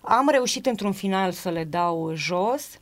Am 0.00 0.28
reușit 0.30 0.66
într-un 0.66 0.92
final 0.92 1.32
să 1.32 1.48
le 1.48 1.64
dau 1.64 2.12
jos. 2.14 2.78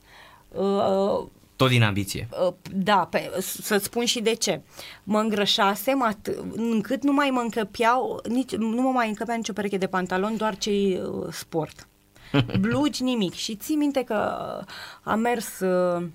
Uh, 1.63 1.69
Tot 1.69 1.77
din 1.77 1.83
ambiție. 1.83 2.27
Uh, 2.47 2.53
Da, 2.71 3.07
pe, 3.11 3.31
să-ți 3.39 3.83
spun 3.85 4.05
și 4.05 4.21
de 4.21 4.33
ce. 4.33 4.61
Mă 5.03 5.19
îngrășasem 5.19 6.13
at- 6.13 6.35
încât 6.55 7.03
nu 7.03 7.11
mai 7.13 7.29
mă 7.29 7.39
încăpeau, 7.39 8.21
nici, 8.29 8.55
nu 8.55 8.81
mă 8.81 8.89
mai 8.89 9.07
încăpea 9.07 9.35
nicio 9.35 9.53
pereche 9.53 9.77
de 9.77 9.87
pantaloni, 9.87 10.37
doar 10.37 10.57
cei 10.57 11.01
uh, 11.01 11.27
sport. 11.31 11.87
Blugi, 12.59 13.03
nimic. 13.03 13.33
Și 13.33 13.55
ții 13.55 13.75
minte 13.75 14.03
că 14.03 14.37
uh, 14.59 14.67
am 15.03 15.19
mers... 15.19 15.59
Uh, 15.59 16.05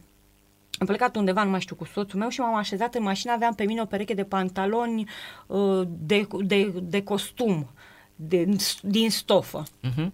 am 0.80 0.86
plecat 0.86 1.16
undeva, 1.16 1.42
nu 1.44 1.50
mai 1.50 1.60
știu, 1.60 1.74
cu 1.76 1.84
soțul 1.84 2.18
meu 2.18 2.28
și 2.28 2.40
m-am 2.40 2.54
așezat 2.54 2.94
în 2.94 3.02
mașină, 3.02 3.32
aveam 3.32 3.54
pe 3.54 3.64
mine 3.64 3.80
o 3.80 3.84
pereche 3.84 4.14
de 4.14 4.24
pantaloni 4.24 5.08
uh, 5.46 5.82
de, 5.88 6.26
de, 6.40 6.72
de 6.82 7.02
costum, 7.02 7.70
de, 8.16 8.56
din 8.82 9.10
stofă. 9.10 9.62
Mhm. 9.82 10.12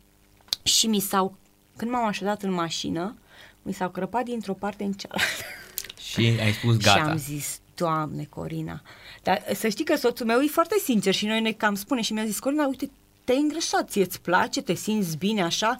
Și 0.62 0.86
mi 0.86 0.98
s-au, 1.00 1.36
când 1.76 1.90
m-am 1.90 2.06
așezat 2.06 2.42
în 2.42 2.52
mașină, 2.52 3.16
mi 3.64 3.72
s-au 3.72 3.88
crăpat 3.88 4.24
dintr-o 4.24 4.52
parte 4.52 4.84
în 4.84 4.92
cealaltă. 4.92 5.44
Și 6.10 6.36
ai 6.42 6.52
spus 6.52 6.80
Și 6.80 6.88
am 6.88 6.98
gata. 7.04 7.16
zis, 7.16 7.58
Doamne, 7.74 8.26
Corina. 8.30 8.82
Dar 9.22 9.42
să 9.54 9.68
știi 9.68 9.84
că 9.84 9.96
soțul 9.96 10.26
meu 10.26 10.40
e 10.40 10.46
foarte 10.46 10.74
sincer 10.84 11.14
și 11.14 11.26
noi 11.26 11.40
ne 11.40 11.52
cam 11.52 11.74
spune 11.74 12.00
și 12.00 12.12
mi-a 12.12 12.24
zis, 12.24 12.38
Corina, 12.38 12.66
uite, 12.66 12.90
te-ai 13.24 13.38
îngrășat, 13.38 13.90
ție-ți 13.90 14.20
place, 14.20 14.62
te 14.62 14.74
simți 14.74 15.16
bine 15.16 15.42
așa? 15.42 15.76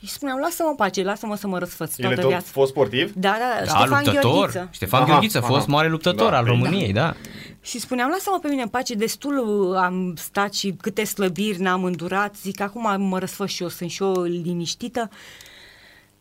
Și 0.00 0.08
spuneam, 0.08 0.38
lasă-mă 0.38 0.68
în 0.68 0.74
pace, 0.74 1.02
lasă-mă 1.02 1.36
să 1.36 1.46
mă 1.46 1.58
răsfăț 1.58 1.98
El 1.98 2.04
e 2.04 2.06
toată 2.08 2.20
tot 2.20 2.30
viața. 2.30 2.46
fost 2.50 2.70
sportiv? 2.70 3.12
Da, 3.14 3.28
da, 3.38 3.64
Da, 3.64 3.76
Ștefan 3.78 4.02
luptător. 4.04 4.32
Gheorghiță. 4.32 4.68
Ștefan 4.72 5.00
Aha, 5.02 5.10
Gheorghiță, 5.10 5.40
fost 5.40 5.62
aha. 5.66 5.72
mare 5.72 5.88
luptător 5.88 6.30
Da, 6.30 6.36
al 6.36 6.42
păi, 6.44 6.52
României, 6.52 6.92
da. 6.92 7.14
Și 7.62 7.78
spuneam, 7.80 8.10
lasă-mă 8.10 8.38
pe 8.42 8.48
mine 8.48 8.62
în 8.62 8.68
pace, 8.68 8.94
destul 8.94 9.38
uh, 9.70 9.76
am 9.78 10.14
stat 10.16 10.54
și 10.54 10.74
câte 10.80 11.04
slăbiri 11.04 11.60
n-am 11.60 11.84
îndurat, 11.84 12.36
zic, 12.36 12.60
acum 12.60 13.02
mă 13.02 13.18
răsfăț 13.18 13.48
și 13.48 13.62
eu, 13.62 13.68
sunt 13.68 13.90
și 13.90 14.02
eu 14.02 14.22
liniștită. 14.22 15.10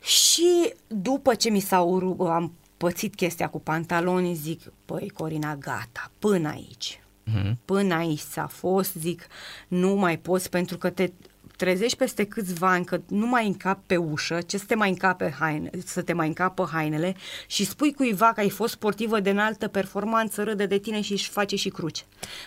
Și 0.05 0.73
după 0.87 1.35
ce 1.35 1.49
mi 1.49 1.59
s-au, 1.59 1.99
ru- 1.99 2.23
am 2.23 2.53
pățit 2.77 3.15
chestia 3.15 3.47
cu 3.49 3.59
pantaloni, 3.59 4.33
zic, 4.33 4.61
păi 4.85 5.09
Corina, 5.13 5.55
gata, 5.55 6.11
până 6.19 6.49
aici. 6.49 6.99
Mhm. 7.23 7.57
Până 7.65 7.95
aici 7.95 8.19
s-a 8.19 8.47
fost, 8.47 8.93
zic, 8.93 9.27
nu 9.67 9.93
mai 9.95 10.17
poți 10.17 10.49
pentru 10.49 10.77
că 10.77 10.89
te 10.89 11.11
trezești 11.57 11.97
peste 11.97 12.25
câțiva 12.25 12.69
ani 12.69 12.85
că 12.85 12.99
nu 13.07 13.27
mai 13.27 13.47
încap 13.47 13.79
pe 13.85 13.97
ușă, 13.97 14.41
ce 14.41 14.57
să 14.57 14.65
te 14.67 14.75
mai 14.75 14.89
încape 14.89 15.35
haine, 15.39 15.69
să 15.85 16.01
te 16.01 16.13
mai 16.13 16.27
încapă 16.27 16.69
hainele 16.71 17.15
și 17.47 17.65
spui 17.65 17.93
cuiva 17.93 18.31
că 18.33 18.39
ai 18.39 18.49
fost 18.49 18.73
sportivă 18.73 19.19
de 19.19 19.29
înaltă 19.29 19.67
performanță, 19.67 20.43
râde 20.43 20.65
de 20.65 20.77
tine 20.77 21.01
și 21.01 21.11
își 21.11 21.29
face 21.29 21.55
și 21.55 21.69
cruce. 21.69 22.03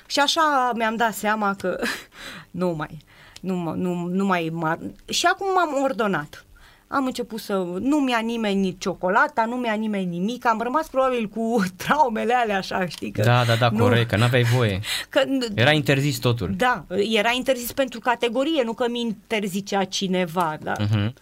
Și 0.06 0.18
așa 0.20 0.72
mi-am 0.74 0.97
dat 0.97 1.14
seama 1.14 1.55
că 1.55 1.80
nu 2.51 2.70
mai, 2.70 2.98
nu, 3.40 3.55
mă- 3.55 3.74
nu, 3.74 3.94
nu 4.06 4.24
mai, 4.26 4.52
mar- 4.52 5.10
și 5.10 5.26
acum 5.26 5.47
m-am 5.55 5.82
ordonat. 5.82 6.44
Am 6.90 7.05
început 7.06 7.40
să 7.40 7.52
nu 7.81 7.97
mi-a 7.97 8.19
nimeni 8.19 8.60
nici 8.60 8.77
ciocolata, 8.78 9.44
nu 9.44 9.56
mi-a 9.56 9.73
nimeni 9.73 10.05
nimic, 10.05 10.47
am 10.47 10.60
rămas 10.62 10.86
probabil 10.89 11.27
cu 11.27 11.62
traumele 11.82 12.35
alea 12.35 12.56
așa, 12.56 12.86
știi? 12.86 13.10
Că 13.10 13.23
Da, 13.23 13.44
da, 13.44 13.55
da, 13.55 13.69
nu- 13.70 13.78
corect, 13.78 14.09
că 14.09 14.16
n-aveai 14.16 14.43
voie. 14.43 14.81
Că, 15.09 15.20
Era 15.55 15.70
interzis 15.73 16.19
totul. 16.19 16.55
da, 16.56 16.85
era 17.12 17.31
interzis 17.36 17.73
pentru 17.73 18.01
categorie, 18.01 18.62
nu 18.65 18.73
că 18.73 18.86
mi 18.90 19.01
interzicea 19.01 19.85
cineva, 19.85 20.56
da. 20.62 20.73
Mhm. 20.78 21.15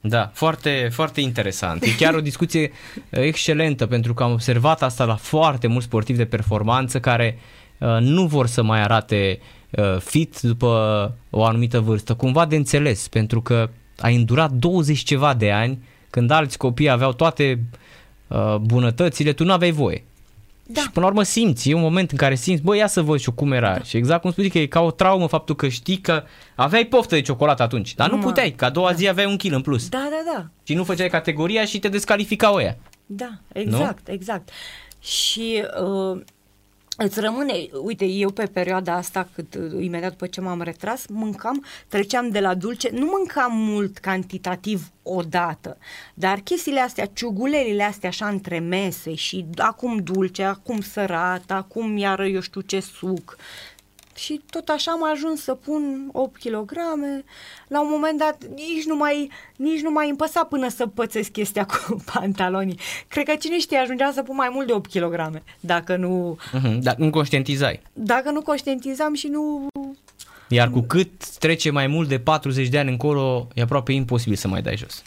Da, 0.00 0.30
foarte, 0.34 0.88
foarte 0.92 1.20
interesant. 1.20 1.82
E 1.82 1.94
chiar 1.98 2.14
o 2.14 2.20
discuție 2.20 2.70
uh, 2.94 3.02
excelentă 3.10 3.86
pentru 3.86 4.14
că 4.14 4.22
am 4.22 4.32
observat 4.32 4.82
asta 4.82 5.04
la 5.04 5.16
foarte 5.16 5.66
mulți 5.66 5.86
sportivi 5.86 6.18
de 6.18 6.24
performanță 6.26 7.00
care 7.00 7.38
uh, 7.78 7.96
nu 8.00 8.26
vor 8.26 8.46
să 8.46 8.62
mai 8.62 8.82
arate 8.82 9.38
uh, 9.70 9.96
fit 10.00 10.40
după 10.40 10.68
o 11.30 11.44
anumită 11.44 11.80
vârstă. 11.80 12.14
Cumva 12.14 12.46
de 12.46 12.56
înțeles, 12.56 13.08
pentru 13.08 13.42
că 13.42 13.70
ai 13.98 14.14
îndurat 14.16 14.50
20 14.50 14.98
ceva 14.98 15.34
de 15.34 15.52
ani 15.52 15.78
când 16.10 16.30
alți 16.30 16.58
copii 16.58 16.90
aveau 16.90 17.12
toate 17.12 17.62
uh, 18.28 18.56
bunătățile, 18.56 19.32
tu 19.32 19.44
nu 19.44 19.52
aveai 19.52 19.70
voie. 19.70 20.04
Da. 20.70 20.80
Și 20.80 20.90
până 20.90 21.04
la 21.04 21.10
urmă 21.10 21.22
simți, 21.22 21.70
e 21.70 21.74
un 21.74 21.80
moment 21.80 22.10
în 22.10 22.16
care 22.16 22.34
simți, 22.34 22.62
bă, 22.62 22.76
ia 22.76 22.86
să 22.86 23.02
văd 23.02 23.18
și 23.18 23.28
eu 23.28 23.34
cum 23.34 23.52
era. 23.52 23.72
Da. 23.72 23.82
Și 23.82 23.96
exact 23.96 24.20
cum 24.20 24.30
spui 24.30 24.50
că 24.50 24.58
e 24.58 24.66
ca 24.66 24.80
o 24.80 24.90
traumă 24.90 25.26
faptul 25.26 25.54
că 25.56 25.68
știi 25.68 25.98
că 25.98 26.22
aveai 26.54 26.84
poftă 26.84 27.14
de 27.14 27.20
ciocolată 27.20 27.62
atunci, 27.62 27.94
dar 27.94 28.08
nu, 28.08 28.14
Nu, 28.16 28.20
mă. 28.20 28.26
puteai, 28.28 28.50
că 28.50 28.64
a 28.64 28.70
doua 28.70 28.92
zi 28.92 29.08
aveai 29.08 29.26
un 29.26 29.36
kil 29.36 29.54
în 29.54 29.60
plus. 29.60 29.88
Da, 29.88 30.08
da, 30.10 30.32
da. 30.32 30.46
Și 30.62 30.74
nu 30.74 30.84
făceai 30.84 31.08
categoria 31.08 31.64
și 31.64 31.78
te 31.78 31.88
descalificau 31.88 32.60
ea. 32.60 32.78
Da, 33.06 33.30
exact, 33.52 34.08
nu? 34.08 34.14
exact. 34.14 34.48
Și 35.00 35.62
uh, 35.82 36.20
îți 37.04 37.20
rămâne, 37.20 37.68
uite, 37.82 38.04
eu 38.04 38.30
pe 38.30 38.46
perioada 38.46 38.94
asta, 38.94 39.28
cât, 39.34 39.54
uh, 39.54 39.82
imediat 39.84 40.10
după 40.10 40.26
ce 40.26 40.40
m-am 40.40 40.62
retras, 40.62 41.06
mâncam, 41.06 41.64
treceam 41.88 42.28
de 42.28 42.40
la 42.40 42.54
dulce, 42.54 42.90
nu 42.92 43.04
mâncam 43.04 43.56
mult 43.56 43.98
cantitativ 43.98 44.90
odată, 45.02 45.78
dar 46.14 46.38
chestiile 46.38 46.80
astea, 46.80 47.06
ciugulerile 47.06 47.82
astea 47.82 48.08
așa 48.08 48.28
între 48.28 48.58
mese 48.58 49.14
și 49.14 49.46
acum 49.56 49.96
dulce, 49.96 50.42
acum 50.42 50.80
sărat, 50.80 51.50
acum 51.50 51.96
iară 51.96 52.26
eu 52.26 52.40
știu 52.40 52.60
ce 52.60 52.80
suc, 52.80 53.36
și 54.18 54.40
tot 54.50 54.68
așa 54.68 54.90
am 54.92 55.10
ajuns 55.12 55.42
să 55.42 55.54
pun 55.54 56.08
8 56.12 56.40
kg. 56.42 56.72
La 57.68 57.80
un 57.80 57.88
moment 57.90 58.18
dat 58.18 58.38
nici 58.54 58.84
nu 58.86 58.96
mai, 58.96 59.30
nici 59.56 59.80
nu 59.80 59.90
mai 59.90 60.08
împăsa 60.08 60.44
până 60.44 60.68
să 60.68 60.86
pățesc 60.86 61.30
chestia 61.30 61.66
cu 61.66 61.96
pantalonii. 62.14 62.78
Cred 63.08 63.24
că 63.28 63.34
cine 63.34 63.58
știe 63.58 63.76
ajungeam 63.78 64.12
să 64.12 64.22
pun 64.22 64.36
mai 64.36 64.48
mult 64.52 64.66
de 64.66 64.72
8 64.72 64.90
kg 64.90 65.42
dacă 65.60 65.96
nu, 65.96 66.38
Uh-huh. 66.58 66.78
Dar 66.80 66.96
nu 66.96 67.10
conștientizai. 67.10 67.80
dacă 67.92 68.30
nu 68.30 68.42
conștientizam 68.42 69.14
și 69.14 69.26
nu... 69.26 69.66
Iar 70.48 70.70
cu 70.70 70.80
cât 70.80 71.28
trece 71.38 71.70
mai 71.70 71.86
mult 71.86 72.08
de 72.08 72.18
40 72.18 72.68
de 72.68 72.78
ani 72.78 72.90
încolo, 72.90 73.48
e 73.54 73.62
aproape 73.62 73.92
imposibil 73.92 74.36
să 74.36 74.48
mai 74.48 74.62
dai 74.62 74.76
jos. 74.76 75.02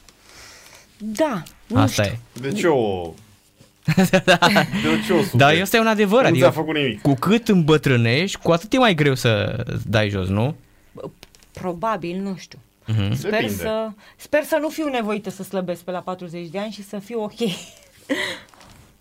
Da, 0.97 1.43
nu 1.67 1.79
Asta 1.79 2.03
știu. 2.03 2.15
e. 2.35 2.39
De 2.39 2.51
ce 2.51 2.67
o... 3.87 4.01
De 4.01 5.01
ce 5.05 5.13
o 5.13 5.17
suferi? 5.17 5.37
Dar 5.41 5.61
ăsta 5.61 5.77
e 5.77 5.79
un 5.79 5.87
adevăr. 5.87 6.21
Nu 6.21 6.27
adică 6.27 6.43
ți-a 6.43 6.51
făcut 6.51 6.75
nimic. 6.75 7.01
Cu 7.01 7.13
cât 7.13 7.47
îmbătrânești, 7.47 8.37
cu 8.37 8.51
atât 8.51 8.73
e 8.73 8.77
mai 8.77 8.95
greu 8.95 9.15
să 9.15 9.63
dai 9.87 10.09
jos, 10.09 10.27
nu? 10.27 10.55
Probabil, 11.51 12.21
nu 12.21 12.35
știu. 12.37 12.59
Uh-huh. 12.87 13.11
Sper 13.13 13.31
Depinde. 13.31 13.53
să, 13.53 13.89
sper 14.15 14.43
să 14.43 14.57
nu 14.61 14.69
fiu 14.69 14.89
nevoită 14.89 15.29
să 15.29 15.43
slăbesc 15.43 15.81
pe 15.81 15.91
la 15.91 15.99
40 15.99 16.47
de 16.47 16.59
ani 16.59 16.71
și 16.71 16.83
să 16.83 16.99
fiu 16.99 17.23
ok. 17.23 17.39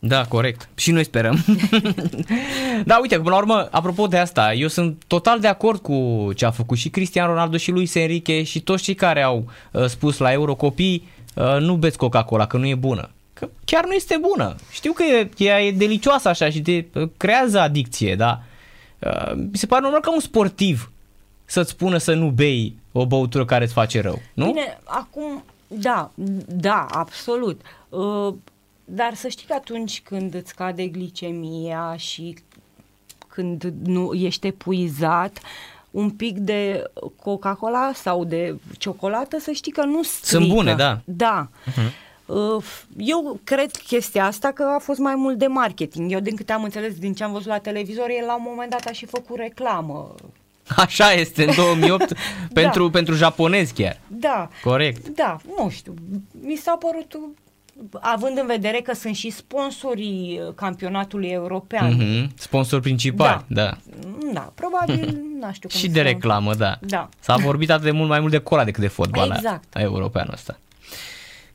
Da, 0.03 0.25
corect. 0.25 0.69
Și 0.75 0.91
noi 0.91 1.05
sperăm. 1.05 1.45
da, 2.85 2.99
uite, 3.01 3.17
până 3.17 3.31
la 3.31 3.37
urmă, 3.37 3.69
apropo 3.71 4.07
de 4.07 4.19
asta, 4.19 4.53
eu 4.53 4.69
sunt 4.69 5.03
total 5.07 5.41
de 5.41 5.47
acord 5.47 5.81
cu 5.81 6.31
ce 6.35 6.45
a 6.45 6.51
făcut 6.51 6.79
și 6.79 6.89
Cristian 6.89 7.27
Ronaldo 7.27 7.57
și 7.57 7.71
Luis 7.71 7.95
Enrique 7.95 8.43
și 8.43 8.61
toți 8.61 8.83
cei 8.83 8.95
care 8.95 9.23
au 9.23 9.51
uh, 9.73 9.85
spus 9.85 10.19
la 10.19 10.33
Euro 10.33 10.55
copii, 10.55 11.09
uh, 11.35 11.57
nu 11.59 11.77
beți 11.77 11.97
Coca-Cola, 11.97 12.47
că 12.47 12.57
nu 12.57 12.67
e 12.67 12.75
bună. 12.75 13.11
Că 13.41 13.49
chiar 13.65 13.85
nu 13.85 13.93
este 13.93 14.17
bună. 14.17 14.55
Știu 14.71 14.93
că 14.93 15.03
e, 15.03 15.31
ea 15.37 15.63
e 15.63 15.73
delicioasă 15.73 16.29
așa 16.29 16.51
și 16.51 16.63
te 16.63 16.85
uh, 16.95 17.09
creează 17.17 17.61
adicție, 17.61 18.17
da? 18.17 18.43
Uh, 18.99 19.33
mi 19.35 19.57
se 19.57 19.67
pare 19.67 19.83
normal 19.83 20.01
ca 20.01 20.13
un 20.13 20.21
sportiv 20.21 20.93
să-ți 21.45 21.71
spună 21.71 21.99
să 21.99 22.15
nu 22.15 22.29
bei 22.29 22.77
o 22.93 23.07
băutură 23.07 23.45
care 23.45 23.65
îți 23.65 23.73
face 23.73 24.01
rău, 24.01 24.23
nu? 24.35 24.47
Bine, 24.47 24.79
acum, 24.85 25.45
da, 25.67 26.11
da, 26.47 26.87
absolut. 26.91 27.61
Uh, 27.89 28.35
dar 28.85 29.15
să 29.15 29.29
știi 29.29 29.47
că 29.47 29.53
atunci 29.53 30.01
când 30.05 30.35
îți 30.35 30.49
scade 30.49 30.87
glicemia 30.87 31.95
și 31.97 32.37
când 33.29 33.73
nu 33.85 34.13
ești 34.13 34.47
epuizat, 34.47 35.41
un 35.91 36.11
pic 36.11 36.39
de 36.39 36.91
Coca-Cola 37.23 37.91
sau 37.95 38.25
de 38.25 38.57
ciocolată, 38.79 39.39
să 39.39 39.51
știi 39.51 39.73
că 39.73 39.85
nu 39.85 40.03
strică. 40.03 40.45
Sunt 40.45 40.49
bune, 40.49 40.75
da. 40.75 41.01
Da. 41.05 41.49
Uh-huh. 41.49 42.10
Eu 42.97 43.41
cred 43.45 43.71
chestia 43.71 44.25
asta 44.25 44.53
că 44.53 44.63
a 44.63 44.79
fost 44.79 44.99
mai 44.99 45.15
mult 45.15 45.39
de 45.39 45.47
marketing. 45.47 46.13
Eu 46.13 46.21
din 46.21 46.37
câte 46.37 46.53
am 46.53 46.63
înțeles 46.63 46.95
din 46.99 47.15
ce 47.15 47.25
am 47.25 47.33
văzut 47.33 47.47
la 47.47 47.59
televizor, 47.59 48.07
el 48.09 48.27
la 48.27 48.37
un 48.37 48.45
moment 48.47 48.71
dat 48.71 48.87
a 48.87 48.93
și 48.93 49.07
făcut 49.07 49.37
reclamă. 49.37 50.15
Așa 50.77 51.13
este, 51.13 51.45
în 51.45 51.55
2008, 51.55 52.13
pentru, 52.53 52.85
da. 52.85 52.91
pentru 52.91 53.15
japonezi 53.15 53.75
chiar. 53.75 54.01
Da. 54.07 54.49
Corect. 54.63 55.09
Da, 55.09 55.37
nu 55.57 55.71
știu. 55.71 55.95
Mi 56.43 56.57
s-a 56.57 56.79
părut 56.81 57.19
având 58.01 58.39
în 58.39 58.47
vedere 58.47 58.81
că 58.81 58.95
sunt 58.95 59.15
și 59.15 59.31
sponsorii 59.31 60.41
campionatului 60.55 61.29
european. 61.29 61.97
Mm-hmm. 61.97 62.35
Sponsor 62.35 62.81
principal, 62.81 63.45
da. 63.47 63.63
Da, 63.63 63.77
da 64.33 64.53
probabil, 64.55 65.23
nu 65.41 65.53
știu 65.53 65.69
cum 65.69 65.79
Și 65.79 65.89
de 65.89 66.03
reclamă, 66.03 66.55
da. 66.55 66.79
da. 66.81 67.09
S-a 67.21 67.37
vorbit 67.37 67.71
atât 67.71 67.85
de 67.85 67.91
mult 67.91 68.09
mai 68.09 68.21
mult 68.21 68.33
de 68.33 68.39
cola 68.39 68.65
decât 68.65 68.81
de 68.81 68.89
fotbal 68.89 69.33
exact. 69.37 69.77
a, 69.77 69.79
a 69.79 69.83
european 69.83 70.29
ăsta. 70.33 70.59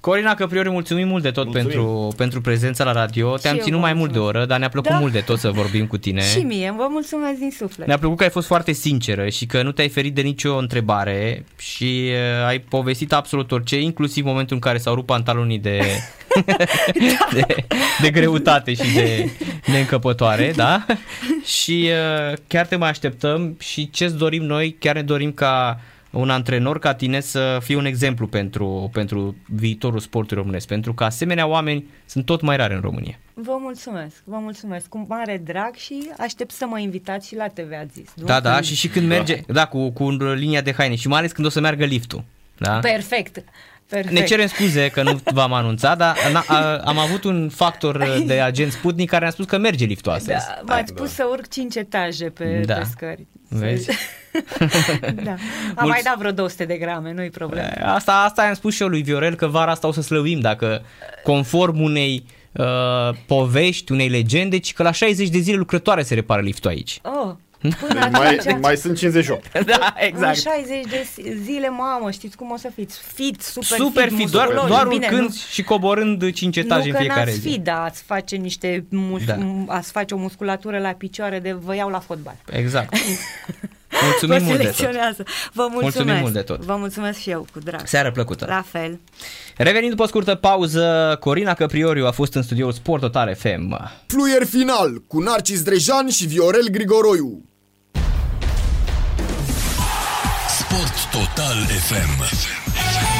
Corina 0.06 0.34
Căpriori, 0.34 0.70
mulțumim 0.70 1.08
mult 1.08 1.24
de 1.24 1.32
tot 1.32 1.52
pentru, 1.52 2.14
pentru 2.18 2.42
prezența 2.42 2.84
la 2.84 2.92
radio. 2.92 3.38
Te-am 3.38 3.58
ținut 3.58 3.80
mai 3.80 3.94
mult 3.94 4.12
de 4.12 4.20
oră, 4.20 4.46
dar 4.46 4.60
ne-a 4.60 4.70
plăcut 4.70 4.92
da. 4.92 5.00
mult 5.00 5.12
de 5.12 5.20
tot 5.20 5.40
să 5.40 5.52
vorbim 5.52 5.88
cu 5.88 5.98
tine. 5.98 6.22
Și 6.22 6.40
mie, 6.40 6.74
vă 6.78 6.88
mulțumesc 6.90 7.40
din 7.40 7.52
suflet. 7.52 7.88
Ne-a 7.88 7.98
plăcut 7.98 8.18
că 8.18 8.24
ai 8.24 8.30
fost 8.30 8.48
foarte 8.48 8.72
sinceră 8.72 9.30
și 9.30 9.46
că 9.46 9.64
nu 9.64 9.72
te-ai 9.72 9.90
ferit 9.90 10.16
de 10.16 10.22
nicio 10.22 10.56
întrebare 10.56 11.46
și 11.58 12.10
uh, 12.10 12.48
ai 12.48 12.60
povestit 12.60 13.14
absolut 13.14 13.52
orice, 13.52 13.82
inclusiv 13.82 14.26
momentul 14.26 14.56
în 14.56 14.62
care 14.62 14.78
s-au 14.78 14.96
rupt 14.96 15.06
pantalonii 15.06 15.60
de, 15.60 15.80
de, 17.34 17.46
de 18.02 18.10
greutate 18.10 18.74
și 18.74 18.94
de 18.94 19.30
neîncăpătoare, 19.66 20.54
da? 20.56 20.86
Și 21.46 21.90
uh, 22.30 22.38
chiar 22.48 22.66
te 22.66 22.76
mai 22.76 22.90
așteptăm 22.90 23.56
și 23.60 23.90
ce-ți 23.90 24.18
dorim 24.18 24.44
noi, 24.44 24.76
chiar 24.80 24.96
ne 24.96 25.04
dorim 25.04 25.32
ca 25.32 25.80
un 26.16 26.30
antrenor 26.30 26.80
ca 26.80 26.94
tine 26.94 27.20
să 27.20 27.58
fie 27.62 27.76
un 27.76 27.86
exemplu 27.86 28.28
pentru, 28.28 28.90
pentru 28.94 29.36
viitorul 29.46 30.00
sportului 30.00 30.44
românesc, 30.44 30.68
pentru 30.68 30.94
că 30.94 31.04
asemenea 31.04 31.48
oameni 31.48 31.86
sunt 32.06 32.26
tot 32.26 32.42
mai 32.42 32.58
rare 32.58 32.74
în 32.74 32.82
România. 32.82 33.20
Vă 33.34 33.58
mulțumesc, 33.60 34.16
vă 34.24 34.38
mulțumesc 34.38 34.88
cu 34.88 35.06
mare 35.10 35.42
drag 35.44 35.76
și 35.76 36.12
aștept 36.18 36.52
să 36.52 36.66
mă 36.70 36.80
invitați 36.80 37.28
și 37.28 37.36
la 37.36 37.48
TV, 37.48 37.72
ați 37.82 37.94
zis. 37.94 38.10
Nu? 38.16 38.26
Da, 38.26 38.40
da, 38.40 38.62
și 38.62 38.76
și 38.76 38.88
când 38.88 39.08
merge, 39.08 39.42
da, 39.48 39.66
cu, 39.66 39.92
cu 39.92 40.10
linia 40.12 40.62
de 40.62 40.74
haine 40.74 40.96
și 40.96 41.08
mai 41.08 41.20
ales 41.20 41.32
când 41.32 41.48
o 41.48 41.50
să 41.50 41.60
meargă 41.60 41.86
liftul. 41.86 42.24
Da? 42.58 42.80
Perfect. 42.80 43.44
Perfect. 43.90 44.14
Ne 44.14 44.24
cerem 44.24 44.48
scuze 44.48 44.90
că 44.90 45.04
nu 45.04 45.20
v-am 45.24 45.54
anunțat, 45.54 45.98
dar 45.98 46.16
am 46.84 46.98
avut 46.98 47.24
un 47.24 47.50
factor 47.50 48.22
de 48.26 48.34
agent 48.42 48.72
Sputnik 48.72 49.10
care 49.10 49.22
ne-a 49.22 49.32
spus 49.32 49.46
că 49.46 49.58
merge 49.58 49.86
liftul 49.86 50.12
astăzi. 50.12 50.46
Da, 50.46 50.74
m-ați 50.74 50.94
da. 50.94 51.02
pus 51.02 51.12
să 51.12 51.28
urc 51.32 51.48
5 51.50 51.76
etaje 51.76 52.30
pe, 52.30 52.64
da. 52.66 52.74
pe 52.74 52.84
scări. 52.90 53.28
Vezi? 53.50 53.90
da. 55.24 55.32
Am 55.32 55.38
Mulți... 55.76 55.88
mai 55.88 56.02
dat 56.04 56.18
vreo 56.18 56.32
200 56.32 56.66
de 56.66 56.78
grame, 56.78 57.14
nu-i 57.14 57.30
problemă. 57.30 57.68
Asta, 57.84 58.24
asta 58.24 58.42
am 58.42 58.54
spus 58.54 58.76
și 58.76 58.82
eu 58.82 58.88
lui 58.88 59.02
Viorel, 59.02 59.36
că 59.36 59.48
vara 59.48 59.72
asta 59.72 59.88
o 59.88 59.92
să 59.92 60.02
slăvim 60.02 60.40
dacă 60.40 60.82
conform 61.24 61.82
unei 61.82 62.26
uh, 62.52 62.66
povești, 63.26 63.92
unei 63.92 64.10
legende, 64.10 64.58
ci 64.58 64.74
că 64.74 64.84
la 64.84 64.92
60 64.92 65.30
de 65.30 65.40
zile 65.40 65.58
lucrătoare 65.58 66.04
se 66.04 66.14
repară 66.14 66.42
liftul 66.42 66.70
aici. 66.70 67.00
Oh, 67.04 67.34
Până 67.88 68.10
mai, 68.12 68.58
mai 68.62 68.78
sunt 68.78 68.98
58. 68.98 69.60
da, 69.66 69.94
exact. 69.98 70.36
În 70.36 70.52
60 70.52 70.86
de 70.90 71.08
zile, 71.44 71.70
mamă, 71.70 72.12
știți 72.12 72.36
cum 72.38 72.52
o 72.52 72.58
să 72.58 72.70
fiți? 72.76 73.00
Fit, 73.14 73.42
super, 73.42 73.78
super 73.78 74.08
fit, 74.08 74.18
fit 74.18 74.30
doar, 74.30 74.64
doar 74.68 74.88
Bine, 74.88 75.06
urcând 75.06 75.28
nu, 75.30 75.36
și 75.52 75.64
coborând 75.64 76.32
5 76.32 76.56
etaje 76.58 76.90
în 76.90 76.96
fiecare 76.96 77.32
zi. 77.32 77.38
Nu 77.38 77.44
că 77.44 77.50
fi, 77.50 77.60
da, 77.60 77.84
ați 77.84 78.04
face 78.04 78.36
niște 78.36 78.86
mus- 78.90 79.26
da. 79.26 79.38
ați 79.68 79.92
face 79.92 80.14
o 80.14 80.18
musculatură 80.18 80.80
la 80.80 80.90
picioare 80.90 81.40
de 81.40 81.52
vă 81.52 81.76
iau 81.76 81.90
la 81.90 82.00
fotbal. 82.00 82.36
Exact. 82.52 82.94
Mulțumim 84.04 84.44
mult 84.44 84.58
de 84.58 84.74
tot. 84.78 84.92
Vă 85.54 85.68
mulțumesc. 85.72 85.82
Mulțumim 85.82 86.16
mult 86.16 86.34
de 86.34 86.42
tot. 86.42 86.64
Vă 86.64 86.76
mulțumesc 86.76 87.20
și 87.20 87.30
eu, 87.30 87.46
cu 87.54 87.60
drag. 87.60 87.82
Seară 87.86 88.12
plăcută. 88.12 88.46
La 88.50 88.64
fel. 88.68 89.00
Revenind 89.58 89.90
după 89.90 90.04
o 90.04 90.08
scurtă 90.08 90.36
pauză, 90.36 91.18
Corina 91.20 91.54
Căprioriu 91.54 92.06
a 92.06 92.12
fost 92.12 92.34
în 92.34 92.42
studioul 92.42 92.72
Sport 92.72 93.02
Total 93.02 93.36
FM. 93.36 93.92
Fluier 94.08 94.46
final 94.46 95.04
cu 95.08 95.20
Narcis 95.20 95.62
Drejan 95.62 96.10
și 96.10 96.28
Viorel 96.28 96.68
Grigoroiu. 96.72 97.44
Sport 100.76 101.08
Total 101.12 101.58
FM. 101.72 103.15